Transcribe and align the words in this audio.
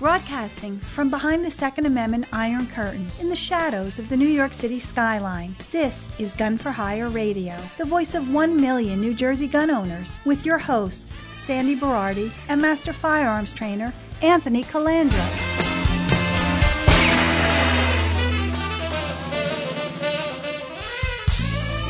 Broadcasting 0.00 0.78
from 0.78 1.10
behind 1.10 1.44
the 1.44 1.50
Second 1.50 1.84
Amendment 1.84 2.24
Iron 2.32 2.66
Curtain 2.68 3.06
in 3.20 3.28
the 3.28 3.36
shadows 3.36 3.98
of 3.98 4.08
the 4.08 4.16
New 4.16 4.28
York 4.28 4.54
City 4.54 4.80
skyline, 4.80 5.54
this 5.72 6.10
is 6.18 6.32
Gun 6.32 6.56
for 6.56 6.70
Hire 6.70 7.10
Radio, 7.10 7.54
the 7.76 7.84
voice 7.84 8.14
of 8.14 8.32
one 8.32 8.56
million 8.56 8.98
New 8.98 9.12
Jersey 9.12 9.46
gun 9.46 9.70
owners, 9.70 10.18
with 10.24 10.46
your 10.46 10.56
hosts, 10.56 11.22
Sandy 11.34 11.76
Berardi 11.76 12.32
and 12.48 12.62
Master 12.62 12.94
Firearms 12.94 13.52
Trainer 13.52 13.92
Anthony 14.22 14.64
Calandra. 14.64 15.20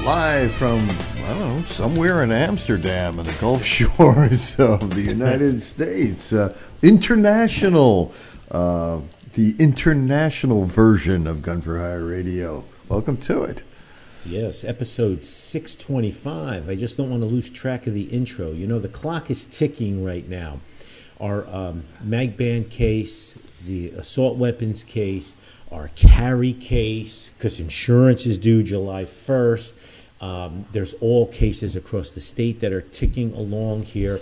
Live 0.05 0.51
from, 0.51 0.89
I 1.25 1.35
don't 1.35 1.59
know, 1.59 1.63
somewhere 1.65 2.23
in 2.23 2.33
Amsterdam 2.33 3.19
and 3.19 3.29
the 3.29 3.41
Gulf 3.41 3.65
Shores 3.77 4.59
of 4.59 4.95
the 4.95 5.03
United 5.03 5.63
States. 5.63 6.33
Uh, 6.33 6.57
international, 6.83 8.13
uh, 8.51 9.01
the 9.35 9.55
international 9.59 10.65
version 10.65 11.27
of 11.27 11.43
Gun 11.43 11.61
for 11.61 11.79
Hire 11.79 12.05
Radio. 12.05 12.65
Welcome 12.89 13.17
to 13.19 13.43
it. 13.43 13.63
Yes, 14.25 14.65
episode 14.65 15.23
625. 15.23 16.69
I 16.69 16.75
just 16.75 16.97
don't 16.97 17.11
want 17.11 17.23
to 17.23 17.27
lose 17.27 17.49
track 17.51 17.87
of 17.87 17.95
the 17.95 18.05
intro. 18.05 18.51
You 18.53 18.67
know, 18.67 18.79
the 18.79 18.89
clock 18.89 19.31
is 19.31 19.45
ticking 19.45 20.05
right 20.05 20.29
now. 20.29 20.61
Our 21.21 21.47
um, 21.49 21.85
mag 22.03 22.37
band 22.37 22.71
case, 22.71 23.39
the 23.67 23.91
assault 23.91 24.37
weapons 24.37 24.83
case, 24.83 25.37
our 25.71 25.89
carry 25.89 26.53
case, 26.53 27.31
because 27.37 27.61
insurance 27.61 28.27
is 28.27 28.39
due 28.39 28.63
July 28.63 29.05
1st. 29.05 29.75
Um, 30.21 30.67
there's 30.73 30.95
all 30.95 31.27
cases 31.27 31.77
across 31.77 32.11
the 32.11 32.21
state 32.21 32.61
that 32.61 32.73
are 32.73 32.83
ticking 32.83 33.35
along 33.35 33.85
here. 33.85 34.21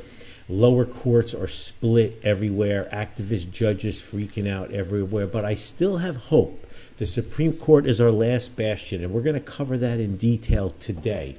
Lower 0.48 0.84
courts 0.84 1.34
are 1.34 1.48
split 1.48 2.20
everywhere. 2.22 2.88
Activist 2.92 3.50
judges 3.50 4.00
freaking 4.00 4.48
out 4.48 4.72
everywhere. 4.72 5.26
But 5.26 5.44
I 5.44 5.54
still 5.54 5.98
have 5.98 6.16
hope. 6.16 6.64
The 6.98 7.06
Supreme 7.06 7.52
Court 7.52 7.86
is 7.86 8.00
our 8.00 8.10
last 8.10 8.56
bastion, 8.56 9.04
and 9.04 9.12
we're 9.12 9.22
going 9.22 9.34
to 9.34 9.40
cover 9.40 9.78
that 9.78 10.00
in 10.00 10.16
detail 10.16 10.70
today. 10.70 11.36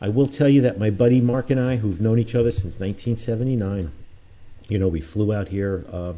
I 0.00 0.08
will 0.08 0.26
tell 0.26 0.48
you 0.48 0.60
that 0.62 0.78
my 0.78 0.90
buddy 0.90 1.20
Mark 1.20 1.50
and 1.50 1.60
I, 1.60 1.76
who've 1.76 2.00
known 2.00 2.18
each 2.18 2.34
other 2.34 2.52
since 2.52 2.78
1979, 2.78 3.90
you 4.68 4.78
know, 4.78 4.88
we 4.88 5.00
flew 5.00 5.32
out 5.32 5.48
here. 5.48 5.84
Uh, 5.90 6.14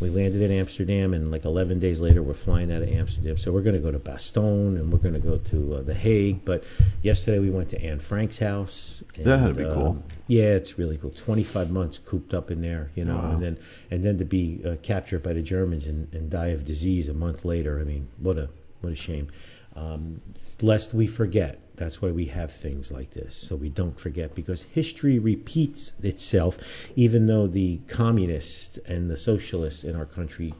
we 0.00 0.08
landed 0.08 0.40
in 0.40 0.50
Amsterdam, 0.50 1.12
and 1.12 1.30
like 1.30 1.44
11 1.44 1.78
days 1.78 2.00
later, 2.00 2.22
we're 2.22 2.32
flying 2.34 2.72
out 2.72 2.82
of 2.82 2.88
Amsterdam. 2.88 3.36
So 3.36 3.52
we're 3.52 3.60
going 3.62 3.74
to 3.76 3.80
go 3.82 3.90
to 3.92 3.98
Bastogne, 3.98 4.76
and 4.78 4.90
we're 4.92 4.98
going 4.98 5.14
to 5.14 5.20
go 5.20 5.36
to 5.36 5.74
uh, 5.74 5.82
The 5.82 5.94
Hague. 5.94 6.44
But 6.44 6.64
yesterday 7.02 7.38
we 7.38 7.50
went 7.50 7.68
to 7.70 7.82
Anne 7.84 8.00
Frank's 8.00 8.38
house. 8.38 9.02
And, 9.16 9.26
That'd 9.26 9.56
be 9.56 9.64
cool. 9.64 9.86
um, 9.88 10.02
yeah, 10.26 10.54
it's 10.54 10.78
really 10.78 10.96
cool. 10.96 11.10
25 11.10 11.70
months 11.70 11.98
cooped 11.98 12.32
up 12.32 12.50
in 12.50 12.62
there, 12.62 12.90
you 12.94 13.04
know, 13.04 13.16
Wow. 13.16 13.32
and 13.32 13.42
then 13.42 13.56
and 13.90 14.02
then 14.04 14.16
to 14.18 14.24
be 14.24 14.62
uh, 14.64 14.76
captured 14.82 15.22
by 15.22 15.32
the 15.34 15.42
Germans 15.42 15.86
and, 15.86 16.12
and 16.14 16.30
die 16.30 16.48
of 16.48 16.64
disease 16.64 17.08
a 17.08 17.14
month 17.14 17.44
later. 17.44 17.78
I 17.80 17.84
mean, 17.84 18.08
what 18.18 18.38
a 18.38 18.48
what 18.80 18.92
a 18.92 18.96
shame. 18.96 19.28
Um, 19.76 20.20
lest 20.62 20.94
we 20.94 21.06
forget. 21.06 21.60
That's 21.80 22.02
why 22.02 22.10
we 22.10 22.26
have 22.26 22.52
things 22.52 22.92
like 22.92 23.12
this, 23.12 23.34
so 23.34 23.56
we 23.56 23.70
don't 23.70 23.98
forget. 23.98 24.34
Because 24.34 24.64
history 24.64 25.18
repeats 25.18 25.92
itself, 26.02 26.58
even 26.94 27.26
though 27.26 27.46
the 27.46 27.80
communists 27.88 28.76
and 28.84 29.10
the 29.10 29.16
socialists 29.16 29.82
in 29.82 29.96
our 29.96 30.04
country 30.04 30.52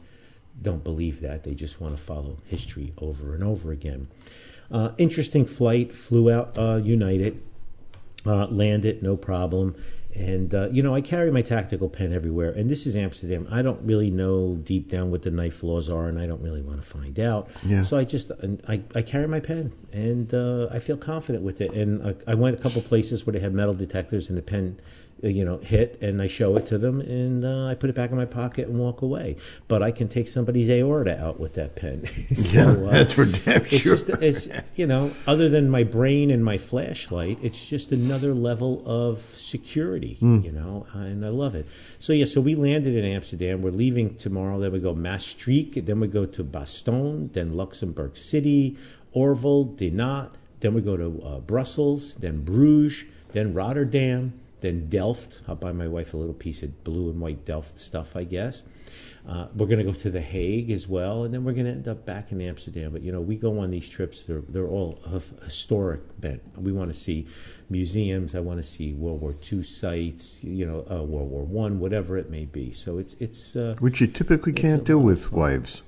don't 0.59 0.83
believe 0.83 1.21
that. 1.21 1.43
They 1.43 1.53
just 1.53 1.79
want 1.79 1.95
to 1.95 2.01
follow 2.01 2.39
history 2.47 2.93
over 2.97 3.35
and 3.35 3.43
over 3.43 3.71
again. 3.71 4.07
Uh, 4.71 4.93
interesting 4.97 5.45
flight. 5.45 5.91
Flew 5.91 6.31
out 6.31 6.57
uh, 6.57 6.81
United 6.83 7.39
uh, 8.25 8.45
land 8.47 8.85
it, 8.85 9.01
no 9.01 9.17
problem. 9.17 9.75
And 10.15 10.53
uh, 10.53 10.69
you 10.71 10.83
know, 10.83 10.93
I 10.93 11.01
carry 11.01 11.31
my 11.31 11.41
tactical 11.41 11.89
pen 11.89 12.13
everywhere. 12.13 12.51
And 12.51 12.69
this 12.69 12.85
is 12.85 12.95
Amsterdam. 12.95 13.47
I 13.49 13.61
don't 13.61 13.81
really 13.85 14.11
know 14.11 14.55
deep 14.55 14.89
down 14.89 15.09
what 15.11 15.21
the 15.21 15.31
knife 15.31 15.63
laws 15.63 15.89
are, 15.89 16.07
and 16.07 16.19
I 16.19 16.25
don't 16.25 16.41
really 16.41 16.61
want 16.61 16.81
to 16.81 16.87
find 16.87 17.19
out. 17.19 17.49
Yeah. 17.65 17.83
So 17.83 17.97
I 17.97 18.03
just 18.03 18.31
I, 18.67 18.81
I 18.93 19.01
carry 19.01 19.27
my 19.27 19.39
pen, 19.39 19.71
and 19.91 20.33
uh, 20.33 20.67
I 20.71 20.79
feel 20.79 20.97
confident 20.97 21.43
with 21.43 21.61
it. 21.61 21.71
And 21.71 22.05
I, 22.05 22.31
I 22.31 22.35
went 22.35 22.59
a 22.59 22.61
couple 22.61 22.81
places 22.81 23.25
where 23.25 23.33
they 23.33 23.39
had 23.39 23.53
metal 23.53 23.73
detectors, 23.73 24.29
and 24.29 24.37
the 24.37 24.41
pen. 24.41 24.79
You 25.23 25.45
know, 25.45 25.57
hit 25.59 25.99
and 26.01 26.19
I 26.19 26.25
show 26.27 26.55
it 26.57 26.65
to 26.67 26.79
them, 26.79 26.99
and 26.99 27.45
uh, 27.45 27.67
I 27.67 27.75
put 27.75 27.89
it 27.91 27.95
back 27.95 28.09
in 28.09 28.17
my 28.17 28.25
pocket 28.25 28.67
and 28.67 28.79
walk 28.79 29.03
away. 29.03 29.35
But 29.67 29.83
I 29.83 29.91
can 29.91 30.07
take 30.07 30.27
somebody's 30.27 30.67
aorta 30.69 31.21
out 31.23 31.39
with 31.39 31.53
that 31.53 31.75
pen. 31.75 32.05
So, 32.35 32.57
Yeah, 32.57 32.69
uh, 32.71 32.91
that's 32.91 33.13
for 33.13 33.25
damn 33.25 33.65
it's 33.65 33.77
sure. 33.77 33.97
just 33.97 34.09
it's 34.09 34.47
you 34.75 34.87
know 34.87 35.13
other 35.27 35.47
than 35.47 35.69
my 35.69 35.83
brain 35.83 36.31
and 36.31 36.43
my 36.43 36.57
flashlight 36.57 37.37
it's 37.43 37.63
just 37.67 37.91
another 37.91 38.33
level 38.33 38.81
of 38.85 39.19
security 39.37 40.17
you 40.21 40.51
know 40.51 40.87
and 40.93 41.23
i 41.25 41.29
love 41.29 41.53
it. 41.55 41.67
So 41.99 42.13
yeah 42.13 42.25
so 42.25 42.41
we 42.41 42.55
landed 42.55 42.95
in 42.95 43.05
amsterdam. 43.05 43.61
We're 43.61 43.71
leaving 43.71 44.15
tomorrow. 44.15 44.59
Then 44.59 44.71
we 44.71 44.79
go 44.79 44.95
maastricht. 44.95 45.85
Then 45.85 45.99
we 45.99 46.07
go 46.07 46.25
to 46.25 46.43
bastogne 46.43 47.31
then 47.33 47.55
luxembourg 47.55 48.17
city 48.17 48.75
orval 49.15 49.75
dinant. 49.77 50.31
Then 50.61 50.73
we 50.73 50.81
go 50.81 50.97
to 50.97 51.21
uh, 51.23 51.39
brussels 51.39 52.15
then 52.15 52.43
bruges 52.43 53.05
then 53.33 53.53
rotterdam 53.53 54.33
then 54.61 54.87
delft 54.89 55.41
i'll 55.47 55.55
buy 55.55 55.71
my 55.71 55.87
wife 55.87 56.13
a 56.13 56.17
little 56.17 56.33
piece 56.33 56.63
of 56.63 56.83
blue 56.83 57.09
and 57.09 57.19
white 57.19 57.45
delft 57.45 57.77
stuff 57.77 58.15
i 58.15 58.23
guess 58.23 58.63
uh, 59.27 59.47
we're 59.55 59.67
going 59.67 59.77
to 59.77 59.83
go 59.83 59.93
to 59.93 60.09
The 60.09 60.21
Hague 60.21 60.71
as 60.71 60.87
well, 60.87 61.23
and 61.23 61.33
then 61.33 61.43
we're 61.43 61.53
going 61.53 61.65
to 61.65 61.71
end 61.71 61.87
up 61.87 62.05
back 62.05 62.31
in 62.31 62.41
Amsterdam. 62.41 62.91
But 62.91 63.03
you 63.03 63.11
know, 63.11 63.21
we 63.21 63.35
go 63.35 63.59
on 63.59 63.69
these 63.69 63.87
trips; 63.87 64.23
they're 64.23 64.41
they're 64.49 64.67
all 64.67 64.99
of 65.05 65.31
historic 65.43 66.01
bent. 66.19 66.41
We 66.57 66.71
want 66.71 66.91
to 66.91 66.99
see 66.99 67.27
museums. 67.69 68.33
I 68.33 68.39
want 68.39 68.57
to 68.57 68.67
see 68.67 68.93
World 68.93 69.21
War 69.21 69.35
II 69.51 69.61
sites. 69.61 70.43
You 70.43 70.65
know, 70.65 70.79
uh, 70.89 71.03
World 71.03 71.29
War 71.29 71.43
One, 71.43 71.79
whatever 71.79 72.17
it 72.17 72.31
may 72.31 72.45
be. 72.45 72.71
So 72.71 72.97
it's 72.97 73.15
it's 73.19 73.55
uh, 73.55 73.75
Which 73.79 74.01
you 74.01 74.07
typically 74.07 74.53
can't 74.53 74.81
a 74.81 74.85
do 74.85 74.97
with 74.97 75.31
wives. 75.31 75.83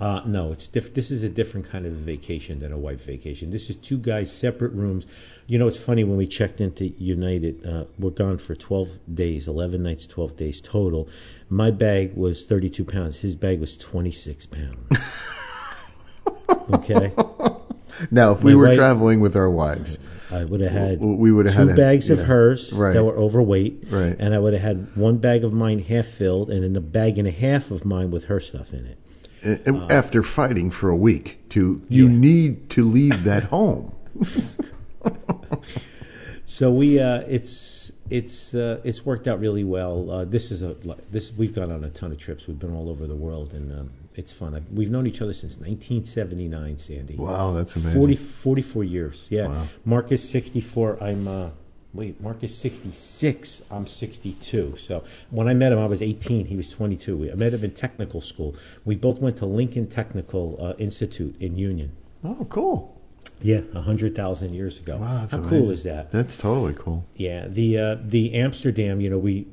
Uh, 0.00 0.22
no, 0.26 0.52
it's 0.52 0.66
diff- 0.68 0.94
this 0.94 1.10
is 1.10 1.22
a 1.22 1.28
different 1.28 1.68
kind 1.68 1.84
of 1.86 1.92
vacation 1.92 2.60
than 2.60 2.72
a 2.72 2.78
wife 2.78 3.04
vacation. 3.04 3.50
This 3.50 3.68
is 3.70 3.76
two 3.76 3.98
guys, 3.98 4.30
separate 4.32 4.72
rooms. 4.72 5.06
You 5.46 5.58
know, 5.58 5.66
it's 5.66 5.78
funny 5.80 6.04
when 6.04 6.16
we 6.16 6.26
checked 6.26 6.60
into 6.60 6.88
United, 6.98 7.66
uh, 7.66 7.84
we're 7.98 8.10
gone 8.10 8.38
for 8.38 8.54
12 8.54 9.00
days, 9.14 9.48
11 9.48 9.82
nights, 9.82 10.06
12 10.06 10.36
days 10.36 10.60
total. 10.60 11.08
My 11.48 11.70
bag 11.70 12.14
was 12.14 12.44
32 12.44 12.84
pounds. 12.84 13.20
His 13.20 13.34
bag 13.34 13.58
was 13.60 13.76
26 13.76 14.46
pounds. 14.46 15.18
okay. 16.72 17.12
Now, 18.10 18.32
if 18.32 18.44
we 18.44 18.52
My 18.54 18.60
were 18.60 18.66
wife- 18.68 18.76
traveling 18.76 19.20
with 19.20 19.34
our 19.36 19.50
wives, 19.50 19.98
I 20.30 20.44
would 20.44 20.60
have 20.60 20.70
had 20.72 21.00
we 21.00 21.32
would 21.32 21.46
have 21.46 21.54
two 21.56 21.60
had 21.68 21.70
a- 21.70 21.74
bags 21.76 22.10
of 22.10 22.18
yeah, 22.18 22.24
hers 22.26 22.72
right. 22.72 22.92
that 22.92 23.02
were 23.02 23.16
overweight, 23.16 23.84
Right. 23.90 24.14
and 24.18 24.34
I 24.34 24.38
would 24.38 24.52
have 24.52 24.62
had 24.62 24.94
one 24.96 25.16
bag 25.16 25.42
of 25.42 25.52
mine 25.52 25.80
half 25.80 26.06
filled, 26.06 26.50
and 26.50 26.62
then 26.62 26.76
a 26.76 26.80
bag 26.80 27.18
and 27.18 27.26
a 27.26 27.30
half 27.32 27.70
of 27.70 27.84
mine 27.84 28.10
with 28.10 28.24
her 28.24 28.38
stuff 28.38 28.72
in 28.72 28.84
it. 28.86 28.98
Uh, 29.44 29.86
after 29.90 30.22
fighting 30.22 30.70
for 30.70 30.88
a 30.90 30.96
week, 30.96 31.48
to 31.50 31.82
you 31.88 32.06
Yeah. 32.08 32.18
need 32.18 32.70
to 32.70 32.84
leave 32.84 33.24
that 33.24 33.44
home. 33.44 33.94
So 36.44 36.70
we, 36.72 36.98
uh, 36.98 37.20
it's 37.28 37.92
it's 38.08 38.54
uh, 38.54 38.80
it's 38.82 39.04
worked 39.04 39.28
out 39.28 39.38
really 39.38 39.64
well. 39.64 40.10
Uh, 40.10 40.24
this 40.24 40.50
is 40.50 40.62
a 40.62 40.74
this 41.10 41.30
we've 41.30 41.54
gone 41.54 41.70
on 41.70 41.84
a 41.84 41.90
ton 41.90 42.10
of 42.10 42.16
trips. 42.18 42.46
We've 42.48 42.58
been 42.58 42.74
all 42.74 42.88
over 42.88 43.06
the 43.06 43.14
world, 43.14 43.52
and 43.52 43.70
um, 43.78 43.90
it's 44.14 44.32
fun. 44.32 44.54
I've, 44.54 44.64
we've 44.72 44.90
known 44.90 45.06
each 45.06 45.20
other 45.20 45.34
since 45.34 45.58
1979, 45.58 46.78
Sandy. 46.78 47.16
Wow, 47.16 47.52
that's 47.52 47.76
amazing. 47.76 47.92
40, 48.00 48.16
44 48.16 48.84
years. 48.84 49.26
Yeah, 49.30 49.48
Wow. 49.48 49.66
Mark 49.84 50.10
is 50.10 50.26
64. 50.28 51.02
I'm 51.02 51.28
uh, 51.28 51.50
wait, 51.98 52.20
Mark 52.20 52.42
is 52.44 52.56
66. 52.56 53.62
I'm 53.70 53.86
62. 53.86 54.76
So 54.76 55.02
when 55.30 55.48
I 55.48 55.54
met 55.54 55.72
him, 55.72 55.78
I 55.80 55.86
was 55.86 56.00
18. 56.00 56.46
He 56.46 56.56
was 56.56 56.68
22. 56.70 57.16
We, 57.16 57.32
I 57.32 57.34
met 57.34 57.52
him 57.52 57.64
in 57.64 57.72
technical 57.72 58.20
school. 58.20 58.54
We 58.84 58.94
both 58.94 59.20
went 59.20 59.36
to 59.38 59.46
Lincoln 59.46 59.88
Technical 59.88 60.56
uh, 60.60 60.74
Institute 60.78 61.34
in 61.40 61.56
Union. 61.56 61.96
Oh, 62.22 62.46
cool. 62.48 62.94
Yeah, 63.40 63.60
a 63.74 63.82
hundred 63.82 64.16
thousand 64.16 64.54
years 64.54 64.78
ago. 64.78 64.96
Wow, 64.96 65.18
that's 65.20 65.32
How 65.32 65.38
amazing. 65.38 65.58
cool 65.60 65.70
is 65.70 65.82
that? 65.84 66.10
That's 66.10 66.36
totally 66.36 66.74
cool. 66.74 67.04
Yeah, 67.14 67.46
the 67.46 67.78
uh, 67.78 67.96
the 68.04 68.34
Amsterdam, 68.34 69.00
you 69.00 69.08
know, 69.10 69.18
we 69.18 69.46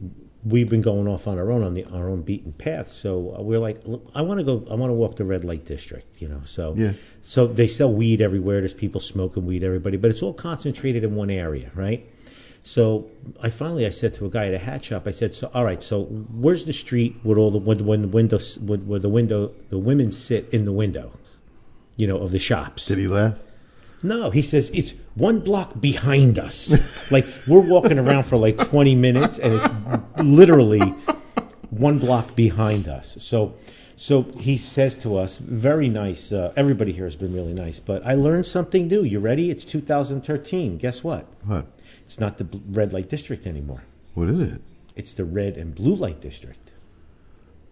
we've 0.43 0.69
been 0.69 0.81
going 0.81 1.07
off 1.07 1.27
on 1.27 1.37
our 1.37 1.51
own 1.51 1.61
on 1.63 1.75
the 1.75 1.85
our 1.93 2.09
own 2.09 2.23
beaten 2.23 2.53
path. 2.53 2.91
So 2.91 3.35
uh, 3.37 3.43
we're 3.43 3.59
like, 3.59 3.81
look, 3.85 4.09
I 4.15 4.21
want 4.23 4.39
to 4.39 4.43
go, 4.43 4.65
I 4.71 4.73
want 4.73 4.89
to 4.89 4.95
walk 4.95 5.17
the 5.17 5.23
red 5.23 5.45
light 5.45 5.65
district, 5.65 6.19
you 6.19 6.27
know. 6.27 6.41
So 6.45 6.73
Yeah. 6.75 6.93
so 7.21 7.45
they 7.45 7.67
sell 7.67 7.93
weed 7.93 8.21
everywhere. 8.21 8.59
There's 8.59 8.73
people 8.73 8.99
smoking 9.01 9.45
weed, 9.45 9.63
everybody, 9.63 9.97
but 9.97 10.09
it's 10.09 10.23
all 10.23 10.33
concentrated 10.33 11.03
in 11.03 11.13
one 11.13 11.29
area, 11.29 11.69
right? 11.75 12.09
So 12.65 13.07
I 13.43 13.51
finally 13.51 13.85
I 13.85 13.91
said 13.91 14.15
to 14.15 14.25
a 14.25 14.29
guy 14.29 14.47
at 14.47 14.55
a 14.55 14.57
hat 14.57 14.83
shop, 14.83 15.07
I 15.07 15.11
said, 15.11 15.35
so 15.35 15.51
all 15.53 15.63
right, 15.63 15.83
so 15.83 16.05
where's 16.05 16.65
the 16.65 16.73
street 16.73 17.15
where 17.21 17.37
all 17.37 17.51
the 17.51 17.59
when, 17.59 17.85
when 17.85 18.01
the 18.01 18.07
windows 18.07 18.57
where, 18.57 18.79
where 18.79 18.99
the 18.99 19.07
window 19.07 19.51
the 19.69 19.77
women 19.77 20.11
sit 20.11 20.49
in 20.51 20.65
the 20.65 20.71
windows, 20.71 21.37
you 21.95 22.07
know, 22.07 22.17
of 22.17 22.31
the 22.31 22.39
shops. 22.39 22.87
Did 22.87 22.97
he 22.97 23.07
laugh? 23.07 23.35
No, 24.01 24.31
he 24.31 24.41
says 24.41 24.71
it's 24.73 24.95
one 25.13 25.41
block 25.41 25.79
behind 25.79 26.39
us. 26.39 27.11
like 27.11 27.27
we're 27.45 27.59
walking 27.59 27.99
around 27.99 28.23
for 28.23 28.35
like 28.35 28.57
20 28.57 28.95
minutes 28.95 29.37
and 29.37 29.53
it's 29.53 29.67
literally 30.17 30.95
one 31.69 31.99
block 31.99 32.35
behind 32.35 32.87
us. 32.87 33.15
So 33.19 33.53
so 33.95 34.23
he 34.39 34.57
says 34.57 34.97
to 35.03 35.17
us, 35.17 35.37
very 35.37 35.87
nice. 35.87 36.31
Uh, 36.31 36.51
everybody 36.57 36.93
here 36.93 37.05
has 37.05 37.15
been 37.15 37.33
really 37.35 37.53
nice, 37.53 37.79
but 37.79 38.03
I 38.03 38.15
learned 38.15 38.47
something 38.47 38.87
new. 38.87 39.03
You 39.03 39.19
ready? 39.19 39.51
It's 39.51 39.65
2013. 39.65 40.79
Guess 40.79 41.03
what? 41.03 41.27
What? 41.45 41.67
It's 42.05 42.19
not 42.19 42.37
the 42.37 42.47
red 42.69 42.93
light 42.93 43.09
district 43.09 43.45
anymore. 43.47 43.83
What 44.13 44.29
is 44.29 44.39
it? 44.39 44.61
It's 44.95 45.13
the 45.13 45.25
red 45.25 45.57
and 45.57 45.75
blue 45.75 45.95
light 45.95 46.21
district. 46.21 46.71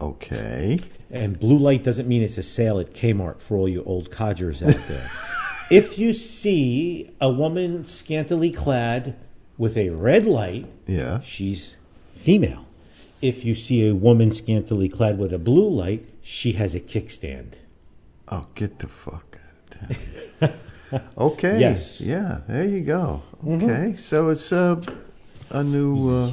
Okay. 0.02 0.78
And 1.10 1.40
blue 1.40 1.58
light 1.58 1.84
doesn't 1.84 2.08
mean 2.08 2.22
it's 2.24 2.38
a 2.38 2.44
sale 2.44 2.80
at 2.80 2.94
Kmart 2.94 3.40
for 3.42 3.56
all 3.56 3.70
you 3.70 3.84
old 3.84 4.12
codgers 4.12 4.62
out 4.62 4.76
there. 4.88 5.10
if 5.72 5.98
you 5.98 6.14
see 6.14 7.12
a 7.22 7.30
woman 7.32 7.86
scantily 7.86 8.52
clad 8.52 9.16
with 9.58 9.78
a 9.78 9.90
red 9.92 10.26
light, 10.26 10.66
Yeah. 10.88 11.22
she's 11.22 11.78
female. 12.14 12.66
If 13.22 13.46
you 13.46 13.56
see 13.56 13.88
a 13.88 13.96
woman 13.96 14.32
scantily 14.32 14.90
clad 14.90 15.18
with 15.18 15.32
a 15.32 15.40
blue 15.40 15.70
light, 15.70 16.06
she 16.22 16.54
has 16.54 16.76
a 16.76 16.80
kickstand. 16.82 17.54
Oh, 18.28 18.48
get 18.56 18.80
the 18.80 18.88
fuck 18.88 19.38
out 19.80 19.92
of 19.92 20.40
town. 20.40 20.60
okay. 21.18 21.60
Yes. 21.60 22.02
Yeah. 22.02 22.40
There 22.48 22.66
you 22.68 22.82
go. 22.82 23.22
Okay. 23.48 23.96
So 23.98 24.30
it's 24.30 24.52
uh, 24.52 24.82
a 25.52 25.64
new. 25.64 26.10
Uh, 26.10 26.32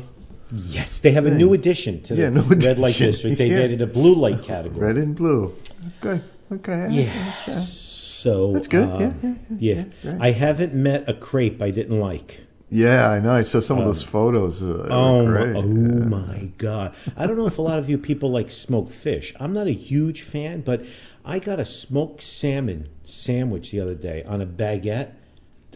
Yes, 0.52 0.98
they 0.98 1.12
have 1.12 1.26
a 1.26 1.30
new 1.30 1.52
addition 1.52 2.02
to 2.02 2.14
the 2.16 2.22
Yeah, 2.22 2.42
red 2.66 2.76
light 2.76 2.96
district. 2.96 3.38
They've 3.38 3.52
Yeah. 3.58 3.60
added 3.66 3.80
a 3.82 3.86
blue 3.86 4.16
light 4.16 4.42
category. 4.42 4.84
red 4.84 4.96
and 4.96 5.14
blue. 5.14 5.54
Okay. 6.02 6.20
Okay. 6.50 6.88
Yeah. 6.90 7.54
So 7.54 8.52
That's 8.54 8.66
good. 8.66 8.88
Yeah, 9.00 9.12
yeah, 9.22 9.34
yeah. 9.58 9.84
yeah. 10.02 10.16
I 10.20 10.32
haven't 10.32 10.74
met 10.74 11.08
a 11.08 11.14
crepe 11.14 11.62
I 11.62 11.70
didn't 11.70 12.00
like. 12.00 12.40
Yeah, 12.68 13.10
I 13.10 13.20
know. 13.20 13.30
I 13.30 13.44
saw 13.44 13.60
some 13.60 13.78
of 13.78 13.84
those 13.84 14.02
photos. 14.02 14.60
Uh, 14.62 14.86
Oh, 14.90 15.24
my, 15.24 15.30
great. 15.30 15.56
oh 15.56 15.62
Yeah. 15.62 16.04
my 16.06 16.50
god! 16.58 16.94
I 17.16 17.26
don't 17.26 17.36
know 17.38 17.46
if 17.46 17.58
a 17.58 17.62
lot 17.62 17.78
of 17.78 17.88
you 17.90 17.98
people 17.98 18.30
like 18.30 18.50
smoked 18.50 18.92
fish. 18.92 19.32
I'm 19.40 19.52
not 19.52 19.66
a 19.68 19.72
huge 19.72 20.22
fan, 20.22 20.60
but 20.62 20.84
I 21.30 21.38
got 21.38 21.60
a 21.60 21.64
smoked 21.64 22.22
salmon 22.22 22.88
sandwich 23.04 23.70
the 23.70 23.78
other 23.78 23.94
day 23.94 24.24
on 24.24 24.40
a 24.40 24.46
baguette. 24.46 25.12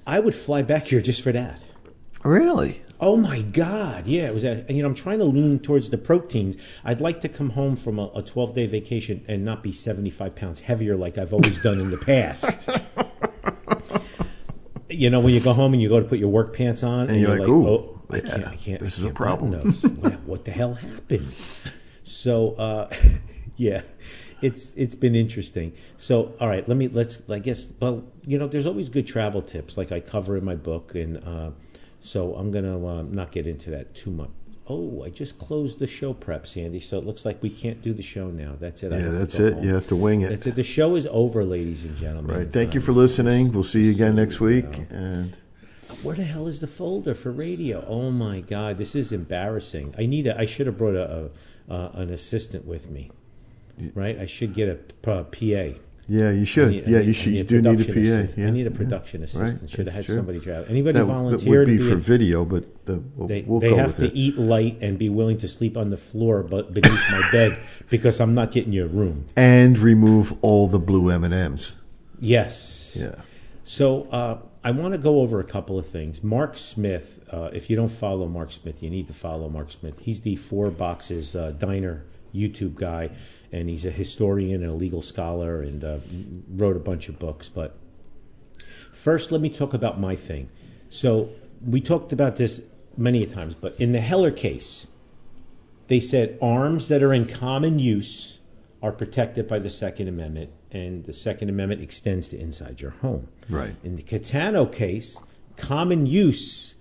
I 0.05 0.19
would 0.19 0.35
fly 0.35 0.63
back 0.63 0.87
here 0.89 1.01
just 1.01 1.23
for 1.23 1.31
that. 1.31 1.63
Really? 2.25 2.83
Oh 2.99 3.17
my 3.17 3.43
God! 3.43 4.09
Yeah, 4.09 4.27
it 4.27 4.35
was. 4.35 4.43
A, 4.43 4.65
you 4.69 4.83
know, 4.83 4.89
I'm 4.89 4.97
trying 4.97 5.21
to 5.21 5.25
lean 5.25 5.61
towards 5.61 5.91
the 5.91 5.97
proteins. 5.97 6.57
I'd 6.85 7.01
like 7.01 7.21
to 7.21 7.29
come 7.29 7.51
home 7.51 7.77
from 7.77 8.01
a 8.01 8.21
12 8.21 8.53
day 8.53 8.67
vacation 8.67 9.25
and 9.29 9.45
not 9.45 9.63
be 9.63 9.71
75 9.71 10.35
pounds 10.35 10.59
heavier 10.59 10.97
like 10.97 11.19
I've 11.19 11.33
always 11.33 11.63
done 11.63 11.79
in 11.79 11.93
the 11.93 11.99
past. 11.99 12.69
you 14.91 15.09
know, 15.09 15.21
when 15.21 15.35
you 15.35 15.41
go 15.41 15.53
home 15.53 15.73
and 15.73 15.81
you 15.81 15.89
go 15.89 16.01
to 16.01 16.07
put 16.07 16.19
your 16.19 16.31
work 16.31 16.57
pants 16.57 16.83
on, 16.83 17.09
and, 17.09 17.21
you're 17.21 17.39
like, 17.39 17.49
"Ooh, 17.49 17.69
"Oh, 17.69 18.03
I 18.11 18.17
yeah, 18.17 18.23
can't, 18.23 18.45
I 18.47 18.57
can't." 18.57 18.81
this 18.81 18.99
I 18.99 19.03
is 19.03 19.05
a 19.05 19.07
can't 19.07 19.15
problem." 19.17 19.51
button 19.53 19.71
those. 19.71 19.83
what, 19.85 20.21
what 20.23 20.45
the 20.47 20.51
hell 20.51 20.75
happened? 20.75 21.33
So, 22.07 22.51
uh, 22.57 22.95
yeah, 23.57 23.81
it's 24.45 24.73
it's 24.77 24.95
been 24.95 25.15
interesting. 25.15 25.73
So, 25.97 26.35
all 26.41 26.49
right, 26.49 26.67
let 26.69 26.77
me 26.77 26.89
let's. 26.89 27.23
I 27.31 27.39
guess, 27.39 27.73
well, 27.81 28.05
you 28.27 28.39
know, 28.39 28.47
there's 28.47 28.67
always 28.67 28.89
good 28.89 29.07
travel 29.07 29.43
tips, 29.43 29.77
like 29.77 29.91
I 29.91 30.01
cover 30.01 30.37
in 30.37 30.45
my 30.45 30.55
book, 30.55 30.95
and 30.95 31.13
uh, 31.27 31.51
so 32.01 32.35
I'm 32.35 32.51
gonna 32.51 32.79
uh, 32.87 33.03
not 33.03 33.33
get 33.33 33.47
into 33.47 33.71
that 33.71 33.95
too 33.95 34.11
much. 34.11 34.31
Oh, 34.67 35.03
I 35.05 35.11
just 35.11 35.39
closed 35.39 35.79
the 35.79 35.87
show 35.87 36.15
prep, 36.15 36.47
Sandy. 36.47 36.81
So 36.81 36.97
it 36.99 37.05
looks 37.05 37.25
like 37.27 37.43
we 37.43 37.51
can't 37.51 37.83
do 37.83 37.93
the 37.93 38.03
show 38.03 38.29
now. 38.31 38.53
That's 38.59 38.83
it. 38.83 38.93
I 38.95 38.99
Yeah, 38.99 39.11
that's 39.11 39.35
it. 39.39 39.55
home. 39.55 39.65
You 39.65 39.75
have 39.75 39.87
to 39.89 39.97
wing 39.97 40.23
it. 40.23 40.31
That's 40.31 40.47
it. 40.47 40.55
The 40.57 40.63
show 40.63 40.95
is 40.97 41.07
over, 41.11 41.45
ladies 41.45 41.85
and 41.85 41.95
gentlemen. 41.99 42.35
Right. 42.37 42.51
Thank 42.51 42.73
you 42.75 42.81
Uh, 42.81 42.85
for 42.85 42.93
listening. 42.93 43.53
We'll 43.53 43.63
see 43.63 43.85
you 43.87 43.91
again 43.91 44.17
next 44.17 44.41
week. 44.41 44.65
And 44.91 45.37
where 46.03 46.17
the 46.17 46.25
hell 46.25 46.47
is 46.49 46.61
the 46.61 46.67
folder 46.67 47.15
for 47.15 47.31
radio? 47.31 47.85
Oh 47.87 48.11
my 48.11 48.41
god, 48.41 48.79
this 48.79 48.95
is 48.95 49.13
embarrassing. 49.13 49.95
I 49.99 50.07
need 50.07 50.27
a. 50.27 50.39
I 50.39 50.47
should 50.47 50.67
have 50.67 50.79
brought 50.79 50.97
a, 50.97 51.31
a 51.69 51.73
uh, 51.75 51.91
an 51.95 52.09
assistant 52.11 52.67
with 52.67 52.91
me. 52.91 53.11
Right, 53.95 54.19
I 54.19 54.27
should 54.27 54.55
get 54.55 54.69
a 54.69 54.77
PA. 55.25 55.79
yeah, 56.07 56.31
you 56.31 56.45
should. 56.45 56.71
need- 56.71 56.87
yeah, 56.87 56.99
need- 56.99 57.07
you 57.09 57.13
should. 57.15 57.33
You 57.33 57.45
do 57.45 57.63
need 57.63 57.81
a 57.81 57.85
PA. 57.85 58.01
Yeah, 58.37 58.47
I 58.47 58.51
need 58.51 58.67
a 58.67 58.71
yeah. 58.71 58.77
production 58.77 59.21
Right, 59.23 59.29
assistant. 59.31 59.71
Should 59.71 59.87
have 59.87 59.95
had 59.97 60.05
true. 60.07 60.15
somebody 60.17 60.39
drive. 60.39 60.69
Anybody 60.71 60.99
That, 60.99 61.07
that 61.07 61.13
volunteer 61.13 61.61
would 61.61 61.67
be 61.69 61.79
to 61.79 61.83
be 61.85 61.89
for 61.91 61.95
a- 61.97 62.01
video, 62.01 62.45
but 62.45 62.85
the, 62.87 63.03
we'll, 63.17 63.29
They, 63.29 63.43
we'll 63.43 63.61
they 63.61 63.75
have 63.75 63.97
to 63.97 64.05
it. 64.07 64.13
eat 64.15 64.37
light 64.39 64.79
and 64.81 64.99
be 64.99 65.09
willing 65.09 65.39
to 65.39 65.49
sleep 65.49 65.77
on 65.77 65.91
the 65.91 65.97
floor, 65.97 66.43
but 66.43 66.73
beneath 66.75 67.03
my 67.11 67.29
bed 67.33 67.57
because 67.91 68.21
I'm 68.21 68.35
not 68.35 68.51
getting 68.53 68.73
you 68.73 68.85
a 68.85 68.89
room. 68.89 69.27
and 69.37 69.79
remove 69.79 70.35
all 70.43 70.69
the 70.69 70.79
blue 70.79 71.11
M 71.11 71.25
and 71.25 71.35
M's. 71.35 71.75
Yes. 72.21 72.97
Yeah. 72.99 73.17
So 73.65 74.05
uh, 74.11 74.39
I 74.63 74.71
want 74.71 74.93
to 74.93 74.99
go 74.99 75.21
over 75.21 75.41
a 75.41 75.45
couple 75.45 75.79
of 75.79 75.87
things. 75.87 76.23
Mark 76.23 76.57
Smith, 76.57 77.25
uh, 77.33 77.51
if 77.53 77.69
you 77.71 77.77
don't 77.77 77.89
follow 77.91 78.29
Mark 78.29 78.53
Smith, 78.53 78.83
you 78.83 78.91
need 78.91 79.07
to 79.09 79.13
follow 79.15 79.49
Mark 79.49 79.71
Smith. 79.71 80.01
He's 80.01 80.21
the 80.21 80.37
Four 80.37 80.71
Boxes 80.71 81.35
uh, 81.35 81.53
Diner 81.53 82.05
YouTube 82.35 82.75
guy, 82.75 83.11
and 83.55 83.71
he's 83.71 83.87
a 83.87 83.91
historian 83.91 84.65
and 84.65 84.73
a 84.73 84.75
legal 84.75 85.01
scholar 85.01 85.63
and 85.63 85.85
uh, 85.85 85.99
wrote 86.51 86.77
a 86.77 86.81
bunch 86.81 87.09
of 87.09 87.21
books. 87.21 87.49
But 87.49 87.77
first, 88.93 89.31
let 89.31 89.41
me 89.41 89.49
talk 89.49 89.73
about 89.73 90.01
my 90.01 90.17
thing. 90.17 90.49
So 90.91 91.29
we 91.65 91.81
talked 91.81 92.13
about 92.13 92.35
this 92.35 92.61
many 92.97 93.23
a 93.23 93.27
times, 93.27 93.55
but 93.55 93.79
in 93.81 93.93
the 93.93 94.01
Heller 94.01 94.33
case, 94.33 94.89
they 95.87 96.01
said 96.01 96.37
arms 96.43 96.89
that 96.89 97.01
are 97.01 97.13
in 97.13 97.27
common 97.27 97.79
use 97.79 98.41
are 98.83 98.93
protected 98.93 99.47
by 99.47 99.61
the 99.61 99.71
Second 99.71 100.09
Amendment, 100.09 100.51
and 100.73 101.05
the 101.05 101.13
Second 101.13 101.49
Amendment 101.49 101.81
extends 101.81 102.27
to 102.29 102.39
inside 102.39 102.81
your 102.81 102.91
home. 102.91 103.29
Right. 103.49 103.77
In 103.85 103.95
the 103.95 104.03
Caetano 104.03 104.71
case, 104.71 105.19
common 105.57 106.07
use, 106.07 106.75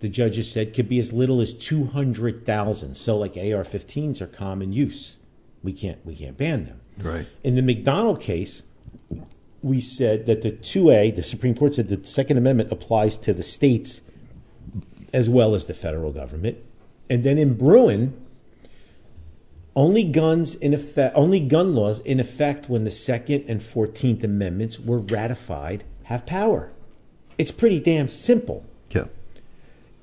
the 0.00 0.08
judges 0.08 0.50
said, 0.50 0.72
could 0.72 0.88
be 0.88 0.98
as 0.98 1.12
little 1.12 1.40
as 1.40 1.52
two 1.52 1.84
hundred 1.84 2.46
thousand. 2.46 2.96
So, 2.96 3.18
like 3.18 3.36
AR-15s 3.36 4.20
are 4.22 4.26
common 4.26 4.72
use. 4.72 5.16
We 5.64 5.72
can't 5.72 6.04
we 6.06 6.14
can't 6.14 6.36
ban 6.36 6.66
them. 6.66 6.80
Right. 6.98 7.26
In 7.42 7.56
the 7.56 7.62
McDonald 7.62 8.20
case, 8.20 8.62
we 9.62 9.80
said 9.80 10.26
that 10.26 10.42
the 10.42 10.52
2A, 10.52 11.16
the 11.16 11.22
Supreme 11.22 11.56
Court 11.56 11.74
said 11.74 11.88
the 11.88 12.06
Second 12.06 12.36
Amendment 12.36 12.70
applies 12.70 13.18
to 13.18 13.32
the 13.32 13.42
states 13.42 14.00
as 15.12 15.28
well 15.28 15.54
as 15.54 15.64
the 15.64 15.74
federal 15.74 16.12
government. 16.12 16.58
And 17.08 17.24
then 17.24 17.38
in 17.38 17.54
Bruen, 17.56 18.14
only 19.74 20.04
guns 20.04 20.54
in 20.54 20.74
effect, 20.74 21.16
only 21.16 21.40
gun 21.40 21.74
laws 21.74 22.00
in 22.00 22.20
effect 22.20 22.68
when 22.68 22.84
the 22.84 22.90
Second 22.90 23.44
and 23.48 23.62
Fourteenth 23.62 24.22
Amendments 24.22 24.78
were 24.78 24.98
ratified 24.98 25.84
have 26.04 26.26
power. 26.26 26.70
It's 27.38 27.50
pretty 27.50 27.80
damn 27.80 28.08
simple 28.08 28.64
Yeah. 28.90 29.06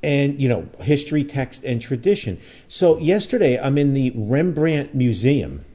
And 0.04 0.40
you 0.42 0.50
know 0.50 0.68
history 0.80 1.24
text 1.24 1.64
and 1.64 1.82
tradition. 1.82 2.40
So 2.68 2.98
yesterday 2.98 3.60
i'm 3.60 3.78
in 3.78 3.94
the 3.94 4.12
rembrandt 4.16 4.96
museum 4.96 5.66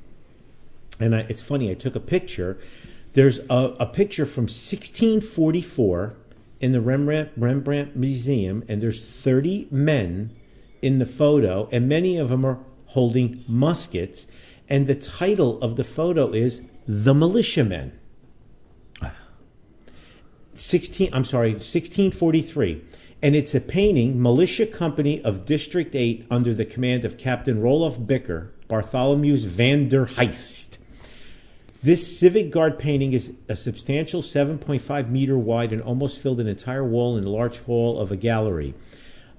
and 0.98 1.14
I, 1.14 1.20
it's 1.28 1.42
funny 1.42 1.70
i 1.70 1.74
took 1.74 1.94
a 1.94 2.00
picture. 2.00 2.58
There's 3.12 3.38
a, 3.48 3.74
a 3.80 3.86
picture 3.86 4.26
from 4.26 4.44
1644 4.44 6.16
in 6.60 6.72
the 6.72 6.80
rembrandt 6.80 7.30
rembrandt 7.36 7.96
museum 7.96 8.64
and 8.68 8.82
there's 8.82 9.00
30 9.00 9.68
men 9.70 10.34
in 10.82 10.98
the 10.98 11.06
photo 11.06 11.68
and 11.72 11.88
many 11.88 12.16
of 12.16 12.28
them 12.28 12.44
are 12.44 12.58
holding 12.86 13.44
muskets 13.46 14.26
and 14.68 14.86
the 14.86 14.94
title 14.94 15.60
of 15.62 15.76
the 15.76 15.84
photo 15.84 16.32
is 16.32 16.62
the 16.86 17.14
militiamen. 17.14 17.98
16 20.54 21.10
I'm 21.12 21.24
sorry 21.24 21.52
1643 21.52 22.82
and 23.22 23.34
it's 23.34 23.54
a 23.54 23.60
painting 23.60 24.20
militia 24.20 24.66
company 24.66 25.22
of 25.22 25.46
district 25.46 25.94
8 25.94 26.26
under 26.30 26.52
the 26.54 26.64
command 26.64 27.04
of 27.04 27.18
Captain 27.18 27.60
Roelof 27.60 28.06
Bicker 28.06 28.52
Bartholomeus 28.68 29.44
van 29.44 29.88
der 29.88 30.06
Helst. 30.06 30.78
This 31.82 32.18
civic 32.18 32.50
guard 32.50 32.78
painting 32.78 33.12
is 33.12 33.32
a 33.48 33.56
substantial 33.56 34.20
7.5 34.20 35.08
meter 35.08 35.38
wide 35.38 35.72
and 35.72 35.80
almost 35.80 36.20
filled 36.20 36.40
an 36.40 36.48
entire 36.48 36.84
wall 36.84 37.16
in 37.16 37.24
a 37.24 37.30
large 37.30 37.58
hall 37.60 37.98
of 37.98 38.10
a 38.10 38.16
gallery. 38.16 38.74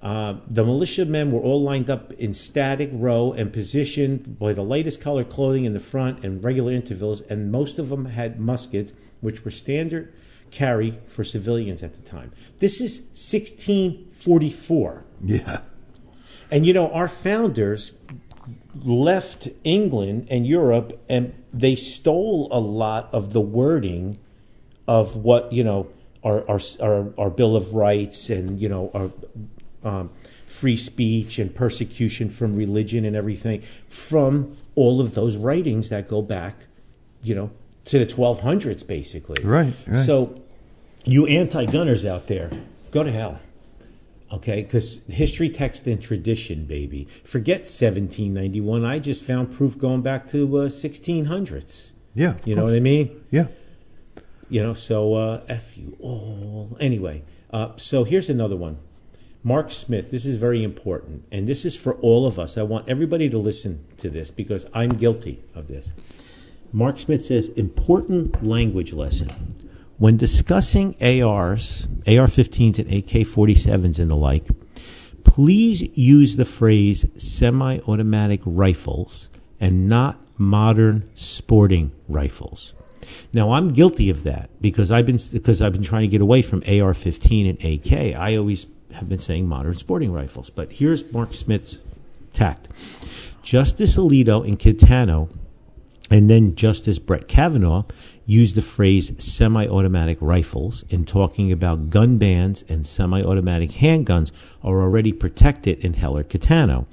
Uh, 0.02 0.36
the 0.48 0.64
militiamen 0.64 1.32
were 1.32 1.42
all 1.42 1.62
lined 1.62 1.90
up 1.90 2.14
in 2.14 2.34
static 2.34 2.90
row 2.94 3.34
and 3.34 3.52
positioned 3.52 4.40
by 4.40 4.54
the 4.54 4.62
lightest 4.62 5.02
colored 5.02 5.30
clothing 5.30 5.66
in 5.66 5.74
the 5.74 5.80
front 5.80 6.24
and 6.24 6.44
regular 6.44 6.72
intervals, 6.72 7.22
and 7.22 7.52
most 7.52 7.80
of 7.80 7.90
them 7.90 8.06
had 8.06 8.40
muskets, 8.40 8.94
which 9.20 9.44
were 9.44 9.52
standard 9.52 10.14
carry 10.52 11.00
for 11.08 11.24
civilians 11.24 11.84
at 11.84 11.94
the 11.94 12.02
time. 12.02 12.32
This 12.60 12.82
is 12.82 13.00
1644. 13.00 15.06
Yeah. 15.24 15.62
And 16.50 16.66
you 16.66 16.74
know, 16.74 16.92
our 16.92 17.08
founders 17.08 17.92
left 18.84 19.48
England 19.64 20.28
and 20.30 20.48
Europe 20.48 21.00
and 21.10 21.34
they 21.54 21.76
stole 21.76 22.48
a 22.52 22.60
lot 22.60 23.10
of 23.14 23.34
the 23.34 23.42
wording 23.42 24.20
of 24.88 25.16
what, 25.16 25.52
you 25.52 25.64
know, 25.64 25.90
our, 26.24 26.48
our, 26.50 26.60
our, 26.82 27.14
our 27.18 27.30
Bill 27.30 27.56
of 27.56 27.74
Rights 27.74 28.30
and, 28.30 28.60
you 28.60 28.70
know, 28.70 28.92
our 28.94 29.12
um, 29.84 30.10
free 30.46 30.78
speech 30.78 31.40
and 31.40 31.54
persecution 31.54 32.30
from 32.30 32.54
religion 32.54 33.06
and 33.06 33.16
everything 33.16 33.64
from 33.90 34.56
all 34.76 35.02
of 35.02 35.14
those 35.14 35.36
writings 35.36 35.90
that 35.90 36.08
go 36.08 36.22
back, 36.22 36.66
you 37.22 37.36
know, 37.36 37.52
to 37.88 38.00
the 38.00 38.06
1200s, 38.06 38.86
basically. 38.86 39.44
Right, 39.44 39.74
right. 39.88 40.06
So, 40.06 40.42
you 41.06 41.26
anti 41.26 41.66
gunners 41.66 42.06
out 42.06 42.28
there, 42.28 42.50
go 42.92 43.04
to 43.04 43.12
hell. 43.12 43.40
Okay, 44.32 44.62
because 44.62 45.04
history, 45.08 45.50
text, 45.50 45.88
and 45.88 46.02
tradition, 46.02 46.66
baby. 46.66 47.08
Forget 47.24 47.60
1791. 47.60 48.84
I 48.84 49.00
just 49.00 49.24
found 49.24 49.54
proof 49.54 49.78
going 49.78 50.02
back 50.02 50.28
to 50.30 50.58
uh, 50.58 50.68
1600s. 50.68 51.92
Yeah. 52.14 52.34
You 52.44 52.56
know 52.56 52.64
course. 52.64 52.72
what 52.72 52.76
I 52.76 52.80
mean? 52.82 53.24
Yeah. 53.32 53.48
You 54.50 54.64
know, 54.64 54.74
so 54.74 55.14
uh, 55.14 55.44
F 55.48 55.78
you 55.78 55.96
all. 56.02 56.76
Anyway, 56.80 57.24
uh, 57.52 57.72
so 57.78 58.04
here's 58.04 58.30
another 58.30 58.58
one. 58.58 58.80
Mark 59.44 59.72
Smith, 59.72 60.12
this 60.12 60.26
is 60.26 60.38
very 60.38 60.62
important, 60.62 61.24
and 61.32 61.48
this 61.48 61.64
is 61.64 61.78
for 61.78 61.94
all 61.96 62.26
of 62.26 62.38
us. 62.38 62.58
I 62.58 62.64
want 62.64 62.90
everybody 62.90 63.30
to 63.30 63.38
listen 63.38 63.86
to 63.98 64.10
this 64.10 64.30
because 64.30 64.66
I'm 64.74 64.90
guilty 64.90 65.42
of 65.56 65.70
this. 65.70 65.94
Mark 66.78 67.00
Smith 67.00 67.26
says, 67.26 67.50
important 67.56 68.46
language 68.46 68.94
lesson. 68.94 69.32
When 69.98 70.16
discussing 70.16 70.96
ARs, 71.02 71.88
AR 72.06 72.28
15s, 72.28 72.78
and 72.78 72.94
AK 72.94 73.26
47s 73.26 73.98
and 73.98 74.12
the 74.12 74.16
like, 74.16 74.46
please 75.24 75.82
use 75.98 76.36
the 76.36 76.46
phrase 76.46 77.08
semi 77.18 77.80
automatic 77.88 78.42
rifles 78.46 79.30
and 79.60 79.90
not 79.90 80.22
modern 80.38 81.10
sporting 81.16 81.94
rifles. 82.08 82.76
Now 83.34 83.54
I'm 83.54 83.74
guilty 83.74 84.12
of 84.12 84.22
that 84.26 84.52
because 84.62 84.92
I've 84.92 85.08
been 85.08 85.18
because 85.34 85.64
I've 85.64 85.74
been 85.74 85.82
trying 85.82 86.04
to 86.04 86.08
get 86.08 86.22
away 86.22 86.44
from 86.44 86.60
AR-15 86.60 87.50
and 87.50 87.74
AK. 87.74 88.16
I 88.16 88.36
always 88.36 88.68
have 88.94 89.10
been 89.10 89.18
saying 89.18 89.48
modern 89.48 89.74
sporting 89.74 90.14
rifles. 90.14 90.52
But 90.52 90.74
here's 90.74 91.12
Mark 91.12 91.34
Smith's 91.34 91.80
tact. 92.34 92.68
Justice 93.42 93.98
Alito 93.98 94.48
and 94.48 94.60
Caetano 94.60 95.30
and 96.10 96.30
then 96.30 96.56
Justice 96.56 97.00
Brett 97.00 97.28
Kavanaugh 97.28 97.84
used 98.26 98.56
the 98.56 98.62
phrase 98.62 99.12
semi 99.24 99.66
automatic 99.68 100.18
rifles 100.22 100.84
in 100.90 101.06
talking 101.06 101.52
about 101.52 101.90
gun 101.90 102.18
bans 102.18 102.64
and 102.68 102.86
semi 102.86 103.22
automatic 103.22 103.72
handguns 103.72 104.32
are 104.64 104.82
already 104.82 105.14
protected 105.14 105.80
in 105.80 105.94
Heller 105.94 106.24
Caetano. 106.24 106.86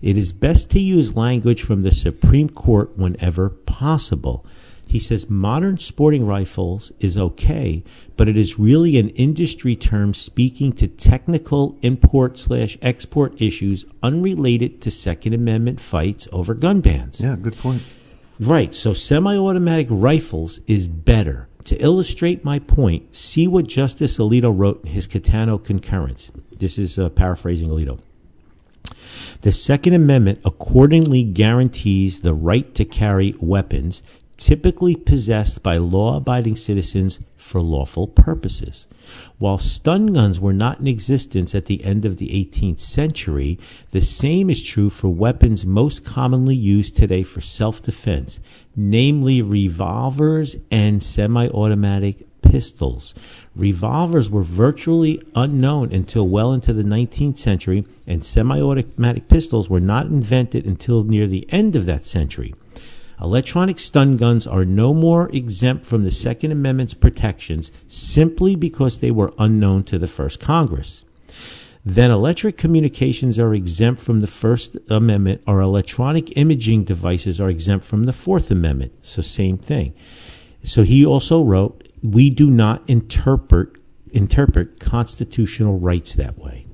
It 0.00 0.16
is 0.16 0.32
best 0.32 0.70
to 0.70 0.80
use 0.80 1.16
language 1.16 1.62
from 1.62 1.82
the 1.82 1.90
Supreme 1.90 2.48
Court 2.48 2.96
whenever 2.96 3.50
possible. 3.50 4.46
He 4.88 5.00
says 5.00 5.28
modern 5.28 5.78
sporting 5.78 6.24
rifles 6.24 6.92
is 7.00 7.18
okay, 7.18 7.82
but 8.16 8.28
it 8.28 8.36
is 8.36 8.56
really 8.56 8.98
an 8.98 9.08
industry 9.10 9.74
term 9.74 10.14
speaking 10.14 10.72
to 10.74 10.86
technical 10.86 11.76
import 11.82 12.38
slash 12.38 12.78
export 12.80 13.40
issues 13.42 13.84
unrelated 14.00 14.80
to 14.82 14.92
Second 14.92 15.32
Amendment 15.32 15.80
fights 15.80 16.28
over 16.30 16.54
gun 16.54 16.80
bans. 16.80 17.20
Yeah, 17.20 17.34
good 17.34 17.56
point. 17.58 17.82
Right. 18.38 18.74
So 18.74 18.92
semi-automatic 18.92 19.86
rifles 19.90 20.60
is 20.66 20.88
better. 20.88 21.48
To 21.64 21.76
illustrate 21.78 22.44
my 22.44 22.58
point, 22.60 23.16
see 23.16 23.48
what 23.48 23.66
Justice 23.66 24.18
Alito 24.18 24.56
wrote 24.56 24.84
in 24.84 24.92
his 24.92 25.08
Caetano 25.08 25.62
concurrence. 25.62 26.30
This 26.58 26.78
is 26.78 26.98
uh, 26.98 27.08
paraphrasing 27.08 27.70
Alito. 27.70 27.98
The 29.40 29.52
Second 29.52 29.94
Amendment 29.94 30.40
accordingly 30.44 31.24
guarantees 31.24 32.20
the 32.20 32.34
right 32.34 32.72
to 32.74 32.84
carry 32.84 33.34
weapons 33.40 34.02
typically 34.36 34.94
possessed 34.94 35.62
by 35.62 35.76
law 35.76 36.16
abiding 36.16 36.56
citizens 36.56 37.18
for 37.36 37.60
lawful 37.60 38.06
purposes. 38.06 38.86
While 39.38 39.58
stun 39.58 40.08
guns 40.08 40.40
were 40.40 40.52
not 40.52 40.80
in 40.80 40.86
existence 40.86 41.54
at 41.54 41.66
the 41.66 41.84
end 41.84 42.04
of 42.04 42.16
the 42.16 42.28
18th 42.28 42.80
century, 42.80 43.58
the 43.92 44.00
same 44.00 44.50
is 44.50 44.62
true 44.62 44.90
for 44.90 45.08
weapons 45.08 45.64
most 45.64 46.04
commonly 46.04 46.56
used 46.56 46.96
today 46.96 47.22
for 47.22 47.40
self 47.40 47.82
defense, 47.82 48.40
namely 48.74 49.40
revolvers 49.42 50.56
and 50.70 51.02
semi 51.02 51.48
automatic 51.48 52.26
pistols. 52.42 53.14
Revolvers 53.54 54.30
were 54.30 54.42
virtually 54.42 55.22
unknown 55.34 55.92
until 55.92 56.28
well 56.28 56.52
into 56.52 56.72
the 56.72 56.82
19th 56.82 57.38
century, 57.38 57.86
and 58.06 58.24
semi 58.24 58.60
automatic 58.60 59.28
pistols 59.28 59.70
were 59.70 59.80
not 59.80 60.06
invented 60.06 60.66
until 60.66 61.04
near 61.04 61.26
the 61.26 61.46
end 61.50 61.76
of 61.76 61.86
that 61.86 62.04
century. 62.04 62.54
Electronic 63.20 63.78
stun 63.78 64.16
guns 64.16 64.46
are 64.46 64.64
no 64.64 64.92
more 64.92 65.30
exempt 65.30 65.86
from 65.86 66.02
the 66.02 66.10
Second 66.10 66.52
Amendment's 66.52 66.94
protections 66.94 67.72
simply 67.88 68.54
because 68.54 68.98
they 68.98 69.10
were 69.10 69.32
unknown 69.38 69.84
to 69.84 69.98
the 69.98 70.08
First 70.08 70.38
Congress. 70.38 71.04
Then 71.84 72.10
electric 72.10 72.58
communications 72.58 73.38
are 73.38 73.54
exempt 73.54 74.00
from 74.00 74.20
the 74.20 74.26
First 74.26 74.76
Amendment, 74.90 75.40
or 75.46 75.60
electronic 75.60 76.36
imaging 76.36 76.82
devices 76.84 77.40
are 77.40 77.48
exempt 77.48 77.86
from 77.86 78.04
the 78.04 78.12
Fourth 78.12 78.50
Amendment. 78.50 78.92
So, 79.02 79.22
same 79.22 79.56
thing. 79.56 79.94
So, 80.64 80.82
he 80.82 81.06
also 81.06 81.42
wrote, 81.42 81.88
We 82.02 82.28
do 82.28 82.50
not 82.50 82.82
interpret, 82.90 83.68
interpret 84.12 84.80
constitutional 84.80 85.78
rights 85.78 86.14
that 86.14 86.36
way. 86.36 86.66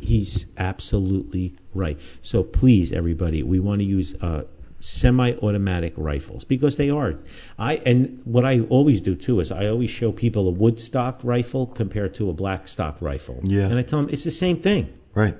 He's 0.00 0.44
absolutely 0.58 1.56
right. 1.72 1.98
So, 2.20 2.42
please, 2.42 2.92
everybody, 2.92 3.42
we 3.42 3.58
want 3.58 3.80
to 3.80 3.86
use. 3.86 4.14
Uh, 4.22 4.44
semi-automatic 4.88 5.92
rifles 5.96 6.44
because 6.44 6.76
they 6.76 6.88
are. 6.88 7.18
I 7.58 7.76
and 7.84 8.20
what 8.24 8.44
I 8.44 8.60
always 8.60 9.00
do 9.00 9.14
too 9.14 9.40
is 9.40 9.52
I 9.52 9.66
always 9.66 9.90
show 9.90 10.12
people 10.12 10.48
a 10.48 10.50
wood 10.50 10.80
stock 10.80 11.20
rifle 11.22 11.66
compared 11.66 12.14
to 12.14 12.30
a 12.30 12.32
black 12.32 12.66
stock 12.66 12.96
rifle. 13.00 13.40
Yeah, 13.42 13.66
and 13.66 13.78
I 13.78 13.82
tell 13.82 14.00
them 14.00 14.08
it's 14.10 14.24
the 14.24 14.30
same 14.30 14.60
thing. 14.60 14.92
Right. 15.14 15.36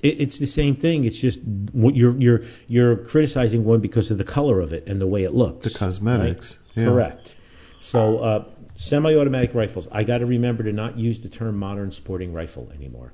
It, 0.00 0.20
it's 0.20 0.38
the 0.38 0.46
same 0.46 0.76
thing. 0.76 1.04
It's 1.04 1.18
just 1.18 1.40
you're 1.74 2.16
you're 2.16 2.42
you're 2.66 2.96
criticizing 2.96 3.64
one 3.64 3.80
because 3.80 4.10
of 4.10 4.16
the 4.18 4.24
color 4.24 4.60
of 4.60 4.72
it 4.72 4.86
and 4.86 5.00
the 5.00 5.06
way 5.06 5.24
it 5.24 5.34
looks. 5.34 5.72
The 5.72 5.78
cosmetics. 5.78 6.58
Right? 6.74 6.82
Yeah. 6.82 6.88
Correct. 6.88 7.36
So 7.80 8.18
uh, 8.18 8.44
semi-automatic 8.76 9.54
rifles. 9.54 9.88
I 9.92 10.04
got 10.04 10.18
to 10.18 10.26
remember 10.26 10.62
to 10.64 10.72
not 10.72 10.98
use 10.98 11.20
the 11.20 11.28
term 11.28 11.58
modern 11.58 11.90
sporting 11.90 12.32
rifle 12.32 12.70
anymore. 12.74 13.12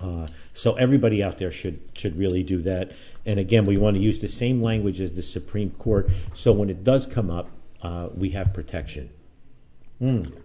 Uh, 0.00 0.26
so 0.54 0.74
everybody 0.74 1.22
out 1.22 1.38
there 1.38 1.50
should 1.50 1.80
should 1.94 2.16
really 2.16 2.42
do 2.42 2.62
that. 2.62 2.92
And 3.26 3.38
again, 3.38 3.66
we 3.66 3.76
want 3.76 3.96
to 3.96 4.02
use 4.02 4.18
the 4.18 4.28
same 4.28 4.62
language 4.62 5.00
as 5.00 5.12
the 5.12 5.22
Supreme 5.22 5.70
Court, 5.72 6.10
so 6.32 6.52
when 6.52 6.70
it 6.70 6.84
does 6.84 7.06
come 7.06 7.30
up, 7.30 7.50
uh, 7.82 8.08
we 8.14 8.30
have 8.30 8.54
protection. 8.54 9.10
Mm. 10.00 10.40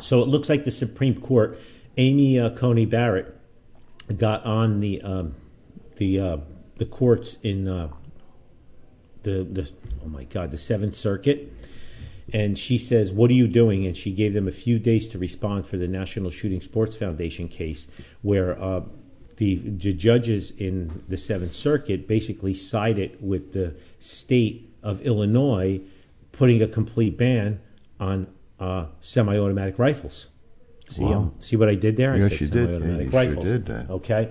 So 0.00 0.22
it 0.22 0.28
looks 0.28 0.48
like 0.48 0.64
the 0.64 0.70
Supreme 0.70 1.20
Court, 1.20 1.58
Amy 1.96 2.38
uh, 2.38 2.50
Coney 2.50 2.86
Barrett, 2.86 3.36
got 4.16 4.44
on 4.44 4.80
the 4.80 5.02
um, 5.02 5.34
the 5.96 6.20
uh, 6.20 6.36
the 6.76 6.86
courts 6.86 7.36
in 7.42 7.68
uh, 7.68 7.88
the 9.22 9.44
the 9.44 9.70
oh 10.04 10.08
my 10.08 10.24
God 10.24 10.50
the 10.50 10.58
Seventh 10.58 10.96
Circuit 10.96 11.52
and 12.32 12.58
she 12.58 12.78
says, 12.78 13.12
What 13.12 13.30
are 13.30 13.34
you 13.34 13.46
doing? 13.46 13.86
And 13.86 13.96
she 13.96 14.12
gave 14.12 14.32
them 14.32 14.48
a 14.48 14.52
few 14.52 14.78
days 14.78 15.08
to 15.08 15.18
respond 15.18 15.66
for 15.66 15.76
the 15.76 15.88
National 15.88 16.30
Shooting 16.30 16.60
Sports 16.60 16.96
Foundation 16.96 17.48
case, 17.48 17.86
where 18.22 18.60
uh, 18.60 18.82
the, 19.36 19.56
the 19.56 19.92
judges 19.92 20.50
in 20.52 21.02
the 21.08 21.18
Seventh 21.18 21.54
Circuit 21.54 22.08
basically 22.08 22.54
sided 22.54 23.18
with 23.20 23.52
the 23.52 23.76
state 23.98 24.74
of 24.82 25.00
Illinois 25.02 25.80
putting 26.32 26.62
a 26.62 26.66
complete 26.66 27.16
ban 27.16 27.60
on 28.00 28.26
uh, 28.58 28.86
semi 29.00 29.36
automatic 29.36 29.78
rifles. 29.78 30.28
See, 30.86 31.02
wow. 31.02 31.12
um, 31.14 31.34
see 31.38 31.56
what 31.56 31.68
I 31.68 31.74
did 31.74 31.96
there? 31.96 32.16
Yes, 32.16 32.32
I 32.32 32.44
you 32.44 32.50
did. 32.50 32.82
Yeah, 32.82 32.98
you 32.98 33.08
rifles. 33.10 33.46
Sure 33.46 33.58
did 33.58 33.66
that. 33.66 33.90
Okay. 33.90 34.30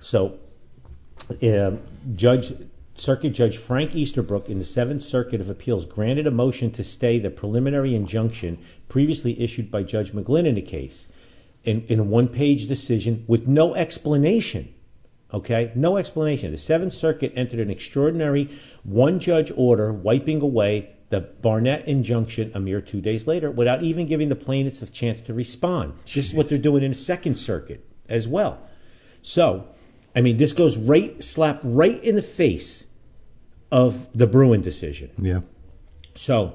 So, 0.00 0.38
uh, 1.42 1.72
Judge 2.14 2.52
Circuit 2.94 3.30
Judge 3.30 3.56
Frank 3.56 3.94
Easterbrook 3.94 4.48
in 4.48 4.60
the 4.60 4.64
Seventh 4.64 5.02
Circuit 5.02 5.40
of 5.40 5.50
Appeals 5.50 5.84
granted 5.84 6.26
a 6.26 6.30
motion 6.30 6.70
to 6.72 6.84
stay 6.84 7.18
the 7.18 7.30
preliminary 7.30 7.94
injunction 7.94 8.58
previously 8.88 9.40
issued 9.40 9.70
by 9.70 9.82
Judge 9.82 10.12
McGlynn 10.12 10.46
in 10.46 10.54
the 10.54 10.62
case 10.62 11.08
in, 11.64 11.82
in 11.82 11.98
a 11.98 12.04
one 12.04 12.28
page 12.28 12.68
decision 12.68 13.24
with 13.26 13.48
no 13.48 13.74
explanation. 13.74 14.72
Okay? 15.32 15.72
No 15.74 15.96
explanation. 15.96 16.52
The 16.52 16.58
Seventh 16.58 16.92
Circuit 16.92 17.32
entered 17.34 17.58
an 17.58 17.70
extraordinary 17.70 18.48
one 18.84 19.18
judge 19.18 19.50
order 19.56 19.92
wiping 19.92 20.40
away 20.40 20.90
the 21.10 21.20
Barnett 21.20 21.86
injunction 21.86 22.52
a 22.54 22.60
mere 22.60 22.80
two 22.80 23.00
days 23.00 23.26
later 23.26 23.50
without 23.50 23.82
even 23.82 24.06
giving 24.06 24.28
the 24.28 24.36
plaintiffs 24.36 24.82
a 24.82 24.90
chance 24.90 25.20
to 25.22 25.34
respond. 25.34 25.94
This 26.04 26.28
is 26.28 26.34
what 26.34 26.48
they're 26.48 26.58
doing 26.58 26.84
in 26.84 26.92
the 26.92 26.96
Second 26.96 27.34
Circuit 27.36 27.84
as 28.08 28.28
well. 28.28 28.60
So, 29.20 29.68
I 30.14 30.20
mean, 30.20 30.36
this 30.36 30.52
goes 30.52 30.76
right, 30.76 31.22
slap 31.22 31.60
right 31.62 32.02
in 32.02 32.14
the 32.14 32.22
face 32.22 32.83
of 33.70 34.08
the 34.12 34.26
Bruen 34.26 34.60
decision. 34.60 35.10
Yeah. 35.18 35.40
So, 36.14 36.54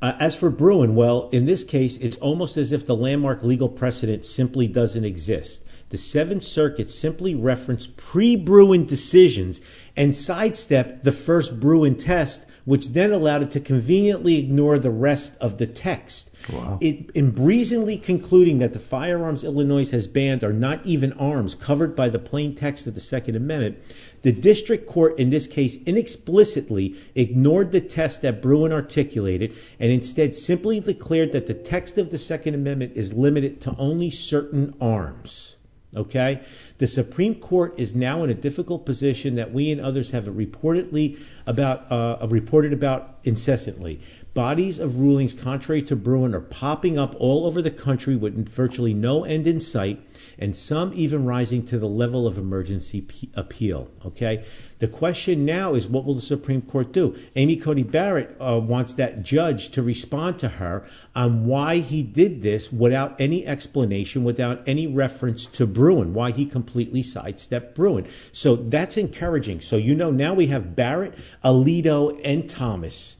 uh, 0.00 0.12
as 0.20 0.36
for 0.36 0.50
Bruen, 0.50 0.94
well, 0.94 1.28
in 1.32 1.46
this 1.46 1.64
case, 1.64 1.96
it's 1.98 2.16
almost 2.18 2.56
as 2.56 2.72
if 2.72 2.86
the 2.86 2.96
landmark 2.96 3.42
legal 3.42 3.68
precedent 3.68 4.24
simply 4.24 4.66
doesn't 4.66 5.04
exist. 5.04 5.64
The 5.90 5.98
Seventh 5.98 6.42
Circuit 6.42 6.90
simply 6.90 7.34
referenced 7.34 7.96
pre 7.96 8.36
Bruen 8.36 8.84
decisions 8.84 9.60
and 9.96 10.14
sidestepped 10.14 11.02
the 11.02 11.12
first 11.12 11.58
Bruen 11.58 11.96
test, 11.96 12.46
which 12.64 12.88
then 12.88 13.10
allowed 13.10 13.42
it 13.42 13.50
to 13.52 13.60
conveniently 13.60 14.38
ignore 14.38 14.78
the 14.78 14.90
rest 14.90 15.36
of 15.40 15.56
the 15.56 15.66
text. 15.66 16.30
Wow. 16.52 16.78
It, 16.80 17.10
in 17.12 17.30
brazenly 17.30 17.96
concluding 17.96 18.58
that 18.58 18.74
the 18.74 18.78
firearms 18.78 19.42
Illinois 19.42 19.90
has 19.90 20.06
banned 20.06 20.44
are 20.44 20.52
not 20.52 20.84
even 20.84 21.12
arms 21.14 21.54
covered 21.54 21.96
by 21.96 22.10
the 22.10 22.18
plain 22.18 22.54
text 22.54 22.86
of 22.86 22.94
the 22.94 23.00
Second 23.00 23.36
Amendment, 23.36 23.78
the 24.22 24.32
district 24.32 24.86
court 24.86 25.18
in 25.18 25.30
this 25.30 25.46
case 25.46 25.76
inexplicitly 25.84 26.96
ignored 27.14 27.72
the 27.72 27.80
test 27.80 28.22
that 28.22 28.42
Bruen 28.42 28.72
articulated 28.72 29.56
and 29.78 29.92
instead 29.92 30.34
simply 30.34 30.80
declared 30.80 31.32
that 31.32 31.46
the 31.46 31.54
text 31.54 31.98
of 31.98 32.10
the 32.10 32.18
Second 32.18 32.54
Amendment 32.54 32.92
is 32.96 33.12
limited 33.12 33.60
to 33.62 33.76
only 33.76 34.10
certain 34.10 34.74
arms. 34.80 35.56
Okay? 35.96 36.42
The 36.78 36.86
Supreme 36.86 37.34
Court 37.34 37.74
is 37.78 37.94
now 37.94 38.22
in 38.22 38.30
a 38.30 38.34
difficult 38.34 38.84
position 38.84 39.36
that 39.36 39.52
we 39.52 39.70
and 39.70 39.80
others 39.80 40.10
have 40.10 40.24
reportedly 40.24 41.18
about 41.46 41.90
uh, 41.90 42.26
reported 42.28 42.72
about 42.72 43.18
incessantly. 43.24 44.00
Bodies 44.34 44.78
of 44.78 45.00
rulings 45.00 45.32
contrary 45.32 45.82
to 45.82 45.96
Bruen 45.96 46.34
are 46.34 46.40
popping 46.40 46.98
up 46.98 47.16
all 47.18 47.46
over 47.46 47.62
the 47.62 47.70
country 47.70 48.14
with 48.14 48.48
virtually 48.48 48.94
no 48.94 49.24
end 49.24 49.46
in 49.46 49.58
sight, 49.58 50.00
and 50.38 50.54
some 50.54 50.92
even 50.94 51.24
rising 51.24 51.64
to 51.66 51.78
the 51.78 51.88
level 51.88 52.26
of 52.26 52.38
emergency 52.38 53.00
p- 53.00 53.30
appeal. 53.34 53.90
Okay, 54.04 54.44
the 54.78 54.88
question 54.88 55.44
now 55.44 55.74
is 55.74 55.88
what 55.88 56.04
will 56.04 56.14
the 56.14 56.20
Supreme 56.20 56.62
Court 56.62 56.92
do? 56.92 57.18
Amy 57.36 57.56
Coney 57.56 57.82
Barrett 57.82 58.36
uh, 58.40 58.60
wants 58.62 58.92
that 58.94 59.22
judge 59.22 59.70
to 59.70 59.82
respond 59.82 60.38
to 60.38 60.48
her 60.48 60.86
on 61.14 61.46
why 61.46 61.78
he 61.78 62.02
did 62.02 62.42
this 62.42 62.72
without 62.72 63.20
any 63.20 63.46
explanation, 63.46 64.22
without 64.24 64.62
any 64.66 64.86
reference 64.86 65.46
to 65.46 65.66
Bruen, 65.66 66.14
why 66.14 66.30
he 66.30 66.46
completely 66.46 67.02
sidestepped 67.02 67.74
Bruen. 67.74 68.06
So 68.32 68.56
that's 68.56 68.96
encouraging. 68.96 69.60
So 69.60 69.76
you 69.76 69.94
know 69.94 70.10
now 70.10 70.34
we 70.34 70.46
have 70.46 70.76
Barrett, 70.76 71.14
Alito, 71.44 72.20
and 72.24 72.48
Thomas 72.48 73.16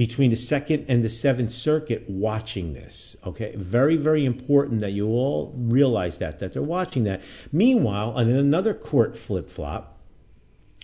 between 0.00 0.30
the 0.30 0.36
Second 0.36 0.86
and 0.88 1.04
the 1.04 1.10
Seventh 1.10 1.52
Circuit 1.52 2.08
watching 2.08 2.72
this. 2.72 3.18
Okay, 3.26 3.54
very, 3.54 3.96
very 3.96 4.24
important 4.24 4.80
that 4.80 4.92
you 4.92 5.06
all 5.08 5.52
realize 5.54 6.16
that, 6.16 6.38
that 6.38 6.54
they're 6.54 6.62
watching 6.62 7.04
that. 7.04 7.20
Meanwhile, 7.52 8.12
on 8.12 8.30
another 8.30 8.72
court 8.72 9.14
flip 9.14 9.50
flop, 9.50 9.98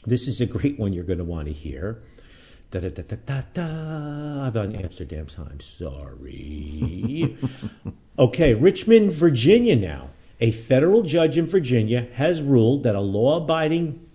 this 0.04 0.28
is 0.28 0.42
a 0.42 0.44
great 0.44 0.78
one 0.78 0.92
you're 0.92 1.02
going 1.02 1.18
to 1.18 1.24
want 1.24 1.46
to 1.46 1.54
hear. 1.54 2.02
Da 2.70 2.80
da 2.80 2.90
da 2.90 3.04
da 3.04 3.16
da 3.24 3.42
da. 3.54 4.60
I'm 4.60 4.76
Amsterdam 4.76 5.24
time. 5.28 5.60
Sorry. 5.60 7.38
okay, 8.18 8.52
Richmond, 8.52 9.12
Virginia 9.12 9.76
now. 9.76 10.10
A 10.42 10.50
federal 10.50 11.00
judge 11.00 11.38
in 11.38 11.46
Virginia 11.46 12.06
has 12.16 12.42
ruled 12.42 12.82
that 12.82 12.94
a 12.94 13.00
law 13.00 13.38
abiding 13.38 14.05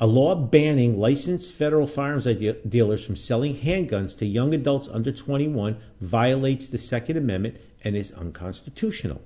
a 0.00 0.06
law 0.06 0.34
banning 0.34 0.98
licensed 0.98 1.54
federal 1.54 1.86
firearms 1.86 2.24
dealers 2.68 3.04
from 3.04 3.16
selling 3.16 3.56
handguns 3.56 4.16
to 4.16 4.26
young 4.26 4.54
adults 4.54 4.88
under 4.88 5.10
21 5.10 5.76
violates 6.00 6.68
the 6.68 6.78
Second 6.78 7.16
Amendment 7.16 7.60
and 7.82 7.96
is 7.96 8.12
unconstitutional. 8.12 9.20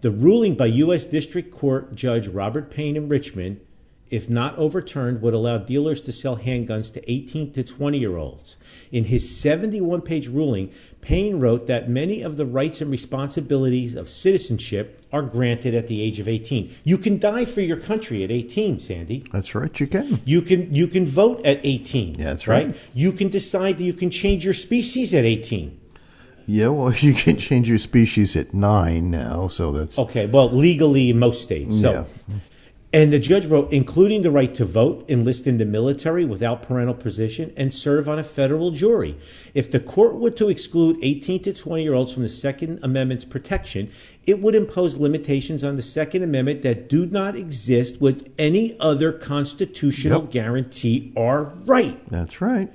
The 0.00 0.10
ruling 0.10 0.54
by 0.54 0.66
U.S. 0.66 1.04
District 1.04 1.52
Court 1.52 1.94
Judge 1.94 2.26
Robert 2.26 2.70
Payne 2.70 2.96
in 2.96 3.08
Richmond 3.08 3.60
if 4.10 4.28
not 4.30 4.56
overturned, 4.56 5.20
would 5.22 5.34
allow 5.34 5.58
dealers 5.58 6.00
to 6.02 6.12
sell 6.12 6.38
handguns 6.38 6.92
to 6.92 7.10
18 7.10 7.52
to 7.52 7.62
20 7.62 7.98
year 7.98 8.16
olds. 8.16 8.56
In 8.92 9.04
his 9.04 9.36
71 9.36 10.02
page 10.02 10.28
ruling, 10.28 10.72
Payne 11.00 11.38
wrote 11.38 11.66
that 11.66 11.88
many 11.88 12.22
of 12.22 12.36
the 12.36 12.46
rights 12.46 12.80
and 12.80 12.90
responsibilities 12.90 13.94
of 13.94 14.08
citizenship 14.08 15.00
are 15.12 15.22
granted 15.22 15.74
at 15.74 15.86
the 15.86 16.02
age 16.02 16.18
of 16.18 16.28
18. 16.28 16.74
You 16.84 16.98
can 16.98 17.18
die 17.18 17.44
for 17.44 17.60
your 17.60 17.76
country 17.76 18.24
at 18.24 18.30
18, 18.30 18.78
Sandy. 18.78 19.24
That's 19.32 19.54
right, 19.54 19.78
you 19.78 19.86
can. 19.86 20.20
You 20.24 20.42
can 20.42 20.74
you 20.74 20.88
can 20.88 21.06
vote 21.06 21.44
at 21.44 21.60
18. 21.62 22.14
Yeah, 22.14 22.24
that's 22.24 22.48
right. 22.48 22.68
right. 22.68 22.76
You 22.94 23.12
can 23.12 23.28
decide 23.28 23.78
that 23.78 23.84
you 23.84 23.92
can 23.92 24.10
change 24.10 24.44
your 24.44 24.54
species 24.54 25.14
at 25.14 25.24
18. 25.24 25.80
Yeah, 26.46 26.68
well, 26.68 26.92
you 26.98 27.14
can 27.14 27.36
change 27.36 27.68
your 27.68 27.78
species 27.78 28.36
at 28.36 28.54
nine 28.54 29.10
now, 29.10 29.48
so 29.48 29.72
that's 29.72 29.98
okay. 29.98 30.26
Well, 30.26 30.50
legally 30.50 31.10
in 31.10 31.18
most 31.18 31.42
states. 31.42 31.80
So, 31.80 32.06
yeah. 32.28 32.36
And 32.92 33.12
the 33.12 33.18
judge 33.18 33.46
wrote, 33.46 33.72
including 33.72 34.22
the 34.22 34.30
right 34.30 34.54
to 34.54 34.64
vote, 34.64 35.04
enlist 35.08 35.46
in 35.46 35.58
the 35.58 35.64
military 35.64 36.24
without 36.24 36.62
parental 36.62 36.94
position, 36.94 37.52
and 37.56 37.74
serve 37.74 38.08
on 38.08 38.18
a 38.18 38.24
federal 38.24 38.70
jury. 38.70 39.18
If 39.54 39.70
the 39.70 39.80
court 39.80 40.14
were 40.14 40.30
to 40.30 40.48
exclude 40.48 40.98
18 41.02 41.42
to 41.42 41.52
20 41.52 41.82
year 41.82 41.94
olds 41.94 42.12
from 42.12 42.22
the 42.22 42.28
Second 42.28 42.78
Amendment's 42.82 43.24
protection, 43.24 43.90
it 44.24 44.40
would 44.40 44.54
impose 44.54 44.96
limitations 44.96 45.64
on 45.64 45.76
the 45.76 45.82
Second 45.82 46.22
Amendment 46.22 46.62
that 46.62 46.88
do 46.88 47.06
not 47.06 47.34
exist 47.34 48.00
with 48.00 48.32
any 48.38 48.78
other 48.78 49.12
constitutional 49.12 50.22
yep. 50.22 50.30
guarantee 50.30 51.12
or 51.16 51.54
right. 51.66 52.00
That's 52.08 52.40
right. 52.40 52.72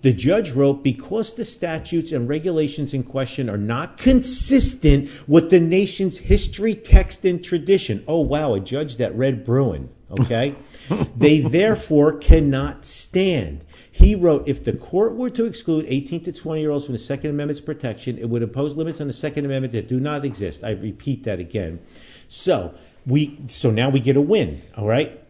The 0.00 0.12
judge 0.12 0.52
wrote 0.52 0.84
because 0.84 1.34
the 1.34 1.44
statutes 1.44 2.12
and 2.12 2.28
regulations 2.28 2.94
in 2.94 3.02
question 3.02 3.50
are 3.50 3.58
not 3.58 3.98
consistent 3.98 5.10
with 5.28 5.50
the 5.50 5.58
nation's 5.58 6.18
history, 6.18 6.74
text, 6.74 7.24
and 7.24 7.42
tradition. 7.42 8.04
Oh, 8.06 8.20
wow, 8.20 8.54
a 8.54 8.60
judge 8.60 8.98
that 8.98 9.14
read 9.16 9.44
Bruen, 9.44 9.90
okay? 10.20 10.54
they 11.16 11.40
therefore 11.40 12.12
cannot 12.16 12.84
stand. 12.84 13.64
He 13.90 14.14
wrote 14.14 14.46
if 14.46 14.62
the 14.62 14.74
court 14.74 15.16
were 15.16 15.30
to 15.30 15.44
exclude 15.44 15.84
18 15.88 16.22
to 16.24 16.32
20 16.32 16.60
year 16.60 16.70
olds 16.70 16.84
from 16.84 16.92
the 16.92 17.00
Second 17.00 17.30
Amendment's 17.30 17.60
protection, 17.60 18.18
it 18.18 18.28
would 18.28 18.42
impose 18.42 18.76
limits 18.76 19.00
on 19.00 19.08
the 19.08 19.12
Second 19.12 19.44
Amendment 19.44 19.72
that 19.72 19.88
do 19.88 19.98
not 19.98 20.24
exist. 20.24 20.62
I 20.62 20.70
repeat 20.70 21.24
that 21.24 21.40
again. 21.40 21.80
So, 22.28 22.74
we 23.04 23.40
so 23.48 23.72
now 23.72 23.90
we 23.90 23.98
get 23.98 24.16
a 24.16 24.20
win, 24.20 24.62
all 24.76 24.86
right? 24.86 25.20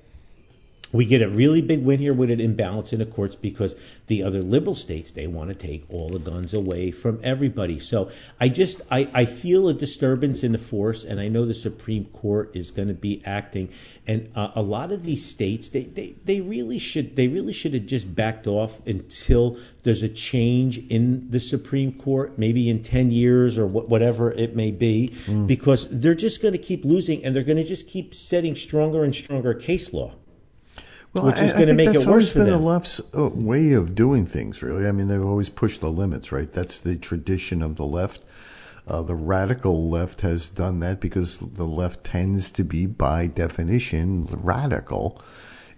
We 0.92 1.04
get 1.04 1.20
a 1.20 1.28
really 1.28 1.60
big 1.60 1.84
win 1.84 1.98
here 1.98 2.14
with 2.14 2.30
an 2.30 2.40
imbalance 2.40 2.92
in 2.92 2.98
the 2.98 3.06
courts 3.06 3.34
because 3.34 3.74
the 4.06 4.22
other 4.22 4.42
liberal 4.42 4.74
states 4.74 5.12
they 5.12 5.26
want 5.26 5.48
to 5.48 5.54
take 5.54 5.84
all 5.90 6.08
the 6.08 6.18
guns 6.18 6.54
away 6.54 6.90
from 6.90 7.20
everybody. 7.22 7.78
So 7.78 8.10
i 8.40 8.48
just 8.48 8.80
i, 8.90 9.08
I 9.12 9.24
feel 9.24 9.68
a 9.68 9.74
disturbance 9.74 10.42
in 10.42 10.52
the 10.52 10.58
force 10.58 11.04
and 11.04 11.20
i 11.20 11.28
know 11.28 11.44
the 11.44 11.54
supreme 11.54 12.06
court 12.06 12.50
is 12.54 12.70
going 12.70 12.88
to 12.88 12.94
be 12.94 13.22
acting. 13.24 13.68
And 14.06 14.30
uh, 14.34 14.52
a 14.54 14.62
lot 14.62 14.90
of 14.90 15.04
these 15.04 15.24
states 15.24 15.68
they, 15.68 15.82
they, 15.82 16.14
they 16.24 16.40
really 16.40 16.78
should 16.78 17.16
they 17.16 17.28
really 17.28 17.52
should 17.52 17.74
have 17.74 17.86
just 17.86 18.14
backed 18.14 18.46
off 18.46 18.84
until 18.86 19.58
there's 19.82 20.02
a 20.02 20.08
change 20.08 20.78
in 20.88 21.30
the 21.30 21.40
supreme 21.40 21.92
court 21.92 22.38
maybe 22.38 22.70
in 22.70 22.82
10 22.82 23.10
years 23.10 23.58
or 23.58 23.68
wh- 23.68 23.88
whatever 23.88 24.32
it 24.32 24.56
may 24.56 24.70
be 24.70 25.12
mm. 25.26 25.46
because 25.46 25.86
they're 25.90 26.14
just 26.14 26.40
going 26.40 26.52
to 26.52 26.58
keep 26.58 26.84
losing 26.84 27.22
and 27.24 27.36
they're 27.36 27.42
going 27.42 27.58
to 27.58 27.64
just 27.64 27.86
keep 27.86 28.14
setting 28.14 28.54
stronger 28.54 29.04
and 29.04 29.14
stronger 29.14 29.52
case 29.52 29.92
law 29.92 30.14
well, 31.14 31.24
which 31.24 31.40
is 31.40 31.52
going 31.52 31.68
to 31.68 31.74
make 31.74 31.94
it 31.94 32.06
worse 32.06 32.32
for 32.32 32.40
them. 32.40 32.48
That's 32.48 32.56
been 32.56 32.60
the 32.60 32.66
left's 32.66 33.00
uh, 33.16 33.30
way 33.34 33.72
of 33.72 33.94
doing 33.94 34.26
things, 34.26 34.62
really. 34.62 34.86
I 34.86 34.92
mean, 34.92 35.08
they've 35.08 35.24
always 35.24 35.48
pushed 35.48 35.80
the 35.80 35.90
limits, 35.90 36.32
right? 36.32 36.50
That's 36.50 36.80
the 36.80 36.96
tradition 36.96 37.62
of 37.62 37.76
the 37.76 37.86
left. 37.86 38.22
Uh, 38.86 39.02
the 39.02 39.14
radical 39.14 39.90
left 39.90 40.22
has 40.22 40.48
done 40.48 40.80
that 40.80 41.00
because 41.00 41.38
the 41.38 41.66
left 41.66 42.04
tends 42.04 42.50
to 42.52 42.64
be, 42.64 42.86
by 42.86 43.26
definition, 43.26 44.26
radical, 44.30 45.20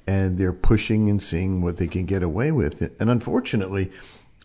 and 0.07 0.39
they're 0.39 0.53
pushing 0.53 1.11
and 1.11 1.21
seeing 1.21 1.63
what 1.63 1.77
they 1.77 1.87
can 1.87 2.05
get 2.05 2.23
away 2.23 2.53
with. 2.53 2.95
And 3.01 3.11
unfortunately, 3.11 3.91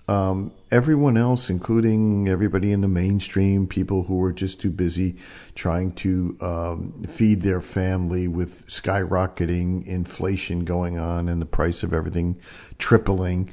um, 0.07 0.51
everyone 0.71 1.17
else, 1.17 1.49
including 1.49 2.27
everybody 2.27 2.71
in 2.71 2.81
the 2.81 2.87
mainstream, 2.87 3.65
people 3.67 4.03
who 4.03 4.21
are 4.23 4.31
just 4.31 4.61
too 4.61 4.69
busy 4.69 5.15
trying 5.55 5.93
to 5.93 6.37
um, 6.41 7.03
feed 7.07 7.41
their 7.41 7.61
family 7.61 8.27
with 8.27 8.67
skyrocketing 8.67 9.85
inflation 9.87 10.63
going 10.63 10.99
on 10.99 11.27
and 11.27 11.41
the 11.41 11.45
price 11.45 11.81
of 11.81 11.93
everything 11.93 12.39
tripling, 12.77 13.49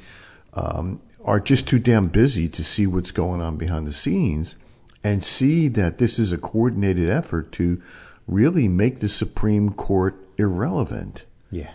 um, 0.53 1.01
are 1.25 1.39
just 1.39 1.67
too 1.67 1.79
damn 1.79 2.07
busy 2.07 2.47
to 2.49 2.63
see 2.63 2.85
what's 2.85 3.11
going 3.11 3.41
on 3.41 3.57
behind 3.57 3.87
the 3.87 3.93
scenes 3.93 4.55
and 5.03 5.23
see 5.23 5.67
that 5.67 5.97
this 5.97 6.19
is 6.19 6.31
a 6.31 6.37
coordinated 6.37 7.09
effort 7.09 7.51
to 7.51 7.81
really 8.27 8.67
make 8.67 8.99
the 8.99 9.07
Supreme 9.07 9.71
Court 9.71 10.15
irrelevant. 10.37 11.25
Yeah. 11.51 11.71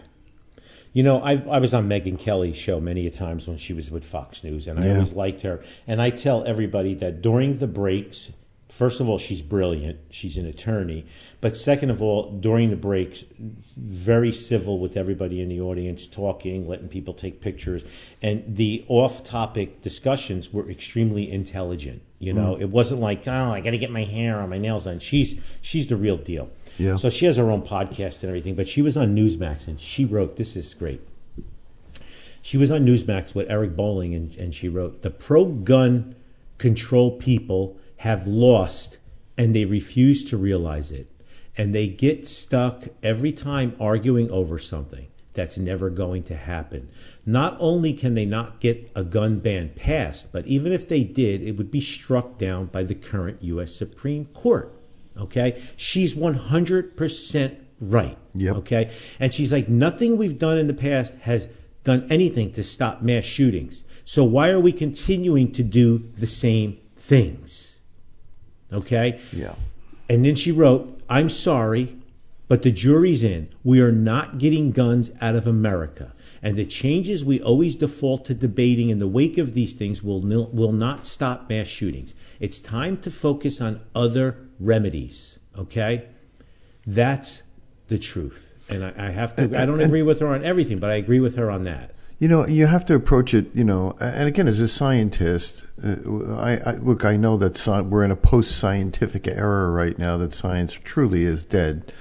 You 0.93 1.03
know, 1.03 1.21
I, 1.21 1.43
I 1.51 1.59
was 1.59 1.75
on 1.75 1.89
Megyn 1.89 2.19
Kelly's 2.19 2.57
show 2.57 2.81
many 2.81 3.07
a 3.07 3.11
times 3.11 3.47
when 3.47 3.57
she 3.57 3.73
was 3.73 3.91
with 3.91 4.05
Fox 4.05 4.43
News, 4.43 4.67
and 4.67 4.81
I 4.81 4.87
yeah. 4.87 4.95
always 4.95 5.13
liked 5.13 5.43
her. 5.43 5.63
And 5.87 6.01
I 6.01 6.11
tell 6.11 6.45
everybody 6.45 6.95
that 6.95 7.23
during 7.23 7.59
the 7.59 7.67
breaks, 7.67 8.33
first 8.69 9.01
of 9.01 9.09
all, 9.09 9.19
she's 9.19 9.43
brilliant. 9.43 9.99
She's 10.11 10.37
an 10.37 10.47
attorney. 10.47 11.07
But 11.41 11.57
second 11.57 11.91
of 11.91 12.03
all, 12.03 12.33
during 12.33 12.71
the 12.71 12.77
breaks, 12.77 13.25
very 13.77 14.33
civil 14.33 14.79
with 14.79 14.97
everybody 14.97 15.41
in 15.41 15.49
the 15.49 15.61
audience, 15.61 16.07
talking, 16.07 16.67
letting 16.67 16.89
people 16.89 17.15
take 17.15 17.41
pictures. 17.41 17.85
And 18.23 18.45
the 18.57 18.85
off 18.89 19.23
topic 19.23 19.83
discussions 19.83 20.53
were 20.53 20.69
extremely 20.71 21.31
intelligent. 21.31 22.03
You 22.19 22.33
know, 22.33 22.57
mm. 22.57 22.63
it 22.63 22.71
wasn't 22.71 23.01
like, 23.01 23.29
oh, 23.29 23.53
I 23.53 23.61
got 23.61 23.71
to 23.71 23.79
get 23.79 23.93
my 23.93 24.03
hair 24.03 24.41
on, 24.41 24.51
my 24.51 24.59
nails 24.59 24.89
on. 24.89 24.99
She's, 24.99 25.41
she's 25.61 25.87
the 25.87 25.95
real 25.95 26.17
deal. 26.17 26.51
Yeah. 26.79 26.97
So 26.97 27.11
she 27.11 27.27
has 27.27 27.37
her 27.37 27.51
own 27.51 27.63
podcast 27.63 28.23
and 28.23 28.31
everything, 28.31 28.55
but 28.55 28.69
she 28.69 28.81
was 28.81 28.97
on 28.97 29.15
Newsmax 29.15 29.67
and 29.67 29.81
she 29.81 30.05
wrote, 30.05 30.37
this 30.37 30.57
is 30.57 30.73
great. 30.75 31.01
She 32.41 32.57
was 32.57 32.71
on 32.71 32.87
Newsmax 32.87 33.35
with 33.35 33.51
Eric 33.51 33.77
Bolling 33.77 34.15
and, 34.15 34.35
and 34.37 34.55
she 34.55 34.69
wrote, 34.69 35.03
the 35.03 35.11
pro 35.11 35.45
gun 35.45 36.15
control 36.57 37.11
people 37.11 37.77
have 37.99 38.27
lost 38.27 38.99
and 39.37 39.55
they 39.55 39.65
refuse 39.65 40.25
to 40.25 40.37
realize 40.37 40.91
it. 40.91 41.11
And 41.57 41.75
they 41.75 41.89
get 41.89 42.27
stuck 42.27 42.85
every 43.03 43.33
time 43.33 43.75
arguing 43.81 44.31
over 44.31 44.61
something 44.61 45.09
that's 45.35 45.59
never 45.59 45.91
going 45.91 46.23
to 46.25 46.37
happen. 46.37 46.89
Not 47.27 47.57
only 47.59 47.93
can 47.93 48.15
they 48.15 48.25
not 48.25 48.61
get 48.61 48.91
a 48.95 49.03
gun 49.03 49.41
ban 49.41 49.71
passed, 49.75 50.33
but 50.33 50.47
even 50.47 50.73
if 50.73 50.89
they 50.89 51.03
did, 51.03 51.43
it 51.43 51.57
would 51.57 51.71
be 51.71 51.81
struck 51.81 52.39
down 52.39 52.67
by 52.67 52.85
the 52.85 52.95
current 52.95 53.43
U.S. 53.43 53.75
Supreme 53.75 54.27
Court. 54.27 54.73
Okay. 55.19 55.63
She's 55.77 56.15
100% 56.15 57.57
right. 57.81 58.19
Yep. 58.35 58.57
Okay. 58.57 58.91
And 59.19 59.33
she's 59.33 59.53
like, 59.53 59.69
nothing 59.69 60.17
we've 60.17 60.39
done 60.39 60.59
in 60.59 60.67
the 60.67 60.75
past 60.75 61.15
has 61.23 61.49
done 61.85 62.07
anything 62.11 62.53
to 62.53 62.63
stop 62.63 63.03
mass 63.03 63.25
shootings. 63.25 63.85
So 64.05 64.25
why 64.25 64.51
are 64.51 64.61
we 64.61 64.73
continuing 64.73 65.53
to 65.53 65.63
do 65.63 66.11
the 66.17 66.27
same 66.27 66.79
things? 66.97 67.81
Okay. 68.73 69.21
Yeah. 69.33 69.55
And 70.09 70.25
then 70.25 70.35
she 70.35 70.53
wrote, 70.53 71.01
I'm 71.09 71.29
sorry, 71.29 71.97
but 72.49 72.63
the 72.63 72.71
jury's 72.71 73.23
in. 73.23 73.49
We 73.63 73.81
are 73.81 73.93
not 73.93 74.39
getting 74.39 74.73
guns 74.73 75.11
out 75.21 75.37
of 75.37 75.47
America. 75.47 76.15
And 76.41 76.57
the 76.57 76.65
changes 76.65 77.25
we 77.25 77.41
always 77.41 77.77
default 77.77 78.25
to 78.27 78.35
debating 78.35 78.91
in 78.91 78.99
the 78.99 79.09
wake 79.09 79.39
of 79.39 79.55
these 79.55 79.73
things 79.73 80.03
will, 80.03 80.21
will 80.21 80.73
not 80.73 81.05
stop 81.05 81.49
mass 81.51 81.67
shootings. 81.67 82.15
It's 82.41 82.61
time 82.61 82.97
to 82.99 83.11
focus 83.11 83.61
on 83.61 83.81
other 83.95 84.48
remedies. 84.61 85.39
Okay? 85.57 86.07
That's 86.87 87.43
the 87.89 87.99
truth. 87.99 88.55
And 88.71 88.85
I, 88.85 88.93
I 88.97 89.11
have 89.11 89.35
to, 89.37 89.45
I 89.61 89.65
don't 89.65 89.81
agree 89.81 90.03
with 90.03 90.21
her 90.21 90.29
on 90.29 90.45
everything, 90.45 90.79
but 90.79 90.91
I 90.91 90.95
agree 90.97 91.21
with 91.21 91.37
her 91.37 91.51
on 91.51 91.63
that. 91.63 91.95
You 92.19 92.29
know, 92.29 92.47
you 92.47 92.67
have 92.67 92.85
to 92.87 92.95
approach 92.95 93.33
it. 93.33 93.47
You 93.55 93.65
know, 93.65 93.97
and 94.01 94.27
again, 94.29 94.49
as 94.49 94.61
a 94.61 94.67
scientist, 94.67 95.65
uh, 95.83 96.35
I, 96.35 96.57
I 96.67 96.73
look. 96.73 97.05
I 97.05 97.17
know 97.17 97.37
that 97.37 97.57
sci- 97.57 97.83
we're 97.83 98.05
in 98.05 98.11
a 98.11 98.17
post-scientific 98.17 99.29
era 99.29 99.71
right 99.71 99.97
now. 99.99 100.17
That 100.17 100.35
science 100.35 100.73
truly 100.73 101.23
is 101.23 101.45
dead. 101.45 101.93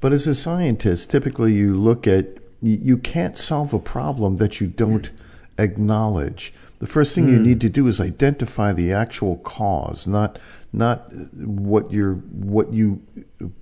But 0.00 0.12
as 0.12 0.26
a 0.26 0.34
scientist, 0.34 1.08
typically 1.08 1.54
you 1.54 1.76
look 1.80 2.06
at 2.06 2.26
you, 2.60 2.78
you 2.82 2.98
can't 2.98 3.38
solve 3.38 3.72
a 3.72 3.78
problem 3.78 4.38
that 4.38 4.60
you 4.60 4.66
don't 4.66 5.10
acknowledge. 5.56 6.52
The 6.80 6.88
first 6.88 7.14
thing 7.14 7.28
you 7.28 7.38
need 7.38 7.60
to 7.60 7.70
do 7.70 7.86
is 7.86 8.00
identify 8.00 8.72
the 8.72 8.92
actual 8.92 9.36
cause, 9.38 10.06
not 10.06 10.38
not 10.74 11.12
what 11.34 11.90
you're 11.90 12.14
what 12.14 12.72
you 12.72 13.00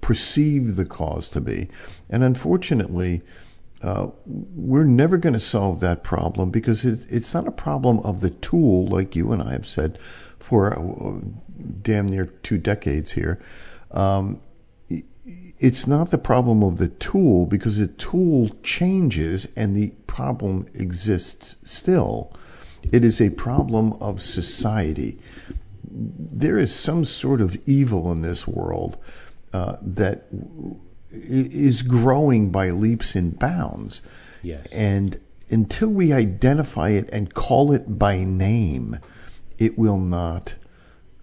perceive 0.01 0.77
the 0.77 0.85
cause 0.85 1.29
to 1.31 1.41
be. 1.41 1.69
And 2.09 2.25
unfortunately, 2.25 3.23
uh, 3.83 4.09
we're 4.27 4.85
never 4.85 5.19
going 5.19 5.33
to 5.33 5.41
solve 5.41 5.81
that 5.81 6.03
problem 6.03 6.51
because 6.51 6.85
it, 6.85 7.07
it's 7.11 7.35
not 7.35 7.47
a 7.47 7.53
problem 7.53 7.99
of 8.01 8.21
the 8.21 8.31
tool, 8.31 8.87
like 8.87 9.17
you 9.17 9.33
and 9.33 9.43
I 9.43 9.53
have 9.53 9.67
said 9.67 9.99
for 10.39 10.73
uh, 10.73 11.21
damn 11.83 12.09
near 12.09 12.27
two 12.27 12.59
decades 12.59 13.13
here. 13.13 13.41
Um, 13.91 14.41
it's 15.59 15.87
not 15.87 16.11
the 16.11 16.19
problem 16.19 16.63
of 16.63 16.79
the 16.79 16.89
tool 16.89 17.47
because 17.47 17.79
the 17.79 17.87
tool 17.87 18.51
changes 18.63 19.47
and 19.55 19.77
the 19.77 19.93
problem 20.07 20.67
exists 20.75 21.57
still. 21.63 22.33
It 22.91 23.05
is 23.05 23.21
a 23.21 23.31
problem 23.31 23.93
of 23.95 24.21
society. 24.21 25.19
There 25.95 26.59
is 26.59 26.75
some 26.75 27.05
sort 27.05 27.41
of 27.41 27.57
evil 27.69 28.11
in 28.13 28.23
this 28.23 28.47
world 28.47 28.97
uh, 29.53 29.77
that 29.83 30.27
is 31.11 31.83
growing 31.83 32.51
by 32.51 32.71
leaps 32.71 33.15
and 33.15 33.39
bounds. 33.39 34.01
Yes. 34.43 34.73
And 34.73 35.21
until 35.51 35.89
we 35.89 36.13
identify 36.13 36.91
it 36.91 37.09
and 37.13 37.35
call 37.35 37.73
it 37.73 37.99
by 37.99 38.25
name, 38.25 38.99
it 39.59 39.79
will 39.79 39.99
not 39.99 40.55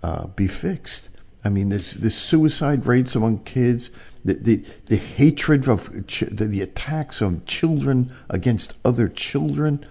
uh, 0.04 0.28
be 0.28 0.48
fixed. 0.48 1.10
I 1.44 1.50
mean, 1.50 1.70
this 1.70 1.94
the 1.94 2.12
suicide 2.12 2.86
rates 2.86 3.16
among 3.16 3.44
kids, 3.44 3.90
the 4.24 4.34
the, 4.34 4.66
the 4.86 4.98
hatred 4.98 5.68
of 5.68 5.90
ch- 6.08 6.26
the, 6.32 6.46
the 6.46 6.62
attacks 6.62 7.22
on 7.22 7.44
children 7.46 8.14
against 8.30 8.76
other 8.86 9.10
children. 9.10 9.86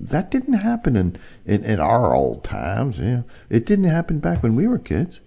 That 0.00 0.30
didn't 0.30 0.54
happen 0.54 0.96
in, 0.96 1.16
in, 1.44 1.64
in 1.64 1.80
our 1.80 2.14
old 2.14 2.44
times. 2.44 2.98
Yeah, 2.98 3.22
it 3.48 3.66
didn't 3.66 3.86
happen 3.86 4.20
back 4.20 4.42
when 4.42 4.56
we 4.56 4.66
were 4.66 4.78
kids. 4.78 5.20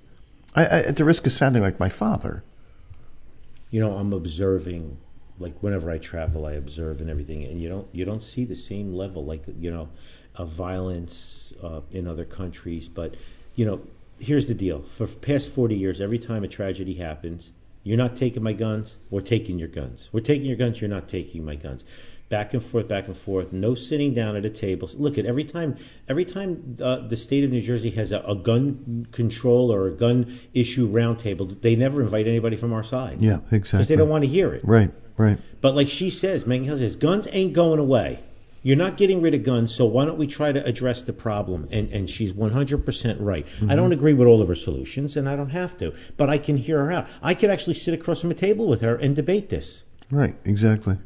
I, 0.55 0.63
I, 0.63 0.79
at 0.83 0.97
the 0.97 1.05
risk 1.05 1.25
of 1.25 1.33
sounding 1.33 1.61
like 1.61 1.79
my 1.79 1.89
father, 1.89 2.43
you 3.69 3.79
know 3.79 3.97
i'm 3.97 4.13
observing 4.13 4.97
like 5.39 5.61
whenever 5.61 5.91
i 5.91 5.97
travel 5.97 6.45
i 6.45 6.53
observe 6.53 7.01
and 7.01 7.09
everything 7.09 7.43
and 7.43 7.61
you 7.61 7.69
don't 7.69 7.87
you 7.91 8.05
don't 8.05 8.23
see 8.23 8.45
the 8.45 8.55
same 8.55 8.93
level 8.93 9.25
like 9.25 9.43
you 9.59 9.71
know 9.71 9.89
of 10.35 10.49
violence 10.49 11.53
uh, 11.63 11.81
in 11.91 12.07
other 12.07 12.25
countries 12.25 12.87
but 12.87 13.15
you 13.55 13.65
know 13.65 13.81
here's 14.19 14.47
the 14.47 14.53
deal 14.53 14.81
for 14.81 15.07
past 15.07 15.51
40 15.51 15.75
years 15.75 16.01
every 16.01 16.19
time 16.19 16.43
a 16.43 16.47
tragedy 16.47 16.95
happens 16.95 17.51
you're 17.83 17.97
not 17.97 18.15
taking 18.15 18.43
my 18.43 18.53
guns 18.53 18.97
we're 19.09 19.21
taking 19.21 19.59
your 19.59 19.67
guns 19.67 20.09
we're 20.11 20.19
taking 20.19 20.45
your 20.45 20.57
guns 20.57 20.81
you're 20.81 20.89
not 20.89 21.07
taking 21.07 21.43
my 21.43 21.55
guns 21.55 21.83
back 22.29 22.53
and 22.53 22.61
forth 22.63 22.87
back 22.87 23.07
and 23.07 23.15
forth 23.17 23.51
no 23.53 23.73
sitting 23.75 24.13
down 24.13 24.35
at 24.35 24.43
a 24.45 24.49
table 24.49 24.89
look 24.95 25.17
at 25.17 25.25
every 25.25 25.43
time 25.43 25.75
every 26.09 26.25
time 26.25 26.77
uh, 26.81 26.97
the 27.07 27.15
state 27.17 27.43
of 27.43 27.51
new 27.51 27.61
jersey 27.61 27.89
has 27.89 28.11
a, 28.11 28.19
a 28.21 28.35
gun 28.35 29.07
control 29.11 29.71
or 29.73 29.87
a 29.87 29.91
gun 29.91 30.37
issue 30.53 30.87
roundtable 30.87 31.59
they 31.61 31.75
never 31.75 32.01
invite 32.01 32.27
anybody 32.27 32.57
from 32.57 32.73
our 32.73 32.83
side 32.83 33.17
yeah, 33.21 33.39
exactly. 33.51 33.77
because 33.77 33.87
they 33.87 33.95
don't 33.95 34.09
want 34.09 34.23
to 34.23 34.29
hear 34.29 34.53
it 34.53 34.61
Right, 34.65 34.91
right. 35.17 35.37
but 35.61 35.75
like 35.75 35.87
she 35.89 36.09
says, 36.09 36.43
Megyn 36.43 36.65
Kelly 36.65 36.79
says, 36.79 36.95
guns 36.95 37.27
ain't 37.31 37.53
going 37.53 37.79
away. 37.79 38.19
You're 38.63 38.75
not 38.75 38.97
getting 38.97 39.21
rid 39.21 39.33
of 39.33 39.43
guns, 39.43 39.73
so 39.73 39.85
why 39.85 40.03
don't 40.03 40.17
we 40.17 40.27
try 40.27 40.51
to 40.51 40.65
address 40.65 41.01
the 41.03 41.13
problem? 41.13 41.69
And 41.71 41.89
and 41.93 42.09
she's 42.09 42.33
100% 42.33 43.15
right. 43.19 43.45
I 43.69 43.75
don't 43.75 43.93
agree 43.93 44.13
with 44.13 44.27
all 44.27 44.41
of 44.41 44.49
her 44.49 44.55
solutions, 44.55 45.15
and 45.15 45.29
I 45.29 45.37
don't 45.37 45.51
have 45.51 45.77
to, 45.77 45.93
but 46.17 46.29
I 46.29 46.37
can 46.37 46.57
hear 46.57 46.83
her 46.83 46.91
out. 46.91 47.07
I 47.21 47.33
could 47.33 47.49
actually 47.49 47.75
sit 47.75 47.93
across 47.93 48.19
from 48.19 48.31
a 48.31 48.33
table 48.33 48.67
with 48.67 48.81
her 48.81 48.95
and 48.95 49.15
debate 49.15 49.47
this. 49.49 49.83
Right, 50.11 50.35
exactly. 50.43 50.97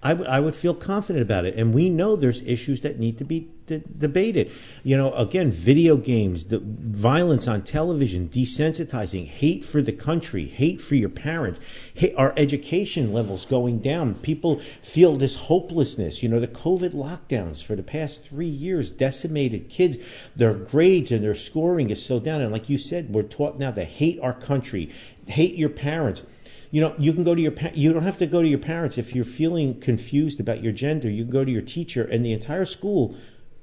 I 0.00 0.14
would- 0.14 0.28
I 0.28 0.38
would 0.38 0.54
feel 0.54 0.74
confident 0.74 1.22
about 1.22 1.44
it. 1.44 1.56
And 1.56 1.74
we 1.74 1.90
know 1.90 2.14
there's 2.14 2.42
issues 2.46 2.82
that 2.82 3.00
need 3.00 3.18
to 3.18 3.24
be 3.24 3.48
de- 3.66 3.82
debated. 3.98 4.48
You 4.84 4.96
know, 4.96 5.12
again, 5.12 5.50
video 5.50 5.96
games, 5.96 6.44
the 6.44 6.60
violence 6.64 7.48
on 7.48 7.62
television, 7.62 8.28
desensitizing, 8.32 9.26
hate 9.26 9.64
for 9.64 9.82
the 9.82 9.92
country, 9.92 10.44
hate 10.44 10.80
for 10.80 10.94
your 10.94 11.08
parents, 11.08 11.58
hate, 11.94 12.14
our 12.16 12.32
education 12.36 13.12
levels 13.12 13.44
going 13.44 13.80
down. 13.80 14.14
People 14.22 14.60
feel 14.82 15.16
this 15.16 15.34
hopelessness. 15.34 16.22
You 16.22 16.28
know, 16.28 16.38
the 16.38 16.46
COVID 16.46 16.90
lockdowns 16.90 17.62
for 17.62 17.74
the 17.74 17.82
past 17.82 18.22
three 18.22 18.46
years 18.46 18.90
decimated 18.90 19.68
kids. 19.68 19.98
Their 20.36 20.54
grades 20.54 21.10
and 21.10 21.24
their 21.24 21.34
scoring 21.34 21.90
is 21.90 22.00
so 22.00 22.20
down. 22.20 22.40
And 22.40 22.52
like 22.52 22.68
you 22.68 22.78
said, 22.78 23.12
we're 23.12 23.22
taught 23.24 23.58
now 23.58 23.72
to 23.72 23.84
hate 23.84 24.20
our 24.20 24.32
country, 24.32 24.90
hate 25.26 25.56
your 25.56 25.68
parents 25.68 26.22
you 26.70 26.80
know 26.80 26.94
you 26.98 27.12
can 27.12 27.24
go 27.24 27.34
to 27.34 27.40
your 27.40 27.52
pa- 27.52 27.70
you 27.74 27.92
don't 27.92 28.02
have 28.02 28.18
to 28.18 28.26
go 28.26 28.42
to 28.42 28.48
your 28.48 28.58
parents. 28.58 28.98
If 28.98 29.14
you're 29.14 29.24
feeling 29.24 29.80
confused 29.80 30.38
about 30.40 30.62
your 30.62 30.72
gender 30.72 31.08
you 31.10 31.24
can 31.24 31.32
go 31.32 31.44
to 31.44 31.50
your 31.50 31.62
teacher 31.62 32.04
and 32.04 32.24
the 32.24 32.32
entire 32.32 32.64
school 32.64 33.16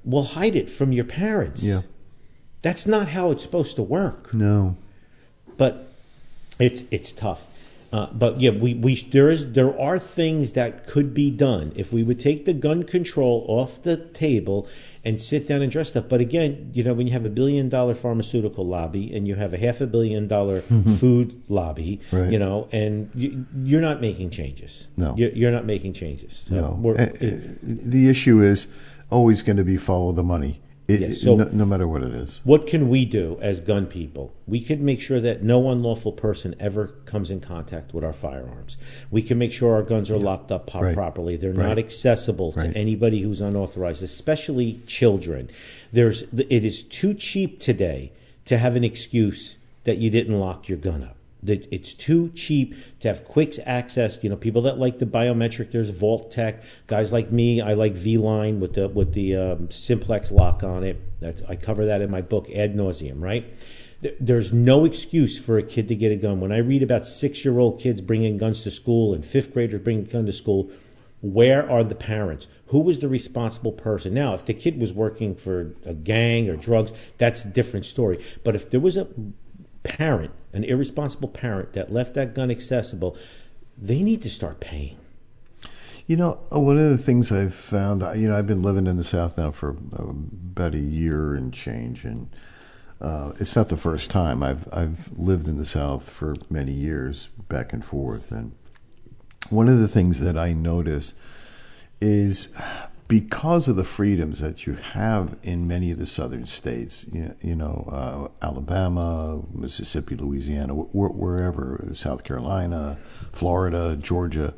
will 0.04 0.24
hide 0.24 0.54
it 0.56 0.70
from 0.70 0.92
your 0.92 1.04
parents. 1.04 1.62
Yeah. 1.62 1.82
that's 2.62 2.86
not 2.86 3.08
how 3.08 3.30
it's 3.30 3.42
supposed 3.42 3.76
to 3.76 3.82
work. 3.82 4.32
No. 4.34 4.76
but 5.56 5.92
it's 6.58 6.82
it's 6.90 7.12
tough. 7.12 7.44
Uh, 7.92 8.08
but 8.12 8.40
yeah, 8.40 8.50
we, 8.50 8.74
we 8.74 8.96
there 8.96 9.30
is 9.30 9.52
there 9.52 9.78
are 9.80 9.98
things 9.98 10.52
that 10.54 10.86
could 10.86 11.14
be 11.14 11.30
done. 11.30 11.72
If 11.76 11.92
we 11.92 12.02
would 12.02 12.18
take 12.18 12.44
the 12.44 12.52
gun 12.52 12.82
control 12.82 13.44
off 13.48 13.82
the 13.82 13.96
table 13.96 14.66
and 15.06 15.20
sit 15.20 15.46
down 15.46 15.62
and 15.62 15.70
dress 15.70 15.94
up. 15.94 16.08
But 16.08 16.20
again, 16.20 16.70
you 16.74 16.82
know, 16.84 16.92
when 16.92 17.06
you 17.06 17.12
have 17.12 17.24
a 17.24 17.30
billion 17.40 17.68
dollar 17.68 17.94
pharmaceutical 17.94 18.66
lobby 18.66 19.14
and 19.14 19.26
you 19.28 19.36
have 19.36 19.54
a 19.54 19.56
half 19.66 19.80
a 19.80 19.86
billion 19.86 20.26
dollar 20.26 20.60
food 21.00 21.40
lobby, 21.48 22.00
Right. 22.12 22.32
you 22.32 22.38
know, 22.38 22.68
and 22.72 23.10
you, 23.14 23.46
you're 23.70 23.80
not 23.80 24.00
making 24.00 24.30
changes. 24.30 24.88
No. 24.96 25.14
you're, 25.16 25.30
you're 25.30 25.52
not 25.52 25.64
making 25.64 25.92
changes. 25.92 26.44
So 26.48 26.54
No. 26.56 26.94
Uh, 26.98 27.02
uh, 27.02 27.08
the 27.62 28.08
issue 28.08 28.42
is 28.42 28.66
always 29.10 29.42
going 29.42 29.56
to 29.58 29.64
be 29.64 29.76
follow 29.76 30.10
the 30.12 30.24
money, 30.24 30.60
it, 30.88 31.00
Yeah, 31.00 31.10
so- 31.12 31.36
no, 31.36 31.44
no 31.52 31.64
matter 31.66 31.88
what 31.88 32.02
it 32.02 32.14
is. 32.14 32.40
What 32.44 32.66
can 32.66 32.88
we 32.88 33.04
do 33.04 33.38
as 33.40 33.60
gun 33.60 33.86
people? 33.86 34.32
We 34.46 34.60
can 34.60 34.84
make 34.84 35.00
sure 35.00 35.20
that 35.20 35.42
no 35.42 35.68
unlawful 35.70 36.12
person 36.12 36.54
ever 36.60 36.88
comes 37.06 37.30
in 37.30 37.40
contact 37.40 37.92
with 37.92 38.04
our 38.04 38.12
firearms. 38.12 38.76
We 39.10 39.22
can 39.22 39.36
make 39.38 39.52
sure 39.52 39.74
our 39.74 39.82
guns 39.82 40.10
are 40.10 40.18
locked 40.18 40.52
up 40.52 40.66
po- 40.68 40.80
Right. 40.82 40.94
properly. 40.94 41.36
They're 41.36 41.50
Right. 41.52 41.66
not 41.68 41.78
accessible 41.78 42.52
to 42.52 42.60
Right. 42.60 42.72
anybody 42.76 43.20
who's 43.22 43.40
unauthorized, 43.40 44.02
especially 44.02 44.80
children. 44.86 45.48
There's 45.92 46.22
it 46.36 46.64
is 46.64 46.82
too 46.84 47.14
cheap 47.14 47.58
today 47.58 48.12
to 48.44 48.58
have 48.58 48.76
an 48.76 48.84
excuse 48.84 49.56
that 49.84 49.98
you 49.98 50.08
didn't 50.10 50.38
lock 50.38 50.68
your 50.68 50.78
gun 50.78 51.02
up. 51.02 51.15
It's 51.48 51.94
too 51.94 52.30
cheap 52.30 52.74
to 53.00 53.08
have 53.08 53.24
quick 53.24 53.58
access. 53.64 54.22
You 54.22 54.30
know, 54.30 54.36
people 54.36 54.62
that 54.62 54.78
like 54.78 54.98
the 54.98 55.06
biometric. 55.06 55.72
There's 55.72 55.90
Vaultek. 55.90 56.62
Guys 56.86 57.12
like 57.12 57.30
me, 57.30 57.60
I 57.60 57.74
like 57.74 57.94
V 57.94 58.18
Line 58.18 58.60
with 58.60 58.74
the 58.74 58.88
with 58.88 59.14
the 59.14 59.36
um, 59.36 59.70
simplex 59.70 60.30
lock 60.30 60.62
on 60.62 60.84
it. 60.84 61.00
That's 61.20 61.42
I 61.48 61.56
cover 61.56 61.86
that 61.86 62.00
in 62.02 62.10
my 62.10 62.22
book 62.22 62.50
ad 62.50 62.74
nauseum. 62.74 63.22
Right. 63.22 63.46
There's 64.20 64.52
no 64.52 64.84
excuse 64.84 65.38
for 65.38 65.56
a 65.56 65.62
kid 65.62 65.88
to 65.88 65.94
get 65.94 66.12
a 66.12 66.16
gun. 66.16 66.38
When 66.38 66.52
I 66.52 66.58
read 66.58 66.82
about 66.82 67.06
six 67.06 67.44
year 67.44 67.58
old 67.58 67.80
kids 67.80 68.00
bringing 68.00 68.36
guns 68.36 68.60
to 68.62 68.70
school 68.70 69.14
and 69.14 69.24
fifth 69.24 69.52
graders 69.54 69.82
bringing 69.82 70.04
guns 70.04 70.26
to 70.26 70.32
school, 70.32 70.70
where 71.22 71.68
are 71.68 71.82
the 71.82 71.94
parents? 71.94 72.46
Who 72.68 72.80
was 72.80 72.98
the 72.98 73.08
responsible 73.08 73.72
person? 73.72 74.14
Now, 74.14 74.34
if 74.34 74.44
the 74.44 74.54
kid 74.54 74.80
was 74.80 74.92
working 74.92 75.34
for 75.34 75.74
a 75.84 75.94
gang 75.94 76.48
or 76.48 76.56
drugs, 76.56 76.92
that's 77.18 77.44
a 77.44 77.48
different 77.48 77.86
story. 77.86 78.22
But 78.44 78.54
if 78.54 78.70
there 78.70 78.80
was 78.80 78.96
a 78.96 79.08
parent, 79.86 80.32
an 80.52 80.64
irresponsible 80.64 81.28
parent 81.28 81.72
that 81.72 81.92
left 81.92 82.14
that 82.14 82.34
gun 82.34 82.50
accessible, 82.50 83.16
they 83.78 84.02
need 84.02 84.22
to 84.22 84.30
start 84.30 84.60
paying. 84.60 84.96
You 86.06 86.16
know, 86.16 86.38
uh, 86.54 86.60
one 86.60 86.78
of 86.78 86.90
the 86.90 86.98
things 86.98 87.32
I've 87.32 87.54
found, 87.54 88.02
uh, 88.02 88.12
you 88.12 88.28
know, 88.28 88.36
I've 88.36 88.46
been 88.46 88.62
living 88.62 88.86
in 88.86 88.96
the 88.96 89.04
South 89.04 89.36
now 89.36 89.50
for 89.50 89.76
uh, 89.98 90.04
about 90.04 90.74
a 90.74 90.78
year 90.78 91.34
and 91.34 91.52
change, 91.52 92.04
and 92.04 92.28
uh, 93.00 93.32
it's 93.40 93.56
not 93.56 93.68
the 93.68 93.76
first 93.76 94.08
time. 94.08 94.42
I've 94.42 94.68
I've 94.72 95.10
lived 95.18 95.48
in 95.48 95.56
the 95.56 95.64
South 95.64 96.08
for 96.08 96.34
many 96.48 96.72
years, 96.72 97.30
back 97.48 97.72
and 97.72 97.84
forth, 97.84 98.30
and 98.30 98.52
one 99.50 99.68
of 99.68 99.78
the 99.78 99.88
things 99.88 100.20
that 100.20 100.38
I 100.38 100.52
notice 100.52 101.14
is 102.00 102.54
because 103.08 103.68
of 103.68 103.76
the 103.76 103.84
freedoms 103.84 104.40
that 104.40 104.66
you 104.66 104.74
have 104.74 105.36
in 105.42 105.66
many 105.68 105.90
of 105.92 105.98
the 105.98 106.06
southern 106.06 106.46
states, 106.46 107.06
you, 107.12 107.34
you 107.40 107.54
know, 107.54 107.88
uh, 107.92 108.44
Alabama, 108.44 109.42
Mississippi, 109.52 110.16
Louisiana, 110.16 110.74
wh- 110.74 111.14
wherever, 111.16 111.88
South 111.94 112.24
Carolina, 112.24 112.98
Florida, 113.32 113.96
Georgia, 113.96 114.54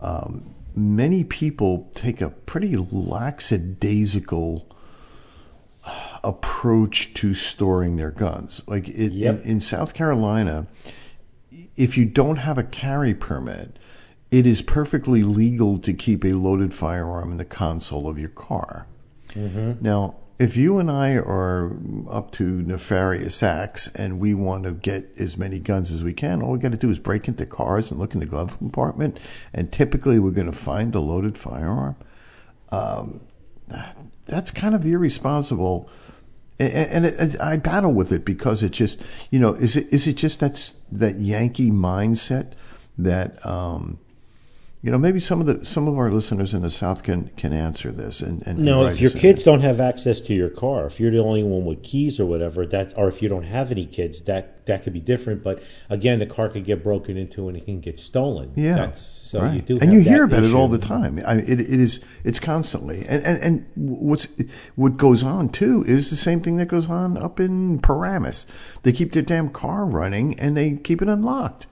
um, 0.00 0.54
many 0.74 1.22
people 1.24 1.90
take 1.94 2.20
a 2.20 2.30
pretty 2.30 2.76
lackadaisical 2.76 4.66
approach 6.24 7.14
to 7.14 7.34
storing 7.34 7.96
their 7.96 8.10
guns. 8.10 8.62
Like 8.66 8.88
it, 8.88 9.12
Yep. 9.12 9.42
in, 9.42 9.50
in 9.50 9.60
South 9.60 9.94
Carolina, 9.94 10.66
if 11.76 11.96
you 11.96 12.04
don't 12.04 12.36
have 12.36 12.58
a 12.58 12.62
carry 12.64 13.14
permit, 13.14 13.78
it 14.30 14.46
is 14.46 14.62
perfectly 14.62 15.22
legal 15.22 15.78
to 15.78 15.92
keep 15.92 16.24
a 16.24 16.32
loaded 16.32 16.74
firearm 16.74 17.32
in 17.32 17.36
the 17.38 17.44
console 17.44 18.08
of 18.08 18.18
your 18.18 18.28
car. 18.30 18.86
Now, 19.80 20.16
if 20.38 20.56
you 20.56 20.78
and 20.78 20.90
I 20.90 21.14
are 21.14 21.76
up 22.10 22.30
to 22.32 22.44
nefarious 22.62 23.42
acts 23.42 23.88
and 23.88 24.20
we 24.20 24.34
want 24.34 24.64
to 24.64 24.72
get 24.72 25.10
as 25.18 25.38
many 25.38 25.58
guns 25.58 25.90
as 25.90 26.04
we 26.04 26.12
can, 26.12 26.42
all 26.42 26.52
we 26.52 26.58
got 26.58 26.72
to 26.72 26.76
do 26.76 26.90
is 26.90 26.98
break 26.98 27.26
into 27.28 27.46
cars 27.46 27.90
and 27.90 27.98
look 27.98 28.12
in 28.12 28.20
the 28.20 28.26
glove 28.26 28.58
compartment, 28.58 29.18
and 29.54 29.72
typically 29.72 30.18
we're 30.18 30.30
going 30.32 30.46
to 30.46 30.52
find 30.52 30.94
a 30.94 31.00
loaded 31.00 31.38
firearm. 31.38 31.96
Um, 32.70 33.20
that's 34.26 34.50
kind 34.50 34.74
of 34.74 34.84
irresponsible. 34.84 35.88
And, 36.58 36.72
and 36.72 37.06
it, 37.06 37.40
I 37.40 37.56
battle 37.56 37.94
with 37.94 38.12
it 38.12 38.24
because 38.24 38.62
it 38.62 38.72
just, 38.72 39.02
you 39.30 39.38
know, 39.38 39.54
is 39.54 39.76
it 39.76 39.86
is 39.90 40.06
it 40.06 40.16
just 40.16 40.40
that 40.40 40.72
that 40.92 41.18
Yankee 41.18 41.70
mindset 41.70 42.52
that 42.98 43.44
um, 43.46 43.98
you 44.86 44.92
know, 44.92 44.98
maybe 44.98 45.18
some 45.18 45.40
of 45.40 45.46
the 45.46 45.64
some 45.64 45.88
of 45.88 45.98
our 45.98 46.12
listeners 46.12 46.54
in 46.54 46.62
the 46.62 46.70
South 46.70 47.02
can 47.02 47.30
can 47.30 47.52
answer 47.52 47.90
this. 47.90 48.20
And, 48.20 48.46
and 48.46 48.60
No, 48.60 48.86
if 48.86 49.00
your 49.00 49.10
kids 49.10 49.42
don't 49.42 49.58
have 49.58 49.80
access 49.80 50.20
to 50.20 50.32
your 50.32 50.48
car, 50.48 50.86
if 50.86 51.00
you're 51.00 51.10
the 51.10 51.18
only 51.18 51.42
one 51.42 51.64
with 51.64 51.82
keys 51.82 52.20
or 52.20 52.26
whatever, 52.26 52.64
that 52.66 52.94
or 52.96 53.08
if 53.08 53.20
you 53.20 53.28
don't 53.28 53.42
have 53.42 53.72
any 53.72 53.84
kids, 53.84 54.20
that 54.22 54.64
that 54.66 54.84
could 54.84 54.92
be 54.92 55.00
different. 55.00 55.42
But 55.42 55.60
again, 55.90 56.20
the 56.20 56.26
car 56.26 56.48
could 56.48 56.64
get 56.64 56.84
broken 56.84 57.16
into 57.16 57.48
and 57.48 57.56
it 57.56 57.64
can 57.64 57.80
get 57.80 57.98
stolen. 57.98 58.52
yeah, 58.54 58.76
That's, 58.76 59.00
so 59.00 59.40
right. 59.40 59.54
you 59.54 59.60
do, 59.60 59.80
and 59.80 59.92
you 59.92 59.98
hear 59.98 60.22
about 60.22 60.44
it 60.44 60.54
all 60.54 60.68
the 60.68 60.78
time. 60.78 61.20
I, 61.26 61.38
it 61.38 61.60
it 61.60 61.68
is 61.68 61.98
it's 62.22 62.38
constantly, 62.38 63.04
and, 63.08 63.24
and 63.24 63.42
and 63.42 63.66
what's 63.74 64.28
what 64.76 64.96
goes 64.96 65.24
on 65.24 65.48
too 65.48 65.84
is 65.88 66.10
the 66.10 66.16
same 66.16 66.40
thing 66.40 66.58
that 66.58 66.68
goes 66.68 66.88
on 66.88 67.16
up 67.16 67.40
in 67.40 67.80
Paramus. 67.80 68.46
They 68.84 68.92
keep 68.92 69.10
their 69.10 69.22
damn 69.22 69.48
car 69.48 69.84
running 69.84 70.38
and 70.38 70.56
they 70.56 70.76
keep 70.76 71.02
it 71.02 71.08
unlocked 71.08 71.66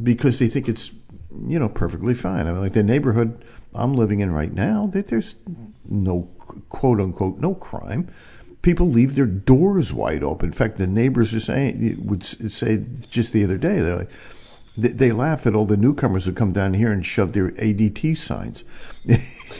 because 0.00 0.38
they 0.38 0.48
think 0.48 0.68
it's 0.68 0.92
you 1.42 1.58
know 1.58 1.68
perfectly 1.68 2.14
fine. 2.14 2.46
I 2.46 2.52
mean, 2.52 2.60
like 2.60 2.72
the 2.72 2.82
neighborhood 2.82 3.44
I'm 3.74 3.94
living 3.94 4.20
in 4.20 4.32
right 4.32 4.52
now, 4.52 4.86
that 4.92 5.08
there's 5.08 5.34
no 5.88 6.28
quote 6.68 7.00
unquote 7.00 7.38
no 7.38 7.54
crime. 7.54 8.08
People 8.62 8.88
leave 8.88 9.14
their 9.14 9.26
doors 9.26 9.92
wide 9.92 10.22
open. 10.24 10.48
In 10.48 10.52
fact, 10.52 10.78
the 10.78 10.86
neighbors 10.86 11.34
are 11.34 11.40
saying 11.40 11.98
would 12.06 12.24
say 12.24 12.84
just 13.10 13.32
the 13.32 13.44
other 13.44 13.58
day 13.58 13.80
they're 13.80 13.98
like, 13.98 14.10
they, 14.76 14.88
they 14.88 15.12
laugh 15.12 15.46
at 15.46 15.54
all 15.54 15.66
the 15.66 15.76
newcomers 15.76 16.24
who 16.24 16.32
come 16.32 16.52
down 16.52 16.72
here 16.74 16.90
and 16.90 17.04
shove 17.04 17.32
their 17.32 17.50
ADT 17.50 18.16
signs. 18.16 18.64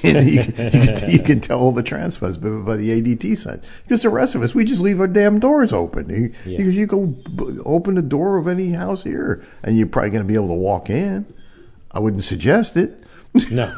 and 0.02 0.28
you, 0.30 0.40
you, 0.40 0.52
can, 0.52 1.10
you 1.10 1.18
can 1.18 1.40
tell 1.40 1.60
all 1.60 1.72
the 1.72 1.82
transplants 1.82 2.36
by, 2.38 2.48
by 2.48 2.76
the 2.76 2.90
ADT 3.00 3.36
signs. 3.38 3.64
Because 3.82 4.02
the 4.02 4.08
rest 4.08 4.34
of 4.34 4.42
us, 4.42 4.54
we 4.54 4.64
just 4.64 4.80
leave 4.80 5.00
our 5.00 5.06
damn 5.06 5.38
doors 5.38 5.72
open. 5.72 6.08
You, 6.08 6.32
Yeah. 6.46 6.62
you, 6.62 6.86
go 6.86 7.14
open 7.64 7.94
the 7.94 8.02
door 8.02 8.38
of 8.38 8.48
any 8.48 8.72
house 8.72 9.02
here, 9.04 9.44
and 9.62 9.76
you're 9.76 9.86
probably 9.86 10.10
going 10.10 10.22
to 10.24 10.28
be 10.28 10.34
able 10.34 10.48
to 10.48 10.54
walk 10.54 10.88
in. 10.90 11.26
I 11.94 12.00
wouldn't 12.00 12.24
suggest 12.24 12.76
it. 12.76 12.90
No. 13.50 13.74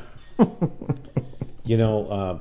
you 1.65 1.77
know, 1.79 2.07
uh, 2.09 2.39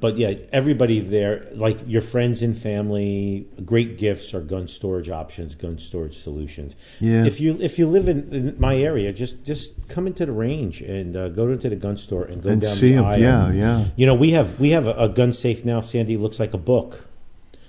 but 0.00 0.16
yeah, 0.16 0.32
everybody 0.52 1.00
there, 1.00 1.46
like 1.54 1.78
your 1.86 2.00
friends 2.00 2.40
and 2.40 2.56
family, 2.56 3.46
great 3.64 3.98
gifts 3.98 4.32
are 4.32 4.40
gun 4.40 4.66
storage 4.66 5.10
options, 5.10 5.54
gun 5.54 5.76
storage 5.76 6.16
solutions. 6.16 6.74
Yeah. 7.00 7.26
If 7.26 7.40
you 7.40 7.58
if 7.60 7.78
you 7.78 7.86
live 7.86 8.08
in, 8.08 8.32
in 8.32 8.56
my 8.58 8.76
area, 8.78 9.12
just 9.12 9.44
just 9.44 9.86
come 9.88 10.06
into 10.06 10.24
the 10.24 10.32
range 10.32 10.80
and 10.80 11.14
uh, 11.14 11.28
go 11.28 11.48
into 11.50 11.68
the 11.68 11.76
gun 11.76 11.98
store 11.98 12.24
and 12.24 12.42
go 12.42 12.48
And 12.48 12.62
down 12.62 12.74
see 12.76 12.92
the 12.92 12.98
'em. 12.98 13.04
aisle. 13.04 13.20
Yeah, 13.20 13.52
yeah. 13.52 13.84
You 13.96 14.06
know, 14.06 14.14
we 14.14 14.30
have 14.30 14.58
we 14.58 14.70
have 14.70 14.86
a, 14.86 14.94
a 14.94 15.08
gun 15.10 15.32
safe 15.32 15.62
now. 15.64 15.82
Sandy 15.82 16.16
looks 16.16 16.40
like 16.40 16.54
a 16.54 16.58
book, 16.58 17.06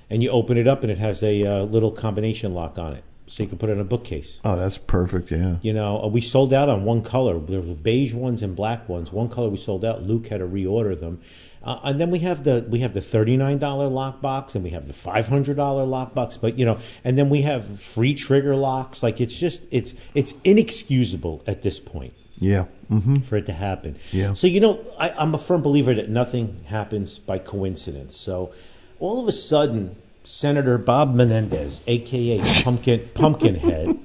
and 0.09 0.23
you 0.23 0.29
open 0.29 0.57
it 0.57 0.67
up 0.67 0.81
and 0.83 0.91
it 0.91 0.97
has 0.99 1.21
a 1.21 1.43
uh, 1.45 1.63
little 1.63 1.91
combination 1.91 2.53
lock 2.53 2.79
on 2.79 2.93
it, 2.93 3.03
so 3.27 3.43
you 3.43 3.49
can 3.49 3.57
put 3.57 3.69
it 3.69 3.73
in 3.73 3.79
a 3.79 3.83
bookcase. 3.85 4.39
Oh, 4.45 4.55
that's 4.55 4.77
perfect. 4.77 5.31
Yeah. 5.31 5.55
You 5.61 5.73
know, 5.73 6.03
uh, 6.03 6.07
we 6.07 6.21
sold 6.21 6.53
out 6.53 6.69
on 6.69 6.83
one 6.85 7.01
color. 7.01 7.39
There 7.39 7.61
were 7.61 7.73
beige 7.73 8.13
ones 8.13 8.41
and 8.43 8.55
black 8.55 8.87
ones. 8.87 9.11
One 9.11 9.29
color 9.29 9.49
we 9.49 9.57
sold 9.57 9.83
out. 9.83 10.03
Luke 10.03 10.27
had 10.27 10.39
to 10.39 10.45
reorder 10.47 10.99
them, 10.99 11.19
uh, 11.63 11.79
and 11.83 11.99
then 11.99 12.11
we 12.11 12.19
have 12.19 12.43
the 12.43 12.65
we 12.69 12.79
have 12.79 12.93
the 12.93 13.01
thirty 13.01 13.35
nine 13.37 13.57
dollar 13.57 13.87
lock 13.87 14.21
box, 14.21 14.53
and 14.55 14.63
we 14.63 14.69
have 14.71 14.87
the 14.87 14.93
five 14.93 15.27
hundred 15.27 15.57
dollar 15.57 15.83
lock 15.85 16.13
box. 16.13 16.37
But 16.37 16.59
you 16.59 16.65
know, 16.65 16.77
and 17.03 17.17
then 17.17 17.29
we 17.29 17.41
have 17.41 17.81
free 17.81 18.13
trigger 18.13 18.55
locks. 18.55 19.01
Like 19.01 19.19
it's 19.19 19.35
just 19.35 19.63
it's 19.71 19.93
it's 20.13 20.33
inexcusable 20.43 21.43
at 21.47 21.61
this 21.61 21.79
point 21.79 22.13
Yeah. 22.39 22.65
hmm 22.89 23.15
for 23.17 23.37
it 23.37 23.45
to 23.47 23.53
happen. 23.53 23.97
Yeah. 24.11 24.33
So 24.33 24.45
you 24.47 24.59
know, 24.59 24.83
I, 24.99 25.09
I'm 25.11 25.33
a 25.33 25.37
firm 25.39 25.61
believer 25.61 25.93
that 25.95 26.09
nothing 26.09 26.63
happens 26.65 27.17
by 27.17 27.39
coincidence. 27.39 28.15
So 28.17 28.53
all 28.99 29.19
of 29.21 29.27
a 29.27 29.31
sudden, 29.31 29.95
Senator 30.25 30.77
Bob 30.77 31.13
Menendez, 31.13 31.81
aka 31.85 32.39
Pumpkin 32.63 33.09
Pumpkinhead, 33.13 33.99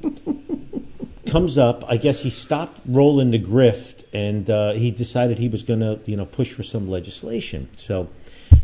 comes 1.27 1.57
up. 1.57 1.83
I 1.89 1.97
guess 1.97 2.21
he 2.21 2.31
stopped 2.31 2.81
rolling 2.87 3.31
the 3.31 3.39
grift, 3.39 4.05
and 4.13 4.49
uh, 4.51 4.73
he 4.73 4.91
decided 4.91 5.39
he 5.39 5.49
was 5.49 5.63
going 5.63 5.81
to, 5.81 5.99
you 6.05 6.17
know, 6.17 6.27
push 6.27 6.53
for 6.53 6.63
some 6.63 6.91
legislation. 6.91 7.69
So 7.77 8.09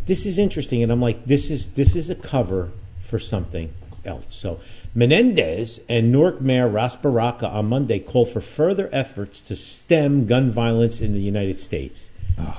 this 0.05 0.27
is 0.27 0.39
interesting, 0.39 0.83
and 0.83 0.93
I'm 0.93 1.01
like, 1.01 1.25
this 1.25 1.51
is 1.51 1.71
this 1.71 1.97
is 1.97 2.11
a 2.11 2.15
cover 2.15 2.73
for 3.01 3.19
something 3.19 3.73
else. 4.05 4.27
So 4.29 4.61
Menendez 4.95 5.81
and 5.89 6.13
Newark 6.13 6.41
Mayor 6.41 6.69
Ras 6.69 6.95
Baraka 6.95 7.49
on 7.49 7.67
Monday 7.71 7.99
called 7.99 8.29
for 8.29 8.41
further 8.41 8.91
efforts 8.93 9.41
to 9.43 9.57
stem 9.57 10.27
gun 10.27 10.51
violence 10.51 11.01
in 11.01 11.13
the 11.13 11.21
United 11.21 11.59
States. 11.59 12.11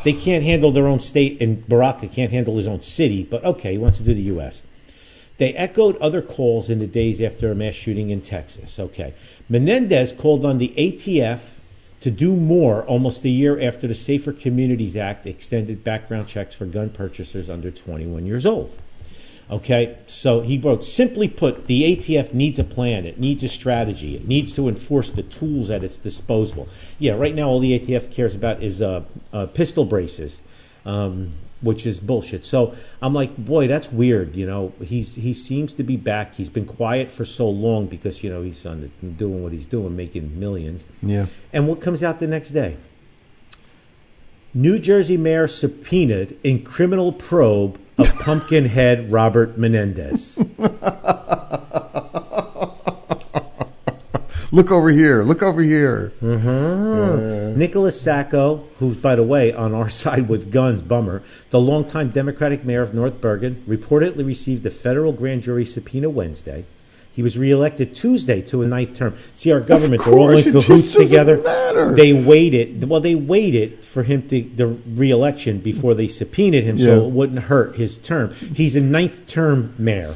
They 0.04 0.14
can't 0.14 0.44
handle 0.44 0.72
their 0.72 0.88
own 0.88 1.00
state, 1.00 1.40
and 1.40 1.68
Baraka 1.68 2.08
can't 2.08 2.32
handle 2.32 2.58
his 2.58 2.68
own 2.68 2.82
city. 2.82 3.24
But 3.24 3.46
okay, 3.46 3.74
he 3.74 3.78
wants 3.78 4.00
to 4.00 4.04
do 4.04 4.14
the 4.16 4.22
U.S. 4.22 4.64
They 5.38 5.54
echoed 5.54 5.98
other 5.98 6.22
calls 6.22 6.70
in 6.70 6.80
the 6.80 6.88
days 6.88 7.22
after 7.22 7.52
a 7.52 7.56
mass 7.56 7.76
shooting 7.76 8.10
in 8.10 8.22
Texas. 8.22 8.80
Okay. 8.80 9.14
Menendez 9.50 10.12
called 10.12 10.44
on 10.44 10.58
the 10.58 10.74
ATF 10.78 11.40
to 12.02 12.12
do 12.12 12.36
more 12.36 12.84
almost 12.86 13.24
a 13.24 13.30
year 13.30 13.60
after 13.60 13.88
the 13.88 13.96
Safer 13.96 14.32
Communities 14.32 14.96
Act 14.96 15.26
extended 15.26 15.84
background 15.84 16.28
checks 16.28 16.56
for 16.56 16.66
gun 16.66 16.90
purchasers 16.90 17.50
under 17.50 17.72
21 17.72 18.26
years 18.26 18.46
old. 18.46 18.78
Okay, 19.50 19.98
so 20.08 20.42
he 20.42 20.58
wrote, 20.58 20.84
simply 20.84 21.30
put, 21.30 21.68
the 21.68 21.96
ATF 21.96 22.34
needs 22.34 22.60
a 22.60 22.66
plan. 22.66 23.06
It 23.06 23.18
needs 23.18 23.44
a 23.44 23.48
strategy. 23.48 24.16
It 24.16 24.28
needs 24.28 24.52
to 24.54 24.68
enforce 24.68 25.10
the 25.10 25.24
tools 25.24 25.70
at 25.70 25.86
its 25.86 25.96
disposal. 25.96 26.68
Yeah, 27.00 27.14
right 27.14 27.34
now 27.34 27.48
all 27.48 27.60
the 27.60 27.80
ATF 27.80 28.12
cares 28.12 28.36
about 28.36 28.62
is 28.62 28.82
uh, 28.82 29.06
uh, 29.32 29.46
pistol 29.46 29.86
braces, 29.86 30.42
um, 30.86 31.32
which 31.62 31.86
is 31.86 32.00
bullshit. 32.00 32.46
So 32.46 32.76
I'm 33.02 33.14
like, 33.14 33.36
boy, 33.38 33.68
that's 33.68 33.92
weird. 33.92 34.36
You 34.36 34.46
know, 34.46 34.74
he's 34.84 35.16
he 35.16 35.34
seems 35.34 35.74
to 35.74 35.84
be 35.84 35.98
back. 35.98 36.36
He's 36.36 36.50
been 36.50 36.66
quiet 36.66 37.12
for 37.12 37.26
so 37.26 37.50
long 37.50 37.88
because 37.88 38.24
you 38.24 38.30
know 38.30 38.42
he's 38.42 38.66
on 38.66 38.82
the, 38.82 39.08
doing 39.08 39.44
what 39.44 39.52
he's 39.52 39.66
doing, 39.66 39.96
making 39.96 40.40
millions. 40.40 40.86
Yeah. 41.02 41.28
And 41.52 41.68
what 41.68 41.82
comes 41.82 42.04
out 42.04 42.20
the 42.20 42.28
next 42.28 42.52
day? 42.52 42.78
New 44.54 44.80
Jersey 44.80 45.18
mayor 45.18 45.48
subpoenaed 45.48 46.38
in 46.44 46.64
criminal 46.64 47.12
probe 47.12 47.80
of 47.98 48.14
Pumpkinhead 48.20 49.12
Robert 49.12 49.58
Menendez. 49.58 50.40
Look 54.52 54.72
over 54.72 54.90
here. 54.90 55.24
Look 55.24 55.44
over 55.44 55.62
here. 55.62 56.14
Mm-hmm. 56.22 57.60
Nicholas 57.60 58.00
Sacco, 58.00 58.64
who's, 58.80 58.96
by 58.98 59.16
the 59.16 59.24
way, 59.24 59.52
on 59.52 59.74
our 59.74 59.90
side 60.02 60.30
with 60.30 60.52
guns, 60.52 60.82
bummer, 60.82 61.22
the 61.50 61.60
longtime 61.60 62.10
Democratic 62.12 62.64
mayor 62.64 62.82
of 62.82 62.94
North 62.94 63.20
Bergen, 63.20 63.64
reportedly 63.68 64.26
received 64.26 64.66
a 64.66 64.72
federal 64.72 65.12
grand 65.12 65.44
jury 65.44 65.66
subpoena 65.66 66.10
Wednesday. 66.10 66.66
He 67.12 67.24
was 67.24 67.36
reelected 67.36 67.96
Tuesday 67.96 68.42
to 68.44 68.62
a 68.62 68.68
ninth 68.68 68.96
term. 68.96 69.18
See, 69.34 69.52
our 69.52 69.60
government, 69.60 70.06
they're 70.06 70.14
all 70.14 70.30
in 70.30 70.38
it 70.38 70.52
cahoots 70.52 70.94
together. 70.94 71.42
matter. 71.42 71.92
They 71.96 72.14
waited. 72.14 72.88
Well, 72.88 73.02
they 73.02 73.16
waited 73.16 73.84
for 73.84 74.04
him 74.04 74.28
to 74.30 74.44
the 74.44 74.68
reelection 74.68 75.60
before 75.60 75.96
they 75.96 76.08
subpoenaed 76.08 76.64
him, 76.64 76.78
so 76.78 77.08
it 77.08 77.12
wouldn't 77.12 77.40
hurt 77.46 77.76
his 77.76 77.98
term. 77.98 78.36
He's 78.36 78.76
a 78.76 78.82
ninth 78.82 79.26
term 79.26 79.74
mayor, 79.80 80.14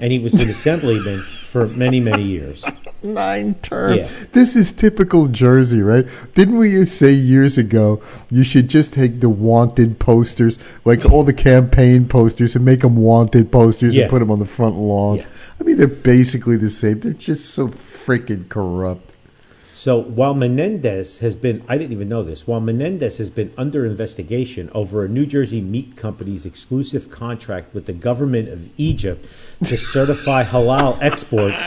and 0.00 0.10
he 0.10 0.18
was 0.18 0.42
an 0.42 0.50
assemblyman 0.50 1.20
for 1.20 1.68
many, 1.68 2.00
many 2.00 2.24
years. 2.24 2.64
Nine 3.02 3.54
term. 3.54 3.98
Yeah. 3.98 4.08
This 4.32 4.56
is 4.56 4.72
typical 4.72 5.26
Jersey, 5.26 5.80
right? 5.80 6.06
Didn't 6.34 6.58
we 6.58 6.84
say 6.84 7.12
years 7.12 7.56
ago 7.56 8.02
you 8.30 8.44
should 8.44 8.68
just 8.68 8.92
take 8.92 9.20
the 9.20 9.28
wanted 9.30 9.98
posters, 9.98 10.58
like 10.84 11.04
all 11.06 11.24
the 11.24 11.32
campaign 11.32 12.06
posters, 12.06 12.54
and 12.54 12.64
make 12.64 12.80
them 12.80 12.96
wanted 12.96 13.50
posters 13.50 13.94
Yeah. 13.96 14.02
and 14.02 14.10
put 14.10 14.18
them 14.18 14.30
on 14.30 14.38
the 14.38 14.44
front 14.44 14.76
lawns? 14.76 15.24
Yeah. 15.24 15.30
I 15.60 15.64
mean, 15.64 15.76
they're 15.78 15.86
basically 15.86 16.56
the 16.56 16.68
same. 16.70 17.00
They're 17.00 17.12
just 17.12 17.50
so 17.50 17.68
freaking 17.68 18.48
corrupt. 18.48 19.06
So 19.72 19.96
while 19.96 20.34
Menendez 20.34 21.20
has 21.20 21.34
been, 21.34 21.62
I 21.66 21.78
didn't 21.78 21.92
even 21.92 22.06
know 22.06 22.22
this, 22.22 22.46
while 22.46 22.60
Menendez 22.60 23.16
has 23.16 23.30
been 23.30 23.50
under 23.56 23.86
investigation 23.86 24.68
over 24.74 25.06
a 25.06 25.08
New 25.08 25.24
Jersey 25.24 25.62
meat 25.62 25.96
company's 25.96 26.44
exclusive 26.44 27.10
contract 27.10 27.72
with 27.74 27.86
the 27.86 27.94
government 27.94 28.50
of 28.50 28.68
Egypt 28.78 29.24
to 29.64 29.78
certify 29.78 30.44
halal 30.44 30.98
exports, 31.00 31.62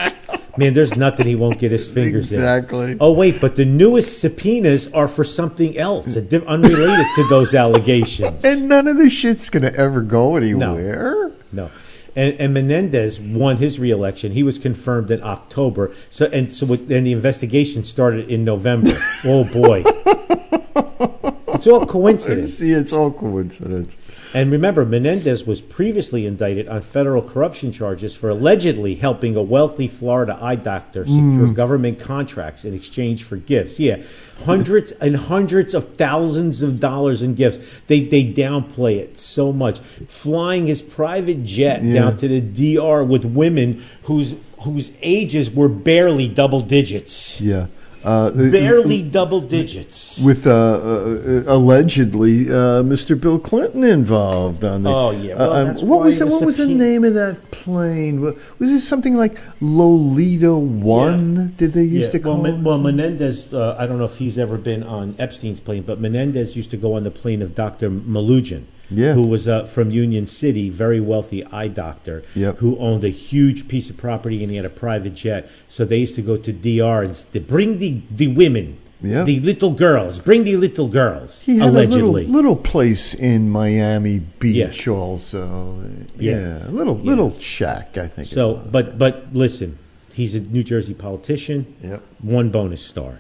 man, 0.58 0.74
there's 0.74 0.96
nothing 0.96 1.28
he 1.28 1.36
won't 1.36 1.60
get 1.60 1.72
his 1.72 1.88
fingers 1.90 2.32
Exactly. 2.32 2.78
in. 2.78 2.84
Exactly. 2.92 2.98
Oh, 3.08 3.12
wait, 3.14 3.42
but 3.42 3.56
the 3.56 3.66
newest 3.66 4.20
subpoenas 4.20 4.92
are 4.94 5.08
for 5.08 5.24
something 5.24 5.78
else, 5.78 6.14
diff- 6.16 6.46
unrelated 6.48 7.06
to 7.16 7.28
those 7.30 7.54
allegations. 7.54 8.44
And 8.54 8.70
none 8.70 8.88
of 8.88 8.98
this 8.98 9.14
shit's 9.14 9.50
going 9.50 9.64
to 9.64 9.76
ever 9.76 10.02
go 10.02 10.36
anywhere. 10.36 11.32
No. 11.52 11.72
And, 12.16 12.36
and 12.40 12.54
Menendez 12.54 13.20
won 13.20 13.58
his 13.58 13.80
reelection. 13.80 14.34
He 14.34 14.44
was 14.44 14.60
confirmed 14.60 15.10
in 15.10 15.24
October. 15.24 15.92
So 16.12 16.28
and 16.28 16.54
so, 16.54 16.68
with, 16.68 16.92
and 16.92 17.08
the 17.08 17.12
investigation 17.12 17.84
started 17.84 18.30
in 18.30 18.46
November. 18.46 18.92
oh 19.26 19.44
boy, 19.46 19.82
it's 21.56 21.66
all 21.66 21.86
coincidence. 21.88 22.56
See, 22.56 22.72
it's 22.72 22.94
all 22.94 23.12
coincidence. 23.12 23.98
And 24.34 24.52
remember, 24.52 24.84
Menendez 24.84 25.46
was 25.46 25.62
previously 25.62 26.26
indicted 26.26 26.68
on 26.68 26.82
federal 26.82 27.22
corruption 27.22 27.72
charges 27.72 28.16
for 28.16 28.30
allegedly 28.30 28.96
helping 28.96 29.36
a 29.36 29.44
wealthy 29.44 29.88
Florida 29.88 30.38
eye 30.42 30.56
doctor 30.56 31.06
secure 31.06 31.48
mm. 31.48 31.54
government 31.54 32.00
contracts 32.00 32.66
in 32.66 32.74
exchange 32.74 33.24
for 33.24 33.38
gifts. 33.38 33.80
Yeah, 33.80 34.02
hundreds 34.46 34.92
and 34.94 35.16
hundreds 35.16 35.76
of 35.76 35.96
thousands 35.96 36.64
of 36.64 36.80
dollars 36.80 37.22
in 37.22 37.36
gifts. 37.36 37.60
They 37.88 38.00
they 38.00 38.24
downplay 38.24 38.98
it 38.98 39.20
so 39.20 39.54
much. 39.54 39.80
Flying 40.08 40.66
his 40.66 40.82
private 40.82 41.44
jet 41.44 41.84
Yeah. 41.84 41.94
down 41.94 42.18
to 42.18 42.28
the 42.28 42.42
DR 42.42 43.04
with 43.04 43.26
women 43.26 43.84
whose 44.04 44.36
whose 44.62 44.92
ages 45.02 45.52
were 45.52 45.70
barely 45.70 46.28
double 46.28 46.62
digits. 46.62 47.40
Yeah. 47.40 47.68
Uh, 48.04 48.32
Barely 48.32 49.02
double 49.02 49.40
digits. 49.40 50.20
with 50.20 50.46
uh, 50.46 50.52
uh, 50.52 51.44
allegedly 51.48 52.50
uh, 52.50 52.84
Mr. 52.84 53.20
Bill 53.20 53.40
Clinton 53.40 53.84
involved 53.86 54.64
on 54.66 54.84
the. 54.84 54.90
Oh, 54.90 55.12
yeah. 55.12 55.36
Well, 55.36 55.54
uh, 55.54 55.60
um, 55.62 55.68
that's 55.68 55.82
what 55.84 56.02
was 56.02 56.20
the, 56.20 56.28
what 56.28 56.44
was 56.44 56.58
the 56.58 56.68
name 56.68 57.06
of 57.06 57.14
that 57.14 57.52
plane? 57.52 58.20
Was 58.22 58.70
it 58.70 58.82
something 58.82 59.16
like 59.16 59.38
Lolita 59.62 60.54
One? 60.56 61.54
Did 61.56 61.72
they 61.72 61.84
used 61.84 62.12
to 62.12 62.20
call 62.20 62.42
Men- 62.42 62.56
it? 62.56 62.62
well, 62.64 62.78
Menendez, 62.78 63.54
uh, 63.54 63.76
I 63.80 63.88
don't 63.88 63.98
know 63.98 64.06
if 64.06 64.18
he's 64.18 64.38
ever 64.38 64.58
been 64.58 64.84
on 64.84 65.16
Epstein's 65.18 65.60
plane, 65.62 65.84
but 65.84 66.00
Menendez 66.00 66.56
used 66.58 66.72
to 66.72 66.78
go 66.78 66.94
on 66.96 67.04
the 67.06 67.12
plane 67.12 67.42
of 67.42 67.56
Dr. 67.56 67.90
Malugin, 67.90 68.64
Yeah. 68.94 69.14
who 69.14 69.26
was 69.28 69.48
uh, 69.48 69.66
from 69.66 69.92
Union 69.92 70.28
City, 70.28 70.70
very 70.70 71.00
wealthy 71.00 71.44
eye 71.46 71.68
doctor, 71.68 72.24
Yep. 72.36 72.58
who 72.58 72.78
owned 72.78 73.04
a 73.04 73.10
huge 73.10 73.68
piece 73.68 73.90
of 73.90 73.98
property 73.98 74.42
and 74.44 74.50
he 74.52 74.58
had 74.58 74.66
a 74.66 74.70
private 74.70 75.14
jet. 75.16 75.50
So 75.68 75.84
they 75.86 75.98
used 75.98 76.16
to 76.16 76.22
go 76.22 76.38
to 76.38 76.52
DR 76.54 77.04
and 77.04 77.14
to 77.34 77.40
bring 77.40 77.80
the, 77.80 78.02
the 78.10 78.28
women, 78.28 78.78
Yeah. 79.02 79.24
the 79.24 79.40
little 79.42 79.72
girls, 79.72 80.20
bring 80.20 80.44
the 80.46 80.56
little 80.58 80.88
girls, 80.88 81.42
He 81.42 81.58
had 81.60 81.70
allegedly. 81.70 82.24
a 82.24 82.28
little, 82.28 82.32
little 82.34 82.56
place 82.56 83.14
in 83.14 83.50
Miami 83.50 84.20
Beach, 84.20 84.88
also. 84.88 85.82
Yeah. 86.18 86.32
Yeah, 86.32 86.68
a 86.70 86.72
little 86.72 86.96
little 86.96 87.38
shack, 87.40 87.98
I 87.98 88.08
think. 88.08 88.28
so, 88.28 88.62
but 88.72 88.98
but 88.98 89.28
listen, 89.34 89.78
he's 90.14 90.36
a 90.36 90.40
New 90.40 90.64
Jersey 90.64 90.94
politician. 90.94 91.66
Yep. 91.84 92.02
One 92.22 92.50
bonus 92.50 92.82
star. 92.82 93.20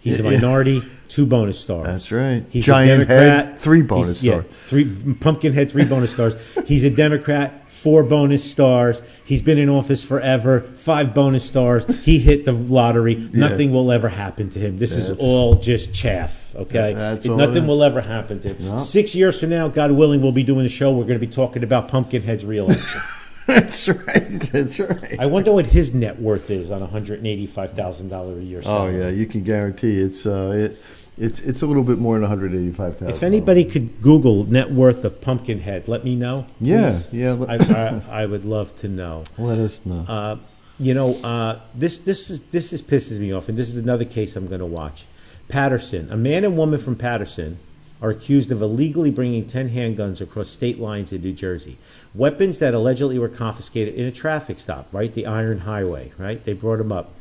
He's 0.00 0.18
a 0.18 0.22
Yeah, 0.22 0.30
yeah. 0.30 0.36
minority, 0.38 0.82
two 1.08 1.26
bonus 1.26 1.58
stars. 1.60 1.86
That's 1.86 2.10
right. 2.12 2.42
He's 2.50 2.64
Giant 2.64 3.02
a 3.02 3.04
Democrat, 3.06 3.46
head, 3.46 3.58
three 3.58 3.82
bonus 3.82 4.20
stars. 4.20 4.22
yeah, 4.22 4.42
three 4.66 5.14
pumpkin 5.20 5.52
head, 5.52 5.70
three 5.70 5.84
bonus 5.84 6.10
stars. 6.12 6.34
He's 6.66 6.84
a 6.84 6.90
Democrat, 6.90 7.70
four 7.70 8.02
bonus 8.04 8.42
stars. 8.50 9.02
He's 9.24 9.42
been 9.42 9.58
in 9.58 9.68
office 9.68 10.02
forever, 10.02 10.62
five 10.74 11.14
bonus 11.14 11.44
stars. 11.44 12.00
He 12.00 12.18
hit 12.18 12.44
the 12.46 12.52
lottery. 12.52 13.28
Nothing 13.32 13.72
will 13.72 13.92
ever 13.92 14.08
happen 14.08 14.48
to 14.50 14.58
him. 14.58 14.78
This 14.78 14.92
is 14.92 15.10
all 15.18 15.56
just 15.56 15.92
chaff. 15.94 16.54
Okay, 16.56 16.94
That's 16.94 17.26
It- 17.26 17.36
nothing 17.36 17.66
will 17.66 17.82
ever 17.82 18.00
happen 18.00 18.40
to 18.40 18.54
him. 18.54 18.78
Six 18.78 19.14
years 19.14 19.38
from 19.40 19.50
now, 19.50 19.68
God 19.68 19.92
willing, 19.92 20.20
we'll 20.22 20.32
be 20.32 20.42
doing 20.42 20.64
a 20.66 20.68
show. 20.70 20.90
We're 20.92 21.04
going 21.04 21.20
to 21.20 21.26
be 21.26 21.32
talking 21.32 21.62
about 21.62 21.88
Pumpkinhead's 21.88 22.44
reelection. 22.44 23.00
That's 23.54 23.88
right. 23.88 24.40
That's 24.52 24.78
right. 24.78 25.18
I 25.18 25.26
wonder 25.26 25.52
what 25.52 25.66
his 25.66 25.92
net 25.94 26.20
worth 26.20 26.50
is 26.50 26.70
on 26.70 26.82
a 26.82 26.86
hundred 26.86 27.26
eighty-five 27.26 27.72
thousand 27.72 28.08
dollar 28.08 28.38
a 28.38 28.42
year. 28.42 28.62
Oh 28.64 28.88
yeah, 28.88 29.08
you 29.08 29.26
can 29.26 29.42
guarantee 29.42 29.98
it's 29.98 30.24
uh, 30.24 30.52
it, 30.54 30.82
it's 31.18 31.40
it's 31.40 31.62
a 31.62 31.66
little 31.66 31.82
bit 31.82 31.98
more 31.98 32.14
than 32.14 32.22
one 32.22 32.28
hundred 32.30 32.54
eighty 32.54 32.72
five 32.72 32.96
thousand. 32.96 33.14
If 33.14 33.22
anybody 33.22 33.64
could 33.64 34.00
Google 34.00 34.44
net 34.44 34.70
worth 34.70 35.04
of 35.04 35.20
Pumpkinhead, 35.20 35.88
let 35.88 36.04
me 36.04 36.14
know. 36.14 36.46
Yeah, 36.60 36.90
please. 36.90 37.08
yeah, 37.12 37.44
I, 37.48 37.56
I, 37.56 38.02
I 38.22 38.26
would 38.26 38.44
love 38.44 38.74
to 38.76 38.88
know. 38.88 39.24
let 39.36 39.58
us 39.58 39.80
know. 39.84 40.04
Uh, 40.08 40.36
you 40.78 40.94
know, 40.94 41.14
uh, 41.22 41.60
this 41.74 41.98
this 41.98 42.30
is 42.30 42.40
this 42.52 42.72
is 42.72 42.82
pisses 42.82 43.18
me 43.18 43.32
off, 43.32 43.48
and 43.48 43.58
this 43.58 43.68
is 43.68 43.76
another 43.76 44.04
case 44.04 44.36
I'm 44.36 44.46
going 44.46 44.60
to 44.60 44.66
watch. 44.66 45.06
Paterson, 45.48 46.10
a 46.12 46.16
man 46.16 46.44
and 46.44 46.56
woman 46.56 46.78
from 46.78 46.94
Paterson, 46.94 47.58
are 48.02 48.10
accused 48.10 48.50
of 48.50 48.62
illegally 48.62 49.10
bringing 49.10 49.46
ten 49.46 49.70
handguns 49.70 50.20
across 50.20 50.48
state 50.48 50.78
lines 50.78 51.12
in 51.12 51.22
New 51.22 51.32
Jersey. 51.32 51.76
Weapons 52.14 52.58
that 52.58 52.74
allegedly 52.74 53.18
were 53.18 53.28
confiscated 53.28 53.94
in 53.94 54.06
a 54.06 54.12
traffic 54.12 54.58
stop, 54.58 54.88
right? 54.92 55.12
The 55.12 55.26
Iron 55.26 55.60
Highway, 55.60 56.12
right? 56.18 56.42
They 56.42 56.52
brought 56.52 56.78
them 56.78 56.92
up. 56.92 57.12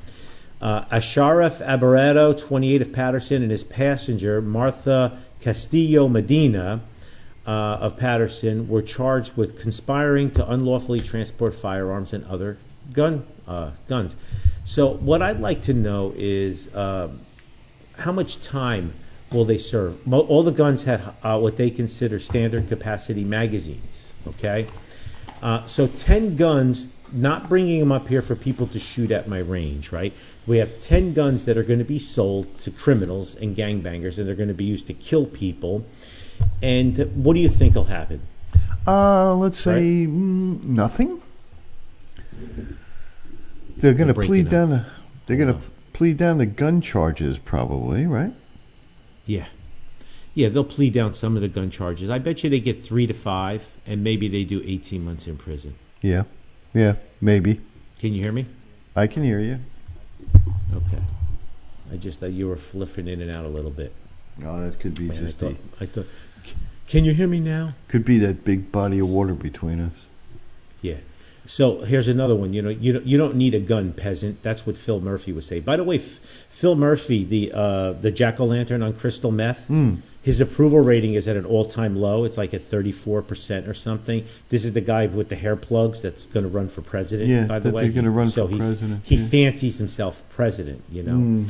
Uh, 0.61 0.85
Asharaf 0.85 1.65
Abarado, 1.65 2.37
28 2.37 2.81
of 2.81 2.93
Paterson, 2.93 3.41
and 3.41 3.51
his 3.51 3.63
passenger, 3.63 4.41
Martha 4.41 5.17
Castillo 5.41 6.07
Medina 6.07 6.81
uh, 7.45 7.49
of 7.49 7.97
Paterson, 7.97 8.67
were 8.67 8.81
charged 8.81 9.37
with 9.37 9.59
conspiring 9.59 10.31
to 10.31 10.49
unlawfully 10.49 10.99
transport 10.99 11.53
firearms 11.53 12.11
and 12.13 12.25
other 12.25 12.57
gun 12.91 13.25
uh, 13.47 13.71
guns. 13.87 14.15
So, 14.65 14.87
what 14.87 15.21
I'd 15.21 15.39
like 15.39 15.61
to 15.63 15.73
know 15.73 16.13
is 16.15 16.73
um 16.75 17.21
how 17.99 18.11
much 18.11 18.41
time 18.41 18.93
will 19.31 19.45
they 19.45 19.57
serve? 19.57 20.05
Mo- 20.05 20.21
All 20.21 20.43
the 20.43 20.51
guns 20.51 20.83
had 20.83 21.13
uh, 21.23 21.39
what 21.39 21.57
they 21.57 21.69
consider 21.69 22.19
standard 22.19 22.67
capacity 22.67 23.23
magazines. 23.23 24.13
Okay, 24.27 24.67
uh, 25.41 25.65
so 25.65 25.87
ten 25.87 26.35
guns. 26.35 26.87
Not 27.11 27.49
bringing 27.49 27.79
them 27.79 27.91
up 27.91 28.07
here 28.07 28.21
for 28.21 28.35
people 28.35 28.67
to 28.67 28.79
shoot 28.79 29.09
at 29.09 29.27
my 29.27 29.39
range, 29.39 29.91
right? 29.91 30.13
We 30.45 30.57
have 30.57 30.79
ten 30.79 31.13
guns 31.13 31.45
that 31.45 31.57
are 31.57 31.63
going 31.63 31.79
to 31.79 31.85
be 31.85 31.97
sold 31.97 32.55
to 32.59 32.69
criminals 32.69 33.35
and 33.35 33.55
gangbangers, 33.55 34.19
and 34.19 34.27
they're 34.27 34.35
going 34.35 34.49
to 34.49 34.53
be 34.53 34.65
used 34.65 34.85
to 34.87 34.93
kill 34.93 35.25
people. 35.25 35.87
And 36.61 36.99
what 37.15 37.33
do 37.33 37.39
you 37.39 37.49
think 37.49 37.73
will 37.73 37.85
happen? 37.85 38.21
Uh, 38.85 39.33
let's 39.35 39.59
say 39.59 40.05
mm, 40.07 40.63
nothing. 40.63 41.19
They're 43.77 43.95
going 43.95 44.09
to 44.09 44.13
plead 44.13 44.49
down. 44.49 44.69
The, 44.69 44.85
they're 45.25 45.37
going 45.37 45.53
to 45.53 45.59
plead 45.93 46.17
down 46.17 46.37
the 46.37 46.45
gun 46.45 46.79
charges, 46.79 47.39
probably, 47.39 48.05
right? 48.05 48.33
Yeah. 49.29 49.45
Yeah, 50.33 50.49
they'll 50.49 50.63
plead 50.63 50.93
down 50.93 51.13
some 51.13 51.35
of 51.35 51.43
the 51.43 51.47
gun 51.47 51.69
charges. 51.69 52.09
I 52.09 52.17
bet 52.17 52.43
you 52.43 52.49
they 52.49 52.59
get 52.59 52.83
three 52.83 53.05
to 53.05 53.13
five, 53.13 53.71
and 53.85 54.03
maybe 54.03 54.27
they 54.27 54.43
do 54.43 54.63
18 54.65 55.05
months 55.05 55.27
in 55.27 55.37
prison. 55.37 55.75
Yeah, 56.01 56.23
yeah, 56.73 56.95
maybe. 57.21 57.61
Can 57.99 58.13
you 58.13 58.23
hear 58.23 58.31
me? 58.31 58.47
I 58.95 59.05
can 59.05 59.23
hear 59.23 59.39
you. 59.39 59.59
Okay. 60.73 61.03
I 61.91 61.97
just 61.97 62.19
thought 62.19 62.31
you 62.31 62.47
were 62.47 62.55
flipping 62.55 63.07
in 63.07 63.21
and 63.21 63.35
out 63.35 63.45
a 63.45 63.49
little 63.49 63.69
bit. 63.69 63.93
Oh, 64.43 64.61
that 64.61 64.79
could 64.79 64.95
be 64.95 65.03
Man, 65.03 65.17
I 65.17 65.21
just 65.21 65.37
thought, 65.37 65.55
the, 65.77 65.83
I 65.83 65.87
thought, 65.87 66.07
can 66.87 67.05
you 67.05 67.13
hear 67.13 67.27
me 67.27 67.39
now? 67.39 67.75
could 67.87 68.05
be 68.05 68.17
that 68.17 68.43
big 68.43 68.71
body 68.71 68.97
of 68.97 69.09
water 69.09 69.35
between 69.35 69.79
us. 69.79 69.93
So 71.49 71.81
here's 71.81 72.07
another 72.07 72.35
one. 72.35 72.53
You 72.53 72.62
know, 72.62 72.69
you 72.69 72.93
don't, 72.93 73.05
you 73.07 73.17
don't 73.17 73.33
need 73.35 73.55
a 73.55 73.59
gun, 73.59 73.91
peasant. 73.91 74.43
That's 74.43 74.67
what 74.67 74.77
Phil 74.77 75.01
Murphy 75.01 75.33
would 75.33 75.43
say. 75.43 75.59
By 75.59 75.77
the 75.77 75.83
way, 75.83 75.95
F- 75.95 76.19
Phil 76.47 76.75
Murphy, 76.75 77.23
the 77.23 77.51
uh, 77.51 77.93
the 77.93 78.12
jack 78.12 78.39
o' 78.39 78.45
lantern 78.45 78.83
on 78.83 78.93
crystal 78.93 79.31
meth, 79.31 79.65
Hmm. 79.65 79.95
his 80.21 80.39
approval 80.39 80.79
rating 80.81 81.15
is 81.15 81.27
at 81.27 81.35
an 81.35 81.45
all 81.45 81.65
time 81.65 81.95
low. 81.95 82.23
It's 82.23 82.38
like 82.38 82.53
at 82.53 82.62
34 82.62 83.23
percent 83.23 83.67
or 83.67 83.73
something. 83.73 84.25
This 84.49 84.63
is 84.63 84.73
the 84.73 84.81
guy 84.81 85.07
with 85.07 85.29
the 85.29 85.35
hair 85.38 85.55
plugs 85.55 86.01
that's 86.01 86.27
going 86.27 86.43
to 86.43 86.49
run 86.51 86.69
for 86.69 86.83
president. 86.83 87.29
Yeah, 87.29 87.45
by 87.47 87.57
the 87.57 87.71
way, 87.71 87.81
they're 87.81 87.93
gonna 87.93 88.12
run 88.12 88.29
so 88.29 88.45
for 88.45 88.53
he, 88.53 88.59
president, 88.59 89.01
He 89.05 89.15
yeah. 89.15 89.25
fancies 89.27 89.79
himself 89.79 90.21
president. 90.29 90.83
You 90.91 91.01
know. 91.01 91.15
Hmm. 91.15 91.45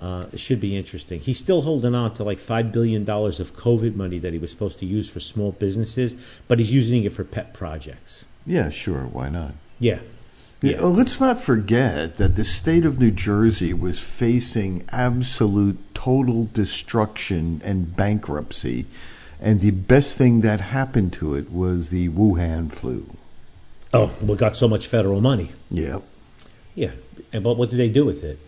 Uh, 0.00 0.26
it 0.32 0.38
should 0.40 0.60
be 0.60 0.76
interesting. 0.76 1.18
He's 1.20 1.38
still 1.38 1.62
holding 1.62 1.94
on 1.96 2.14
to 2.14 2.22
like 2.24 2.38
five 2.38 2.70
billion 2.70 3.04
dollars 3.04 3.40
of 3.40 3.56
COVID 3.56 3.96
money 3.96 4.18
that 4.20 4.32
he 4.32 4.38
was 4.38 4.50
supposed 4.52 4.78
to 4.78 4.86
use 4.86 5.10
for 5.10 5.18
small 5.18 5.50
businesses, 5.52 6.14
but 6.46 6.60
he's 6.60 6.72
using 6.72 7.02
it 7.02 7.12
for 7.12 7.24
pet 7.24 7.52
projects. 7.52 8.24
Yeah, 8.50 8.68
sure. 8.70 9.04
Why 9.04 9.28
not? 9.28 9.52
Yeah, 9.78 10.00
Yeah. 10.60 10.72
Yeah. 10.72 10.76
oh, 10.80 10.90
let's 10.90 11.20
not 11.20 11.40
forget 11.40 12.16
that 12.16 12.34
the 12.34 12.44
state 12.44 12.84
of 12.84 12.98
New 12.98 13.12
Jersey 13.12 13.72
was 13.72 14.00
facing 14.00 14.84
absolute 14.90 15.78
total 15.94 16.48
destruction 16.52 17.62
and 17.64 17.94
bankruptcy, 17.94 18.86
and 19.40 19.60
the 19.60 19.70
best 19.70 20.16
thing 20.16 20.40
that 20.40 20.60
happened 20.60 21.12
to 21.14 21.36
it 21.36 21.52
was 21.52 21.90
the 21.90 22.08
Wuhan 22.08 22.72
flu. 22.72 23.06
Oh, 23.94 24.12
we 24.20 24.34
got 24.34 24.56
so 24.56 24.66
much 24.66 24.88
federal 24.88 25.20
money. 25.20 25.52
Yep. 25.70 26.02
Yeah, 26.74 26.92
and 27.32 27.44
but 27.44 27.56
what 27.56 27.70
did 27.70 27.78
they 27.78 27.88
do 27.88 28.04
with 28.04 28.24
it? 28.24 28.40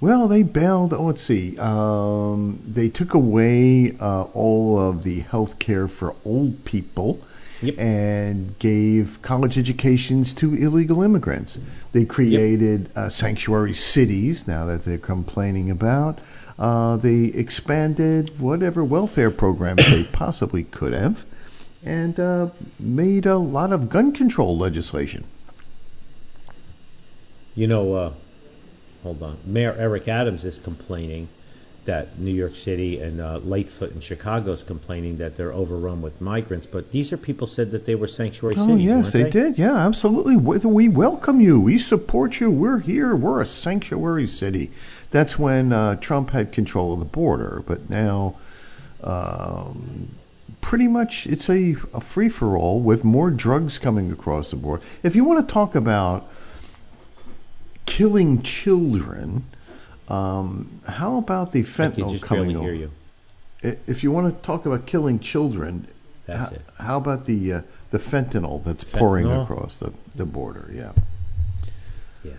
Well, 0.00 0.28
they 0.28 0.44
bailed. 0.44 0.92
Oh, 0.94 1.02
let's 1.02 1.22
see. 1.22 1.58
Um, 1.58 2.62
they 2.64 2.88
took 2.90 3.12
away 3.12 3.96
uh, 3.98 4.22
all 4.34 4.78
of 4.78 5.02
the 5.02 5.20
health 5.20 5.58
care 5.58 5.88
for 5.88 6.14
old 6.24 6.64
people 6.64 7.20
Yep. 7.66 7.78
and 7.78 8.58
gave 8.58 9.20
college 9.22 9.56
educations 9.58 10.32
to 10.34 10.54
illegal 10.54 11.02
immigrants. 11.02 11.58
They 11.92 12.04
created 12.04 12.90
uh, 12.96 13.08
sanctuary 13.08 13.74
cities, 13.74 14.46
now 14.46 14.66
that 14.66 14.84
they're 14.84 14.98
complaining 14.98 15.70
about. 15.70 16.20
Uh, 16.58 16.96
they 16.96 17.24
expanded 17.26 18.38
whatever 18.38 18.84
welfare 18.84 19.30
programs 19.30 19.84
they 19.86 20.04
possibly 20.12 20.64
could 20.64 20.92
have 20.92 21.24
and 21.84 22.18
uh, 22.18 22.48
made 22.78 23.26
a 23.26 23.36
lot 23.36 23.72
of 23.72 23.88
gun 23.88 24.12
control 24.12 24.56
legislation. 24.56 25.24
You 27.54 27.66
know, 27.66 27.94
uh, 27.94 28.12
hold 29.02 29.22
on. 29.22 29.38
Mayor 29.44 29.74
Eric 29.78 30.08
Adams 30.08 30.44
is 30.44 30.58
complaining 30.58 31.28
that 31.84 32.18
New 32.18 32.32
York 32.32 32.56
City 32.56 33.00
and 33.00 33.20
uh, 33.20 33.38
Lightfoot 33.40 33.92
in 33.92 34.00
Chicago 34.00 34.52
is 34.52 34.62
complaining 34.62 35.18
that 35.18 35.36
they're 35.36 35.52
overrun 35.52 36.00
with 36.02 36.20
migrants. 36.20 36.66
But 36.66 36.90
these 36.92 37.12
are 37.12 37.16
people 37.16 37.46
said 37.46 37.70
that 37.72 37.84
they 37.86 37.94
were 37.94 38.06
sanctuary 38.08 38.56
Oh, 38.58 38.66
cities. 38.66 38.84
yes, 38.84 38.94
weren't 39.04 39.12
they, 39.12 39.22
they 39.24 39.30
did. 39.30 39.58
Yeah, 39.58 39.76
absolutely. 39.76 40.36
We, 40.36 40.58
we 40.58 40.88
welcome 40.88 41.40
you. 41.40 41.60
We 41.60 41.78
support 41.78 42.40
you. 42.40 42.50
We're 42.50 42.78
here. 42.78 43.14
We're 43.14 43.40
a 43.42 43.46
sanctuary 43.46 44.26
city. 44.26 44.70
That's 45.10 45.38
when 45.38 45.72
uh, 45.72 45.96
Trump 45.96 46.30
had 46.30 46.52
control 46.52 46.94
of 46.94 46.98
the 47.00 47.04
border. 47.04 47.62
But 47.66 47.88
now, 47.90 48.36
um, 49.02 50.08
pretty 50.60 50.88
much 50.88 51.26
it's 51.26 51.48
a, 51.50 51.76
a 51.92 52.00
free 52.00 52.28
for 52.30 52.56
all 52.56 52.80
with 52.80 53.04
more 53.04 53.30
drugs 53.30 53.78
coming 53.78 54.10
across 54.10 54.50
the 54.50 54.56
board. 54.56 54.80
If 55.02 55.14
you 55.14 55.24
want 55.24 55.46
to 55.46 55.52
talk 55.52 55.74
about 55.74 56.28
killing 57.86 58.42
children, 58.42 59.44
um, 60.08 60.80
how 60.86 61.16
about 61.18 61.52
the 61.52 61.62
fentanyl 61.62 62.12
just 62.12 62.24
coming 62.24 62.56
over? 62.56 62.64
hear 62.72 62.74
you. 62.74 62.90
If 63.86 64.02
you 64.04 64.10
want 64.10 64.34
to 64.34 64.46
talk 64.46 64.66
about 64.66 64.84
killing 64.86 65.18
children, 65.18 65.86
That's 66.26 66.38
how, 66.50 66.54
it. 66.54 66.62
how 66.78 66.96
about 66.98 67.24
the 67.24 67.52
uh, 67.52 67.60
the 67.90 67.98
fentanyl 67.98 68.62
that's 68.62 68.84
pouring 68.84 69.30
across 69.30 69.76
the, 69.76 69.92
the 70.14 70.26
border? 70.26 70.70
Yeah. 70.72 70.92
Yeah. 72.22 72.32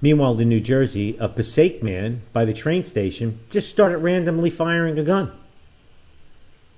Meanwhile, 0.00 0.40
in 0.40 0.48
New 0.48 0.60
Jersey, 0.60 1.16
a 1.20 1.28
Passaic 1.28 1.82
man 1.84 2.22
by 2.32 2.44
the 2.44 2.52
train 2.52 2.84
station 2.84 3.38
just 3.50 3.68
started 3.68 3.98
randomly 3.98 4.50
firing 4.50 4.98
a 4.98 5.04
gun. 5.04 5.30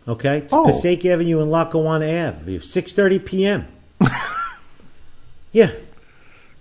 Okay, 0.07 0.39
it's 0.39 0.53
Oh. 0.53 0.67
Passaic 0.67 1.07
Avenue 1.07 1.41
and 1.41 1.51
Lackawanna 1.51 2.05
Ave, 2.29 2.59
six 2.61 2.93
thirty 2.93 3.19
p.m. 3.19 3.67
yeah, 5.53 5.71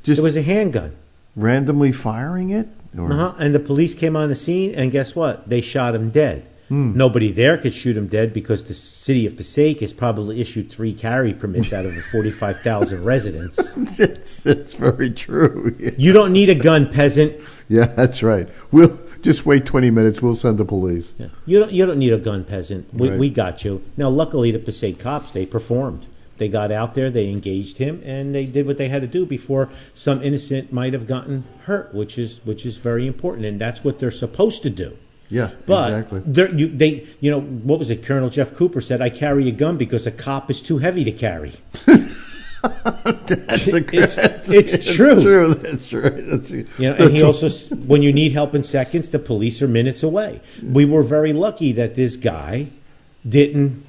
Just 0.03 0.19
it 0.19 0.21
was 0.21 0.37
a 0.37 0.41
handgun. 0.43 0.95
randomly 1.35 1.91
firing 1.91 2.51
it? 2.51 2.69
Or, 2.97 3.11
Uh-huh. 3.11 3.33
And 3.39 3.53
the 3.55 3.59
police 3.59 3.93
came 3.93 4.15
on 4.15 4.29
the 4.29 4.35
scene, 4.35 4.73
and 4.75 4.91
guess 4.91 5.15
what? 5.15 5.49
They 5.49 5.61
shot 5.61 5.95
him 5.95 6.09
dead. 6.09 6.45
Nobody 6.69 7.31
there 7.31 7.55
could 7.59 7.71
shoot 7.73 7.95
him 7.95 8.07
dead 8.07 8.33
because 8.33 8.63
the 8.63 8.73
city 8.73 9.27
of 9.27 9.37
Passaic 9.37 9.81
has 9.81 9.93
probably 9.93 10.41
issued 10.41 10.71
three 10.71 10.91
carry 10.91 11.31
permits 11.31 11.71
out 11.71 11.85
of 11.85 11.93
the 11.93 12.01
45,000 12.01 13.03
residents. 13.13 13.59
it's, 13.99 14.43
it's 14.43 14.73
very 14.73 15.11
true. 15.11 15.75
Yeah. 15.77 15.91
You 15.99 16.13
don't 16.13 16.33
need 16.33 16.49
a 16.49 16.55
gun, 16.55 16.91
peasant. 16.91 17.39
yeah, 17.69 17.85
that's 17.85 18.23
right. 18.23 18.49
We'll 18.71 18.97
just 19.21 19.45
wait 19.45 19.67
20 19.67 19.91
minutes. 19.91 20.19
We'll 20.19 20.33
send 20.33 20.57
the 20.57 20.65
police. 20.65 21.13
Yeah. 21.19 21.27
You 21.45 21.59
don't 21.59 21.71
you 21.71 21.85
don't 21.85 21.99
need 21.99 22.13
a 22.13 22.17
gun, 22.17 22.43
peasant. 22.43 22.91
We, 22.91 23.09
Right. 23.09 23.19
we 23.19 23.29
got 23.29 23.63
you. 23.63 23.83
Now, 23.95 24.09
luckily, 24.09 24.49
the 24.49 24.57
Passaic 24.57 24.97
cops 24.97 25.31
they 25.31 25.45
performed. 25.45 26.07
They 26.43 26.49
got 26.49 26.73
out 26.73 26.93
there, 26.93 27.09
they 27.09 27.29
engaged 27.29 27.77
him, 27.77 28.01
and 28.03 28.35
they 28.35 28.45
did 28.45 28.65
what 28.67 28.77
they 28.77 28.89
had 28.89 29.01
to 29.01 29.07
do 29.07 29.25
before 29.25 29.69
some 29.93 30.21
innocent 30.21 30.73
might 30.73 30.91
have 30.91 31.07
gotten 31.07 31.45
hurt, 31.67 31.93
which 31.93 32.17
is 32.17 32.41
which 32.43 32.65
is 32.65 32.75
very 32.75 33.07
important, 33.07 33.45
and 33.45 33.61
that's 33.61 33.81
what 33.81 33.99
they're 33.99 34.11
supposed 34.11 34.61
to 34.63 34.69
do. 34.69 34.97
Yeah, 35.29 35.51
But 35.65 35.87
exactly. 36.11 36.57
you, 36.59 36.67
they, 36.67 37.07
you 37.21 37.31
know, 37.31 37.39
what 37.39 37.79
was 37.79 37.89
it? 37.89 38.03
Colonel 38.03 38.29
Jeff 38.29 38.53
Cooper 38.53 38.81
said, 38.81 38.99
"I 39.01 39.09
carry 39.09 39.47
a 39.47 39.53
gun 39.53 39.77
because 39.77 40.05
a 40.05 40.11
cop 40.11 40.51
is 40.51 40.61
too 40.61 40.79
heavy 40.79 41.05
to 41.05 41.13
carry." 41.13 41.53
That's 42.63 43.67
a, 43.73 43.77
it's- 43.77 44.15
that's- 44.17 44.49
it's 44.49 44.93
true. 44.95 45.21
true. 45.21 45.53
That's 45.53 45.93
right. 45.93 46.13
That's, 46.27 46.51
You 46.51 46.65
know, 46.79 46.95
and 46.95 47.15
he 47.15 47.23
also, 47.23 47.47
when 47.75 48.01
you 48.01 48.11
need 48.11 48.33
help 48.33 48.53
in 48.53 48.63
seconds, 48.63 49.09
the 49.11 49.19
police 49.19 49.61
are 49.61 49.67
minutes 49.67 50.03
away. 50.03 50.41
We 50.61 50.83
were 50.85 51.03
very 51.03 51.31
lucky 51.33 51.71
that 51.73 51.95
this 51.95 52.15
guy 52.17 52.67
didn't 53.27 53.85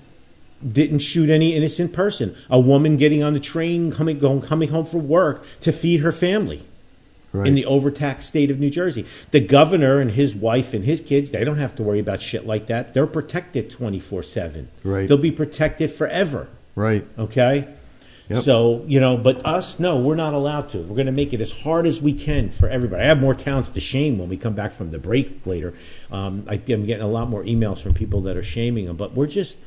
didn't 0.73 1.01
shoot 1.01 1.31
any 1.31 1.55
innocent 1.55 1.93
person. 1.93 2.37
A 2.49 2.59
woman 2.59 2.97
getting 2.97 3.23
on 3.23 3.35
the 3.35 3.41
train, 3.41 3.93
coming 3.93 4.19
going, 4.19 4.41
coming 4.41 4.71
home 4.71 4.85
from 4.85 5.09
work 5.09 5.45
to 5.61 5.73
feed 5.73 6.01
her 6.01 6.13
family 6.13 6.67
right. 7.35 7.47
in 7.47 7.55
the 7.55 7.67
overtaxed 7.67 8.29
state 8.29 8.51
of 8.51 8.59
New 8.59 8.71
Jersey. 8.71 9.05
The 9.31 9.41
governor 9.41 10.01
and 10.01 10.13
his 10.13 10.35
wife 10.35 10.73
and 10.73 10.85
his 10.85 11.01
kids, 11.01 11.31
they 11.33 11.45
don't 11.45 11.59
have 11.59 11.75
to 11.77 11.83
worry 11.83 11.99
about 11.99 12.23
shit 12.23 12.47
like 12.47 12.67
that. 12.69 12.95
They're 12.95 13.07
protected 13.07 13.69
twenty 13.69 14.01
four 14.01 14.23
seven. 14.23 14.71
Right. 14.83 15.09
They'll 15.09 15.19
be 15.19 15.33
protected 15.33 15.91
forever. 15.91 16.49
right. 16.75 17.07
Okay. 17.19 17.69
Yep. 18.29 18.43
So 18.43 18.85
you 18.87 19.01
know, 19.01 19.19
but 19.19 19.45
us, 19.45 19.79
no, 19.79 19.99
we're 19.99 20.15
not 20.15 20.33
allowed 20.33 20.71
to. 20.71 20.79
We're 20.79 20.97
going 20.97 21.07
to 21.07 21.13
make 21.13 21.35
it 21.35 21.43
as 21.43 21.53
hard 21.53 21.87
as 21.87 22.01
we 22.01 22.15
can 22.15 22.51
for 22.51 22.71
everybody. 22.71 23.03
I 23.03 23.07
have 23.07 23.21
more 23.21 23.35
towns 23.35 23.69
to 23.69 23.81
shame 23.81 24.17
when 24.17 24.31
we 24.31 24.39
come 24.39 24.55
back 24.55 24.73
from 24.73 24.93
the 24.93 24.99
break 24.99 25.45
later. 25.45 25.75
Um, 26.11 26.47
I, 26.49 26.55
I'm 26.55 26.87
getting 26.87 27.03
a 27.03 27.09
lot 27.09 27.29
more 27.29 27.45
emails 27.45 27.83
from 27.83 27.93
people 27.93 28.23
that 28.23 28.39
are 28.39 28.43
shaming 28.43 28.87
them, 28.87 28.97
but 28.97 29.13
we're 29.13 29.27
just. 29.27 29.59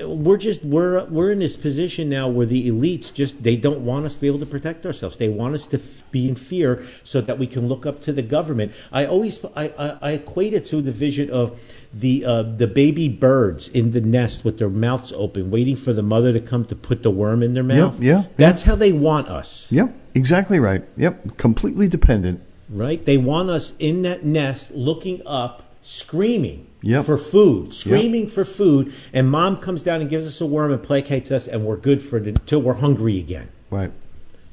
We're 0.00 0.36
just 0.36 0.62
we're 0.64 1.04
we're 1.06 1.32
in 1.32 1.40
this 1.40 1.56
position 1.56 2.08
now 2.08 2.28
where 2.28 2.46
the 2.46 2.70
elites 2.70 3.12
just 3.12 3.42
they 3.42 3.56
don't 3.56 3.80
want 3.84 4.06
us 4.06 4.14
to 4.14 4.20
be 4.20 4.28
able 4.28 4.38
to 4.38 4.46
protect 4.46 4.86
ourselves. 4.86 5.16
They 5.16 5.28
want 5.28 5.56
us 5.56 5.66
to 5.68 5.78
f- 5.78 6.04
be 6.12 6.28
in 6.28 6.36
fear 6.36 6.84
so 7.02 7.20
that 7.20 7.38
we 7.40 7.48
can 7.48 7.66
look 7.66 7.84
up 7.84 8.00
to 8.02 8.12
the 8.12 8.22
government. 8.22 8.70
I 8.92 9.04
always 9.04 9.44
I, 9.56 9.72
I, 9.76 9.98
I 10.00 10.10
equate 10.12 10.54
it 10.54 10.64
to 10.66 10.80
the 10.80 10.92
vision 10.92 11.28
of 11.28 11.60
the 11.92 12.24
uh, 12.24 12.42
the 12.44 12.68
baby 12.68 13.08
birds 13.08 13.66
in 13.66 13.90
the 13.90 14.00
nest 14.00 14.44
with 14.44 14.58
their 14.60 14.68
mouths 14.70 15.12
open, 15.12 15.50
waiting 15.50 15.74
for 15.74 15.92
the 15.92 16.04
mother 16.04 16.32
to 16.32 16.40
come 16.40 16.64
to 16.66 16.76
put 16.76 17.02
the 17.02 17.10
worm 17.10 17.42
in 17.42 17.54
their 17.54 17.64
mouth. 17.64 18.00
yeah, 18.00 18.18
yeah. 18.18 18.24
That's 18.36 18.62
how 18.62 18.76
they 18.76 18.92
want 18.92 19.26
us, 19.28 19.72
Yep, 19.72 19.92
exactly 20.14 20.60
right. 20.60 20.84
Yep, 20.96 21.36
completely 21.36 21.88
dependent. 21.88 22.40
right? 22.68 23.04
They 23.04 23.18
want 23.18 23.50
us 23.50 23.72
in 23.80 24.02
that 24.02 24.24
nest, 24.24 24.70
looking 24.70 25.20
up, 25.26 25.64
screaming 25.82 26.68
Yep. 26.84 27.06
for 27.06 27.16
food, 27.16 27.72
screaming 27.72 28.28
for 28.28 28.44
food, 28.44 28.92
and 29.12 29.30
mom 29.30 29.56
comes 29.56 29.82
down 29.82 30.02
and 30.02 30.10
gives 30.10 30.26
us 30.26 30.40
a 30.40 30.46
worm 30.46 30.70
and 30.70 30.82
placates 30.82 31.30
us, 31.30 31.48
and 31.48 31.64
we're 31.64 31.78
good 31.78 32.02
for 32.02 32.18
until 32.18 32.60
we're 32.60 32.74
hungry 32.74 33.18
again. 33.18 33.48
Right. 33.70 33.90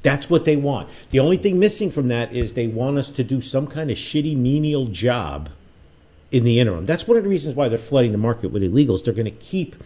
That's 0.02 0.30
what 0.30 0.46
they 0.46 0.56
want. 0.56 0.88
The 1.10 1.20
only 1.20 1.36
thing 1.36 1.58
missing 1.58 1.90
from 1.90 2.08
that 2.08 2.32
is 2.32 2.54
they 2.54 2.66
want 2.66 2.96
us 2.96 3.10
to 3.10 3.22
do 3.22 3.42
some 3.42 3.66
kind 3.66 3.90
of 3.90 3.98
shitty 3.98 4.34
menial 4.36 4.86
job 4.86 5.50
in 6.30 6.44
the 6.44 6.58
interim. 6.58 6.86
That's 6.86 7.06
one 7.06 7.18
of 7.18 7.22
the 7.22 7.28
reasons 7.28 7.54
why 7.54 7.68
they're 7.68 7.76
flooding 7.76 8.12
the 8.12 8.18
market 8.18 8.50
with 8.50 8.62
illegals. 8.62 9.04
They're 9.04 9.12
going 9.12 9.26
to 9.26 9.30
keep, 9.30 9.76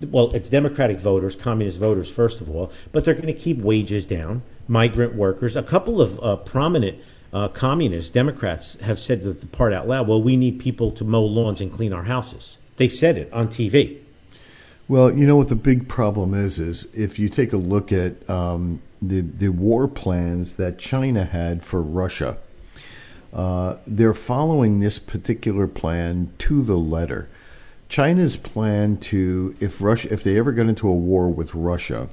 well, 0.00 0.30
it's 0.34 0.48
Democratic 0.48 1.00
voters, 1.00 1.34
communist 1.34 1.78
voters, 1.78 2.08
first 2.08 2.40
of 2.40 2.48
all, 2.48 2.72
but 2.92 3.04
they're 3.04 3.14
going 3.14 3.26
to 3.26 3.34
keep 3.34 3.58
wages 3.58 4.06
down, 4.06 4.42
migrant 4.68 5.16
workers. 5.16 5.56
A 5.56 5.62
couple 5.64 6.00
of 6.00 6.22
uh, 6.22 6.36
prominent 6.36 6.98
uh, 7.32 7.48
communist 7.48 8.14
Democrats 8.14 8.76
have 8.80 8.98
said 8.98 9.22
the, 9.22 9.32
the 9.32 9.46
part 9.46 9.72
out 9.72 9.86
loud 9.86 10.08
well, 10.08 10.22
we 10.22 10.36
need 10.36 10.58
people 10.58 10.90
to 10.92 11.04
mow 11.04 11.24
lawns 11.24 11.60
and 11.60 11.72
clean 11.72 11.92
our 11.92 12.04
houses. 12.04 12.58
They 12.76 12.88
said 12.88 13.18
it 13.18 13.32
on 13.32 13.48
TV. 13.48 13.98
Well, 14.88 15.12
you 15.12 15.26
know 15.26 15.36
what 15.36 15.48
the 15.48 15.56
big 15.56 15.88
problem 15.88 16.32
is 16.32 16.58
is 16.58 16.84
if 16.94 17.18
you 17.18 17.28
take 17.28 17.52
a 17.52 17.58
look 17.58 17.92
at 17.92 18.28
um, 18.30 18.80
the 19.02 19.20
the 19.20 19.50
war 19.50 19.86
plans 19.86 20.54
that 20.54 20.78
China 20.78 21.24
had 21.24 21.64
for 21.64 21.82
Russia, 21.82 22.38
uh, 23.34 23.76
they're 23.86 24.14
following 24.14 24.80
this 24.80 24.98
particular 24.98 25.66
plan 25.66 26.32
to 26.38 26.62
the 26.62 26.78
letter. 26.78 27.28
China's 27.90 28.36
plan 28.36 28.96
to 28.96 29.54
if 29.60 29.82
Russia 29.82 30.10
if 30.10 30.22
they 30.22 30.38
ever 30.38 30.52
got 30.52 30.66
into 30.66 30.88
a 30.88 30.94
war 30.94 31.28
with 31.28 31.54
Russia 31.54 32.08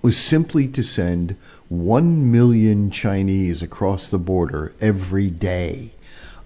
was 0.00 0.16
simply 0.16 0.66
to 0.66 0.82
send 0.82 1.36
1 1.72 2.30
million 2.30 2.90
Chinese 2.90 3.62
across 3.62 4.06
the 4.06 4.18
border 4.18 4.74
every 4.78 5.30
day 5.30 5.90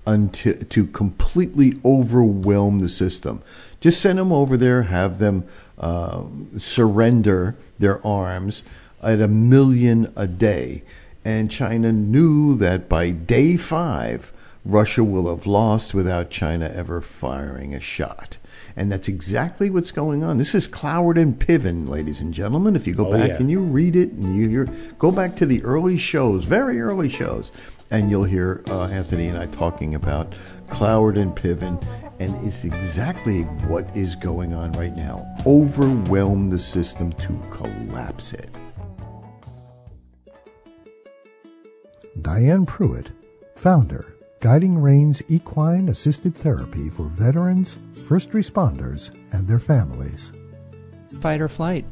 until, 0.07 0.55
to 0.55 0.87
completely 0.87 1.75
overwhelm 1.85 2.79
the 2.79 2.89
system. 2.89 3.43
Just 3.81 4.01
send 4.01 4.21
them 4.21 4.31
over 4.31 4.57
there, 4.57 4.85
have 4.85 5.19
them 5.19 5.45
uh, 5.81 6.23
surrender 6.59 7.57
their 7.77 8.05
arms 8.07 8.63
at 9.03 9.21
a 9.21 9.27
million 9.27 10.13
a 10.15 10.29
day. 10.29 10.85
And 11.25 11.51
China 11.51 11.91
knew 11.91 12.57
that 12.59 12.89
by 12.89 13.11
day 13.11 13.57
five, 13.57 14.33
Russia 14.65 15.03
will 15.03 15.29
have 15.29 15.45
lost 15.45 15.93
without 15.93 16.31
China 16.31 16.71
ever 16.73 17.01
firing 17.01 17.75
a 17.75 17.81
shot. 17.81 18.37
And 18.79 18.93
that's 18.93 19.09
exactly 19.09 19.71
what's 19.71 19.91
going 19.91 20.23
on. 20.23 20.37
This 20.37 20.55
is 20.55 20.69
Cloward 20.69 21.17
and 21.19 21.39
Piven, 21.39 21.89
ladies 21.89 22.21
and 22.21 22.35
gentlemen. 22.35 22.77
If 22.77 22.87
you 22.87 22.95
go 22.95 23.07
Oh, 23.09 23.13
back 23.13 23.31
yeah. 23.31 23.37
and 23.37 23.51
you 23.51 23.61
read 23.61 23.97
it 23.97 24.13
and 24.13 24.37
you 24.37 24.49
hear, 24.49 24.69
go 24.99 25.11
back 25.11 25.35
to 25.37 25.47
the 25.47 25.63
early 25.65 25.97
shows, 25.97 26.45
very 26.45 26.79
early 26.81 27.09
shows, 27.09 27.53
and 27.91 28.11
you'll 28.11 28.25
hear 28.25 28.63
uh, 28.69 28.85
Anthony 28.89 29.29
and 29.29 29.39
I 29.39 29.47
talking 29.47 29.95
about 29.95 30.35
Cloward 30.69 31.17
and 31.19 31.35
Piven. 31.35 31.83
And 32.19 32.35
it's 32.47 32.65
exactly 32.65 33.43
what 33.69 33.87
is 33.97 34.15
going 34.17 34.53
on 34.55 34.73
right 34.73 34.95
now. 34.97 35.27
Overwhelm 35.47 36.51
the 36.51 36.59
system 36.59 37.13
to 37.15 37.43
collapse 37.51 38.33
it. 38.33 38.51
Diane 42.23 42.65
Pruitt, 42.67 43.11
founder, 43.55 44.15
Guiding 44.41 44.79
Reins 44.79 45.23
Equine 45.29 45.89
Assisted 45.89 46.35
Therapy 46.35 46.89
for 46.89 47.07
veterans, 47.09 47.79
first 48.07 48.31
responders, 48.31 49.11
and 49.33 49.47
their 49.49 49.59
families. 49.59 50.33
fight 51.21 51.41
or 51.41 51.49
flight. 51.49 51.85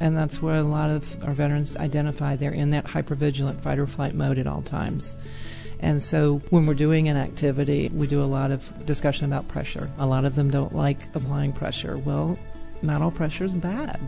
And 0.00 0.16
that's 0.16 0.42
where 0.42 0.56
a 0.56 0.62
lot 0.62 0.90
of 0.90 1.24
our 1.24 1.32
veterans 1.32 1.76
identify. 1.76 2.36
They're 2.36 2.52
in 2.52 2.70
that 2.70 2.84
hypervigilant 2.84 3.60
fight 3.60 3.78
or 3.78 3.86
flight 3.86 4.14
mode 4.14 4.38
at 4.38 4.46
all 4.46 4.62
times. 4.62 5.16
And 5.80 6.02
so 6.02 6.38
when 6.50 6.66
we're 6.66 6.74
doing 6.74 7.08
an 7.08 7.16
activity, 7.16 7.88
we 7.94 8.06
do 8.06 8.22
a 8.22 8.26
lot 8.26 8.50
of 8.50 8.86
discussion 8.86 9.24
about 9.26 9.48
pressure. 9.48 9.90
A 9.98 10.06
lot 10.06 10.24
of 10.24 10.34
them 10.34 10.50
don't 10.50 10.74
like 10.74 10.98
applying 11.14 11.52
pressure. 11.52 11.96
Well, 11.98 12.38
not 12.82 13.00
all 13.00 13.10
pressure 13.10 13.44
is 13.44 13.54
bad. 13.54 14.00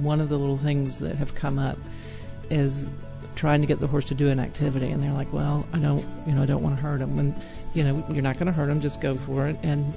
One 0.00 0.20
of 0.20 0.28
the 0.28 0.38
little 0.38 0.58
things 0.58 0.98
that 1.00 1.16
have 1.16 1.34
come 1.34 1.58
up 1.58 1.78
is 2.50 2.88
trying 3.34 3.60
to 3.60 3.66
get 3.66 3.80
the 3.80 3.86
horse 3.86 4.06
to 4.06 4.14
do 4.14 4.28
an 4.28 4.40
activity, 4.40 4.90
and 4.90 5.02
they're 5.02 5.12
like, 5.12 5.32
"Well, 5.32 5.66
I 5.72 5.78
don't, 5.78 6.04
you 6.26 6.34
know, 6.34 6.42
I 6.42 6.46
don't 6.46 6.62
want 6.62 6.76
to 6.76 6.82
hurt 6.82 7.00
him." 7.00 7.18
And 7.18 7.34
you 7.72 7.84
know, 7.84 8.04
you're 8.10 8.22
not 8.22 8.36
going 8.38 8.46
to 8.46 8.52
hurt 8.52 8.68
him; 8.68 8.80
just 8.80 9.00
go 9.00 9.14
for 9.14 9.48
it. 9.48 9.56
And 9.62 9.94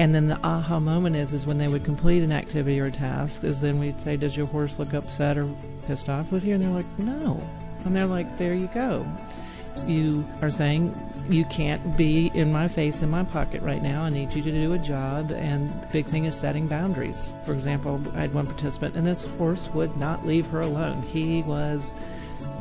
and 0.00 0.14
then 0.14 0.28
the 0.28 0.40
aha 0.42 0.80
moment 0.80 1.14
is 1.14 1.34
is 1.34 1.44
when 1.44 1.58
they 1.58 1.68
would 1.68 1.84
complete 1.84 2.22
an 2.22 2.32
activity 2.32 2.80
or 2.80 2.86
a 2.86 2.90
task. 2.90 3.44
Is 3.44 3.60
then 3.60 3.78
we'd 3.78 4.00
say, 4.00 4.16
"Does 4.16 4.34
your 4.34 4.46
horse 4.46 4.78
look 4.78 4.94
upset 4.94 5.36
or 5.36 5.46
pissed 5.86 6.08
off 6.08 6.32
with 6.32 6.42
you?" 6.42 6.54
And 6.54 6.62
they're 6.62 6.70
like, 6.70 6.98
"No," 6.98 7.38
and 7.84 7.94
they're 7.94 8.06
like, 8.06 8.38
"There 8.38 8.54
you 8.54 8.70
go." 8.72 9.06
You 9.86 10.24
are 10.40 10.50
saying 10.50 10.94
you 11.28 11.44
can't 11.44 11.98
be 11.98 12.30
in 12.32 12.50
my 12.50 12.66
face 12.66 13.02
in 13.02 13.10
my 13.10 13.24
pocket 13.24 13.60
right 13.60 13.82
now. 13.82 14.02
I 14.04 14.08
need 14.08 14.32
you 14.32 14.40
to 14.40 14.50
do 14.50 14.72
a 14.72 14.78
job. 14.78 15.32
And 15.32 15.68
the 15.68 15.86
big 15.92 16.06
thing 16.06 16.24
is 16.24 16.34
setting 16.34 16.66
boundaries. 16.66 17.34
For 17.44 17.52
example, 17.52 18.00
I 18.14 18.22
had 18.22 18.32
one 18.32 18.46
participant, 18.46 18.96
and 18.96 19.06
this 19.06 19.24
horse 19.36 19.68
would 19.74 19.98
not 19.98 20.26
leave 20.26 20.46
her 20.46 20.62
alone. 20.62 21.02
He 21.02 21.42
was 21.42 21.94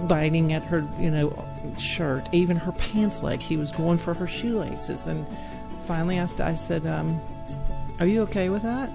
biting 0.10 0.52
at 0.52 0.64
her, 0.64 0.86
you 1.00 1.10
know, 1.10 1.46
shirt, 1.78 2.28
even 2.34 2.58
her 2.58 2.74
pants 2.74 3.24
leg. 3.24 3.40
He 3.40 3.56
was 3.56 3.72
going 3.72 3.98
for 3.98 4.14
her 4.14 4.28
shoelaces. 4.28 5.08
And 5.08 5.26
finally, 5.90 6.20
I, 6.20 6.30
I 6.42 6.54
said, 6.54 6.86
um, 6.86 7.20
Are 8.00 8.06
you 8.06 8.22
okay 8.22 8.50
with 8.50 8.62
that? 8.62 8.92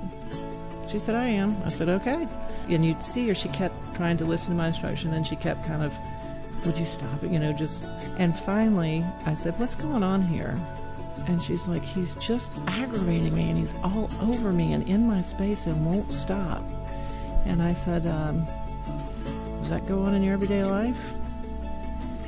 She 0.87 1.01
said, 1.01 1.17
I 1.17 1.25
am. 1.25 1.61
I 1.65 1.69
said, 1.69 1.89
Okay. 1.89 2.29
And 2.69 2.87
you'd 2.87 3.03
see 3.03 3.27
her, 3.27 3.35
she 3.35 3.49
kept 3.49 3.75
trying 3.97 4.17
to 4.19 4.25
listen 4.25 4.51
to 4.51 4.57
my 4.57 4.69
instruction, 4.69 5.13
and 5.13 5.27
she 5.27 5.35
kept 5.35 5.65
kind 5.67 5.83
of 5.83 5.93
would 6.65 6.79
you 6.79 6.87
stop 6.87 7.23
it? 7.23 7.33
You 7.33 7.41
know, 7.41 7.53
just. 7.53 7.83
And 8.17 8.39
finally, 8.39 9.05
I 9.27 9.35
said, 9.35 9.59
What's 9.59 9.75
going 9.75 10.05
on 10.05 10.23
here? 10.23 10.57
And 11.27 11.43
she's 11.43 11.67
like, 11.67 11.83
He's 11.83 12.15
just 12.15 12.53
aggravating 12.69 13.35
me 13.35 13.51
and 13.51 13.59
he's 13.59 13.75
all 13.83 14.09
over 14.23 14.53
me 14.53 14.73
and 14.73 14.89
in 14.89 15.05
my 15.05 15.21
space 15.21 15.67
and 15.67 15.85
won't 15.85 16.13
stop. 16.13 16.63
And 17.45 17.61
I 17.61 17.75
said, 17.75 18.07
um, 18.07 18.47
Does 19.59 19.71
that 19.71 19.85
go 19.89 20.03
on 20.03 20.15
in 20.15 20.23
your 20.23 20.35
everyday 20.35 20.65
life? 20.65 21.13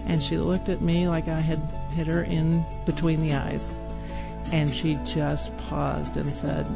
And 0.06 0.20
she 0.20 0.38
looked 0.38 0.68
at 0.68 0.80
me 0.80 1.06
like 1.06 1.28
I 1.28 1.38
had 1.38 1.60
hit 1.94 2.08
her 2.08 2.24
in 2.24 2.66
between 2.84 3.20
the 3.22 3.34
eyes. 3.34 3.80
And 4.52 4.72
she 4.72 4.98
just 5.04 5.56
paused 5.68 6.16
and 6.16 6.32
said, 6.32 6.66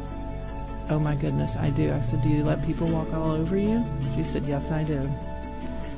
Oh 0.89 0.99
my 0.99 1.15
goodness, 1.15 1.55
I 1.55 1.69
do. 1.69 1.93
I 1.93 2.01
said, 2.01 2.21
Do 2.21 2.29
you 2.29 2.43
let 2.43 2.65
people 2.65 2.87
walk 2.87 3.13
all 3.13 3.31
over 3.31 3.57
you? 3.57 3.85
She 4.15 4.23
said, 4.23 4.45
Yes, 4.45 4.71
I 4.71 4.83
do 4.83 5.09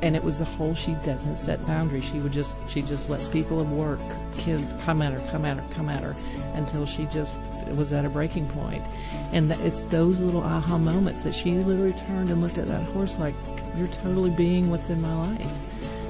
and 0.03 0.17
it 0.17 0.23
was 0.23 0.39
the 0.39 0.45
whole 0.45 0.75
she 0.75 0.95
doesn't 1.05 1.37
set 1.37 1.65
boundaries 1.65 2.03
she 2.03 2.19
would 2.19 2.33
just 2.33 2.57
she 2.67 2.81
just 2.81 3.09
lets 3.09 3.27
people 3.29 3.61
of 3.61 3.71
work 3.71 4.01
kids 4.35 4.75
come 4.83 5.01
at 5.01 5.13
her 5.13 5.31
come 5.31 5.45
at 5.45 5.57
her 5.57 5.63
come 5.73 5.87
at 5.87 6.03
her 6.03 6.13
until 6.55 6.85
she 6.85 7.05
just 7.05 7.39
was 7.77 7.93
at 7.93 8.03
a 8.03 8.09
breaking 8.09 8.45
point 8.49 8.83
and 9.31 9.49
it's 9.53 9.83
those 9.85 10.19
little 10.19 10.43
aha 10.43 10.77
moments 10.77 11.21
that 11.21 11.33
she 11.33 11.53
literally 11.53 11.93
turned 11.93 12.29
and 12.29 12.41
looked 12.41 12.57
at 12.57 12.67
that 12.67 12.83
horse 12.89 13.17
like 13.17 13.33
you're 13.77 13.87
totally 13.87 14.29
being 14.29 14.69
what's 14.69 14.89
in 14.89 15.01
my 15.01 15.29
life 15.29 15.53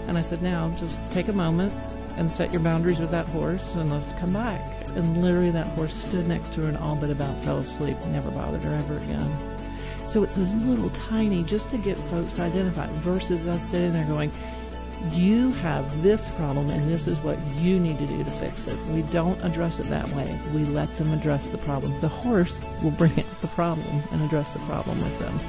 and 0.07 0.18
i 0.18 0.22
said 0.22 0.41
now 0.41 0.70
just 0.72 0.99
take 1.11 1.28
a 1.28 1.34
moment 1.34 1.72
and 2.18 2.32
set 2.32 2.51
your 2.51 2.61
boundaries 2.61 2.99
with 2.99 3.11
that 3.11 3.28
horse 3.28 3.76
and 3.76 3.91
let's 3.91 4.14
come 4.14 4.34
back 4.34 4.61
and 4.95 5.22
literally 5.22 5.51
that 5.51 5.68
horse 5.70 5.93
stood 5.93 6.28
next 6.28 6.53
to 6.53 6.61
her 6.61 6.68
and 6.68 6.78
all 6.78 6.95
but 6.95 7.09
about 7.09 7.36
fell 7.43 7.57
asleep 7.57 7.97
never 8.07 8.30
bothered 8.32 8.61
her 8.61 8.76
ever 8.76 8.97
again 8.97 9.53
so 10.05 10.22
it's 10.24 10.36
those 10.36 10.53
little 10.53 10.89
tiny, 10.91 11.43
just 11.43 11.70
to 11.72 11.78
get 11.78 11.97
folks 11.97 12.34
to 12.34 12.43
identify, 12.43 12.88
versus 12.97 13.47
us 13.47 13.68
sitting 13.68 13.93
there 13.93 14.05
going, 14.05 14.32
you 15.11 15.51
have 15.53 16.03
this 16.03 16.30
problem 16.32 16.70
and 16.70 16.88
this 16.88 17.07
is 17.07 17.18
what 17.20 17.39
you 17.55 17.80
need 17.80 17.97
to 17.99 18.05
do 18.05 18.24
to 18.24 18.32
fix 18.32 18.68
it. 18.68 18.78
We 18.88 19.01
don't 19.03 19.41
address 19.43 19.80
it 19.80 19.88
that 19.88 20.07
way. 20.09 20.39
We 20.53 20.66
let 20.66 20.95
them 20.97 21.11
address 21.14 21.51
the 21.51 21.57
problem. 21.57 21.99
The 21.99 22.09
horse 22.09 22.64
will 22.82 22.91
bring 22.91 23.18
up 23.20 23.41
the 23.41 23.47
problem 23.47 24.03
and 24.11 24.22
address 24.22 24.53
the 24.53 24.59
problem 24.59 25.01
with 25.01 25.20
them. 25.20 25.39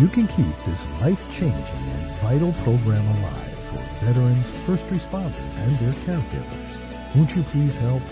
You 0.00 0.08
can 0.08 0.26
keep 0.28 0.56
this 0.64 0.86
life 1.00 1.22
changing 1.32 1.54
and 1.54 2.10
vital 2.12 2.52
program 2.64 3.06
alive 3.18 3.55
for 3.66 4.04
veterans, 4.04 4.50
first 4.50 4.86
responders, 4.86 5.56
and 5.58 5.72
their 5.78 5.92
caregivers. 6.04 6.80
Won't 7.14 7.34
you 7.36 7.42
please 7.44 7.76
help? 7.76 8.02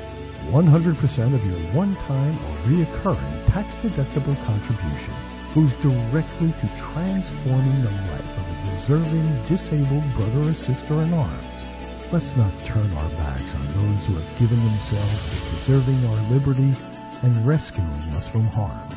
100% 0.50 1.34
of 1.34 1.46
your 1.46 1.58
one-time 1.72 2.34
or 2.34 2.56
reoccurring 2.68 3.52
tax-deductible 3.52 4.36
contribution 4.44 5.14
goes 5.54 5.72
directly 5.74 6.52
to 6.52 6.76
transforming 6.76 7.82
the 7.82 7.90
life 7.90 8.38
of 8.38 8.68
a 8.68 8.70
deserving 8.70 9.42
disabled 9.44 10.04
brother 10.14 10.50
or 10.50 10.52
sister 10.52 11.00
in 11.00 11.14
arms. 11.14 11.66
Let's 12.12 12.36
not 12.36 12.52
turn 12.64 12.90
our 12.92 13.08
backs 13.10 13.54
on 13.54 13.66
those 13.68 14.06
who 14.06 14.14
have 14.14 14.38
given 14.38 14.62
themselves 14.64 15.24
to 15.26 15.40
preserving 15.48 16.04
our 16.06 16.30
liberty 16.30 16.74
and 17.22 17.46
rescuing 17.46 17.88
us 18.16 18.28
from 18.28 18.44
harm. 18.48 18.88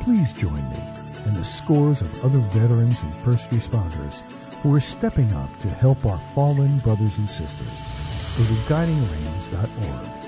Please 0.00 0.32
join 0.32 0.68
me 0.70 0.82
and 1.24 1.36
the 1.36 1.44
scores 1.44 2.00
of 2.00 2.24
other 2.24 2.38
veterans 2.38 3.02
and 3.02 3.14
first 3.14 3.50
responders 3.50 4.22
who 4.62 4.74
are 4.74 4.80
stepping 4.80 5.32
up 5.34 5.56
to 5.58 5.68
help 5.68 6.04
our 6.06 6.18
fallen 6.18 6.78
brothers 6.78 7.18
and 7.18 7.28
sisters. 7.28 7.88
Go 8.36 8.44
to 8.44 8.52
guidingreins.org 8.68 10.20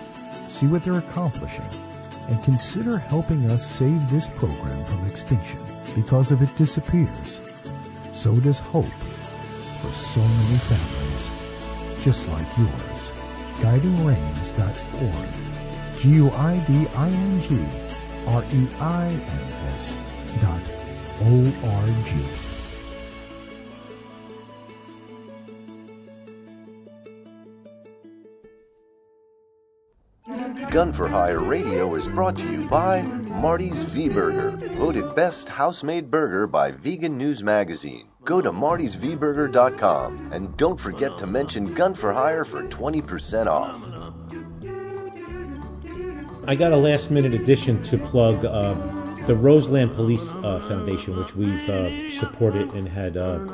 see 0.52 0.66
what 0.66 0.84
they're 0.84 0.98
accomplishing, 0.98 1.68
and 2.28 2.42
consider 2.44 2.98
helping 2.98 3.50
us 3.50 3.66
save 3.66 4.08
this 4.10 4.28
program 4.28 4.84
from 4.84 5.04
extinction 5.06 5.58
because 5.94 6.30
if 6.30 6.40
it 6.40 6.54
disappears, 6.56 7.40
so 8.12 8.38
does 8.38 8.60
hope 8.60 8.84
for 9.80 9.90
so 9.90 10.20
many 10.20 10.58
families 10.58 11.30
just 12.04 12.28
like 12.28 12.46
yours. 12.58 13.12
GuidingReins.org. 13.58 15.28
G-U-I-D-I-N-G 15.98 17.66
R-E-I-N-S 18.26 19.98
dot 20.40 20.62
O-R-G. 21.22 22.51
Gun 30.70 30.92
for 30.92 31.08
Hire 31.08 31.40
Radio 31.40 31.94
is 31.94 32.08
brought 32.08 32.36
to 32.38 32.50
you 32.50 32.66
by 32.68 33.02
Marty's 33.02 33.82
V 33.82 34.08
Burger, 34.08 34.50
voted 34.76 35.14
best 35.14 35.48
house-made 35.48 36.10
burger 36.10 36.46
by 36.46 36.70
Vegan 36.70 37.18
News 37.18 37.42
Magazine. 37.42 38.08
Go 38.24 38.40
to 38.40 38.50
martysvburger.com 38.50 40.32
and 40.32 40.56
don't 40.56 40.80
forget 40.80 41.18
to 41.18 41.26
mention 41.26 41.74
Gun 41.74 41.94
for 41.94 42.12
Hire 42.12 42.44
for 42.44 42.62
20% 42.62 43.46
off. 43.46 43.82
I 46.48 46.54
got 46.54 46.72
a 46.72 46.76
last 46.76 47.10
minute 47.10 47.34
addition 47.34 47.82
to 47.82 47.98
plug 47.98 48.44
uh, 48.44 48.74
the 49.26 49.34
Roseland 49.34 49.94
Police 49.94 50.28
uh, 50.36 50.60
Foundation, 50.60 51.18
which 51.18 51.36
we've 51.36 51.68
uh, 51.68 52.10
supported 52.10 52.72
and 52.72 52.88
had 52.88 53.16
uh, 53.16 53.46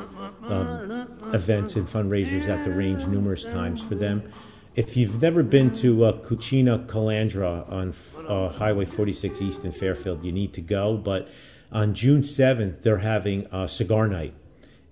um, 0.43 1.09
events 1.33 1.75
and 1.75 1.87
fundraisers 1.87 2.47
at 2.47 2.63
the 2.63 2.71
range 2.71 3.05
numerous 3.07 3.43
times 3.43 3.81
for 3.81 3.95
them. 3.95 4.31
If 4.79 4.95
you've 4.95 5.21
never 5.21 5.43
been 5.43 5.73
to 5.73 6.05
uh, 6.05 6.13
Cucina 6.21 6.87
Calandra 6.87 7.69
on 7.69 7.93
uh, 8.25 8.47
Highway 8.47 8.85
46 8.85 9.41
East 9.41 9.65
in 9.65 9.73
Fairfield, 9.73 10.23
you 10.23 10.31
need 10.31 10.53
to 10.53 10.61
go. 10.61 10.95
But 10.95 11.27
on 11.69 11.93
June 11.93 12.21
7th, 12.21 12.81
they're 12.81 12.99
having 12.99 13.45
a 13.51 13.67
cigar 13.67 14.07
night, 14.07 14.33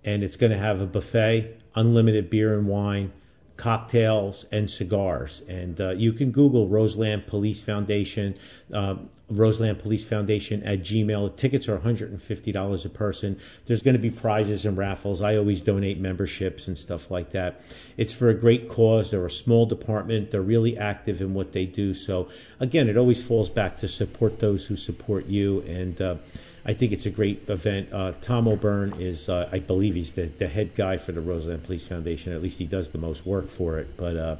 and 0.03 0.25
it's 0.25 0.35
going 0.35 0.51
to 0.51 0.57
have 0.57 0.81
a 0.81 0.85
buffet, 0.85 1.57
unlimited 1.73 2.29
beer 2.29 2.59
and 2.59 2.67
wine, 2.67 3.13
cocktails 3.57 4.45
and 4.51 4.69
cigars. 4.69 5.41
And 5.47 5.81
uh, 5.81 5.89
you 5.89 6.13
can 6.13 6.31
Google 6.31 6.67
Roseland 6.67 7.25
Police 7.25 7.61
Foundation, 7.61 8.37
uh, 8.71 8.95
Roseland 9.29 9.79
Police 9.79 10.05
Foundation 10.05 10.61
at 10.63 10.81
Gmail. 10.81 11.35
Tickets 11.35 11.67
are 11.67 11.77
$150 11.79 12.85
a 12.85 12.89
person. 12.89 13.39
There's 13.65 13.81
going 13.81 13.95
to 13.95 13.99
be 13.99 14.11
prizes 14.11 14.65
and 14.65 14.77
raffles. 14.77 15.21
I 15.21 15.35
always 15.35 15.59
donate 15.61 15.99
memberships 15.99 16.67
and 16.67 16.77
stuff 16.77 17.09
like 17.09 17.31
that. 17.31 17.59
It's 17.97 18.13
for 18.13 18.29
a 18.29 18.33
great 18.35 18.69
cause. 18.69 19.09
They're 19.09 19.25
a 19.25 19.31
small 19.31 19.65
department. 19.65 20.29
They're 20.29 20.41
really 20.41 20.77
active 20.77 21.19
in 21.19 21.33
what 21.33 21.51
they 21.51 21.65
do. 21.65 21.95
So 21.95 22.29
again, 22.59 22.87
it 22.87 22.95
always 22.95 23.23
falls 23.25 23.49
back 23.49 23.77
to 23.79 23.87
support 23.87 24.39
those 24.39 24.67
who 24.67 24.75
support 24.75 25.25
you. 25.25 25.61
And 25.61 25.99
uh, 25.99 26.15
I 26.67 26.73
think 26.73 26.91
it's 26.91 27.05
a 27.05 27.09
great 27.09 27.49
event. 27.49 27.93
Uh, 27.93 28.11
Tom 28.19 28.45
O'Byrne 28.45 28.93
is, 28.99 29.29
uh, 29.29 29.47
I 29.53 29.59
believe, 29.59 29.95
he's 29.95 30.11
the, 30.11 30.23
the 30.23 30.49
head 30.49 30.75
guy 30.75 30.97
for 30.97 31.13
the 31.13 31.21
Roseland 31.21 31.63
Police 31.63 31.87
Foundation. 31.87 32.33
At 32.33 32.41
least 32.41 32.59
he 32.59 32.65
does 32.65 32.89
the 32.89 32.97
most 32.97 33.25
work 33.25 33.47
for 33.47 33.79
it. 33.79 33.95
But 33.95 34.17
uh, 34.17 34.35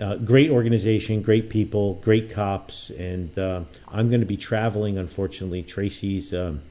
uh 0.00 0.16
great 0.16 0.50
organization, 0.50 1.22
great 1.22 1.48
people, 1.50 1.94
great 2.02 2.32
cops, 2.32 2.90
and 2.90 3.38
uh, 3.38 3.62
I'm 3.88 4.08
going 4.08 4.20
to 4.20 4.26
be 4.26 4.36
traveling. 4.36 4.98
Unfortunately, 4.98 5.62
Tracy's 5.62 6.34
um, 6.34 6.62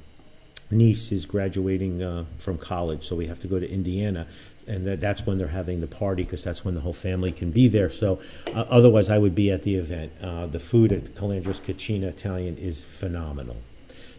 niece 0.70 1.14
is 1.14 1.26
graduating 1.26 2.04
uh, 2.04 2.26
from 2.38 2.58
college, 2.58 3.08
so 3.08 3.16
we 3.16 3.28
have 3.28 3.40
to 3.40 3.48
go 3.48 3.60
to 3.60 3.72
Indiana. 3.72 4.28
And 4.68 4.86
that, 4.86 5.00
that's 5.00 5.26
when 5.26 5.38
they're 5.38 5.48
having 5.48 5.80
the 5.80 5.88
party 5.88 6.24
because 6.24 6.44
that's 6.44 6.66
when 6.66 6.76
the 6.76 6.82
whole 6.82 6.94
family 6.94 7.32
can 7.32 7.50
be 7.50 7.70
there. 7.70 7.90
So, 7.90 8.20
otherwise, 8.54 9.10
I 9.10 9.18
would 9.18 9.36
be 9.36 9.52
at 9.52 9.64
the 9.64 9.76
event. 9.76 10.12
the 10.52 10.60
food 10.60 10.92
at 10.92 11.16
Calandra's 11.16 11.62
Cucina 11.62 12.04
Italian 12.04 12.58
is 12.58 12.84
phenomenal. 12.84 13.58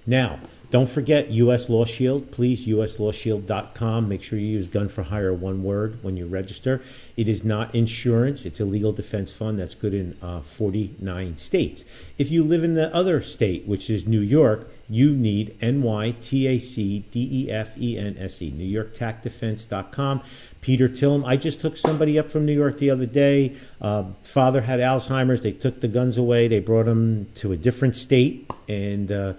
Now, 0.06 0.40
don't 0.72 0.88
forget 0.88 1.30
U.S. 1.30 1.68
Law 1.68 1.84
Shield. 1.84 2.30
Please, 2.30 2.66
uslawshield.com. 2.66 4.08
Make 4.08 4.22
sure 4.22 4.38
you 4.38 4.46
use 4.46 4.66
gun 4.66 4.88
for 4.88 5.02
hire, 5.02 5.34
one 5.34 5.62
word, 5.62 6.02
when 6.02 6.16
you 6.16 6.26
register. 6.26 6.80
It 7.14 7.28
is 7.28 7.44
not 7.44 7.74
insurance. 7.74 8.46
It's 8.46 8.58
a 8.58 8.64
legal 8.64 8.90
defense 8.90 9.32
fund 9.32 9.58
that's 9.58 9.74
good 9.74 9.92
in 9.92 10.16
uh, 10.22 10.40
49 10.40 11.36
states. 11.36 11.84
If 12.16 12.30
you 12.30 12.42
live 12.42 12.64
in 12.64 12.72
the 12.72 12.90
other 12.94 13.20
state, 13.20 13.66
which 13.66 13.90
is 13.90 14.06
New 14.06 14.22
York, 14.22 14.72
you 14.88 15.14
need 15.14 15.58
N-Y-T-A-C-D-E-F-E-N-S-E, 15.60 18.50
NewYorkTacDefense.com. 18.50 20.22
Peter 20.62 20.88
Tilem. 20.88 21.26
I 21.26 21.36
just 21.36 21.60
took 21.60 21.76
somebody 21.76 22.18
up 22.18 22.30
from 22.30 22.46
New 22.46 22.54
York 22.54 22.78
the 22.78 22.88
other 22.88 23.04
day. 23.04 23.56
Uh, 23.80 24.04
father 24.22 24.62
had 24.62 24.80
Alzheimer's. 24.80 25.42
They 25.42 25.52
took 25.52 25.80
the 25.80 25.88
guns 25.88 26.16
away. 26.16 26.48
They 26.48 26.60
brought 26.60 26.86
him 26.86 27.26
to 27.34 27.52
a 27.52 27.56
different 27.56 27.96
state, 27.96 28.50
and 28.68 29.12
uh, 29.12 29.34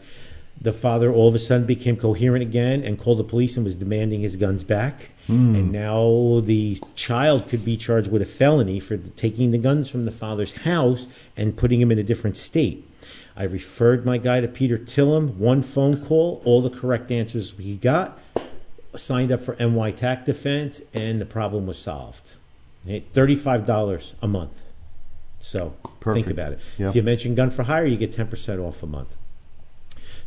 the 0.64 0.72
father 0.74 1.12
all 1.12 1.28
of 1.28 1.36
a 1.36 1.40
sudden 1.40 1.68
became 1.68 1.98
coherent 1.98 2.42
again 2.42 2.84
and 2.84 2.98
called 2.98 3.20
the 3.20 3.24
police 3.24 3.56
and 3.58 3.66
was 3.66 3.76
demanding 3.76 4.22
his 4.22 4.38
guns 4.38 4.64
back. 4.64 5.10
Hmm. 5.28 5.56
And 5.56 5.72
now 5.72 6.42
the 6.44 6.80
child 6.96 7.48
could 7.48 7.64
be 7.64 7.78
charged 7.78 8.12
with 8.12 8.22
a 8.22 8.26
felony 8.26 8.80
for 8.80 8.98
taking 8.98 9.52
the 9.52 9.58
guns 9.58 9.90
from 9.90 10.06
the 10.06 10.12
father's 10.12 10.54
house 10.60 11.08
and 11.38 11.56
putting 11.56 11.82
him 11.82 11.92
in 11.92 12.00
a 12.00 12.04
different 12.04 12.38
state. 12.38 12.90
I 13.36 13.44
referred 13.44 14.06
my 14.06 14.18
guy 14.18 14.42
to 14.42 14.48
Peter 14.48 14.78
Tilem, 14.78 15.36
one 15.36 15.64
phone 15.64 16.06
call, 16.06 16.42
all 16.46 16.62
the 16.62 16.70
correct 16.70 17.12
answers 17.12 17.52
he 17.58 17.76
got, 17.76 18.20
signed 18.96 19.32
up 19.32 19.42
for 19.42 19.56
NY 19.56 19.92
Tac 19.92 20.24
Defense, 20.26 20.82
and 20.94 21.20
the 21.20 21.26
problem 21.26 21.66
was 21.66 21.80
solved. 21.80 22.36
$35 22.88 24.14
a 24.22 24.28
month. 24.28 24.62
So 25.40 25.76
Perfect. 26.00 26.26
think 26.26 26.38
about 26.38 26.54
it. 26.54 26.60
Yep. 26.78 26.90
If 26.90 26.96
you 26.96 27.04
mention 27.04 27.36
gun 27.36 27.50
for 27.50 27.64
hire, 27.64 27.86
you 27.86 27.98
get 27.98 28.16
10% 28.16 28.66
off 28.66 28.84
a 28.84 28.88
month. 28.88 29.18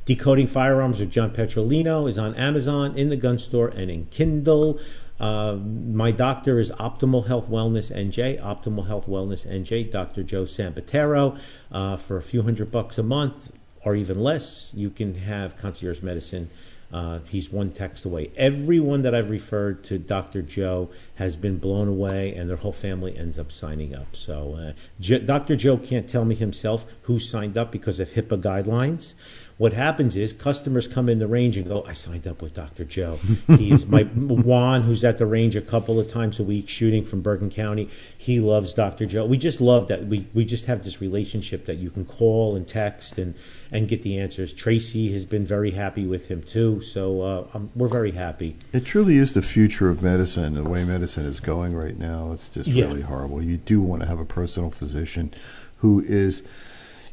Decoding 0.07 0.47
Firearms 0.47 1.01
with 1.01 1.11
John 1.11 1.33
Petrolino 1.33 2.09
is 2.09 2.17
on 2.17 2.33
Amazon, 2.37 2.97
in 2.97 3.09
the 3.09 3.17
gun 3.17 3.39
store, 3.39 3.67
and 3.67 3.91
in 3.91 4.07
Kindle. 4.07 4.79
Uh, 5.19 5.55
my 5.57 6.13
doctor 6.13 6.61
is 6.61 6.71
Optimal 6.73 7.27
Health 7.27 7.51
Wellness 7.51 7.91
NJ, 7.93 8.41
Optimal 8.41 8.87
Health 8.87 9.09
Wellness 9.09 9.45
NJ, 9.45 9.91
Dr. 9.91 10.23
Joe 10.23 10.45
Sambatero. 10.45 11.37
Uh, 11.73 11.97
for 11.97 12.17
a 12.17 12.23
few 12.23 12.43
hundred 12.43 12.71
bucks 12.71 12.99
a 12.99 13.03
month 13.03 13.51
or 13.85 13.97
even 13.97 14.21
less, 14.21 14.73
you 14.77 14.91
can 14.91 15.17
have 15.17 15.57
concierge 15.57 16.03
medicine. 16.03 16.51
Uh, 16.93 17.19
he's 17.29 17.51
one 17.51 17.73
text 17.73 18.05
away. 18.05 18.31
Everyone 18.37 19.03
that 19.03 19.13
I've 19.13 19.31
referred 19.31 19.83
to 19.85 19.99
Dr. 19.99 20.41
Joe 20.41 20.89
has 21.17 21.35
been 21.35 21.59
blown 21.59 21.89
away, 21.89 22.33
and 22.33 22.49
their 22.49 22.59
whole 22.59 22.73
family 22.73 23.17
ends 23.17 23.41
up 23.41 23.51
signing 23.51 23.93
up. 23.93 24.15
So, 24.15 24.55
uh, 24.55 25.19
Dr. 25.19 25.57
Joe 25.57 25.79
can't 25.79 26.09
tell 26.09 26.25
me 26.25 26.37
himself 26.37 26.87
who 27.03 27.19
signed 27.19 27.59
up 27.59 27.73
because 27.73 27.99
of 27.99 28.11
HIPAA 28.11 28.41
guidelines. 28.41 29.15
What 29.59 29.73
happens 29.73 30.17
is 30.17 30.35
customers 30.35 30.87
come 30.87 31.09
in 31.09 31.19
the 31.19 31.27
range 31.27 31.57
and 31.57 31.67
go, 31.67 31.83
I 31.87 31.95
signed 31.95 32.27
up 32.27 32.43
with 32.43 32.53
Dr. 32.53 32.85
Joe. 32.85 33.19
He 33.57 33.73
is 33.73 33.87
my 33.87 34.03
Juan, 34.15 34.83
who's 34.83 35.03
at 35.03 35.17
the 35.17 35.25
range 35.25 35.57
a 35.57 35.63
couple 35.63 35.99
of 35.99 36.11
times 36.11 36.39
a 36.39 36.43
week 36.43 36.69
shooting 36.69 37.07
from 37.07 37.23
Bergen 37.23 37.49
County. 37.49 37.89
He 38.19 38.39
loves 38.39 38.75
Dr. 38.75 39.07
Joe. 39.07 39.25
We 39.25 39.39
just 39.39 39.59
love 39.63 39.89
that. 39.89 40.09
We, 40.09 40.27
we 40.35 40.45
just 40.45 40.67
have 40.67 40.85
this 40.85 41.01
relationship 41.01 41.65
that 41.65 41.77
you 41.79 41.89
can 41.89 42.05
call 42.05 42.55
and 42.55 42.69
text 42.69 43.17
and, 43.17 43.35
and 43.73 43.89
get 43.89 44.03
the 44.03 44.19
answers. 44.19 44.53
Tracy 44.53 45.11
has 45.15 45.25
been 45.25 45.47
very 45.47 45.71
happy 45.71 46.05
with 46.07 46.29
him 46.29 46.43
too. 46.43 46.83
So 46.83 47.23
uh, 47.23 47.47
um, 47.55 47.71
we're 47.75 47.89
very 47.89 48.11
happy. 48.13 48.59
It 48.75 48.85
truly 48.85 49.17
is 49.17 49.33
the 49.33 49.41
future 49.41 49.89
of 49.89 50.03
medicine. 50.03 50.53
The 50.53 50.69
way 50.69 50.85
medicine 50.85 51.25
is 51.25 51.41
going 51.41 51.75
right 51.75 51.99
now, 51.99 52.33
it's 52.33 52.49
just 52.49 52.69
Yeah. 52.69 52.85
really 52.85 53.01
horrible. 53.01 53.41
You 53.41 53.57
do 53.57 53.81
want 53.81 54.03
to 54.03 54.09
have 54.09 54.21
a 54.21 54.27
personal 54.27 54.71
physician 54.71 55.33
who 55.79 56.01
is, 56.01 56.43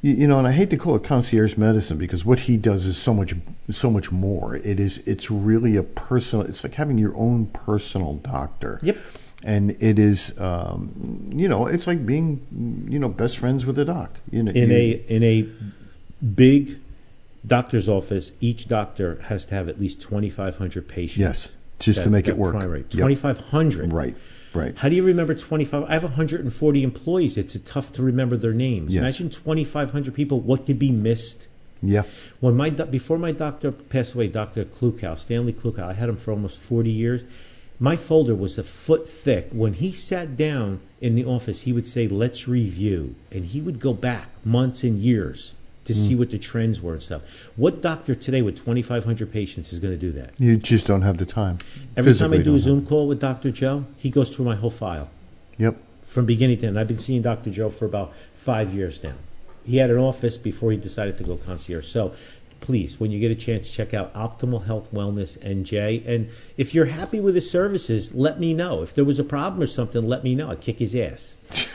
you, 0.04 0.14
you 0.14 0.28
know, 0.28 0.38
and 0.38 0.46
I 0.48 0.52
hate 0.52 0.70
to 0.70 0.78
call 0.78 0.96
it 0.96 1.04
concierge 1.04 1.58
medicine 1.58 1.98
because 1.98 2.24
what 2.24 2.40
he 2.40 2.58
does 2.58 2.86
is 2.86 2.98
so 2.98 3.14
much, 3.16 3.34
so 3.72 3.90
much 3.90 4.12
more. 4.12 4.56
It 4.58 4.80
is, 4.80 5.00
it's 5.08 5.32
really 5.32 5.76
a 5.78 5.84
personal. 5.84 6.46
It's 6.46 6.64
like 6.64 6.76
having 6.76 7.00
your 7.00 7.16
own 7.18 7.48
personal 7.48 8.16
doctor. 8.18 8.80
Yep. 8.84 8.98
And 9.46 9.72
it 9.82 9.98
is, 10.00 10.40
um, 10.40 11.30
you 11.34 11.48
know, 11.50 11.66
it's 11.68 11.88
like 11.88 12.06
being, 12.06 12.86
you 12.90 13.00
know, 13.00 13.10
best 13.10 13.38
friends 13.40 13.66
with 13.66 13.78
a 13.80 13.86
doc. 13.86 14.12
You 14.32 14.44
know, 14.44 14.52
In 14.52 14.70
you- 14.70 14.76
a 14.76 14.92
in 15.16 15.24
a 15.24 15.48
big 16.26 16.78
doctor's 17.46 17.90
office, 17.90 18.32
each 18.40 18.68
doctor 18.68 19.20
has 19.24 19.44
to 19.46 19.56
have 19.56 19.68
at 19.68 19.80
least 19.82 20.00
2,500 20.02 20.88
patients. 20.88 21.18
yes, 21.18 21.50
just 21.80 22.04
to 22.04 22.10
make 22.10 22.28
it 22.30 22.38
work. 22.38 22.54
primary. 22.54 22.82
Yep. 22.92 22.92
2,500. 23.10 23.92
Right. 23.92 24.16
Right. 24.54 24.78
How 24.78 24.90
do 24.90 24.96
you 24.96 25.04
remember 25.04 25.34
25? 25.34 25.84
I 25.84 25.94
have 25.94 26.04
140 26.04 26.84
employees. 26.84 27.38
It's 27.38 27.58
tough 27.66 27.92
to 27.94 28.04
remember 28.04 28.38
their 28.38 28.54
names. 28.54 28.94
Yes. 28.94 29.02
Imagine 29.02 29.30
2,500 29.30 30.14
people. 30.14 30.40
What 30.40 30.66
could 30.66 30.80
be 30.80 30.92
missed? 30.92 31.48
Yeah. 31.82 32.04
When 32.40 32.56
my 32.56 32.70
before 32.70 33.18
my 33.18 33.32
doctor 33.32 33.72
passed 33.72 34.14
away, 34.14 34.30
Doctor 34.30 34.64
Klukow, 34.64 35.18
Stanley 35.20 35.54
Klukow, 35.54 35.84
I 35.84 35.94
had 35.94 36.08
him 36.08 36.18
for 36.18 36.32
almost 36.32 36.60
40 36.60 36.90
years. 36.90 37.26
My 37.80 37.96
folder 37.98 38.36
was 38.36 38.58
a 38.58 38.64
foot 38.64 39.10
thick. 39.10 39.50
When 39.52 39.74
he 39.74 39.92
sat 39.92 40.38
down 40.38 40.80
in 41.02 41.16
the 41.16 41.26
office, 41.26 41.62
he 41.62 41.74
would 41.74 41.88
say, 41.88 42.08
"Let's 42.08 42.48
review," 42.48 43.16
and 43.32 43.46
he 43.46 43.60
would 43.60 43.80
go 43.80 43.94
back 43.94 44.30
months 44.46 44.84
and 44.84 45.00
years 45.02 45.54
to 45.86 45.94
Mm. 45.94 45.96
see 46.08 46.16
what 46.16 46.30
the 46.32 46.38
trends 46.38 46.82
were 46.82 46.94
and 46.94 47.02
stuff. 47.02 47.22
What 47.56 47.82
doctor 47.82 48.16
today 48.16 48.42
with 48.42 48.56
2,500 48.56 49.32
patients 49.32 49.74
is 49.74 49.80
going 49.80 49.94
to 49.94 50.00
do 50.00 50.12
that? 50.14 50.32
You 50.40 50.58
just 50.58 50.86
don't 50.88 51.02
have 51.02 51.18
the 51.18 51.26
time. 51.26 51.58
Every 51.98 52.14
time 52.14 52.34
I 52.34 52.38
do 52.38 52.56
a 52.56 52.60
Zoom 52.60 52.86
call 52.86 53.08
with 53.08 53.20
Dr. 53.20 53.52
Joe, 53.52 53.86
he 53.98 54.10
goes 54.10 54.30
through 54.34 54.46
my 54.46 54.56
whole 54.56 54.70
file 54.70 55.10
Yep. 55.58 55.78
from 56.06 56.26
beginning 56.26 56.60
to 56.60 56.68
end. 56.68 56.80
I've 56.80 56.88
been 56.88 56.98
seeing 56.98 57.22
Dr. 57.22 57.50
Joe 57.52 57.70
for 57.70 57.86
about 57.86 58.14
five 58.34 58.74
years 58.74 59.00
now. 59.04 59.14
He 59.66 59.78
had 59.78 59.90
an 59.90 59.98
office 59.98 60.38
before 60.38 60.72
he 60.72 60.78
decided 60.78 61.18
to 61.18 61.24
go 61.24 61.38
concierge. 61.38 61.86
So 61.88 62.14
please, 62.62 62.98
when 63.00 63.12
you 63.12 63.20
get 63.20 63.30
a 63.32 63.36
chance, 63.36 63.70
check 63.70 63.94
out 63.94 64.14
Optimal 64.14 64.66
Health 64.66 64.88
Wellness 64.94 65.38
NJ. 65.44 66.02
And 66.06 66.30
if 66.58 66.74
you're 66.74 66.86
happy 66.86 67.20
with 67.20 67.36
his 67.36 67.50
services, 67.50 68.14
let 68.14 68.40
me 68.40 68.54
know. 68.54 68.82
If 68.82 68.94
there 68.94 69.04
was 69.06 69.20
a 69.20 69.24
problem 69.24 69.62
or 69.62 69.68
something, 69.68 70.08
let 70.08 70.24
me 70.24 70.34
know. 70.34 70.50
I'd 70.50 70.62
kick 70.62 70.80
his 70.80 70.96
ass. 70.96 71.36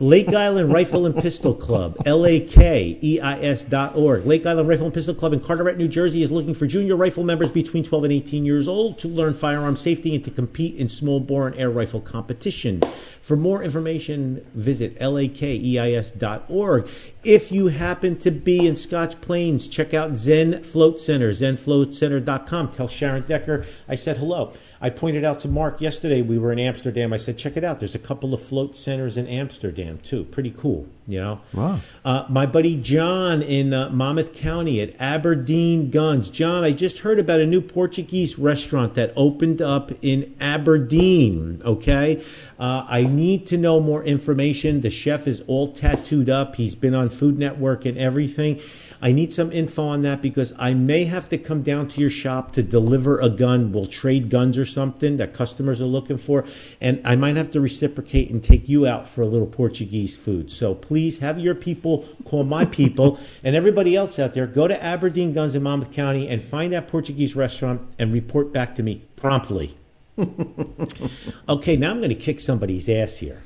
Lake 0.00 0.32
Island 0.32 0.72
Rifle 0.72 1.06
and 1.06 1.16
Pistol 1.16 1.52
Club, 1.52 1.96
L-A-K-E-I-S 2.06 3.64
dot 3.64 3.96
org. 3.96 4.24
Lake 4.26 4.46
Island 4.46 4.68
Rifle 4.68 4.86
and 4.86 4.94
Pistol 4.94 5.12
Club 5.14 5.32
in 5.32 5.40
Carteret, 5.40 5.76
New 5.76 5.88
Jersey 5.88 6.22
is 6.22 6.30
looking 6.30 6.54
for 6.54 6.68
junior 6.68 6.94
rifle 6.94 7.24
members 7.24 7.50
between 7.50 7.82
12 7.82 8.04
and 8.04 8.12
18 8.12 8.44
years 8.44 8.68
old 8.68 8.96
to 9.00 9.08
learn 9.08 9.34
firearm 9.34 9.74
safety 9.74 10.14
and 10.14 10.24
to 10.24 10.30
compete 10.30 10.76
in 10.76 10.88
small 10.88 11.18
bore 11.18 11.48
and 11.48 11.56
air 11.56 11.68
rifle 11.68 12.00
competition. 12.00 12.80
For 13.20 13.36
more 13.36 13.60
information, 13.60 14.46
visit 14.54 14.96
L-A-K-E-I-S 15.00 16.12
dot 16.12 16.44
org. 16.48 16.88
If 17.24 17.50
you 17.50 17.66
happen 17.66 18.16
to 18.18 18.30
be 18.30 18.68
in 18.68 18.76
Scotch 18.76 19.20
Plains, 19.20 19.66
check 19.66 19.94
out 19.94 20.16
Zen 20.16 20.62
Float 20.62 21.00
Center, 21.00 21.32
zenfloatcenter.com. 21.32 22.70
Tell 22.70 22.86
Sharon 22.86 23.24
Decker 23.26 23.66
I 23.88 23.96
said 23.96 24.18
hello. 24.18 24.52
I 24.80 24.90
pointed 24.90 25.24
out 25.24 25.40
to 25.40 25.48
Mark 25.48 25.80
yesterday, 25.80 26.22
we 26.22 26.38
were 26.38 26.52
in 26.52 26.58
Amsterdam. 26.60 27.12
I 27.12 27.16
said, 27.16 27.36
check 27.36 27.56
it 27.56 27.64
out. 27.64 27.80
There's 27.80 27.96
a 27.96 27.98
couple 27.98 28.32
of 28.32 28.40
float 28.40 28.76
centers 28.76 29.16
in 29.16 29.26
Amsterdam, 29.26 29.98
too. 29.98 30.24
Pretty 30.24 30.52
cool, 30.52 30.88
you 31.06 31.20
know? 31.20 31.40
Wow. 31.52 31.80
Uh, 32.04 32.26
my 32.28 32.46
buddy 32.46 32.76
John 32.76 33.42
in 33.42 33.74
uh, 33.74 33.90
Monmouth 33.90 34.32
County 34.32 34.80
at 34.80 34.94
Aberdeen 35.00 35.90
Guns. 35.90 36.30
John, 36.30 36.62
I 36.62 36.70
just 36.70 36.98
heard 37.00 37.18
about 37.18 37.40
a 37.40 37.46
new 37.46 37.60
Portuguese 37.60 38.38
restaurant 38.38 38.94
that 38.94 39.12
opened 39.16 39.60
up 39.60 39.90
in 40.00 40.36
Aberdeen, 40.40 41.60
okay? 41.64 42.24
Uh, 42.58 42.86
I 42.88 43.02
need 43.02 43.48
to 43.48 43.56
know 43.56 43.80
more 43.80 44.04
information. 44.04 44.82
The 44.82 44.90
chef 44.90 45.26
is 45.26 45.42
all 45.48 45.72
tattooed 45.72 46.30
up, 46.30 46.54
he's 46.54 46.76
been 46.76 46.94
on 46.94 47.10
Food 47.10 47.36
Network 47.36 47.84
and 47.84 47.98
everything. 47.98 48.60
I 49.00 49.12
need 49.12 49.32
some 49.32 49.52
info 49.52 49.84
on 49.84 50.02
that 50.02 50.20
because 50.20 50.52
I 50.58 50.74
may 50.74 51.04
have 51.04 51.28
to 51.28 51.38
come 51.38 51.62
down 51.62 51.86
to 51.88 52.00
your 52.00 52.10
shop 52.10 52.52
to 52.52 52.62
deliver 52.62 53.20
a 53.20 53.30
gun. 53.30 53.70
We'll 53.70 53.86
trade 53.86 54.28
guns 54.28 54.58
or 54.58 54.64
something 54.64 55.18
that 55.18 55.32
customers 55.32 55.80
are 55.80 55.86
looking 55.86 56.18
for. 56.18 56.44
And 56.80 57.00
I 57.04 57.14
might 57.14 57.36
have 57.36 57.50
to 57.52 57.60
reciprocate 57.60 58.30
and 58.30 58.42
take 58.42 58.68
you 58.68 58.86
out 58.86 59.08
for 59.08 59.22
a 59.22 59.26
little 59.26 59.46
Portuguese 59.46 60.16
food. 60.16 60.50
So 60.50 60.74
please 60.74 61.18
have 61.18 61.38
your 61.38 61.54
people 61.54 62.08
call 62.24 62.42
my 62.42 62.64
people 62.64 63.20
and 63.44 63.54
everybody 63.54 63.94
else 63.94 64.18
out 64.18 64.34
there. 64.34 64.46
Go 64.46 64.66
to 64.66 64.82
Aberdeen 64.82 65.32
Guns 65.32 65.54
in 65.54 65.62
Monmouth 65.62 65.92
County 65.92 66.28
and 66.28 66.42
find 66.42 66.72
that 66.72 66.88
Portuguese 66.88 67.36
restaurant 67.36 67.82
and 67.98 68.12
report 68.12 68.52
back 68.52 68.74
to 68.76 68.82
me 68.82 69.02
promptly. 69.14 69.76
okay, 71.48 71.76
now 71.76 71.90
I'm 71.90 71.98
going 71.98 72.08
to 72.08 72.16
kick 72.16 72.40
somebody's 72.40 72.88
ass 72.88 73.18
here. 73.18 73.42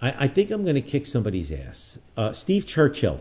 I, 0.00 0.24
I 0.24 0.28
think 0.28 0.50
I'm 0.50 0.62
going 0.62 0.76
to 0.76 0.80
kick 0.80 1.04
somebody's 1.04 1.52
ass. 1.52 1.98
Uh, 2.16 2.32
Steve 2.32 2.64
Churchill. 2.64 3.20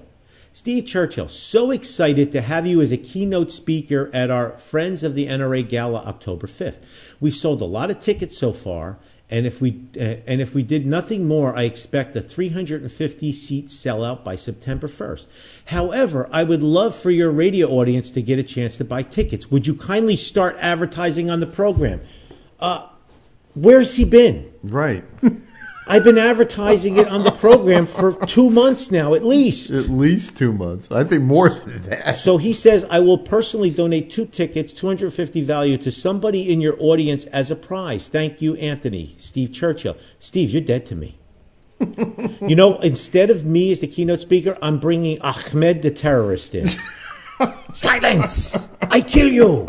Steve 0.58 0.88
Churchill, 0.88 1.28
so 1.28 1.70
excited 1.70 2.32
to 2.32 2.41
have 2.41 2.66
you 2.66 2.82
as 2.82 2.91
a 2.91 2.97
keynote 2.97 3.51
speaker 3.51 4.10
at 4.12 4.32
our 4.32 4.58
Friends 4.58 5.03
of 5.03 5.14
the 5.14 5.28
NRA 5.28 5.70
Gala 5.70 5.99
October 5.99 6.47
5th. 6.47 6.80
We've 7.20 7.32
sold 7.32 7.62
a 7.62 7.66
lot 7.66 7.91
of 7.91 7.99
tickets 7.99 8.36
so 8.36 8.53
far, 8.53 8.97
and 9.30 9.45
if 9.45 9.62
we 9.62 9.80
uh, 9.95 10.16
and 10.26 10.41
if 10.41 10.55
we 10.55 10.64
did 10.64 10.88
nothing 10.88 11.28
more, 11.28 11.55
I 11.55 11.62
expect 11.62 12.16
a 12.16 12.22
350 12.22 13.32
seat 13.34 13.68
sellout 13.68 14.24
by 14.24 14.36
September 14.36 14.88
1st. 14.88 15.28
However, 15.66 16.28
I 16.32 16.43
would 16.43 16.64
love 16.64 16.95
for 16.95 17.12
your 17.12 17.30
radio 17.30 17.70
audience 17.70 18.10
to 18.10 18.24
get 18.24 18.39
a 18.39 18.43
chance 18.43 18.78
to 18.78 18.84
buy 18.84 19.03
tickets. 19.03 19.51
Would 19.51 19.68
you 19.68 19.76
kindly 19.76 20.16
start 20.16 20.58
advertising 20.60 21.30
on 21.30 21.39
the 21.39 21.45
program? 21.45 22.01
Uh, 22.60 22.88
where's 23.53 23.97
he 23.97 24.05
been? 24.05 24.51
Right. 24.64 25.03
I've 25.89 26.03
been 26.03 26.17
advertising 26.17 26.97
it 26.97 27.07
on 27.07 27.23
the 27.23 27.31
program 27.31 27.85
for 27.85 28.13
two 28.25 28.49
months 28.49 28.91
now, 28.91 29.13
at 29.13 29.23
least. 29.23 29.71
At 29.71 29.89
least 29.89 30.38
two 30.38 30.51
months. 30.51 30.91
I 30.91 31.03
think 31.03 31.23
more 31.23 31.49
than 31.49 31.81
that. 31.83 32.17
So 32.17 32.38
he 32.38 32.53
says, 32.53 32.85
I 32.89 32.99
will 32.99 33.17
personally 33.17 33.69
donate 33.69 34.09
two 34.09 34.25
tickets, 34.25 34.73
250 34.73 35.41
value, 35.41 35.77
to 35.77 35.91
somebody 35.91 36.51
in 36.51 36.61
your 36.61 36.75
audience 36.79 37.25
as 37.25 37.51
a 37.51 37.55
prize. 37.55 38.09
Thank 38.09 38.41
you, 38.41 38.55
Anthony. 38.55 39.15
Steve 39.17 39.53
Churchill. 39.53 39.97
Steve, 40.19 40.49
you're 40.49 40.61
dead 40.61 40.85
to 40.88 40.95
me. 40.95 41.17
you 42.41 42.55
know, 42.55 42.79
instead 42.79 43.29
of 43.29 43.45
me 43.45 43.71
as 43.71 43.79
the 43.79 43.88
keynote 43.88 44.19
speaker, 44.19 44.57
I'm 44.61 44.79
bringing 44.79 45.21
Ahmed 45.21 45.83
the 45.83 45.91
terrorist 45.91 46.55
in. 46.55 46.67
Silence! 47.73 48.69
I 48.81 49.01
kill 49.01 49.27
you! 49.27 49.67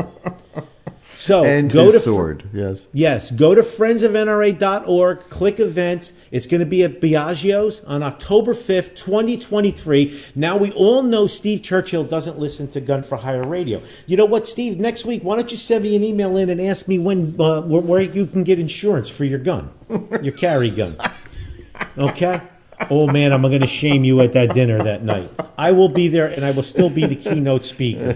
So 1.19 1.45
And 1.45 1.69
go 1.69 1.91
to 1.91 1.99
sword, 1.99 2.45
yes. 2.53 2.87
Yes, 2.93 3.33
go 3.33 3.53
to 3.53 3.63
friendsofnra.org, 3.63 5.19
click 5.29 5.59
events. 5.59 6.13
It's 6.31 6.47
going 6.47 6.61
to 6.61 6.67
be 6.67 6.85
at 6.85 7.01
Biagio's 7.01 7.81
on 7.87 8.05
October 8.05 8.55
5th, 8.55 8.95
2023. 8.95 10.17
Now, 10.37 10.57
we 10.57 10.71
all 10.71 11.03
know 11.03 11.27
Steve 11.27 11.61
Churchill 11.61 12.05
doesn't 12.05 12.39
listen 12.39 12.69
to 12.71 12.81
Gun 12.81 13.03
for 13.03 13.17
Hire 13.17 13.43
Radio. 13.43 13.83
You 14.07 14.17
know 14.17 14.27
what, 14.27 14.47
Steve? 14.47 14.79
Next 14.79 15.05
week, 15.05 15.25
why 15.25 15.35
don't 15.35 15.51
you 15.51 15.57
send 15.57 15.83
me 15.83 15.97
an 15.97 16.05
email 16.05 16.37
in 16.37 16.51
and 16.51 16.61
ask 16.61 16.87
me 16.87 17.01
when 17.01 17.35
uh, 17.41 17.63
where, 17.63 17.83
where 17.83 18.01
you 18.01 18.25
can 18.25 18.45
get 18.45 18.61
insurance 18.61 19.09
for 19.09 19.25
your 19.25 19.41
gun, 19.41 19.71
your 20.23 20.33
carry 20.35 20.71
gun. 20.71 20.97
Okay? 21.97 22.41
Oh 22.91 23.07
man, 23.09 23.33
I'm 23.33 23.43
going 23.43 23.61
to 23.61 23.67
shame 23.67 24.05
you 24.05 24.21
at 24.21 24.33
that 24.35 24.53
dinner 24.55 24.83
that 24.85 25.03
night. 25.03 25.29
I 25.57 25.73
will 25.73 25.89
be 25.89 26.07
there 26.09 26.27
and 26.27 26.45
I 26.45 26.53
will 26.53 26.63
still 26.65 26.91
be 26.91 27.07
the 27.07 27.17
keynote 27.17 27.65
speaker. 27.65 28.15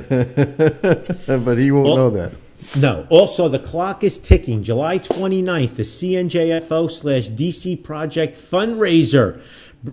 But 1.26 1.58
he 1.58 1.70
won't 1.72 1.86
Well- 1.86 1.96
know 1.96 2.10
that. 2.10 2.32
No. 2.78 3.06
Also, 3.10 3.48
the 3.48 3.58
clock 3.58 4.04
is 4.04 4.18
ticking. 4.18 4.62
July 4.62 4.98
29th, 4.98 5.76
the 5.76 5.82
CNJFO 5.82 6.90
slash 6.90 7.28
DC 7.28 7.82
Project 7.82 8.36
fundraiser. 8.36 9.40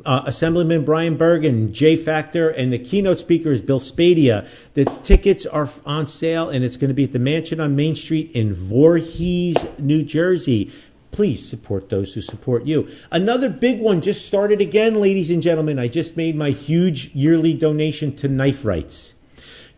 Uh, 0.05 0.21
Assemblyman 0.27 0.85
Brian 0.85 1.17
Bergen, 1.17 1.73
J 1.73 1.97
Factor, 1.97 2.47
and 2.47 2.71
the 2.71 2.77
keynote 2.77 3.17
speaker 3.17 3.51
is 3.51 3.59
Bill 3.59 3.79
Spadea. 3.79 4.47
The 4.75 4.85
tickets 4.85 5.47
are 5.47 5.67
on 5.83 6.05
sale, 6.05 6.47
and 6.47 6.63
it's 6.63 6.77
going 6.77 6.89
to 6.89 6.93
be 6.93 7.05
at 7.05 7.11
the 7.11 7.17
Mansion 7.17 7.59
on 7.59 7.75
Main 7.75 7.95
Street 7.95 8.31
in 8.33 8.53
Voorhees, 8.53 9.57
New 9.79 10.03
Jersey. 10.03 10.71
Please 11.11 11.47
support 11.47 11.89
those 11.89 12.13
who 12.13 12.21
support 12.21 12.65
you. 12.65 12.87
Another 13.11 13.49
big 13.49 13.81
one 13.81 13.99
just 13.99 14.27
started 14.27 14.61
again, 14.61 15.01
ladies 15.01 15.31
and 15.31 15.41
gentlemen. 15.41 15.79
I 15.79 15.87
just 15.87 16.15
made 16.15 16.35
my 16.35 16.51
huge 16.51 17.07
yearly 17.15 17.55
donation 17.55 18.15
to 18.17 18.27
Knife 18.27 18.63
Rights 18.63 19.15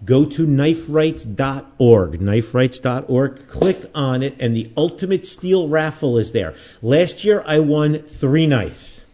go 0.03 0.25
to 0.25 0.47
kniferights.org 0.47 2.19
kniferights.org 2.19 3.47
click 3.47 3.85
on 3.93 4.23
it 4.23 4.35
and 4.39 4.55
the 4.55 4.71
ultimate 4.75 5.25
steel 5.25 5.67
raffle 5.67 6.17
is 6.17 6.31
there. 6.31 6.53
Last 6.81 7.23
year 7.23 7.43
i 7.45 7.59
won 7.59 7.99
three 7.99 8.47
knives. 8.47 9.05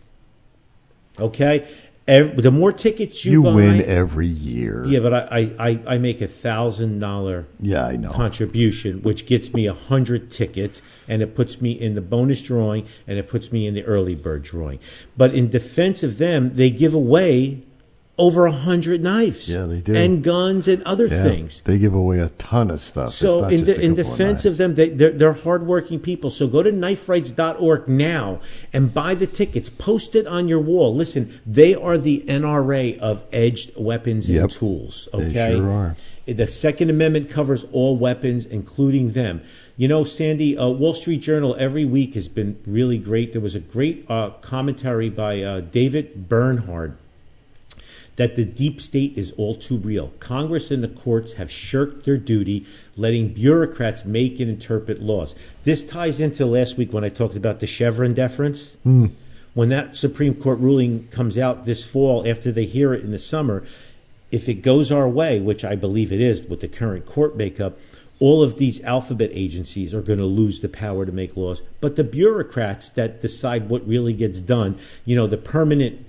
Okay? 1.20 1.68
Ev- 2.08 2.42
the 2.42 2.52
more 2.52 2.72
tickets 2.72 3.26
you, 3.26 3.32
You 3.34 3.44
buy 3.44 3.54
win 3.54 3.82
every 3.82 4.28
year. 4.28 4.86
yeah 4.86 5.00
but 5.02 5.14
I, 5.14 5.20
I, 5.60 5.70
I- 5.72 5.80
I 5.88 5.98
make 5.98 6.22
a 6.22 6.28
thousand 6.28 7.00
dollar 7.00 7.48
Yeah, 7.60 7.86
I 7.86 7.98
know. 7.98 8.12
contribution 8.12 9.02
which 9.02 9.26
gets 9.26 9.54
me 9.54 9.66
a 9.68 9.74
hundred 9.74 10.32
tickets 10.32 10.82
and 11.10 11.22
it 11.22 11.36
puts 11.36 11.60
me 11.62 11.72
in 11.74 11.96
the 11.96 12.02
bonus 12.02 12.42
drawing 12.42 12.86
and 13.06 13.20
it 13.20 13.28
puts 13.28 13.52
me 13.52 13.68
in 13.68 13.74
the 13.74 13.84
early 13.84 14.16
bird 14.16 14.44
drawing. 14.44 14.80
But 15.18 15.36
in 15.36 15.50
defense 15.50 16.02
of 16.02 16.18
them 16.18 16.54
they 16.54 16.70
give 16.70 16.94
away 16.94 17.64
over 18.20 18.46
a 18.48 18.52
hundred 18.52 19.02
knives 19.04 19.48
Yeah, 19.48 19.66
they 19.66 19.80
do. 19.80 19.96
and 19.96 20.24
guns 20.24 20.68
and 20.68 20.82
other 20.84 21.06
Yeah, 21.06 21.24
things 21.24 21.62
They 21.66 21.78
give 21.78 21.94
away 21.94 22.20
a 22.20 22.30
ton 22.30 22.72
of 22.72 22.80
stuff. 22.82 23.12
So 23.14 23.46
in, 23.46 23.64
de- 23.64 23.80
in 23.80 23.94
defense 23.94 24.20
knives. 24.20 24.46
of 24.46 24.58
them, 24.58 24.74
they, 24.76 24.90
they're, 24.90 25.12
they're 25.12 25.34
hardworking 25.34 26.00
people. 26.00 26.30
So 26.32 26.48
go 26.48 26.64
to 26.64 26.72
kniferights.org 26.72 27.88
now 27.88 28.40
and 28.74 28.94
buy 28.94 29.14
the 29.16 29.28
tickets. 29.28 29.70
Post 29.70 30.16
it 30.16 30.26
on 30.28 30.48
your 30.48 30.60
wall. 30.60 30.96
Listen, 30.96 31.40
they 31.46 31.76
are 31.76 31.98
the 31.98 32.24
NRA 32.28 32.98
of 32.98 33.24
edged 33.32 33.72
weapons 33.78 34.30
Yep. 34.30 34.42
and 34.42 34.52
tools. 34.52 35.08
They 35.14 35.34
sure 35.34 35.70
are. 35.70 35.96
The 36.26 36.48
Second 36.48 36.90
Amendment 36.90 37.30
covers 37.30 37.66
all 37.72 37.96
weapons, 37.96 38.46
including 38.46 39.12
them. 39.14 39.42
You 39.78 39.88
know, 39.88 40.04
Sandy, 40.04 40.58
uh, 40.58 40.68
Wall 40.68 40.94
Street 40.94 41.20
Journal 41.22 41.56
every 41.58 41.86
week 41.86 42.16
has 42.16 42.28
been 42.28 42.60
really 42.66 42.98
great. 42.98 43.32
There 43.32 43.40
was 43.42 43.56
a 43.56 43.62
great 43.62 44.06
uh, 44.10 44.32
commentary 44.42 45.10
by 45.10 45.42
uh, 45.42 45.62
David 45.62 46.28
Bernhardt 46.28 46.98
that 48.18 48.36
the 48.36 48.46
deep 48.46 48.82
state 48.82 49.18
is 49.18 49.32
all 49.34 49.56
too 49.56 49.78
real. 49.78 50.12
Congress 50.20 50.70
and 50.70 50.84
the 50.84 50.88
courts 50.88 51.34
have 51.34 51.50
shirked 51.50 52.04
their 52.04 52.18
duty, 52.18 52.66
letting 52.96 53.30
bureaucrats 53.30 54.04
make 54.06 54.40
and 54.40 54.50
interpret 54.50 55.02
laws. 55.02 55.34
This 55.64 55.84
ties 55.84 56.20
into 56.20 56.46
last 56.46 56.78
week 56.78 56.92
when 56.92 57.04
I 57.04 57.10
talked 57.10 57.36
about 57.36 57.60
the 57.60 57.68
Chevron 57.68 58.14
deference. 58.14 58.76
Hmm. 58.84 59.08
When 59.54 59.70
that 59.70 59.96
Supreme 59.96 60.36
Court 60.36 60.60
ruling 60.60 61.08
comes 61.08 61.38
out 61.38 61.66
this 61.66 61.86
fall, 61.86 62.28
after 62.28 62.52
they 62.52 62.66
hear 62.66 62.94
it 62.94 63.04
in 63.04 63.12
the 63.12 63.18
summer, 63.18 63.64
if 64.32 64.50
it 64.50 64.56
goes 64.56 64.92
our 64.92 65.08
way, 65.08 65.40
which 65.40 65.64
I 65.64 65.76
believe 65.76 66.12
it 66.12 66.22
is 66.22 66.44
with 66.44 66.60
the 66.60 66.68
current 66.68 67.06
court 67.06 67.36
makeup, 67.36 67.80
all 68.20 68.42
of 68.42 68.58
these 68.58 68.82
alphabet 68.82 69.30
agencies 69.34 69.94
are 69.94 70.02
going 70.02 70.20
to 70.20 70.26
lose 70.26 70.60
the 70.60 70.70
power 70.70 71.06
to 71.06 71.12
make 71.12 71.38
laws. 71.38 71.62
But 71.82 71.96
the 71.96 72.04
bureaucrats 72.04 72.90
that 72.92 73.22
decide 73.22 73.70
what 73.70 73.88
really 73.88 74.14
gets 74.14 74.42
done, 74.42 74.78
you 75.06 75.16
know, 75.16 75.28
the 75.28 75.38
permanent 75.38 76.06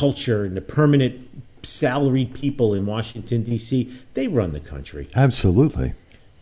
culture 0.00 0.44
and 0.44 0.56
the 0.56 0.60
permanent 0.60 1.14
salaried 1.62 2.34
people 2.34 2.74
in 2.74 2.84
Washington 2.86 3.42
D.C. 3.42 3.90
They 4.14 4.28
run 4.28 4.52
the 4.52 4.60
country. 4.60 5.08
Absolutely. 5.16 5.94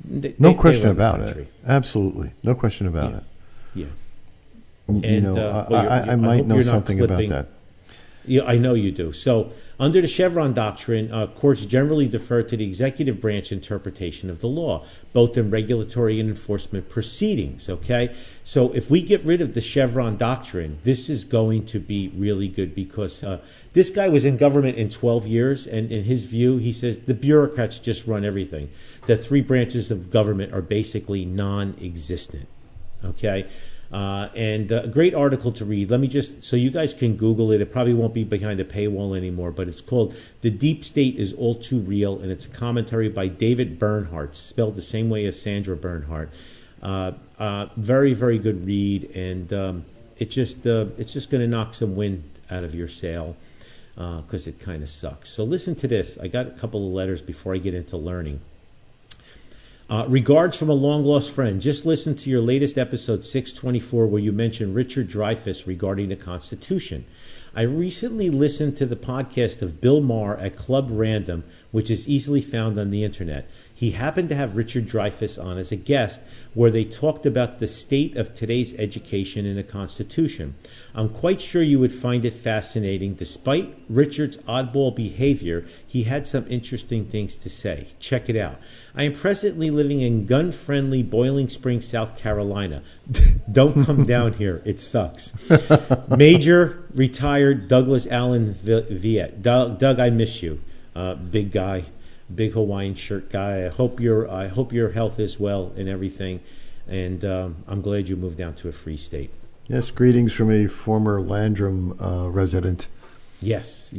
They- 0.05 0.35
No 0.39 0.49
they- 0.49 0.55
they 0.55 0.61
question 0.61 0.87
run 0.89 0.97
the 0.97 1.03
about 1.05 1.21
it. 1.21 1.49
Absolutely. 1.67 2.33
No 2.43 2.55
question 2.55 2.87
about 2.89 3.11
Yeah. 3.13 3.17
it. 3.19 3.23
Yeah, 3.77 3.87
You 4.89 5.01
And, 5.03 5.23
know, 5.25 5.37
uh, 5.37 5.65
I, 5.69 5.73
well, 5.73 5.89
I, 5.91 5.99
I 5.99 6.13
I 6.13 6.17
might 6.17 6.47
know 6.47 6.61
something 6.61 7.01
about 7.01 7.27
that. 7.29 7.47
Yeah, 8.27 8.43
I 8.45 8.59
know 8.59 8.75
you 8.75 8.91
do. 8.91 9.13
So, 9.13 9.53
under 9.79 10.01
the 10.01 10.09
Chevron 10.09 10.55
doctrine, 10.55 11.13
uh, 11.13 11.27
courts 11.27 11.65
generally 11.67 12.07
defer 12.07 12.43
to 12.45 12.57
the 12.57 12.65
executive 12.65 13.21
branch 13.21 13.51
interpretation 13.51 14.31
of 14.31 14.41
the 14.41 14.47
law, 14.47 14.85
both 15.13 15.37
in 15.37 15.51
regulatory 15.51 16.21
and 16.21 16.31
enforcement 16.31 16.89
proceedings. 16.89 17.69
Okay, 17.69 18.15
so 18.43 18.73
if 18.73 18.91
we 18.91 19.03
get 19.03 19.23
rid 19.25 19.41
of 19.41 19.55
the 19.55 19.61
Chevron 19.61 20.17
doctrine, 20.17 20.79
this 20.85 21.11
is 21.11 21.25
going 21.25 21.67
to 21.67 21.81
be 21.81 22.09
really 22.17 22.49
good 22.49 22.75
because 22.75 23.23
uh, 23.25 23.41
this 23.73 23.91
guy 23.91 24.09
was 24.09 24.25
in 24.25 24.37
government 24.37 24.79
in 24.79 24.89
12 24.89 25.27
years, 25.27 25.67
and 25.67 25.91
in 25.91 26.05
his 26.05 26.25
view, 26.25 26.59
he 26.59 26.73
says 26.73 26.99
the 27.01 27.15
bureaucrats 27.15 27.79
just 27.79 28.07
run 28.07 28.25
everything. 28.25 28.71
The 29.07 29.17
three 29.17 29.43
branches 29.43 29.91
of 29.91 30.11
government 30.11 30.53
are 30.53 30.63
basically 30.63 31.25
non-existent. 31.25 32.49
Okay. 33.05 33.47
Uh, 33.93 34.29
and 34.35 34.73
uh, 34.73 34.83
a 34.83 34.89
great 34.89 35.15
article 35.15 35.53
to 35.53 35.65
read. 35.65 35.91
Let 35.91 36.01
me 36.01 36.09
just, 36.09 36.43
so 36.43 36.57
you 36.57 36.71
guys 36.71 36.93
can 36.95 37.17
Google 37.17 37.53
it. 37.53 37.61
It 37.61 37.73
probably 37.73 37.95
won't 37.95 38.13
be 38.13 38.25
behind 38.25 38.59
a 38.59 38.65
paywall 38.65 39.17
anymore, 39.17 39.53
but 39.53 39.69
it's 39.69 39.81
called 39.81 40.17
The 40.41 40.51
Deep 40.51 40.85
State 40.85 41.17
is 41.17 41.33
All 41.35 41.55
Too 41.55 41.79
Real, 41.79 42.21
and 42.21 42.33
it's 42.33 42.45
a 42.45 42.49
commentary 42.49 43.09
by 43.09 43.29
David 43.29 43.79
Bernhardt, 43.79 44.35
spelled 44.35 44.75
the 44.75 44.83
same 44.83 45.11
way 45.11 45.27
as 45.27 45.41
Sandra 45.41 45.77
Bernhardt. 45.77 46.31
Uh, 46.83 47.13
uh, 47.39 47.67
very, 47.77 48.15
very 48.15 48.39
good 48.39 48.67
read, 48.67 49.05
and 49.15 49.53
um, 49.53 49.85
it 50.19 50.31
just, 50.31 50.67
uh, 50.67 50.87
it's 50.99 51.13
just 51.13 51.31
going 51.31 51.41
to 51.41 51.49
knock 51.49 51.73
some 51.73 51.95
wind 51.95 52.25
out 52.51 52.65
of 52.65 52.75
your 52.75 52.89
sail 52.89 53.37
because 53.95 54.49
it 54.49 54.59
kind 54.59 54.83
of 54.83 54.89
sucks. 54.89 55.31
So 55.31 55.45
listen 55.45 55.77
to 55.77 55.87
this. 55.87 56.19
I 56.21 56.27
got 56.27 56.49
a 56.49 56.51
couple 56.51 56.85
of 56.85 56.93
letters 56.93 57.23
before 57.23 57.55
I 57.55 57.59
get 57.59 57.75
into 57.75 57.97
learning. 57.97 58.41
Uh, 59.91 60.07
regards 60.09 60.57
from 60.57 60.71
a 60.71 60.75
long 60.75 61.05
lost 61.05 61.31
friend. 61.31 61.61
Just 61.61 61.85
listen 61.85 62.15
to 62.15 62.31
your 62.31 62.41
latest 62.41 62.79
episode 62.79 63.23
624 63.23 64.07
where 64.07 64.21
you 64.21 64.33
mentioned 64.33 64.75
Richard 64.75 65.11
Dreyfuss 65.11 65.67
regarding 65.67 66.09
the 66.09 66.17
Constitution. 66.17 67.05
I 67.55 67.63
recently 67.63 68.31
listened 68.31 68.79
to 68.79 68.87
the 68.87 68.97
podcast 68.97 69.61
of 69.61 69.83
Bill 69.83 70.01
Maher 70.01 70.39
at 70.39 70.57
Club 70.57 70.89
Random, 70.91 71.45
which 71.71 71.91
is 71.91 72.09
easily 72.09 72.41
found 72.41 72.81
on 72.81 72.91
the 72.91 73.05
internet. 73.05 73.49
He 73.77 73.91
happened 73.91 74.29
to 74.29 74.37
have 74.37 74.57
Richard 74.57 74.87
Dreyfuss 74.87 75.43
on 75.43 75.59
as 75.59 75.73
a 75.73 75.77
guest, 75.77 76.21
where 76.55 76.71
they 76.71 76.85
talked 76.85 77.27
about 77.27 77.59
the 77.59 77.67
state 77.67 78.17
of 78.17 78.33
today's 78.33 78.73
education 78.75 79.45
in 79.45 79.57
the 79.57 79.65
Constitution. 79.65 80.55
I'm 80.95 81.09
quite 81.09 81.41
sure 81.41 81.61
you 81.61 81.81
would 81.81 81.93
find 81.93 82.25
it 82.25 82.35
fascinating. 82.35 83.15
Despite 83.15 83.77
Richard's 83.89 84.37
oddball 84.39 84.95
behavior, 84.95 85.67
he 85.85 86.05
had 86.05 86.25
some 86.25 86.47
interesting 86.49 87.05
things 87.07 87.37
to 87.39 87.51
say. 87.51 87.89
Check 87.99 88.29
it 88.29 88.37
out. 88.37 88.61
I 88.95 89.03
am 89.03 89.13
presently 89.15 89.71
living 89.73 90.01
in 90.01 90.27
gun 90.27 90.53
friendly 90.53 91.03
Boiling 91.03 91.49
Springs, 91.49 91.85
South 91.85 92.17
Carolina. 92.17 92.81
Don't 93.51 93.85
come 93.85 94.05
down 94.07 94.35
here, 94.35 94.63
it 94.65 94.79
sucks. 94.79 95.33
Major 96.09 96.85
retired 96.95 97.67
Douglas 97.67 98.07
Allen 98.07 98.53
Vi- 98.53 98.87
Viet. 98.89 99.43
Doug, 99.43 99.81
Doug 99.81 99.99
I 99.99 100.11
miss 100.11 100.45
you. 100.45 100.61
Uh, 100.95 101.17
big 101.17 101.51
guy, 101.51 101.87
big 102.35 102.53
Hawaiian 102.53 102.95
shirt 102.95 103.31
guy. 103.31 103.65
I 103.65 103.69
hope 103.69 104.01
your 104.01 104.31
I 104.31 104.49
hope 104.49 104.73
your 104.73 104.91
health 104.91 105.19
is 105.19 105.39
well 105.39 105.73
and 105.77 105.89
everything. 105.89 106.41
And 106.87 107.25
um, 107.25 107.57
I'm 107.67 107.81
glad 107.81 108.09
you 108.09 108.17
moved 108.17 108.39
down 108.39 108.55
to 108.57 108.69
a 108.69 108.73
free 108.73 108.97
state. 108.97 109.31
Yes, 109.67 109.91
greetings 109.91 110.33
from 110.35 110.51
a 110.51 110.67
former 110.67 111.23
Landrum 111.23 111.99
uh, 112.01 112.29
resident. 112.29 112.89
Yes. 113.41 113.95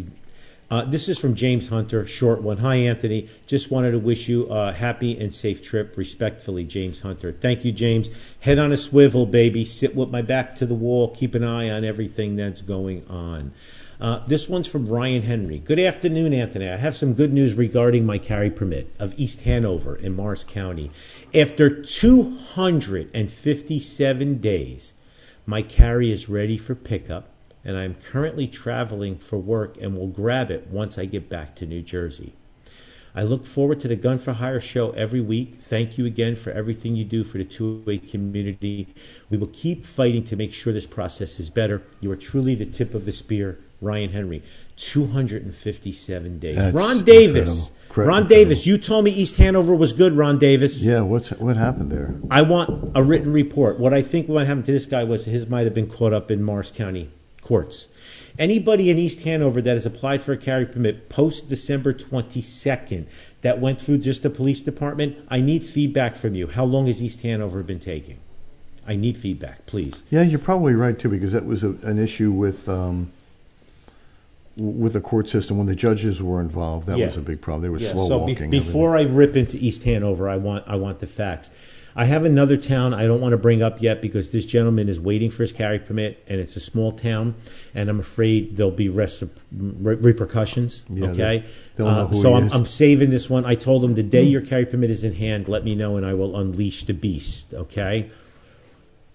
Uh, 0.69 0.83
this 0.83 1.07
is 1.07 1.19
from 1.19 1.35
James 1.35 1.69
Hunter, 1.69 2.07
short 2.07 2.41
one. 2.41 2.57
Hi, 2.57 2.75
Anthony. 2.75 3.29
Just 3.45 3.69
wanted 3.69 3.91
to 3.91 3.99
wish 3.99 4.27
you 4.27 4.45
a 4.45 4.71
happy 4.71 5.17
and 5.17 5.31
safe 5.31 5.61
trip. 5.61 5.95
Respectfully, 5.95 6.63
James 6.63 7.01
Hunter. 7.01 7.31
Thank 7.31 7.63
you, 7.63 7.71
James. 7.71 8.09
Head 8.39 8.57
on 8.57 8.71
a 8.71 8.77
swivel, 8.77 9.27
baby. 9.27 9.63
Sit 9.63 9.95
with 9.95 10.09
my 10.09 10.23
back 10.23 10.55
to 10.57 10.65
the 10.65 10.73
wall. 10.73 11.09
Keep 11.09 11.35
an 11.35 11.43
eye 11.43 11.69
on 11.69 11.83
everything 11.83 12.35
that's 12.35 12.61
going 12.61 13.05
on. 13.07 13.53
Uh, 13.99 14.25
this 14.25 14.47
one's 14.49 14.67
from 14.67 14.87
Ryan 14.87 15.21
Henry. 15.21 15.59
Good 15.59 15.79
afternoon, 15.79 16.33
Anthony. 16.33 16.67
I 16.67 16.75
have 16.75 16.95
some 16.95 17.13
good 17.13 17.31
news 17.31 17.53
regarding 17.53 18.05
my 18.05 18.17
carry 18.17 18.49
permit 18.49 18.93
of 18.99 19.17
East 19.17 19.43
Hanover 19.43 19.95
in 19.95 20.13
Morris 20.13 20.43
County. 20.43 20.91
After 21.33 21.69
257 21.69 24.37
days, 24.39 24.91
my 25.45 25.61
carry 25.61 26.11
is 26.11 26.27
ready 26.27 26.57
for 26.57 26.75
pickup, 26.75 27.29
and 27.63 27.77
I'm 27.77 27.95
currently 27.95 28.47
traveling 28.47 29.17
for 29.17 29.37
work 29.37 29.77
and 29.79 29.97
will 29.97 30.07
grab 30.07 30.51
it 30.51 30.67
once 30.67 30.97
I 30.97 31.05
get 31.05 31.29
back 31.29 31.55
to 31.55 31.65
New 31.65 31.81
Jersey. 31.81 32.33
I 33.17 33.23
look 33.23 33.45
forward 33.45 33.79
to 33.79 33.87
the 33.87 33.95
Gun 33.95 34.19
for 34.19 34.33
Hire 34.33 34.59
show 34.59 34.91
every 34.91 35.21
week. 35.21 35.55
Thank 35.55 35.97
you 35.97 36.05
again 36.05 36.35
for 36.35 36.51
everything 36.51 36.97
you 36.97 37.05
do 37.05 37.23
for 37.23 37.37
the 37.37 37.45
2A 37.45 38.11
community. 38.11 38.93
We 39.29 39.37
will 39.37 39.47
keep 39.47 39.85
fighting 39.85 40.25
to 40.25 40.35
make 40.35 40.53
sure 40.53 40.73
this 40.73 40.85
process 40.85 41.39
is 41.39 41.49
better. 41.49 41.81
You 42.01 42.11
are 42.11 42.17
truly 42.17 42.55
the 42.55 42.65
tip 42.65 42.93
of 42.93 43.05
the 43.05 43.13
spear, 43.13 43.57
Ryan 43.81 44.11
Henry. 44.11 44.43
257 44.77 46.39
days. 46.39 46.55
That's 46.55 46.75
Ron 46.75 47.03
Davis. 47.03 47.69
incredible. 47.69 48.09
Ron 48.09 48.21
incredible. 48.23 48.29
Davis, 48.29 48.65
you 48.65 48.77
told 48.77 49.05
me 49.05 49.11
East 49.11 49.37
Hanover 49.37 49.75
was 49.75 49.93
good, 49.93 50.13
Ron 50.13 50.37
Davis. 50.37 50.83
Yeah, 50.83 51.01
what's 51.01 51.29
what 51.31 51.55
happened 51.55 51.91
there? 51.91 52.15
I 52.29 52.41
want 52.41 52.91
a 52.93 53.03
written 53.03 53.31
report. 53.31 53.79
What 53.79 53.93
I 53.93 54.01
think 54.01 54.27
what 54.27 54.45
happened 54.47 54.65
to 54.65 54.71
this 54.71 54.85
guy 54.85 55.03
was 55.03 55.25
his 55.25 55.47
might 55.47 55.63
have 55.63 55.73
been 55.73 55.89
caught 55.89 56.13
up 56.13 56.29
in 56.29 56.43
Morris 56.43 56.71
County 56.71 57.09
courts. 57.41 57.87
Anybody 58.37 58.89
in 58.89 58.97
East 58.97 59.23
Hanover 59.23 59.61
that 59.61 59.73
has 59.75 59.85
applied 59.85 60.21
for 60.21 60.33
a 60.33 60.37
carry 60.37 60.65
permit 60.65 61.07
post 61.07 61.47
December 61.47 61.93
22nd 61.93 63.05
that 63.41 63.61
went 63.61 63.79
through 63.79 63.99
just 63.99 64.23
the 64.23 64.29
police 64.29 64.59
department, 64.59 65.17
I 65.29 65.39
need 65.39 65.63
feedback 65.63 66.17
from 66.17 66.35
you. 66.35 66.47
How 66.47 66.65
long 66.65 66.87
has 66.87 67.01
East 67.01 67.21
Hanover 67.21 67.63
been 67.63 67.79
taking? 67.79 68.19
I 68.85 68.95
need 68.97 69.17
feedback, 69.17 69.65
please. 69.65 70.03
Yeah, 70.09 70.23
you're 70.23 70.39
probably 70.39 70.75
right 70.75 70.97
too, 70.99 71.09
because 71.09 71.31
that 71.31 71.45
was 71.45 71.63
a, 71.63 71.69
an 71.83 71.97
issue 71.97 72.31
with 72.31 72.67
um, 72.67 73.11
with 74.57 74.93
the 74.93 75.01
court 75.01 75.27
system 75.27 75.57
when 75.57 75.67
the 75.67 75.75
judges 75.75 76.21
were 76.21 76.39
involved. 76.39 76.87
That 76.87 76.97
Yeah. 76.97 77.07
was 77.07 77.17
a 77.17 77.21
big 77.21 77.41
problem. 77.41 77.61
They 77.63 77.69
were 77.69 77.77
Yeah, 77.79 77.91
slow 77.91 78.07
so 78.07 78.25
be- 78.25 78.33
walking. 78.33 78.49
before 78.49 78.95
I 78.95 79.01
rip 79.03 79.35
into 79.35 79.57
East 79.57 79.83
Hanover, 79.83 80.29
I 80.29 80.37
want 80.37 80.63
I 80.67 80.75
want 80.77 80.99
the 80.99 81.07
facts. 81.07 81.49
I 81.97 82.03
have 82.05 82.25
another 82.25 82.57
town 82.57 82.93
I 82.93 83.05
don't 83.07 83.21
want 83.21 83.31
to 83.31 83.37
bring 83.37 83.61
up 83.61 83.81
yet 83.81 84.01
because 84.01 84.31
this 84.31 84.45
gentleman 84.45 84.89
is 84.89 84.99
waiting 84.99 85.29
for 85.29 85.43
his 85.43 85.53
carry 85.53 85.79
permit, 85.79 86.17
and 86.27 86.41
it's 86.41 86.57
a 86.57 86.59
small 86.59 86.91
town, 86.91 87.35
and 87.73 87.89
I'm 87.89 87.99
afraid 88.01 88.57
there'll 88.57 88.69
be 88.71 88.89
re- 88.89 89.07
repercussions. 89.51 90.83
Yeah, 90.89 91.07
okay, 91.11 91.43
they'll 91.75 91.87
know 91.87 91.91
Uh, 92.01 92.07
who 92.07 92.21
so 92.21 92.29
he 92.31 92.35
I'm, 92.35 92.47
is. 92.47 92.53
I'm 92.53 92.65
saving 92.65 93.11
this 93.11 93.29
one. 93.29 93.45
I 93.45 93.55
told 93.55 93.83
him 93.83 93.95
the 93.95 94.03
day 94.03 94.23
your 94.23 94.41
carry 94.41 94.65
permit 94.65 94.89
is 94.89 95.03
in 95.05 95.13
hand, 95.13 95.47
let 95.47 95.63
me 95.63 95.73
know, 95.73 95.95
and 95.95 96.05
I 96.05 96.13
will 96.13 96.35
unleash 96.37 96.83
the 96.85 96.93
beast. 96.93 97.53
Okay. 97.53 98.07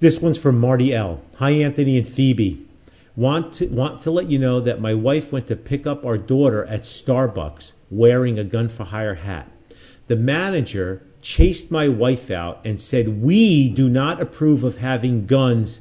This 0.00 0.22
one's 0.22 0.38
from 0.38 0.58
Marty 0.58 0.94
L. 0.94 1.20
Hi, 1.36 1.50
Anthony 1.50 1.98
and 1.98 2.08
Phoebe. 2.08 2.60
Want 3.16 3.54
to, 3.54 3.66
want 3.66 4.02
to 4.02 4.10
let 4.10 4.30
you 4.30 4.38
know 4.38 4.60
that 4.60 4.80
my 4.80 4.94
wife 4.94 5.32
went 5.32 5.46
to 5.48 5.56
pick 5.56 5.86
up 5.86 6.04
our 6.04 6.18
daughter 6.18 6.64
at 6.66 6.82
Starbucks 6.82 7.72
wearing 7.90 8.38
a 8.38 8.44
gun 8.44 8.68
for 8.68 8.84
hire 8.84 9.16
hat. 9.16 9.50
The 10.06 10.16
manager 10.16 11.06
chased 11.20 11.70
my 11.70 11.88
wife 11.88 12.30
out 12.30 12.60
and 12.64 12.80
said, 12.80 13.22
We 13.22 13.68
do 13.68 13.88
not 13.88 14.20
approve 14.20 14.64
of 14.64 14.78
having 14.78 15.26
guns 15.26 15.80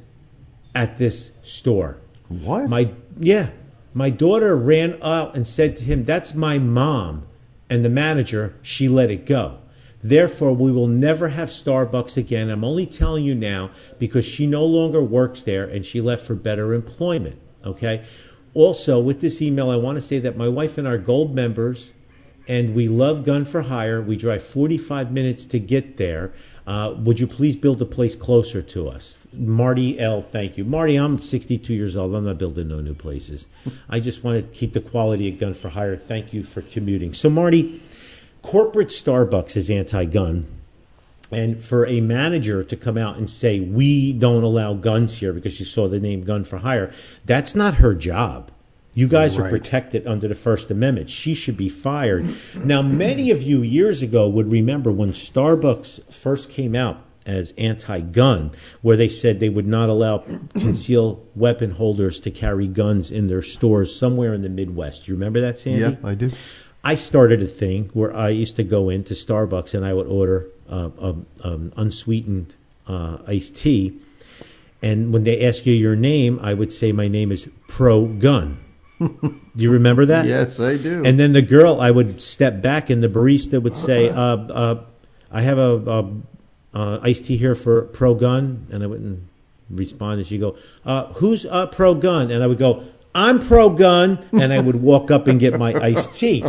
at 0.74 0.98
this 0.98 1.32
store. 1.42 1.98
What? 2.28 2.68
My 2.68 2.92
yeah, 3.18 3.50
my 3.92 4.10
daughter 4.10 4.56
ran 4.56 4.98
out 5.02 5.34
and 5.34 5.46
said 5.46 5.76
to 5.76 5.84
him, 5.84 6.04
"That's 6.04 6.34
my 6.34 6.58
mom." 6.58 7.24
And 7.68 7.84
the 7.84 7.88
manager, 7.88 8.54
she 8.62 8.88
let 8.88 9.10
it 9.10 9.26
go. 9.26 9.58
Therefore, 10.02 10.54
we 10.54 10.72
will 10.72 10.86
never 10.86 11.28
have 11.28 11.48
Starbucks 11.48 12.16
again. 12.16 12.48
I'm 12.48 12.64
only 12.64 12.86
telling 12.86 13.24
you 13.24 13.34
now 13.34 13.70
because 13.98 14.24
she 14.24 14.46
no 14.46 14.64
longer 14.64 15.02
works 15.02 15.42
there 15.42 15.64
and 15.64 15.84
she 15.84 16.00
left 16.00 16.26
for 16.26 16.34
better 16.34 16.72
employment. 16.72 17.38
Okay. 17.64 18.04
Also, 18.54 18.98
with 18.98 19.20
this 19.20 19.40
email, 19.42 19.70
I 19.70 19.76
want 19.76 19.96
to 19.96 20.02
say 20.02 20.18
that 20.18 20.36
my 20.36 20.48
wife 20.48 20.78
and 20.78 20.88
our 20.88 20.98
gold 20.98 21.34
members 21.34 21.92
and 22.50 22.74
we 22.74 22.88
love 22.88 23.24
Gun 23.24 23.44
for 23.44 23.62
Hire. 23.62 24.02
We 24.02 24.16
drive 24.16 24.42
45 24.42 25.12
minutes 25.12 25.46
to 25.46 25.60
get 25.60 25.98
there. 25.98 26.32
Uh, 26.66 26.94
would 26.98 27.20
you 27.20 27.28
please 27.28 27.54
build 27.54 27.80
a 27.80 27.84
place 27.84 28.16
closer 28.16 28.60
to 28.60 28.88
us? 28.88 29.18
Marty 29.32 30.00
L., 30.00 30.20
thank 30.20 30.58
you. 30.58 30.64
Marty, 30.64 30.96
I'm 30.96 31.16
62 31.16 31.72
years 31.72 31.94
old. 31.94 32.12
I'm 32.12 32.24
not 32.24 32.38
building 32.38 32.66
no 32.66 32.80
new 32.80 32.94
places. 32.94 33.46
I 33.88 34.00
just 34.00 34.24
want 34.24 34.38
to 34.38 34.58
keep 34.58 34.72
the 34.72 34.80
quality 34.80 35.32
of 35.32 35.38
Gun 35.38 35.54
for 35.54 35.68
Hire. 35.68 35.94
Thank 35.94 36.32
you 36.32 36.42
for 36.42 36.60
commuting. 36.60 37.14
So, 37.14 37.30
Marty, 37.30 37.80
corporate 38.42 38.88
Starbucks 38.88 39.56
is 39.56 39.70
anti 39.70 40.04
gun. 40.04 40.46
And 41.32 41.62
for 41.62 41.86
a 41.86 42.00
manager 42.00 42.64
to 42.64 42.76
come 42.76 42.98
out 42.98 43.16
and 43.16 43.30
say, 43.30 43.60
we 43.60 44.12
don't 44.12 44.42
allow 44.42 44.74
guns 44.74 45.18
here 45.18 45.32
because 45.32 45.54
she 45.54 45.64
saw 45.64 45.88
the 45.88 46.00
name 46.00 46.24
Gun 46.24 46.42
for 46.42 46.58
Hire, 46.58 46.92
that's 47.24 47.54
not 47.54 47.74
her 47.74 47.94
job. 47.94 48.50
You 48.94 49.06
guys 49.06 49.38
are 49.38 49.48
protected 49.48 50.04
under 50.06 50.26
the 50.26 50.34
First 50.34 50.70
Amendment. 50.70 51.08
She 51.08 51.34
should 51.34 51.56
be 51.56 51.68
fired. 51.68 52.34
Now, 52.56 52.82
many 52.82 53.30
of 53.30 53.40
you 53.40 53.62
years 53.62 54.02
ago 54.02 54.28
would 54.28 54.50
remember 54.50 54.90
when 54.90 55.10
Starbucks 55.10 56.12
first 56.12 56.50
came 56.50 56.74
out 56.74 57.04
as 57.24 57.52
anti 57.56 58.00
gun, 58.00 58.50
where 58.82 58.96
they 58.96 59.08
said 59.08 59.38
they 59.38 59.48
would 59.48 59.66
not 59.66 59.88
allow 59.88 60.24
concealed 60.54 61.24
weapon 61.36 61.72
holders 61.72 62.18
to 62.20 62.32
carry 62.32 62.66
guns 62.66 63.12
in 63.12 63.28
their 63.28 63.42
stores 63.42 63.94
somewhere 63.94 64.34
in 64.34 64.42
the 64.42 64.48
Midwest. 64.48 65.06
You 65.06 65.14
remember 65.14 65.40
that, 65.40 65.58
Sandy? 65.58 65.80
yeah, 65.80 65.94
I 66.02 66.14
do. 66.16 66.30
I 66.82 66.94
started 66.94 67.42
a 67.42 67.46
thing 67.46 67.90
where 67.92 68.14
I 68.14 68.30
used 68.30 68.56
to 68.56 68.64
go 68.64 68.88
into 68.88 69.14
Starbucks 69.14 69.74
and 69.74 69.84
I 69.84 69.92
would 69.92 70.06
order 70.06 70.46
uh, 70.68 70.90
um, 70.98 71.26
um, 71.42 71.72
unsweetened 71.76 72.56
uh, 72.86 73.18
iced 73.26 73.56
tea. 73.56 73.98
And 74.82 75.12
when 75.12 75.24
they 75.24 75.46
ask 75.46 75.66
you 75.66 75.74
your 75.74 75.96
name, 75.96 76.38
I 76.42 76.54
would 76.54 76.72
say 76.72 76.92
my 76.92 77.06
name 77.06 77.32
is 77.32 77.48
Pro 77.68 78.06
Gun. 78.06 78.58
Do 78.98 79.40
you 79.54 79.70
remember 79.70 80.06
that? 80.06 80.26
Yes, 80.26 80.58
I 80.58 80.76
do. 80.76 81.04
And 81.04 81.18
then 81.18 81.32
the 81.32 81.42
girl, 81.42 81.80
I 81.80 81.90
would 81.90 82.20
step 82.20 82.60
back, 82.60 82.90
and 82.90 83.02
the 83.02 83.08
barista 83.08 83.62
would 83.62 83.74
say, 83.74 84.08
uh, 84.10 84.14
uh, 84.14 84.84
"I 85.30 85.40
have 85.40 85.56
a, 85.58 85.76
a 85.76 86.78
uh, 86.78 87.00
iced 87.02 87.24
tea 87.24 87.38
here 87.38 87.54
for 87.54 87.82
Pro 87.82 88.14
Gun," 88.14 88.66
and 88.70 88.82
I 88.82 88.86
wouldn't 88.86 89.22
respond. 89.70 90.18
And 90.18 90.26
she'd 90.26 90.40
go, 90.40 90.56
uh, 90.84 91.06
"Who's 91.14 91.46
uh, 91.46 91.66
Pro 91.68 91.94
Gun?" 91.94 92.30
And 92.30 92.42
I 92.42 92.46
would 92.46 92.58
go, 92.58 92.84
"I'm 93.14 93.40
Pro 93.40 93.70
Gun," 93.70 94.24
and 94.32 94.52
I 94.52 94.60
would 94.60 94.82
walk 94.82 95.10
up 95.10 95.26
and 95.26 95.40
get 95.40 95.58
my 95.58 95.74
iced 95.74 96.14
tea. 96.18 96.44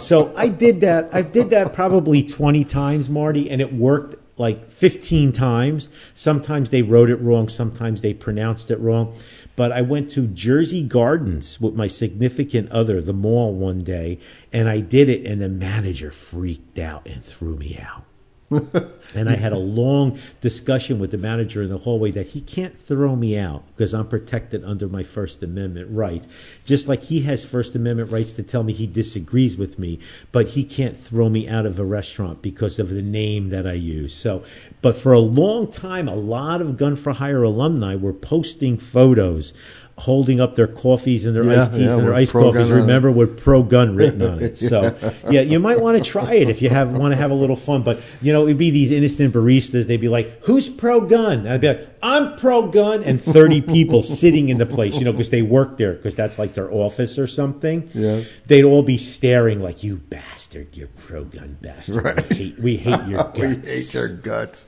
So 0.00 0.32
I 0.36 0.48
did 0.48 0.80
that. 0.80 1.08
I 1.12 1.22
did 1.22 1.50
that 1.50 1.72
probably 1.72 2.22
twenty 2.22 2.64
times, 2.64 3.08
Marty, 3.08 3.50
and 3.50 3.60
it 3.60 3.72
worked 3.72 4.16
like 4.38 4.70
15 4.70 5.32
times. 5.32 5.88
Sometimes 6.14 6.70
they 6.70 6.82
wrote 6.82 7.10
it 7.10 7.16
wrong, 7.16 7.48
sometimes 7.48 8.02
they 8.02 8.12
pronounced 8.12 8.70
it 8.70 8.78
wrong. 8.78 9.14
But 9.56 9.72
I 9.72 9.80
went 9.80 10.10
to 10.10 10.26
Jersey 10.26 10.82
Gardens 10.82 11.60
with 11.60 11.74
my 11.74 11.86
significant 11.86 12.70
other, 12.70 13.00
the 13.00 13.14
mall, 13.14 13.54
one 13.54 13.82
day, 13.82 14.18
and 14.52 14.68
I 14.68 14.80
did 14.80 15.08
it, 15.08 15.24
and 15.24 15.40
the 15.40 15.48
manager 15.48 16.10
freaked 16.10 16.78
out 16.78 17.06
and 17.06 17.24
threw 17.24 17.56
me 17.56 17.78
out. 17.80 18.05
and 19.14 19.28
I 19.28 19.34
had 19.34 19.52
a 19.52 19.58
long 19.58 20.20
discussion 20.40 21.00
with 21.00 21.10
the 21.10 21.18
manager 21.18 21.62
in 21.62 21.68
the 21.68 21.78
hallway 21.78 22.12
that 22.12 22.28
he 22.28 22.40
can't 22.40 22.78
throw 22.78 23.16
me 23.16 23.36
out 23.36 23.64
because 23.74 23.92
I'm 23.92 24.06
protected 24.06 24.64
under 24.64 24.86
my 24.86 25.02
First 25.02 25.42
Amendment 25.42 25.88
rights. 25.90 26.28
Just 26.64 26.86
like 26.86 27.04
he 27.04 27.22
has 27.22 27.44
First 27.44 27.74
Amendment 27.74 28.12
rights 28.12 28.32
to 28.34 28.44
tell 28.44 28.62
me 28.62 28.72
he 28.72 28.86
disagrees 28.86 29.56
with 29.56 29.80
me, 29.80 29.98
but 30.30 30.50
he 30.50 30.62
can't 30.62 30.96
throw 30.96 31.28
me 31.28 31.48
out 31.48 31.66
of 31.66 31.80
a 31.80 31.84
restaurant 31.84 32.40
because 32.40 32.78
of 32.78 32.90
the 32.90 33.02
name 33.02 33.50
that 33.50 33.66
I 33.66 33.72
use. 33.72 34.14
So, 34.14 34.44
but 34.80 34.94
for 34.94 35.12
a 35.12 35.18
long 35.18 35.68
time, 35.68 36.08
a 36.08 36.14
lot 36.14 36.60
of 36.60 36.76
Gun 36.76 36.94
for 36.94 37.14
Hire 37.14 37.42
alumni 37.42 37.96
were 37.96 38.12
posting 38.12 38.78
photos. 38.78 39.54
Holding 40.00 40.42
up 40.42 40.56
their 40.56 40.66
coffees 40.66 41.24
and 41.24 41.34
their 41.34 41.42
Yeah, 41.44 41.62
iced 41.62 41.72
teas 41.72 41.80
yeah, 41.80 41.94
and 41.94 42.02
their 42.02 42.14
iced 42.14 42.32
coffees, 42.32 42.68
gun 42.68 42.72
on 42.72 42.78
it. 42.78 42.80
remember, 42.82 43.10
with 43.10 43.40
pro 43.42 43.62
gun 43.62 43.96
written 43.96 44.20
on 44.20 44.42
it. 44.42 44.58
So, 44.66 44.94
yeah, 45.30 45.40
you 45.40 45.58
might 45.58 45.80
want 45.80 45.96
to 45.96 46.04
try 46.04 46.34
it 46.34 46.50
if 46.50 46.60
you 46.60 46.68
have 46.68 46.92
want 46.92 47.12
to 47.12 47.16
have 47.16 47.30
a 47.30 47.34
little 47.34 47.56
fun. 47.56 47.82
But 47.82 48.00
you 48.20 48.30
know, 48.30 48.44
it'd 48.44 48.58
be 48.58 48.68
these 48.70 48.90
innocent 48.90 49.32
baristas. 49.32 49.86
They'd 49.86 49.96
be 50.00 50.10
like, 50.10 50.42
"Who's 50.44 50.68
pro 50.68 51.00
gun?" 51.00 51.40
And 51.40 51.48
I'd 51.48 51.60
be 51.62 51.68
like, 51.68 51.88
"I'm 52.02 52.36
pro 52.36 52.68
gun," 52.68 53.04
and 53.04 53.18
thirty 53.18 53.62
people 53.62 54.02
sitting 54.22 54.50
in 54.50 54.58
the 54.58 54.66
place, 54.66 54.98
you 54.98 55.04
know, 55.06 55.12
because 55.12 55.30
they 55.30 55.40
work 55.40 55.78
there, 55.78 55.94
because 55.94 56.14
that's 56.14 56.38
like 56.38 56.52
their 56.52 56.70
office 56.70 57.18
or 57.18 57.26
something. 57.26 57.88
Yeah. 57.94 58.22
they'd 58.48 58.64
all 58.64 58.82
be 58.82 58.98
staring 58.98 59.60
like, 59.62 59.82
"You 59.82 59.96
bastard, 59.96 60.68
you're 60.76 60.88
pro 60.88 61.24
gun 61.24 61.56
bastard. 61.62 62.04
Right. 62.04 62.28
We 62.28 62.36
hate, 62.36 62.58
we 62.58 62.76
hate 62.76 63.06
your 63.08 63.24
guts." 63.24 63.38
we 63.38 63.46
hate 63.70 63.94
your 63.94 64.08
guts. 64.08 64.66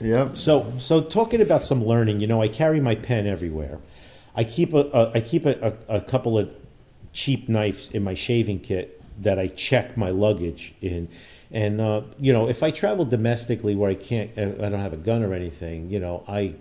Yep. 0.00 0.36
So, 0.36 0.72
so 0.78 1.00
talking 1.00 1.40
about 1.40 1.62
some 1.62 1.84
learning, 1.84 2.20
you 2.20 2.26
know, 2.26 2.42
I 2.42 2.48
carry 2.48 2.80
my 2.80 2.96
pen 2.96 3.26
everywhere. 3.28 3.78
I 4.38 4.44
keep 4.44 4.72
a, 4.72 4.88
a 4.92 5.12
I 5.16 5.20
keep 5.20 5.44
a, 5.46 5.74
a, 5.88 5.96
a 5.96 6.00
couple 6.00 6.38
of 6.38 6.48
cheap 7.12 7.48
knives 7.48 7.90
in 7.90 8.04
my 8.04 8.14
shaving 8.14 8.60
kit 8.60 9.02
that 9.20 9.36
I 9.36 9.48
check 9.48 9.96
my 9.96 10.10
luggage 10.10 10.74
in. 10.80 11.08
And 11.50 11.80
uh, 11.80 12.02
you 12.20 12.32
know, 12.32 12.48
if 12.48 12.62
I 12.62 12.70
travel 12.70 13.04
domestically 13.04 13.74
where 13.74 13.90
I 13.90 13.96
can't, 13.96 14.30
uh, 14.38 14.64
I 14.64 14.68
don't 14.68 14.80
have 14.80 14.92
a 14.92 14.98
gun 14.98 15.24
or 15.24 15.34
anything, 15.34 15.90
you 15.90 15.98
know, 15.98 16.22
I 16.28 16.54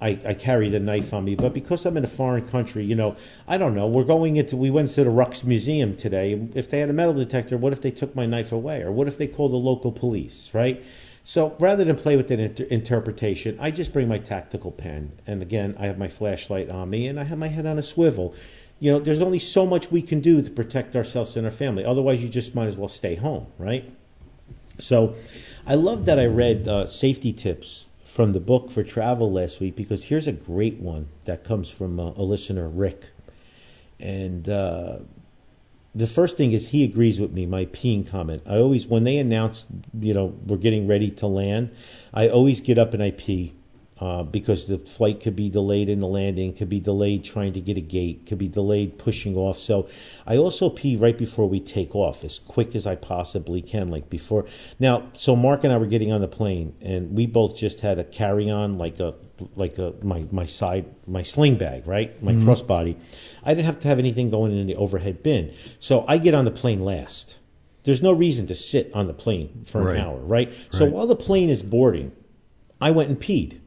I, 0.00 0.18
I 0.26 0.34
carry 0.34 0.68
the 0.68 0.80
knife 0.80 1.14
on 1.14 1.24
me, 1.24 1.36
but 1.36 1.54
because 1.54 1.86
I'm 1.86 1.96
in 1.96 2.04
a 2.04 2.08
foreign 2.08 2.46
country, 2.46 2.84
you 2.84 2.96
know, 2.96 3.16
I 3.48 3.56
don't 3.56 3.74
know. 3.74 3.86
We're 3.86 4.04
going 4.04 4.36
into, 4.36 4.54
we 4.54 4.68
went 4.68 4.90
to 4.90 5.04
the 5.04 5.10
Rijksmuseum 5.10 5.96
today. 5.96 6.48
If 6.54 6.68
they 6.68 6.80
had 6.80 6.90
a 6.90 6.92
metal 6.92 7.14
detector, 7.14 7.56
what 7.56 7.72
if 7.72 7.80
they 7.80 7.90
took 7.90 8.14
my 8.14 8.26
knife 8.26 8.52
away? 8.52 8.82
Or 8.82 8.92
what 8.92 9.08
if 9.08 9.16
they 9.16 9.26
called 9.26 9.52
the 9.52 9.56
local 9.56 9.92
police, 9.92 10.50
right? 10.52 10.84
So 11.28 11.56
rather 11.58 11.82
than 11.82 11.96
play 11.96 12.16
with 12.16 12.28
that 12.28 12.38
inter- 12.38 12.66
interpretation, 12.66 13.58
I 13.60 13.72
just 13.72 13.92
bring 13.92 14.06
my 14.06 14.18
tactical 14.18 14.70
pen. 14.70 15.10
And 15.26 15.42
again, 15.42 15.74
I 15.76 15.86
have 15.86 15.98
my 15.98 16.06
flashlight 16.06 16.70
on 16.70 16.88
me 16.88 17.08
and 17.08 17.18
I 17.18 17.24
have 17.24 17.36
my 17.36 17.48
head 17.48 17.66
on 17.66 17.78
a 17.78 17.82
swivel. 17.82 18.32
You 18.78 18.92
know, 18.92 19.00
there's 19.00 19.20
only 19.20 19.40
so 19.40 19.66
much 19.66 19.90
we 19.90 20.02
can 20.02 20.20
do 20.20 20.40
to 20.40 20.48
protect 20.48 20.94
ourselves 20.94 21.36
and 21.36 21.44
our 21.44 21.50
family. 21.50 21.84
Otherwise, 21.84 22.22
you 22.22 22.28
just 22.28 22.54
might 22.54 22.66
as 22.66 22.76
well 22.76 22.86
stay 22.86 23.16
home, 23.16 23.48
right? 23.58 23.92
So 24.78 25.16
I 25.66 25.74
love 25.74 26.04
that 26.04 26.20
I 26.20 26.26
read 26.26 26.68
uh, 26.68 26.86
safety 26.86 27.32
tips 27.32 27.86
from 28.04 28.32
the 28.32 28.38
book 28.38 28.70
for 28.70 28.84
travel 28.84 29.32
last 29.32 29.58
week 29.58 29.74
because 29.74 30.04
here's 30.04 30.28
a 30.28 30.32
great 30.32 30.76
one 30.76 31.08
that 31.24 31.42
comes 31.42 31.68
from 31.68 31.98
uh, 31.98 32.12
a 32.12 32.22
listener, 32.22 32.68
Rick. 32.68 33.06
And 33.98 34.48
uh, 34.48 34.98
the 35.96 36.06
first 36.06 36.36
thing 36.36 36.52
is 36.52 36.68
he 36.68 36.84
agrees 36.84 37.18
with 37.18 37.32
me, 37.32 37.46
my 37.46 37.64
peeing 37.66 38.06
comment. 38.06 38.42
I 38.46 38.58
always, 38.58 38.86
when 38.86 39.04
they 39.04 39.16
announce, 39.16 39.64
you 39.98 40.12
know, 40.12 40.26
we're 40.46 40.58
getting 40.58 40.86
ready 40.86 41.10
to 41.12 41.26
land, 41.26 41.70
I 42.12 42.28
always 42.28 42.60
get 42.60 42.78
up 42.78 42.92
and 42.92 43.02
I 43.02 43.12
pee 43.12 43.55
uh, 43.98 44.22
because 44.22 44.66
the 44.66 44.78
flight 44.78 45.20
could 45.20 45.34
be 45.34 45.48
delayed 45.48 45.88
in 45.88 46.00
the 46.00 46.06
landing, 46.06 46.52
could 46.52 46.68
be 46.68 46.80
delayed 46.80 47.24
trying 47.24 47.54
to 47.54 47.60
get 47.60 47.78
a 47.78 47.80
gate, 47.80 48.26
could 48.26 48.36
be 48.36 48.48
delayed 48.48 48.98
pushing 48.98 49.36
off. 49.36 49.58
So 49.58 49.88
I 50.26 50.36
also 50.36 50.68
pee 50.68 50.96
right 50.96 51.16
before 51.16 51.48
we 51.48 51.60
take 51.60 51.94
off, 51.94 52.22
as 52.22 52.38
quick 52.38 52.74
as 52.76 52.86
I 52.86 52.94
possibly 52.94 53.62
can, 53.62 53.88
like 53.88 54.10
before. 54.10 54.44
Now, 54.78 55.08
so 55.14 55.34
Mark 55.34 55.64
and 55.64 55.72
I 55.72 55.78
were 55.78 55.86
getting 55.86 56.12
on 56.12 56.20
the 56.20 56.28
plane, 56.28 56.74
and 56.82 57.12
we 57.16 57.24
both 57.24 57.56
just 57.56 57.80
had 57.80 57.98
a 57.98 58.04
carry 58.04 58.50
on, 58.50 58.76
like 58.76 59.00
a 59.00 59.14
like 59.54 59.78
a 59.78 59.94
my 60.02 60.26
my 60.30 60.44
side 60.44 60.84
my 61.06 61.22
sling 61.22 61.56
bag, 61.56 61.86
right, 61.86 62.22
my 62.22 62.32
mm-hmm. 62.32 62.48
crossbody. 62.48 62.96
I 63.44 63.54
didn't 63.54 63.66
have 63.66 63.80
to 63.80 63.88
have 63.88 63.98
anything 63.98 64.28
going 64.28 64.56
in 64.56 64.66
the 64.66 64.76
overhead 64.76 65.22
bin, 65.22 65.54
so 65.78 66.04
I 66.06 66.18
get 66.18 66.34
on 66.34 66.44
the 66.44 66.50
plane 66.50 66.84
last. 66.84 67.38
There's 67.84 68.02
no 68.02 68.12
reason 68.12 68.48
to 68.48 68.54
sit 68.56 68.90
on 68.92 69.06
the 69.06 69.14
plane 69.14 69.64
for 69.64 69.92
an 69.92 70.00
hour, 70.00 70.18
right? 70.18 70.52
So 70.70 70.84
Right. 70.84 70.92
while 70.92 71.06
the 71.06 71.14
plane 71.14 71.48
is 71.48 71.62
boarding, 71.62 72.10
I 72.80 72.90
went 72.90 73.10
and 73.10 73.20
peed 73.20 73.60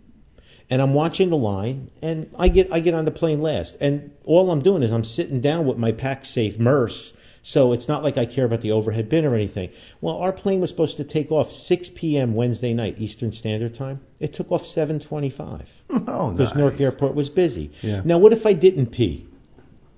and 0.70 0.82
I'm 0.82 0.94
watching 0.94 1.30
the 1.30 1.38
line, 1.38 1.90
and 2.02 2.30
I 2.38 2.48
get 2.48 2.72
I 2.72 2.80
get 2.80 2.94
on 2.94 3.06
the 3.06 3.12
plane 3.12 3.42
last, 3.42 3.78
and 3.82 4.12
all 4.24 4.52
I'm 4.52 4.62
doing 4.62 4.84
is 4.84 4.92
I'm 4.92 5.04
sitting 5.04 5.42
down 5.42 5.66
with 5.66 5.78
my 5.78 5.92
Pacsafe 5.92 6.60
Merce, 6.60 7.14
so 7.42 7.72
it's 7.74 7.88
not 7.88 8.04
like 8.04 8.18
I 8.18 8.26
care 8.26 8.46
about 8.46 8.62
the 8.62 8.72
overhead 8.72 9.10
bin 9.10 9.26
or 9.26 9.34
anything. 9.34 9.72
Well, 10.02 10.18
our 10.18 10.32
plane 10.34 10.60
was 10.60 10.70
supposed 10.70 10.98
to 10.98 11.04
take 11.04 11.32
off 11.32 11.52
6 11.52 11.90
p.m. 11.96 12.36
Wednesday 12.36 12.74
night 12.74 13.00
Eastern 13.00 13.32
Standard 13.32 13.74
Time. 13.74 14.02
It 14.20 14.34
took 14.34 14.52
off 14.52 14.64
7:25 14.64 15.66
Oh, 16.08 16.32
because 16.32 16.50
nice. 16.50 16.56
Newark 16.56 16.80
Airport 16.80 17.16
was 17.16 17.30
busy. 17.30 17.72
Yeah. 17.82 18.02
Now, 18.06 18.18
what 18.18 18.34
if 18.34 18.46
I 18.46 18.54
didn't 18.54 18.88
pee? 18.88 19.28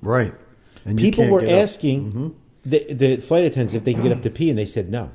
Right. 0.01 0.33
And 0.85 0.97
People 0.97 1.27
were 1.29 1.39
up. 1.39 1.45
Mm-hmm. 1.45 1.53
asking 1.53 2.35
the, 2.63 2.93
the 2.93 3.17
flight 3.17 3.45
attendants 3.45 3.73
if 3.73 3.83
they 3.83 3.93
could 3.93 4.03
get 4.03 4.11
up 4.11 4.23
to 4.23 4.29
pee, 4.29 4.49
and 4.49 4.57
they 4.57 4.65
said 4.65 4.89
no. 4.89 5.11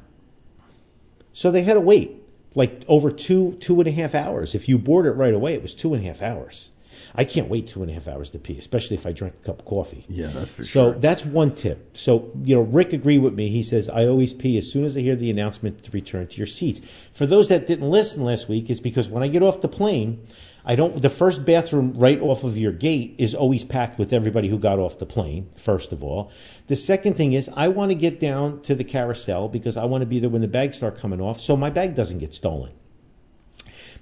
So 1.32 1.50
they 1.50 1.62
had 1.62 1.74
to 1.74 1.80
wait 1.80 2.15
like 2.56 2.84
over 2.88 3.12
two 3.12 3.52
two 3.60 3.78
and 3.78 3.86
a 3.86 3.92
half 3.92 4.16
hours. 4.16 4.56
If 4.56 4.68
you 4.68 4.78
board 4.78 5.06
it 5.06 5.12
right 5.12 5.34
away, 5.34 5.54
it 5.54 5.62
was 5.62 5.74
two 5.74 5.94
and 5.94 6.02
a 6.02 6.06
half 6.06 6.20
hours. 6.20 6.70
I 7.14 7.24
can't 7.24 7.48
wait 7.48 7.68
two 7.68 7.82
and 7.82 7.90
a 7.90 7.94
half 7.94 8.08
hours 8.08 8.30
to 8.30 8.38
pee, 8.38 8.58
especially 8.58 8.96
if 8.96 9.06
I 9.06 9.12
drink 9.12 9.34
a 9.42 9.46
cup 9.46 9.60
of 9.60 9.64
coffee. 9.64 10.04
Yeah, 10.08 10.28
that's 10.28 10.50
for 10.50 10.64
so 10.64 10.68
sure. 10.68 10.92
So 10.94 10.98
that's 10.98 11.24
one 11.24 11.54
tip. 11.54 11.96
So 11.96 12.32
you 12.42 12.56
know, 12.56 12.62
Rick 12.62 12.92
agreed 12.92 13.18
with 13.18 13.34
me. 13.34 13.48
He 13.48 13.62
says 13.62 13.88
I 13.88 14.06
always 14.06 14.32
pee 14.32 14.58
as 14.58 14.70
soon 14.70 14.84
as 14.84 14.96
I 14.96 15.00
hear 15.00 15.16
the 15.16 15.30
announcement 15.30 15.84
to 15.84 15.90
return 15.92 16.26
to 16.26 16.36
your 16.36 16.46
seats. 16.46 16.80
For 17.12 17.26
those 17.26 17.48
that 17.48 17.66
didn't 17.66 17.90
listen 17.90 18.24
last 18.24 18.48
week, 18.48 18.70
is 18.70 18.80
because 18.80 19.08
when 19.08 19.22
I 19.22 19.28
get 19.28 19.42
off 19.42 19.60
the 19.60 19.68
plane, 19.68 20.26
I 20.68 20.74
don't. 20.74 21.00
The 21.00 21.08
first 21.08 21.44
bathroom 21.44 21.94
right 21.96 22.20
off 22.20 22.42
of 22.42 22.58
your 22.58 22.72
gate 22.72 23.14
is 23.18 23.36
always 23.36 23.62
packed 23.62 24.00
with 24.00 24.12
everybody 24.12 24.48
who 24.48 24.58
got 24.58 24.80
off 24.80 24.98
the 24.98 25.06
plane. 25.06 25.48
First 25.54 25.92
of 25.92 26.02
all, 26.02 26.32
the 26.66 26.74
second 26.74 27.14
thing 27.14 27.34
is 27.34 27.48
I 27.54 27.68
want 27.68 27.92
to 27.92 27.94
get 27.94 28.18
down 28.18 28.60
to 28.62 28.74
the 28.74 28.82
carousel 28.82 29.48
because 29.48 29.76
I 29.76 29.84
want 29.84 30.02
to 30.02 30.06
be 30.06 30.18
there 30.18 30.28
when 30.28 30.42
the 30.42 30.48
bags 30.48 30.76
start 30.76 30.98
coming 30.98 31.20
off, 31.20 31.40
so 31.40 31.56
my 31.56 31.70
bag 31.70 31.94
doesn't 31.94 32.18
get 32.18 32.34
stolen. 32.34 32.72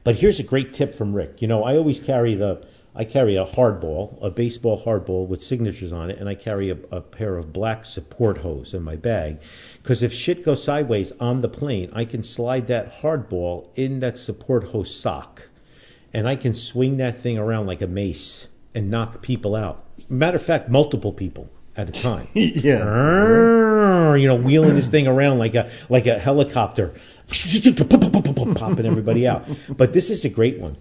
But 0.05 0.17
here's 0.17 0.41
a 0.41 0.43
great 0.43 0.73
tip 0.73 0.95
from 0.95 1.15
Rick. 1.15 1.43
You 1.43 1.49
know, 1.49 1.65
I 1.65 1.77
always 1.77 2.01
carry 2.01 2.35
the 2.35 2.67
I 2.97 3.05
carry 3.05 3.35
a 3.35 3.45
hardball, 3.45 4.23
a 4.23 4.31
baseball 4.31 4.81
hardball 4.85 5.27
with 5.27 5.43
signatures 5.43 5.93
on 5.93 6.11
it, 6.11 6.19
and 6.19 6.29
I 6.29 6.37
carry 6.37 6.71
a, 6.71 6.79
a 6.93 7.01
pair 7.01 7.37
of 7.37 7.53
black 7.53 7.85
support 7.85 8.39
hose 8.39 8.73
in 8.73 8.83
my 8.83 8.95
bag. 8.95 9.41
Because 9.83 10.01
if 10.01 10.13
shit 10.13 10.45
goes 10.45 10.63
sideways 10.63 11.11
on 11.19 11.41
the 11.41 11.49
plane, 11.49 11.91
I 11.93 12.05
can 12.05 12.23
slide 12.23 12.69
that 12.69 13.03
hardball 13.03 13.69
in 13.75 13.99
that 14.01 14.17
support 14.17 14.69
hose 14.69 14.95
sock, 14.95 15.49
and 16.15 16.29
I 16.29 16.37
can 16.37 16.55
swing 16.55 16.97
that 16.99 17.21
thing 17.21 17.37
around 17.37 17.67
like 17.67 17.83
a 17.83 17.89
mace 17.89 18.47
and 18.75 18.91
knock 18.91 19.21
people 19.21 19.57
out. 19.57 19.85
Matter 20.09 20.37
of 20.37 20.43
fact, 20.43 20.69
multiple 20.69 21.13
people 21.13 21.51
at 21.77 21.89
a 21.89 21.93
time. 22.03 22.29
Yeah. 22.35 22.79
Arrgh, 22.79 24.23
you 24.23 24.29
know, 24.29 24.37
wheeling 24.37 24.75
this 24.75 24.89
thing 24.89 25.09
around 25.09 25.39
like 25.39 25.55
a 25.55 25.71
like 25.89 26.07
a 26.07 26.19
helicopter, 26.19 26.95
popping 28.55 28.87
everybody 28.87 29.27
out. 29.27 29.47
But 29.69 29.93
this 29.93 30.09
is 30.09 30.25
a 30.25 30.29
great 30.29 30.59
one. 30.59 30.77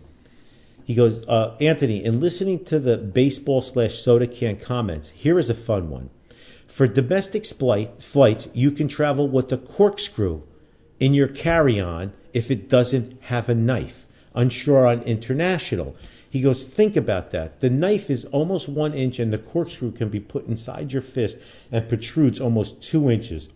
He 0.86 0.96
goes, 0.96 1.26
uh, 1.28 1.56
Anthony, 1.62 2.04
in 2.04 2.20
listening 2.20 2.66
to 2.66 2.78
the 2.78 2.98
baseball 2.98 3.62
slash 3.62 4.00
soda 4.00 4.28
can 4.28 4.58
comments, 4.58 5.10
here 5.12 5.40
is 5.40 5.50
a 5.50 5.54
fun 5.54 5.90
one. 5.90 6.10
For 6.68 6.88
domestic 6.88 7.46
splight, 7.46 8.02
flights, 8.02 8.50
you 8.54 8.70
can 8.70 8.90
travel 8.90 9.30
with 9.30 9.52
a 9.54 9.58
corkscrew 9.58 10.44
in 11.00 11.14
your 11.14 11.30
carry 11.30 11.80
on 11.80 12.12
if 12.34 12.52
it 12.52 12.68
doesn't 12.68 13.22
have 13.24 13.48
a 13.48 13.56
knife. 13.56 14.03
Unsure 14.36 14.88
on 14.88 15.02
international. 15.04 15.96
He 16.30 16.42
goes, 16.42 16.64
think 16.64 16.96
about 16.96 17.30
that. 17.32 17.60
The 17.62 17.70
knife 17.70 18.10
is 18.10 18.26
almost 18.26 18.68
one 18.68 18.94
inch, 18.96 19.20
and 19.20 19.32
the 19.32 19.38
corkscrew 19.38 19.92
can 19.92 20.10
be 20.10 20.20
put 20.20 20.48
inside 20.48 20.92
your 20.92 21.04
fist 21.04 21.38
and 21.72 21.88
protrudes 21.88 22.40
almost 22.40 22.82
two 22.82 23.12
inches. 23.12 23.50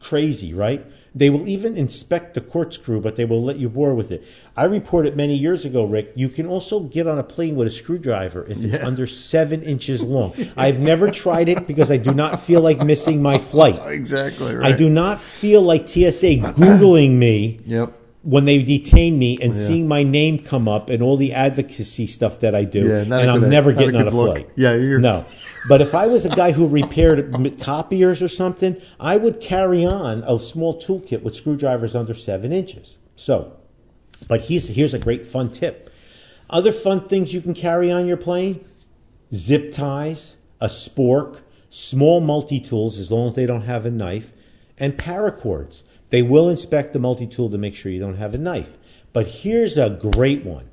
Crazy, 0.00 0.54
right? 0.54 0.84
They 1.16 1.30
will 1.30 1.46
even 1.48 1.76
inspect 1.76 2.34
the 2.34 2.40
corkscrew, 2.40 3.00
but 3.00 3.14
they 3.16 3.24
will 3.24 3.42
let 3.42 3.56
you 3.58 3.68
bore 3.68 3.94
with 3.94 4.10
it. 4.10 4.24
I 4.56 4.64
reported 4.64 5.16
many 5.16 5.36
years 5.36 5.64
ago, 5.64 5.84
Rick, 5.84 6.12
you 6.16 6.28
can 6.28 6.46
also 6.46 6.80
get 6.80 7.06
on 7.06 7.18
a 7.18 7.22
plane 7.22 7.54
with 7.54 7.68
a 7.68 7.70
screwdriver 7.70 8.44
if 8.48 8.62
it's 8.64 8.74
Yeah. 8.78 8.86
under 8.86 9.06
seven 9.06 9.62
inches 9.62 10.02
long. 10.02 10.34
I've 10.56 10.80
never 10.80 11.10
tried 11.10 11.48
it 11.48 11.66
because 11.68 11.90
I 11.90 11.96
do 11.98 12.12
not 12.12 12.40
feel 12.40 12.60
like 12.60 12.80
missing 12.84 13.22
my 13.22 13.38
flight. 13.38 13.80
Exactly 13.86 14.56
right. 14.56 14.72
I 14.72 14.76
do 14.76 14.90
not 14.90 15.20
feel 15.20 15.62
like 15.62 15.88
TSA 15.88 16.36
Googling 16.58 17.12
me 17.12 17.60
Yep. 17.66 17.92
When 18.24 18.46
they 18.46 18.62
detain 18.62 19.18
me 19.18 19.38
and 19.40 19.54
Yeah. 19.54 19.60
seeing 19.60 19.86
my 19.86 20.02
name 20.02 20.38
come 20.38 20.66
up 20.66 20.88
and 20.90 21.02
all 21.02 21.16
the 21.16 21.32
advocacy 21.34 22.06
stuff 22.06 22.40
that 22.40 22.54
I 22.54 22.64
do, 22.64 22.88
Yeah, 22.88 22.94
and 23.02 23.14
I'm 23.14 23.40
good- 23.40 23.46
uh, 23.46 23.50
never 23.50 23.72
getting 23.72 23.96
on 23.96 24.08
a 24.08 24.10
look. 24.10 24.36
flight. 24.36 24.48
Yeah, 24.56 24.74
you're- 24.74 25.00
no. 25.00 25.24
But 25.68 25.80
if 25.82 25.94
I 25.94 26.06
was 26.06 26.24
a 26.24 26.30
guy 26.30 26.52
who 26.52 26.66
repaired 26.66 27.34
copiers 27.60 28.22
or 28.22 28.28
something, 28.28 28.76
I 28.98 29.16
would 29.18 29.40
carry 29.40 29.84
on 29.84 30.24
a 30.26 30.38
small 30.38 30.74
toolkit 30.80 31.22
with 31.22 31.34
screwdrivers 31.34 31.94
under 31.94 32.14
seven 32.14 32.52
inches. 32.52 32.96
So, 33.16 33.52
but 34.28 34.42
here's 34.42 34.68
here's 34.68 34.94
a 34.94 34.98
great 34.98 35.24
fun 35.26 35.50
tip. 35.50 35.90
Other 36.50 36.72
fun 36.72 37.00
things 37.08 37.32
you 37.34 37.40
can 37.40 37.54
carry 37.54 37.90
on 37.90 38.06
your 38.06 38.16
plane: 38.18 38.60
zip 39.34 39.72
ties, 39.72 40.36
a 40.60 40.68
spork, 40.68 41.36
small 41.70 42.20
multi 42.20 42.60
tools 42.60 42.98
as 42.98 43.10
long 43.10 43.26
as 43.28 43.34
they 43.34 43.46
don't 43.46 43.62
have 43.62 43.84
a 43.86 43.90
knife, 43.90 44.32
and 44.78 44.96
paracords. 44.98 45.82
They 46.10 46.22
will 46.22 46.48
inspect 46.48 46.92
the 46.92 46.98
multi 46.98 47.26
tool 47.26 47.50
to 47.50 47.58
make 47.58 47.74
sure 47.74 47.90
you 47.90 48.00
don't 48.00 48.16
have 48.16 48.34
a 48.34 48.38
knife. 48.38 48.76
But 49.12 49.26
here's 49.26 49.76
a 49.76 49.90
great 49.90 50.44
one. 50.44 50.68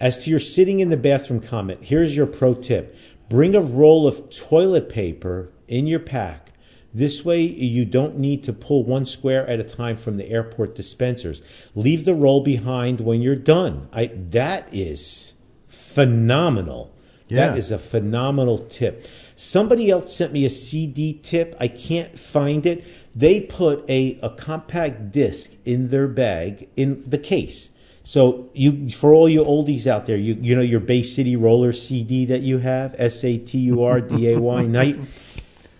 As 0.00 0.18
to 0.20 0.30
your 0.30 0.40
sitting 0.40 0.80
in 0.80 0.90
the 0.90 0.96
bathroom 0.96 1.40
comment, 1.40 1.84
here's 1.84 2.16
your 2.16 2.26
pro 2.26 2.54
tip 2.54 2.96
bring 3.28 3.54
a 3.54 3.60
roll 3.60 4.06
of 4.06 4.28
toilet 4.30 4.88
paper 4.88 5.52
in 5.68 5.86
your 5.86 6.00
pack. 6.00 6.52
This 6.92 7.24
way, 7.24 7.40
you 7.40 7.86
don't 7.86 8.18
need 8.18 8.44
to 8.44 8.52
pull 8.52 8.84
one 8.84 9.06
square 9.06 9.46
at 9.46 9.58
a 9.58 9.64
time 9.64 9.96
from 9.96 10.18
the 10.18 10.28
airport 10.28 10.74
dispensers. 10.74 11.40
Leave 11.74 12.04
the 12.04 12.14
roll 12.14 12.42
behind 12.42 13.00
when 13.00 13.22
you're 13.22 13.34
done. 13.34 13.88
I, 13.92 14.10
that 14.30 14.68
is 14.74 15.32
phenomenal. 15.68 16.94
Yeah. 17.28 17.48
That 17.48 17.58
is 17.58 17.70
a 17.70 17.78
phenomenal 17.78 18.58
tip. 18.58 19.06
Somebody 19.36 19.90
else 19.90 20.14
sent 20.14 20.34
me 20.34 20.44
a 20.44 20.50
CD 20.50 21.14
tip. 21.14 21.56
I 21.58 21.68
can't 21.68 22.18
find 22.18 22.66
it. 22.66 22.84
They 23.14 23.40
put 23.40 23.88
a, 23.88 24.18
a 24.22 24.30
compact 24.30 25.12
disc 25.12 25.52
in 25.64 25.88
their 25.88 26.08
bag 26.08 26.68
in 26.76 27.08
the 27.08 27.18
case. 27.18 27.68
So 28.04 28.50
you, 28.52 28.90
for 28.90 29.12
all 29.14 29.28
you 29.28 29.44
oldies 29.44 29.86
out 29.86 30.06
there, 30.06 30.16
you 30.16 30.34
you 30.40 30.56
know 30.56 30.62
your 30.62 30.80
Bay 30.80 31.02
City 31.02 31.36
Roller 31.36 31.72
CD 31.72 32.24
that 32.26 32.40
you 32.40 32.58
have, 32.58 32.96
S 32.98 33.22
A 33.22 33.38
T 33.38 33.58
U 33.58 33.82
R 33.82 34.00
D 34.00 34.32
A 34.32 34.40
Y 34.40 34.62
night. 34.66 34.98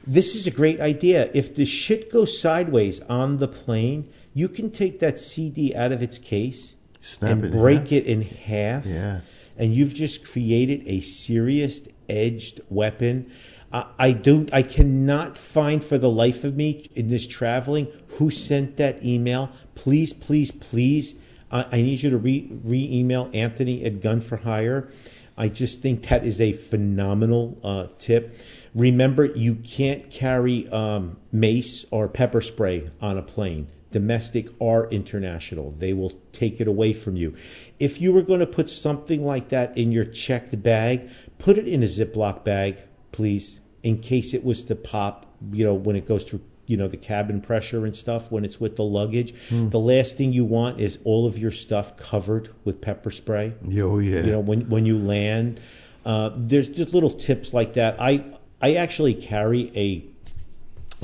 This 0.06 0.34
is 0.34 0.46
a 0.46 0.50
great 0.50 0.80
idea. 0.80 1.30
If 1.34 1.54
the 1.54 1.64
shit 1.64 2.12
goes 2.12 2.38
sideways 2.38 3.00
on 3.02 3.38
the 3.38 3.48
plane, 3.48 4.08
you 4.34 4.48
can 4.48 4.70
take 4.70 5.00
that 5.00 5.18
CD 5.18 5.74
out 5.74 5.92
of 5.92 6.02
its 6.02 6.18
case 6.18 6.76
Snap 7.00 7.30
and 7.30 7.44
it 7.46 7.52
break 7.52 7.80
half. 7.80 7.92
it 7.92 8.06
in 8.06 8.22
half. 8.22 8.86
Yeah. 8.86 9.20
And 9.58 9.74
you've 9.74 9.94
just 9.94 10.24
created 10.28 10.82
a 10.86 11.00
serious 11.00 11.82
edged 12.08 12.60
weapon. 12.68 13.30
I, 13.72 14.12
do. 14.12 14.46
I 14.52 14.62
cannot 14.62 15.36
find 15.36 15.82
for 15.82 15.96
the 15.96 16.10
life 16.10 16.44
of 16.44 16.56
me 16.56 16.90
in 16.94 17.08
this 17.08 17.26
traveling 17.26 17.88
who 18.18 18.30
sent 18.30 18.76
that 18.76 19.02
email. 19.02 19.50
Please, 19.74 20.12
please, 20.12 20.50
please. 20.50 21.14
I, 21.50 21.66
I 21.72 21.82
need 21.82 22.02
you 22.02 22.10
to 22.10 22.18
re 22.18 22.50
re 22.64 22.88
email 22.92 23.30
Anthony 23.32 23.84
at 23.84 24.00
Gun 24.00 24.20
for 24.20 24.38
Hire. 24.38 24.90
I 25.36 25.48
just 25.48 25.80
think 25.80 26.08
that 26.08 26.26
is 26.26 26.40
a 26.40 26.52
phenomenal 26.52 27.58
uh, 27.64 27.86
tip. 27.98 28.36
Remember, 28.74 29.24
you 29.24 29.56
can't 29.56 30.10
carry 30.10 30.68
um, 30.68 31.16
mace 31.30 31.86
or 31.90 32.08
pepper 32.08 32.42
spray 32.42 32.90
on 33.00 33.16
a 33.16 33.22
plane. 33.22 33.68
Domestic 33.90 34.48
or 34.58 34.88
international, 34.90 35.72
they 35.72 35.92
will 35.92 36.12
take 36.32 36.60
it 36.60 36.68
away 36.68 36.94
from 36.94 37.14
you. 37.14 37.34
If 37.78 38.00
you 38.00 38.12
were 38.12 38.22
going 38.22 38.40
to 38.40 38.46
put 38.46 38.70
something 38.70 39.24
like 39.24 39.50
that 39.50 39.76
in 39.76 39.92
your 39.92 40.06
checked 40.06 40.62
bag, 40.62 41.10
put 41.38 41.58
it 41.58 41.68
in 41.68 41.82
a 41.82 41.86
Ziploc 41.86 42.42
bag, 42.42 42.78
please, 43.10 43.60
in 43.82 43.98
case 43.98 44.34
it 44.34 44.44
was 44.44 44.64
to 44.64 44.76
pop. 44.76 45.26
You 45.50 45.64
know, 45.64 45.74
when 45.74 45.96
it 45.96 46.06
goes 46.06 46.24
through 46.24 46.40
you 46.66 46.76
know 46.76 46.88
the 46.88 46.96
cabin 46.96 47.40
pressure 47.40 47.84
and 47.84 47.94
stuff 47.94 48.30
when 48.30 48.44
it's 48.44 48.60
with 48.60 48.76
the 48.76 48.84
luggage. 48.84 49.34
The 49.50 49.78
last 49.78 50.16
thing 50.16 50.32
you 50.32 50.44
want 50.44 50.80
is 50.80 50.98
all 51.04 51.26
of 51.26 51.38
your 51.38 51.50
stuff 51.50 51.96
covered 51.96 52.50
with 52.64 52.80
pepper 52.80 53.10
spray. 53.10 53.52
Oh 53.76 53.98
yeah. 53.98 54.20
You 54.20 54.32
know 54.32 54.40
when 54.40 54.68
when 54.68 54.86
you 54.86 54.98
land, 54.98 55.60
uh, 56.06 56.30
there's 56.34 56.68
just 56.68 56.94
little 56.94 57.10
tips 57.10 57.52
like 57.52 57.74
that. 57.74 57.96
I 58.00 58.24
I 58.60 58.74
actually 58.74 59.14
carry 59.14 59.70
a 59.76 60.04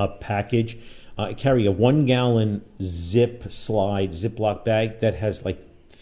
a 0.01 0.09
package. 0.09 0.79
Uh, 1.19 1.23
I 1.23 1.35
carry 1.35 1.67
a 1.67 1.73
one 1.73 2.07
gallon 2.07 2.65
zip 2.81 3.53
slide 3.53 4.13
Ziploc 4.13 4.65
bag 4.65 5.01
that 5.01 5.17
has 5.17 5.45
like 5.45 5.59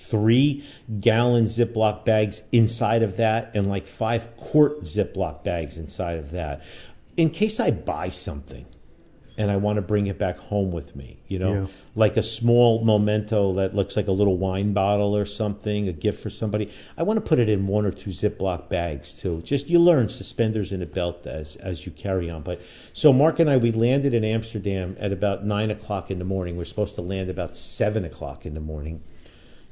three 0.07 0.64
gallon 1.00 1.44
Ziploc 1.44 2.04
bags 2.04 2.42
inside 2.52 3.02
of 3.02 3.16
that 3.16 3.50
and 3.54 3.66
like 3.68 3.86
five 3.86 4.36
quart 4.36 4.82
Ziploc 4.82 5.44
bags 5.44 5.76
inside 5.78 6.18
of 6.18 6.30
that. 6.32 6.62
In 7.16 7.30
case 7.30 7.59
I 7.61 7.70
buy 7.70 8.09
something 8.11 8.66
and 9.38 9.50
I 9.50 9.57
want 9.57 9.76
to 9.76 9.82
bring 9.82 10.07
it 10.07 10.18
back 10.18 10.38
home 10.38 10.70
with 10.72 10.96
me, 10.96 11.18
you 11.28 11.38
know, 11.38 11.52
Yeah. 11.52 11.66
like 11.94 12.16
a 12.16 12.22
small 12.22 12.82
memento 12.84 13.52
that 13.54 13.74
looks 13.74 13.94
like 13.94 14.09
a 14.09 14.12
little 14.12 14.38
wine 14.38 14.72
bottle 14.72 15.14
or 15.14 15.26
something, 15.26 15.88
a 15.88 15.92
gift 15.92 16.22
for 16.22 16.30
somebody. 16.30 16.70
I 16.96 17.02
want 17.02 17.18
to 17.18 17.20
put 17.20 17.38
it 17.38 17.48
in 17.50 17.66
one 17.66 17.84
or 17.84 17.90
two 17.90 18.11
Ziploc 18.11 18.70
bags 18.70 19.12
too. 19.12 19.42
Just 19.42 19.68
you 19.68 19.78
learn 19.78 20.09
suspenders 20.09 20.72
in 20.72 20.80
a 20.80 20.86
belt 20.86 21.26
as 21.26 21.57
as 21.57 21.84
you 21.84 21.92
carry 21.92 22.30
on. 22.30 22.42
But 22.42 22.62
so 22.94 23.12
Mark 23.12 23.38
and 23.38 23.50
I 23.50 23.59
we 23.59 23.72
landed 23.72 24.14
in 24.14 24.24
Amsterdam 24.24 24.96
at 24.98 25.12
about 25.12 25.44
nine 25.44 25.70
o'clock 25.70 26.11
in 26.11 26.18
the 26.18 26.24
morning. 26.24 26.57
We're 26.57 26.64
supposed 26.64 26.94
to 26.94 27.02
land 27.02 27.28
about 27.28 27.54
seven 27.54 28.07
o'clock 28.07 28.46
in 28.46 28.54
the 28.54 28.61
morning. 28.61 29.02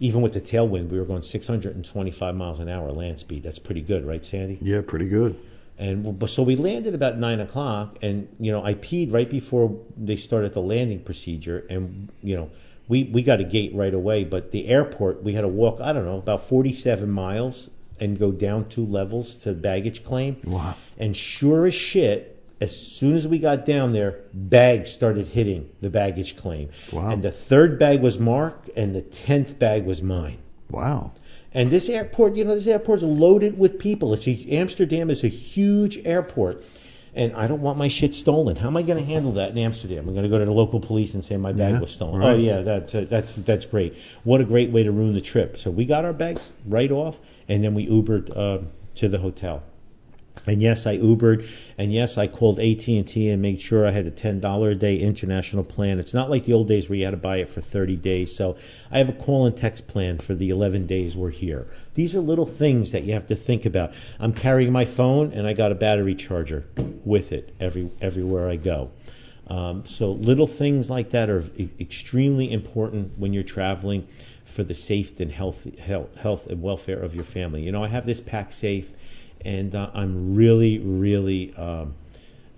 Even 0.01 0.23
with 0.23 0.33
the 0.33 0.41
tailwind, 0.41 0.89
we 0.89 0.99
were 0.99 1.05
going 1.05 1.23
625 1.23 2.35
miles 2.35 2.59
an 2.59 2.69
hour 2.69 2.91
land 2.91 3.21
speed. 3.21 3.43
That's 3.43 3.59
pretty 3.59 3.81
good, 3.81 4.05
right, 4.05 4.25
Sandy? 4.25 4.59
yeah, 4.61 4.81
pretty 4.81 5.09
good. 5.09 5.39
And 5.77 6.19
but 6.19 6.31
so 6.31 6.43
we 6.43 6.55
landed 6.55 6.95
about 6.95 7.19
nine 7.19 7.41
o'clock, 7.41 7.99
and 8.01 8.29
you 8.39 8.53
know 8.53 8.65
I 8.65 8.75
peed 8.75 9.13
right 9.13 9.29
before 9.29 9.77
they 9.97 10.15
started 10.15 10.55
the 10.55 10.61
landing 10.61 11.01
procedure, 11.01 11.67
and 11.69 12.11
you 12.23 12.37
know 12.37 12.51
we 12.87 13.05
we 13.05 13.23
got 13.23 13.41
a 13.41 13.45
gate 13.45 13.75
right 13.75 13.93
away. 13.93 14.23
But 14.23 14.53
the 14.53 14.69
airport, 14.69 15.25
we 15.25 15.35
had 15.35 15.41
to 15.41 15.49
walk 15.49 15.81
I 15.81 15.93
don't 15.93 16.05
know 16.05 16.19
about 16.19 16.47
forty-seven 16.47 17.11
miles 17.11 17.71
and 17.99 18.19
go 18.19 18.31
down 18.31 18.69
two 18.69 18.87
levels 18.87 19.35
to 19.37 19.53
baggage 19.53 20.05
claim. 20.05 20.41
Wow. 20.45 20.77
And 20.97 21.17
sure 21.17 21.67
as 21.67 21.75
shit, 21.75 22.34
as 22.65 22.75
soon 22.77 23.15
as 23.15 23.29
we 23.29 23.39
got 23.39 23.65
down 23.65 23.93
there, 23.93 24.21
bags 24.33 24.91
started 24.91 25.29
hitting 25.29 25.71
the 25.81 25.91
baggage 25.91 26.37
claim. 26.37 26.69
Wow. 26.93 27.11
And 27.11 27.23
the 27.23 27.31
third 27.31 27.79
bag 27.79 28.01
was 28.01 28.19
Mark, 28.19 28.69
and 28.77 28.95
the 28.95 29.03
tenth 29.03 29.59
bag 29.59 29.85
was 29.85 30.03
mine. 30.03 30.39
Wow. 30.71 31.13
And 31.53 31.71
this 31.71 31.89
airport, 31.89 32.35
you 32.37 32.45
know, 32.45 32.55
this 32.55 32.67
airport's 32.67 33.03
loaded 33.05 33.59
with 33.59 33.79
people. 33.79 34.13
It's 34.13 34.27
a, 34.27 34.47
Amsterdam 34.51 35.09
is 35.11 35.23
a 35.23 35.29
huge 35.29 35.99
airport, 36.05 36.65
and 37.15 37.33
I 37.37 37.47
don't 37.47 37.61
want 37.63 37.79
my 37.79 37.87
shit 37.87 38.13
stolen. 38.13 38.57
How 38.57 38.67
am 38.69 38.77
I 38.77 38.83
going 38.83 38.99
to 38.99 39.05
handle 39.05 39.31
that 39.33 39.51
in 39.51 39.59
Amsterdam? 39.59 40.09
I'm 40.09 40.15
going 40.15 40.25
to 40.25 40.29
go 40.29 40.39
to 40.41 40.45
the 40.45 40.51
local 40.51 40.81
police 40.81 41.15
and 41.15 41.25
say 41.25 41.37
my 41.37 41.53
bag 41.53 41.75
Yeah, 41.75 41.81
was 41.81 41.93
stolen. 41.93 42.21
right. 42.21 42.31
Oh 42.31 42.37
yeah, 42.37 42.63
that's 42.63 42.93
uh, 42.95 43.07
that's 43.09 43.33
that's 43.33 43.67
great. 43.67 43.95
What 44.25 44.41
a 44.41 44.45
great 44.45 44.71
way 44.71 44.83
to 44.83 44.91
ruin 44.91 45.15
the 45.15 45.21
trip. 45.21 45.57
So 45.59 45.71
we 45.71 45.85
got 45.85 46.05
our 46.05 46.13
bags 46.13 46.51
right 46.67 46.91
off, 46.91 47.21
and 47.49 47.63
then 47.63 47.73
we 47.75 47.87
Ubered 47.87 48.37
uh, 48.37 48.65
to 48.97 49.09
the 49.09 49.19
hotel. 49.19 49.63
And 50.47 50.61
yes, 50.61 50.87
I 50.87 50.99
Ubered, 50.99 51.49
and 51.79 51.93
yes, 51.93 52.19
I 52.19 52.27
called 52.27 52.59
AT 52.59 52.87
and 52.87 53.07
T 53.07 53.31
and 53.31 53.41
made 53.41 53.61
sure 53.61 53.87
I 53.87 53.93
had 53.93 54.07
a 54.07 54.11
ten 54.11 54.41
dollar 54.41 54.71
a 54.71 54.75
day 54.75 54.99
international 54.99 55.65
plan. 55.65 55.99
It's 55.99 56.13
not 56.13 56.29
like 56.29 56.45
the 56.45 56.53
old 56.53 56.69
days 56.69 56.89
where 56.89 56.99
you 56.99 57.05
had 57.05 57.13
to 57.13 57.17
buy 57.17 57.39
it 57.39 57.49
for 57.49 57.63
thirty 57.63 57.97
days. 57.97 58.35
So 58.37 58.57
I 58.91 58.99
have 58.99 59.09
a 59.09 59.13
call 59.13 59.47
and 59.47 59.57
text 59.57 59.87
plan 59.87 60.19
for 60.19 60.35
the 60.35 60.51
eleven 60.51 60.87
days 60.87 61.17
we're 61.17 61.31
here. 61.31 61.67
These 61.95 62.15
are 62.15 62.21
little 62.21 62.47
things 62.47 62.91
that 62.91 63.05
you 63.05 63.15
have 63.15 63.27
to 63.29 63.37
think 63.37 63.65
about. 63.65 63.95
I'm 64.19 64.35
carrying 64.35 64.71
my 64.71 64.85
phone, 64.85 65.33
and 65.33 65.47
I 65.47 65.55
got 65.55 65.73
a 65.73 65.77
battery 65.77 66.15
charger 66.15 66.67
with 67.05 67.33
it 67.33 67.55
every 67.59 67.91
everywhere 68.03 68.49
I 68.49 68.57
go. 68.57 68.91
Um, 69.47 69.85
so 69.87 70.11
little 70.11 70.47
things 70.47 70.91
like 70.91 71.11
that 71.11 71.29
are 71.29 71.45
extremely 71.79 72.51
important 72.51 73.19
when 73.19 73.33
you're 73.33 73.43
traveling 73.43 74.09
for 74.45 74.63
the 74.63 74.75
safety 74.75 75.23
and 75.25 75.33
health, 75.33 75.79
health, 75.79 76.17
health 76.17 76.47
and 76.47 76.63
welfare 76.63 76.99
of 76.99 77.15
your 77.15 77.25
family. 77.25 77.63
You 77.63 77.73
know, 77.73 77.85
I 77.85 77.89
have 77.89 78.07
this 78.07 78.21
Pacsafe, 78.21 78.87
and 79.45 79.75
uh, 79.75 79.91
I'm 79.95 80.35
really, 80.35 80.79
really, 80.79 81.55
um, 81.57 81.95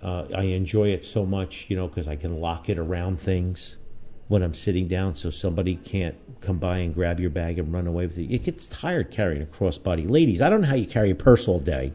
uh, 0.01 0.25
I 0.35 0.43
enjoy 0.43 0.89
it 0.89 1.03
so 1.03 1.25
much. 1.25 1.65
You 1.69 1.75
know, 1.75 1.87
because 1.87 2.07
I 2.07 2.15
can 2.15 2.39
lock 2.39 2.69
it 2.69 2.77
around 2.77 3.19
things 3.19 3.77
when 4.27 4.43
I'm 4.43 4.53
sitting 4.53 4.87
down, 4.87 5.15
so 5.15 5.29
somebody 5.29 5.75
can't 5.75 6.15
come 6.41 6.57
by 6.57 6.79
and 6.79 6.93
grab 6.93 7.19
your 7.19 7.29
bag 7.29 7.57
and 7.59 7.71
run 7.71 7.87
away 7.87 8.07
with 8.07 8.17
it. 8.17 8.33
It 8.33 8.43
gets 8.43 8.67
tired 8.67 9.09
carrying 9.09 9.41
a 9.41 9.45
crossbody. 9.45 10.09
Ladies, 10.09 10.41
I 10.41 10.49
don't 10.49 10.61
know 10.61 10.67
how 10.67 10.75
you 10.75 10.87
carry 10.87 11.11
a 11.11 11.15
purse 11.15 11.47
all 11.47 11.59
day. 11.59 11.93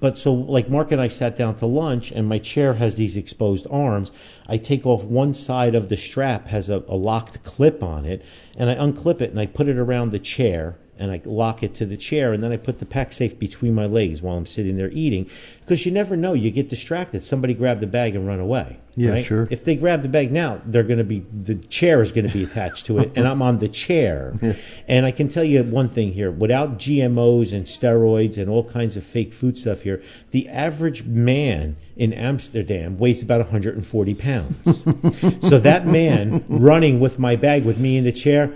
But 0.00 0.16
so, 0.16 0.32
like 0.32 0.70
Mark 0.70 0.90
and 0.92 1.00
I 1.00 1.08
sat 1.08 1.36
down 1.36 1.56
to 1.56 1.66
lunch, 1.66 2.10
and 2.10 2.26
my 2.26 2.38
chair 2.38 2.74
has 2.74 2.96
these 2.96 3.16
exposed 3.16 3.66
arms. 3.70 4.10
I 4.48 4.56
take 4.56 4.86
off 4.86 5.04
one 5.04 5.34
side 5.34 5.74
of 5.74 5.90
the 5.90 5.96
strap 5.96 6.48
has 6.48 6.70
a, 6.70 6.82
a 6.88 6.96
locked 6.96 7.44
clip 7.44 7.82
on 7.82 8.06
it, 8.06 8.24
and 8.56 8.70
I 8.70 8.76
unclip 8.76 9.20
it 9.20 9.30
and 9.30 9.38
I 9.38 9.44
put 9.44 9.68
it 9.68 9.76
around 9.76 10.10
the 10.10 10.18
chair, 10.18 10.78
and 11.00 11.10
I 11.10 11.22
lock 11.24 11.62
it 11.62 11.74
to 11.76 11.86
the 11.86 11.96
chair, 11.96 12.34
and 12.34 12.44
then 12.44 12.52
I 12.52 12.58
put 12.58 12.78
the 12.78 12.84
Pacsafe 12.84 13.38
between 13.38 13.74
my 13.74 13.86
legs 13.86 14.20
while 14.20 14.36
I'm 14.36 14.44
sitting 14.44 14.76
there 14.76 14.90
eating, 14.92 15.28
because 15.60 15.86
you 15.86 15.90
never 15.90 16.14
know. 16.14 16.34
You 16.34 16.50
get 16.50 16.68
distracted. 16.68 17.24
Somebody 17.24 17.54
grab 17.54 17.80
the 17.80 17.86
bag 17.86 18.14
and 18.14 18.26
run 18.26 18.38
away. 18.38 18.78
Yeah, 18.96 19.12
right? 19.12 19.24
sure. 19.24 19.48
If 19.50 19.64
they 19.64 19.76
grab 19.76 20.02
the 20.02 20.08
bag 20.08 20.30
now, 20.30 20.60
they're 20.66 20.82
going 20.82 20.98
to 20.98 21.04
be 21.04 21.24
the 21.32 21.54
chair 21.54 22.02
is 22.02 22.12
going 22.12 22.26
to 22.26 22.32
be 22.32 22.44
attached 22.44 22.84
to 22.86 22.98
it, 22.98 23.12
and 23.16 23.26
I'm 23.26 23.40
on 23.40 23.58
the 23.58 23.68
chair. 23.68 24.34
And 24.88 25.06
I 25.06 25.12
can 25.12 25.28
tell 25.28 25.44
you 25.44 25.62
one 25.62 25.88
thing 25.88 26.12
here: 26.12 26.30
without 26.30 26.78
GMOs 26.78 27.52
and 27.52 27.64
steroids 27.64 28.36
and 28.36 28.50
all 28.50 28.64
kinds 28.64 28.96
of 28.96 29.04
fake 29.04 29.32
food 29.32 29.56
stuff 29.56 29.82
here, 29.82 30.02
the 30.32 30.48
average 30.48 31.04
man 31.04 31.76
in 31.96 32.12
Amsterdam 32.12 32.98
weighs 32.98 33.22
about 33.22 33.38
140 33.38 34.14
pounds. 34.14 34.82
so 35.48 35.58
that 35.58 35.86
man 35.86 36.44
running 36.48 36.98
with 36.98 37.18
my 37.18 37.36
bag 37.36 37.64
with 37.64 37.78
me 37.78 37.96
in 37.96 38.04
the 38.04 38.12
chair. 38.12 38.52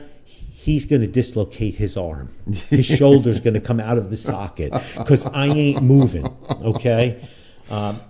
He's 0.65 0.87
going 0.87 1.03
to 1.03 1.07
dislocate 1.07 1.75
his 1.75 1.95
arm. 1.95 2.31
His 2.71 2.87
shoulder's 2.87 3.39
going 3.39 3.53
to 3.53 3.61
come 3.61 3.81
out 3.81 3.99
of 3.99 4.09
the 4.09 4.17
socket 4.17 4.73
because 4.97 5.27
I 5.27 5.49
ain't 5.49 5.83
moving. 5.83 6.25
Okay, 6.49 7.21
um, 7.69 8.01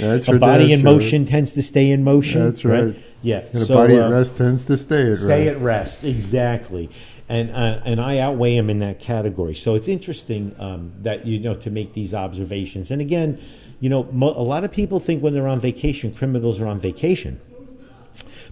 That's 0.00 0.26
a 0.26 0.38
body 0.38 0.72
in 0.72 0.82
right. 0.82 0.92
motion 0.92 1.24
tends 1.24 1.52
to 1.52 1.62
stay 1.62 1.92
in 1.92 2.02
motion. 2.02 2.50
That's 2.50 2.64
right. 2.64 2.96
Yeah. 3.22 3.44
And 3.52 3.62
a 3.62 3.66
body 3.66 3.96
uh, 3.96 4.06
at 4.06 4.10
rest 4.10 4.36
tends 4.36 4.64
to 4.64 4.76
stay 4.76 5.12
at 5.12 5.18
stay 5.18 5.22
rest. 5.22 5.22
Stay 5.22 5.48
at 5.48 5.60
rest. 5.60 6.04
Exactly. 6.04 6.90
And 7.28 7.50
uh, 7.52 7.80
and 7.84 8.00
I 8.00 8.18
outweigh 8.18 8.56
him 8.56 8.68
in 8.68 8.80
that 8.80 8.98
category. 8.98 9.54
So 9.54 9.76
it's 9.76 9.86
interesting 9.86 10.54
um, 10.58 10.94
that 11.02 11.26
you 11.26 11.38
know 11.38 11.54
to 11.54 11.70
make 11.70 11.94
these 11.94 12.12
observations. 12.12 12.90
And 12.90 13.00
again, 13.00 13.40
you 13.78 13.88
know, 13.88 14.02
mo- 14.10 14.34
a 14.36 14.42
lot 14.42 14.64
of 14.64 14.72
people 14.72 14.98
think 14.98 15.22
when 15.22 15.32
they're 15.32 15.46
on 15.46 15.60
vacation, 15.60 16.12
criminals 16.12 16.60
are 16.60 16.66
on 16.66 16.80
vacation. 16.80 17.40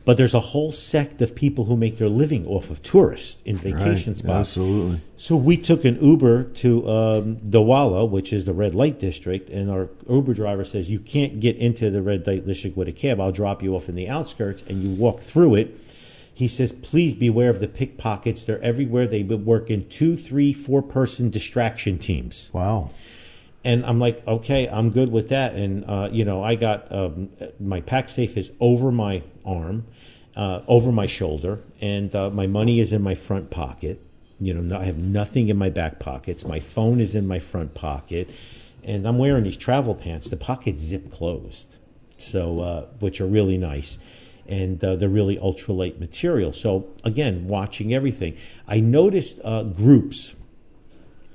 But 0.05 0.19
there's 0.19 0.35
a 0.35 0.41
whole 0.41 0.71
sect 0.71 1.23
of 1.23 1.35
people 1.35 1.65
who 1.65 1.77
make 1.79 1.97
their 1.97 2.11
living 2.11 2.47
off 2.47 2.69
of 2.69 2.83
tourists 2.83 3.41
in 3.47 3.57
vacation 3.57 4.13
Right, 4.13 4.19
spots. 4.19 4.51
Absolutely. 4.51 5.01
So 5.17 5.35
we 5.35 5.57
took 5.57 5.87
an 5.87 5.99
Uber 6.05 6.45
to 6.45 6.89
um, 6.89 7.37
De 7.37 7.61
Wallen, 7.61 8.11
which 8.11 8.31
is 8.31 8.45
the 8.45 8.53
red 8.53 8.75
light 8.75 8.99
district, 8.99 9.49
and 9.49 9.71
our 9.71 9.89
Uber 10.09 10.35
driver 10.35 10.65
says 10.65 10.91
you 10.91 10.99
can't 10.99 11.41
get 11.41 11.57
into 11.57 11.91
the 11.91 12.03
red 12.03 12.27
light 12.27 12.47
district 12.47 12.77
with 12.77 12.89
a 12.89 12.93
cab. 12.93 13.19
I'll 13.19 13.33
drop 13.33 13.63
you 13.63 13.75
off 13.75 13.89
in 13.89 13.95
the 13.95 14.09
outskirts, 14.09 14.63
and 14.69 14.83
you 14.83 14.91
walk 14.91 15.21
through 15.21 15.55
it. 15.55 15.81
He 16.35 16.49
says, 16.49 16.73
please 16.73 17.15
beware 17.15 17.49
of 17.49 17.61
the 17.61 17.69
pickpockets. 17.69 18.45
They're 18.45 18.61
everywhere. 18.61 19.07
They 19.07 19.23
work 19.23 19.71
in 19.71 19.89
two, 19.89 20.17
three, 20.17 20.53
four 20.53 20.83
person 20.83 21.31
distraction 21.31 21.97
teams. 21.99 22.51
Wow. 22.53 22.91
And 23.65 23.85
I'm 23.87 23.99
like, 23.99 24.27
okay, 24.27 24.69
I'm 24.69 24.91
good 24.91 25.11
with 25.11 25.31
that. 25.31 25.55
And 25.55 25.85
uh, 25.89 26.09
you 26.13 26.25
know, 26.25 26.43
I 26.43 26.55
got 26.55 26.93
um, 26.93 27.31
my 27.59 27.81
Pacsafe 27.81 28.37
is 28.37 28.51
over 28.61 28.93
my 28.93 29.23
arm, 29.45 29.87
uh, 30.37 30.61
over 30.69 30.93
my 30.93 31.07
shoulder, 31.07 31.61
and 31.81 32.15
uh, 32.15 32.29
my 32.31 32.47
money 32.47 32.79
is 32.79 32.93
in 32.93 33.03
my 33.03 33.15
front 33.15 33.51
pocket. 33.51 34.01
You 34.39 34.53
know, 34.53 34.79
I 34.79 34.85
have 34.85 34.99
nothing 34.99 35.49
in 35.49 35.57
my 35.57 35.71
back 35.71 35.99
pockets. 35.99 36.45
My 36.45 36.61
phone 36.61 37.01
is 37.01 37.15
in 37.15 37.27
my 37.27 37.39
front 37.39 37.75
pocket, 37.75 38.29
and 38.83 39.07
I'm 39.09 39.17
wearing 39.17 39.45
these 39.45 39.57
travel 39.57 39.95
pants. 39.95 40.29
The 40.29 40.37
pockets 40.37 40.83
zip 40.83 41.11
closed, 41.11 41.79
so 42.19 42.61
uh, 42.61 42.87
which 42.99 43.21
are 43.21 43.27
really 43.27 43.57
nice. 43.57 43.99
And 44.47 44.85
uh, 44.85 44.97
they're 44.97 45.09
really 45.09 45.39
ultralight 45.39 45.99
material. 45.99 46.53
So 46.53 46.89
again, 47.03 47.49
watching 47.49 47.95
everything, 47.95 48.37
I 48.69 48.81
noticed 48.81 49.41
uh, 49.43 49.63
groups 49.63 50.35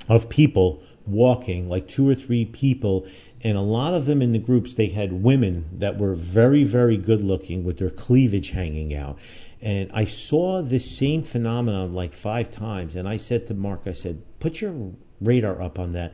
of 0.08 0.30
people 0.30 0.84
walking, 1.12 1.70
like 1.70 1.88
two 1.88 2.08
or 2.08 2.16
three 2.16 2.46
people, 2.46 3.08
and 3.42 3.58
a 3.58 3.62
lot 3.62 3.94
of 3.94 4.06
them 4.06 4.22
in 4.22 4.32
the 4.34 4.40
groups, 4.40 4.74
they 4.74 4.88
had 4.88 5.24
women 5.24 5.70
that 5.72 5.98
were 5.98 6.14
very, 6.14 6.64
very 6.64 6.98
good 6.98 7.24
looking 7.24 7.64
with 7.64 7.78
their 7.80 7.90
cleavage 7.90 8.52
hanging 8.52 8.94
out. 8.94 9.18
And 9.62 9.90
I 9.94 10.06
saw 10.06 10.62
this 10.62 10.90
same 10.98 11.24
phenomenon 11.24 11.94
like 11.94 12.14
five 12.14 12.52
times. 12.52 12.96
And 12.96 13.08
I 13.08 13.18
said 13.18 13.48
to 13.48 13.54
Mark, 13.54 13.82
I 13.86 13.92
said, 13.94 14.22
put 14.40 14.62
your 14.62 14.92
radar 15.22 15.62
up 15.62 15.78
on 15.80 15.92
that. 15.94 16.14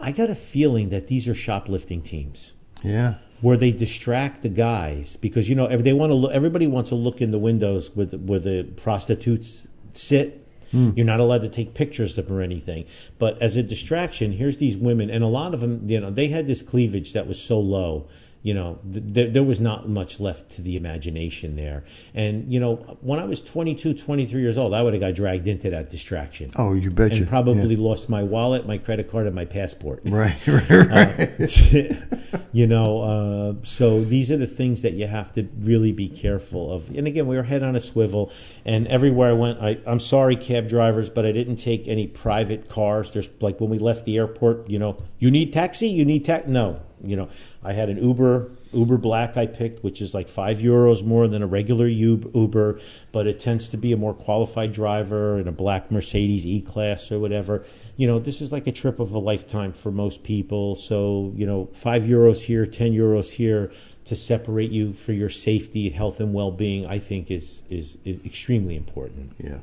I 0.00 0.12
got 0.12 0.30
a 0.30 0.34
feeling 0.34 0.90
that 0.90 1.08
these 1.08 1.26
are 1.26 1.34
shoplifting 1.34 2.02
teams 2.02 2.52
Yeah. 2.84 3.14
where 3.40 3.56
they 3.56 3.72
distract 3.72 4.42
the 4.42 4.48
guys 4.48 5.16
because 5.16 5.48
you 5.48 5.54
know 5.56 5.66
they 5.76 5.92
want 5.92 6.10
to 6.10 6.14
look 6.14 6.32
everybody 6.32 6.66
wants 6.68 6.90
to 6.90 6.94
look 6.96 7.20
in 7.20 7.32
the 7.32 7.38
windows 7.38 7.94
with 7.96 8.14
where 8.14 8.38
the 8.38 8.62
prostitutes 8.76 9.66
sit 9.92 10.46
Hmm. 10.70 10.90
you're 10.96 11.06
not 11.06 11.20
allowed 11.20 11.42
to 11.42 11.48
take 11.48 11.74
pictures 11.74 12.18
of 12.18 12.26
them 12.26 12.36
or 12.36 12.42
anything. 12.42 12.84
But 13.18 13.40
as 13.40 13.56
a 13.56 13.62
distraction 13.62 14.32
here's 14.32 14.58
these 14.58 14.76
women 14.76 15.10
and 15.10 15.24
a 15.24 15.28
lot 15.28 15.54
of 15.54 15.60
them 15.60 15.88
you 15.88 16.00
know 16.00 16.10
they 16.10 16.28
had 16.28 16.46
this 16.46 16.62
cleavage 16.62 17.12
that 17.12 17.26
was 17.26 17.40
so 17.40 17.58
low 17.58 18.06
you 18.42 18.54
know 18.54 18.78
th- 18.92 19.04
there, 19.08 19.28
there 19.28 19.42
was 19.42 19.58
not 19.60 19.88
much 19.88 20.20
left 20.20 20.48
to 20.50 20.62
the 20.62 20.76
imagination 20.76 21.56
there 21.56 21.82
and 22.14 22.52
you 22.52 22.60
know 22.60 22.76
when 23.00 23.18
i 23.18 23.24
was 23.24 23.40
22 23.40 23.94
23 23.94 24.40
years 24.40 24.56
old 24.56 24.72
i 24.72 24.80
would 24.82 24.94
have 24.94 25.00
got 25.00 25.14
dragged 25.14 25.48
into 25.48 25.68
that 25.70 25.90
distraction 25.90 26.50
Oh, 26.56 26.72
you 26.74 26.90
betcha. 26.90 27.16
and 27.16 27.28
probably 27.28 27.74
lost 27.76 28.08
my 28.08 28.22
wallet 28.22 28.66
my 28.66 28.78
credit 28.78 29.10
card 29.10 29.26
and 29.26 29.34
my 29.34 29.44
passport 29.44 30.02
Right, 30.04 30.36
right, 30.46 30.70
right. 30.70 31.96
you 32.52 32.66
know, 32.66 33.02
uh, 33.02 33.54
so 33.62 34.02
these 34.02 34.30
are 34.30 34.36
the 34.36 34.46
things 34.46 34.82
that 34.82 34.94
you 34.94 35.06
have 35.06 35.32
to 35.32 35.48
really 35.60 35.92
be 35.92 36.08
careful 36.08 36.72
of. 36.72 36.88
And 36.90 37.06
again, 37.06 37.26
we 37.26 37.36
were 37.36 37.42
head 37.44 37.62
on 37.62 37.74
a 37.76 37.80
swivel, 37.80 38.30
and 38.64 38.86
everywhere 38.88 39.30
I 39.30 39.32
went, 39.32 39.60
I, 39.62 39.78
I'm 39.86 40.00
sorry, 40.00 40.36
cab 40.36 40.68
drivers, 40.68 41.10
but 41.10 41.24
I 41.26 41.32
didn't 41.32 41.56
take 41.56 41.86
any 41.88 42.06
private 42.06 42.68
cars. 42.68 43.10
There's 43.10 43.28
like 43.40 43.60
when 43.60 43.70
we 43.70 43.78
left 43.78 44.04
the 44.04 44.16
airport, 44.16 44.68
you 44.70 44.78
know, 44.78 45.02
you 45.18 45.30
need 45.30 45.52
taxi, 45.52 45.88
you 45.88 46.04
need 46.04 46.24
tax. 46.24 46.46
No, 46.46 46.80
you 47.02 47.16
know, 47.16 47.28
I 47.62 47.72
had 47.72 47.88
an 47.88 48.02
Uber. 48.02 48.50
Uber 48.72 48.98
Black 48.98 49.36
I 49.36 49.46
picked, 49.46 49.82
which 49.82 50.00
is 50.00 50.14
like 50.14 50.28
five 50.28 50.58
euros 50.58 51.02
more 51.02 51.26
than 51.26 51.42
a 51.42 51.46
regular 51.46 51.86
Uber, 51.86 52.80
but 53.12 53.26
it 53.26 53.40
tends 53.40 53.68
to 53.70 53.76
be 53.76 53.92
a 53.92 53.96
more 53.96 54.14
qualified 54.14 54.72
driver 54.72 55.38
in 55.38 55.48
a 55.48 55.52
black 55.52 55.90
Mercedes 55.90 56.46
E 56.46 56.60
Class 56.60 57.10
or 57.10 57.18
whatever. 57.18 57.64
You 57.96 58.06
know, 58.06 58.18
this 58.18 58.40
is 58.40 58.52
like 58.52 58.66
a 58.66 58.72
trip 58.72 59.00
of 59.00 59.12
a 59.12 59.18
lifetime 59.18 59.72
for 59.72 59.90
most 59.90 60.22
people. 60.22 60.76
So, 60.76 61.32
you 61.34 61.46
know, 61.46 61.68
five 61.72 62.02
euros 62.04 62.42
here, 62.42 62.66
10 62.66 62.92
euros 62.92 63.32
here 63.32 63.72
to 64.04 64.14
separate 64.14 64.70
you 64.70 64.92
for 64.92 65.12
your 65.12 65.28
safety, 65.28 65.90
health, 65.90 66.20
and 66.20 66.32
well 66.32 66.50
being, 66.52 66.86
I 66.86 66.98
think 66.98 67.30
is, 67.30 67.62
is, 67.68 67.98
is 68.04 68.24
extremely 68.24 68.76
important. 68.76 69.32
Yeah, 69.38 69.58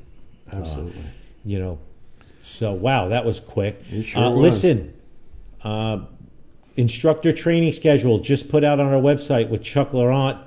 absolutely. 0.52 1.02
You 1.46 1.60
know, 1.60 1.80
so 2.42 2.74
wow, 2.74 3.08
that 3.08 3.26
was 3.26 3.40
quick. 3.40 3.82
Sure 4.04 4.24
uh, 4.24 4.30
was. 4.32 4.42
Listen, 4.42 4.94
uh, 5.64 6.06
instructor 6.76 7.32
training 7.32 7.72
schedule 7.72 8.20
just 8.20 8.50
put 8.50 8.64
out 8.64 8.80
on 8.80 8.94
our 8.94 9.02
website 9.02 9.50
with 9.50 9.64
Chuck 9.64 9.94
Laurent, 9.94 10.38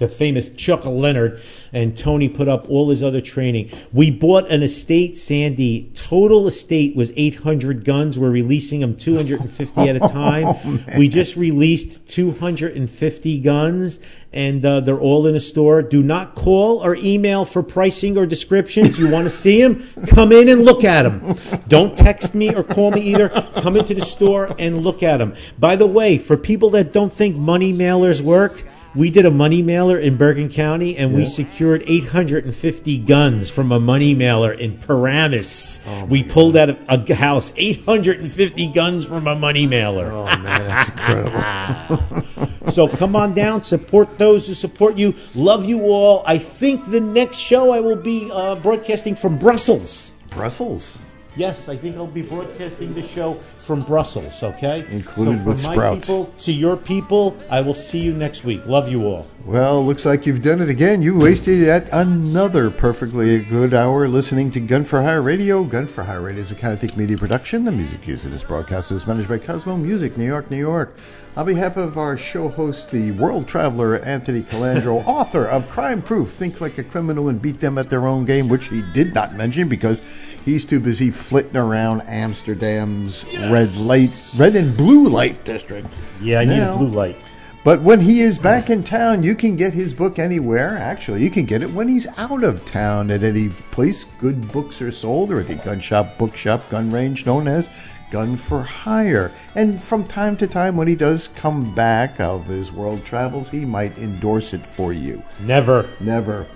the 0.00 0.08
famous 0.08 0.48
Chuck 0.56 0.84
Leonard, 0.84 1.40
and 1.72 1.96
Tony 1.96 2.28
put 2.28 2.48
up 2.48 2.68
all 2.68 2.88
his 2.88 3.02
other 3.02 3.20
training. 3.20 3.70
We 3.92 4.10
bought 4.10 4.50
an 4.50 4.62
estate, 4.62 5.16
Sandy. 5.16 5.90
Total 5.94 6.46
estate 6.48 6.96
was 6.96 7.12
800 7.16 7.84
guns. 7.84 8.18
We're 8.18 8.30
releasing 8.30 8.80
them 8.80 8.96
250 8.96 9.80
at 9.82 9.96
a 9.96 10.00
time. 10.08 10.84
we 10.96 11.06
just 11.06 11.36
released 11.36 12.08
250 12.08 13.40
guns, 13.40 14.00
and 14.32 14.64
uh, 14.64 14.80
they're 14.80 14.98
all 14.98 15.26
in 15.26 15.36
a 15.36 15.40
store. 15.40 15.82
Do 15.82 16.02
not 16.02 16.34
call 16.34 16.82
or 16.82 16.96
email 16.96 17.44
for 17.44 17.62
pricing 17.62 18.16
or 18.16 18.24
descriptions. 18.24 18.98
You 18.98 19.10
want 19.10 19.24
to 19.24 19.30
see 19.30 19.60
them? 19.60 19.86
Come 20.08 20.32
in 20.32 20.48
and 20.48 20.64
look 20.64 20.82
at 20.82 21.02
them. 21.02 21.36
Don't 21.68 21.96
text 21.96 22.34
me 22.34 22.54
or 22.54 22.64
call 22.64 22.90
me 22.90 23.02
either. 23.02 23.28
Come 23.56 23.76
into 23.76 23.94
the 23.94 24.04
store 24.04 24.56
and 24.58 24.82
look 24.82 25.02
at 25.02 25.18
them. 25.18 25.34
By 25.58 25.76
the 25.76 25.86
way, 25.86 26.16
for 26.16 26.38
people 26.38 26.70
that 26.70 26.92
don't 26.92 27.12
think 27.12 27.36
money 27.36 27.72
mailers 27.74 28.22
work, 28.22 28.64
we 28.94 29.10
did 29.10 29.24
a 29.24 29.30
money 29.30 29.62
mailer 29.62 29.98
in 29.98 30.16
Bergen 30.16 30.48
County 30.48 30.96
and 30.96 31.14
we 31.14 31.24
secured 31.24 31.82
850 31.86 32.98
guns 32.98 33.50
from 33.50 33.72
a 33.72 33.80
money 33.80 34.14
mailer 34.14 34.52
in 34.52 34.78
Paramus. 34.78 35.80
we 36.08 36.22
pulled 36.22 36.56
out 36.56 36.70
of 36.70 36.78
a 36.88 37.14
house 37.14 37.52
850 37.56 38.66
guns 38.68 39.04
from 39.04 39.26
a 39.26 39.36
money 39.36 39.66
mailer. 39.66 40.10
Oh 40.10 40.24
man, 40.38 40.44
that's 40.44 40.88
incredible. 40.88 42.26
So 42.70 42.86
come 42.86 43.16
on 43.16 43.34
down, 43.34 43.62
support 43.62 44.18
those 44.18 44.46
who 44.46 44.54
support 44.54 44.96
you. 44.96 45.14
Love 45.34 45.64
you 45.66 45.82
all. 45.82 46.22
I 46.24 46.38
think 46.38 46.88
the 46.88 47.00
next 47.00 47.38
show 47.38 47.72
I 47.72 47.80
will 47.80 47.96
be 47.96 48.30
uh, 48.30 48.54
broadcasting 48.56 49.16
from 49.16 49.38
Brussels. 49.38 50.12
Brussels. 50.30 51.00
Yes, 51.40 51.70
I 51.70 51.76
think 51.78 51.96
I'll 51.96 52.06
be 52.06 52.20
broadcasting 52.20 52.92
the 52.92 53.02
show 53.02 53.32
from 53.56 53.80
Brussels. 53.80 54.42
Okay, 54.42 54.84
Included 54.90 55.38
so 55.38 55.42
from 55.42 55.44
with 55.46 55.64
my 55.64 55.72
sprouts. 55.72 56.00
people 56.06 56.26
to 56.26 56.52
your 56.52 56.76
people. 56.76 57.34
I 57.48 57.62
will 57.62 57.72
see 57.72 57.98
you 57.98 58.12
next 58.12 58.44
week. 58.44 58.66
Love 58.66 58.90
you 58.90 59.06
all. 59.06 59.26
Well, 59.46 59.82
looks 59.82 60.04
like 60.04 60.26
you've 60.26 60.42
done 60.42 60.60
it 60.60 60.68
again. 60.68 61.00
You 61.00 61.18
wasted 61.18 61.60
yet 61.60 61.88
another 61.92 62.70
perfectly 62.70 63.38
good 63.38 63.72
hour 63.72 64.06
listening 64.06 64.50
to 64.50 64.60
Gun 64.60 64.84
for 64.84 65.00
Hire 65.00 65.22
Radio. 65.22 65.64
Gun 65.64 65.86
for 65.86 66.02
Hire 66.02 66.20
Radio 66.20 66.42
is 66.42 66.50
a 66.50 66.54
kind 66.54 66.74
of 66.74 66.78
think 66.78 66.98
media 66.98 67.16
production. 67.16 67.64
The 67.64 67.72
music 67.72 68.06
used 68.06 68.26
in 68.26 68.32
this 68.32 68.44
broadcast 68.44 68.92
is 68.92 69.06
managed 69.06 69.30
by 69.30 69.38
Cosmo 69.38 69.78
Music, 69.78 70.18
New 70.18 70.26
York, 70.26 70.50
New 70.50 70.58
York. 70.58 70.94
On 71.36 71.46
behalf 71.46 71.76
of 71.76 71.96
our 71.96 72.18
show 72.18 72.48
host, 72.48 72.90
the 72.90 73.12
world 73.12 73.46
traveler 73.46 73.96
Anthony 74.00 74.42
Calandro, 74.42 75.02
author 75.06 75.46
of 75.46 75.68
Crime 75.70 76.02
Proof, 76.02 76.30
Think 76.30 76.60
Like 76.60 76.76
a 76.78 76.82
Criminal 76.84 77.28
and 77.28 77.40
Beat 77.40 77.60
Them 77.60 77.78
at 77.78 77.88
Their 77.88 78.06
Own 78.06 78.24
Game, 78.24 78.48
which 78.48 78.66
he 78.66 78.82
did 78.92 79.14
not 79.14 79.34
mention 79.36 79.68
because 79.68 80.02
he's 80.44 80.64
too 80.64 80.80
busy 80.80 81.10
flitting 81.10 81.56
around 81.56 82.02
Amsterdam's 82.02 83.24
red 83.48 83.74
light, 83.76 84.10
red 84.36 84.56
and 84.56 84.76
blue 84.76 85.08
light 85.08 85.44
district. 85.44 85.86
Yeah, 86.20 86.40
I 86.40 86.44
need 86.44 86.56
Now- 86.56 86.74
a 86.74 86.78
blue 86.78 86.88
light. 86.88 87.16
But 87.62 87.82
when 87.82 88.00
he 88.00 88.22
is 88.22 88.38
back 88.38 88.70
in 88.70 88.82
town, 88.82 89.22
you 89.22 89.34
can 89.34 89.54
get 89.54 89.74
his 89.74 89.92
book 89.92 90.18
anywhere. 90.18 90.78
Actually, 90.78 91.22
you 91.22 91.28
can 91.30 91.44
get 91.44 91.60
it 91.60 91.70
when 91.70 91.88
he's 91.88 92.06
out 92.16 92.42
of 92.42 92.64
town 92.64 93.10
at 93.10 93.22
any 93.22 93.50
place 93.70 94.06
good 94.18 94.50
books 94.50 94.80
are 94.80 94.90
sold 94.90 95.30
or 95.30 95.40
at 95.40 95.46
the 95.48 95.56
gun 95.56 95.78
shop, 95.78 96.16
bookshop, 96.16 96.68
gun 96.70 96.90
range 96.90 97.26
known 97.26 97.46
as 97.46 97.68
Gun 98.10 98.36
for 98.36 98.62
Hire. 98.62 99.32
And 99.54 99.82
from 99.82 100.04
time 100.04 100.36
to 100.38 100.46
time, 100.46 100.76
when 100.76 100.88
he 100.88 100.94
does 100.94 101.28
come 101.28 101.74
back 101.74 102.20
of 102.20 102.46
his 102.46 102.72
world 102.72 103.04
travels, 103.04 103.48
he 103.48 103.64
might 103.64 103.96
endorse 103.98 104.52
it 104.52 104.64
for 104.64 104.92
you. 104.92 105.22
Never. 105.40 105.88
Never. 106.00 106.46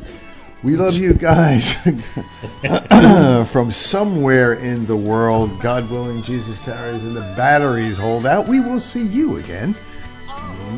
We 0.63 0.77
love 0.77 0.97
you 0.97 1.13
guys. 1.13 1.75
From 3.51 3.71
somewhere 3.71 4.55
in 4.55 4.87
the 4.87 4.97
world, 4.97 5.61
God 5.61 5.91
willing, 5.91 6.23
Jesus 6.23 6.65
tarries 6.65 7.05
and 7.05 7.15
the 7.15 7.21
batteries 7.37 7.99
hold 7.99 8.25
out. 8.25 8.49
We 8.49 8.61
will 8.61 8.81
see 8.81 9.07
you 9.07 9.37
again 9.37 9.77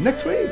next 0.00 0.24
week. 0.24 0.50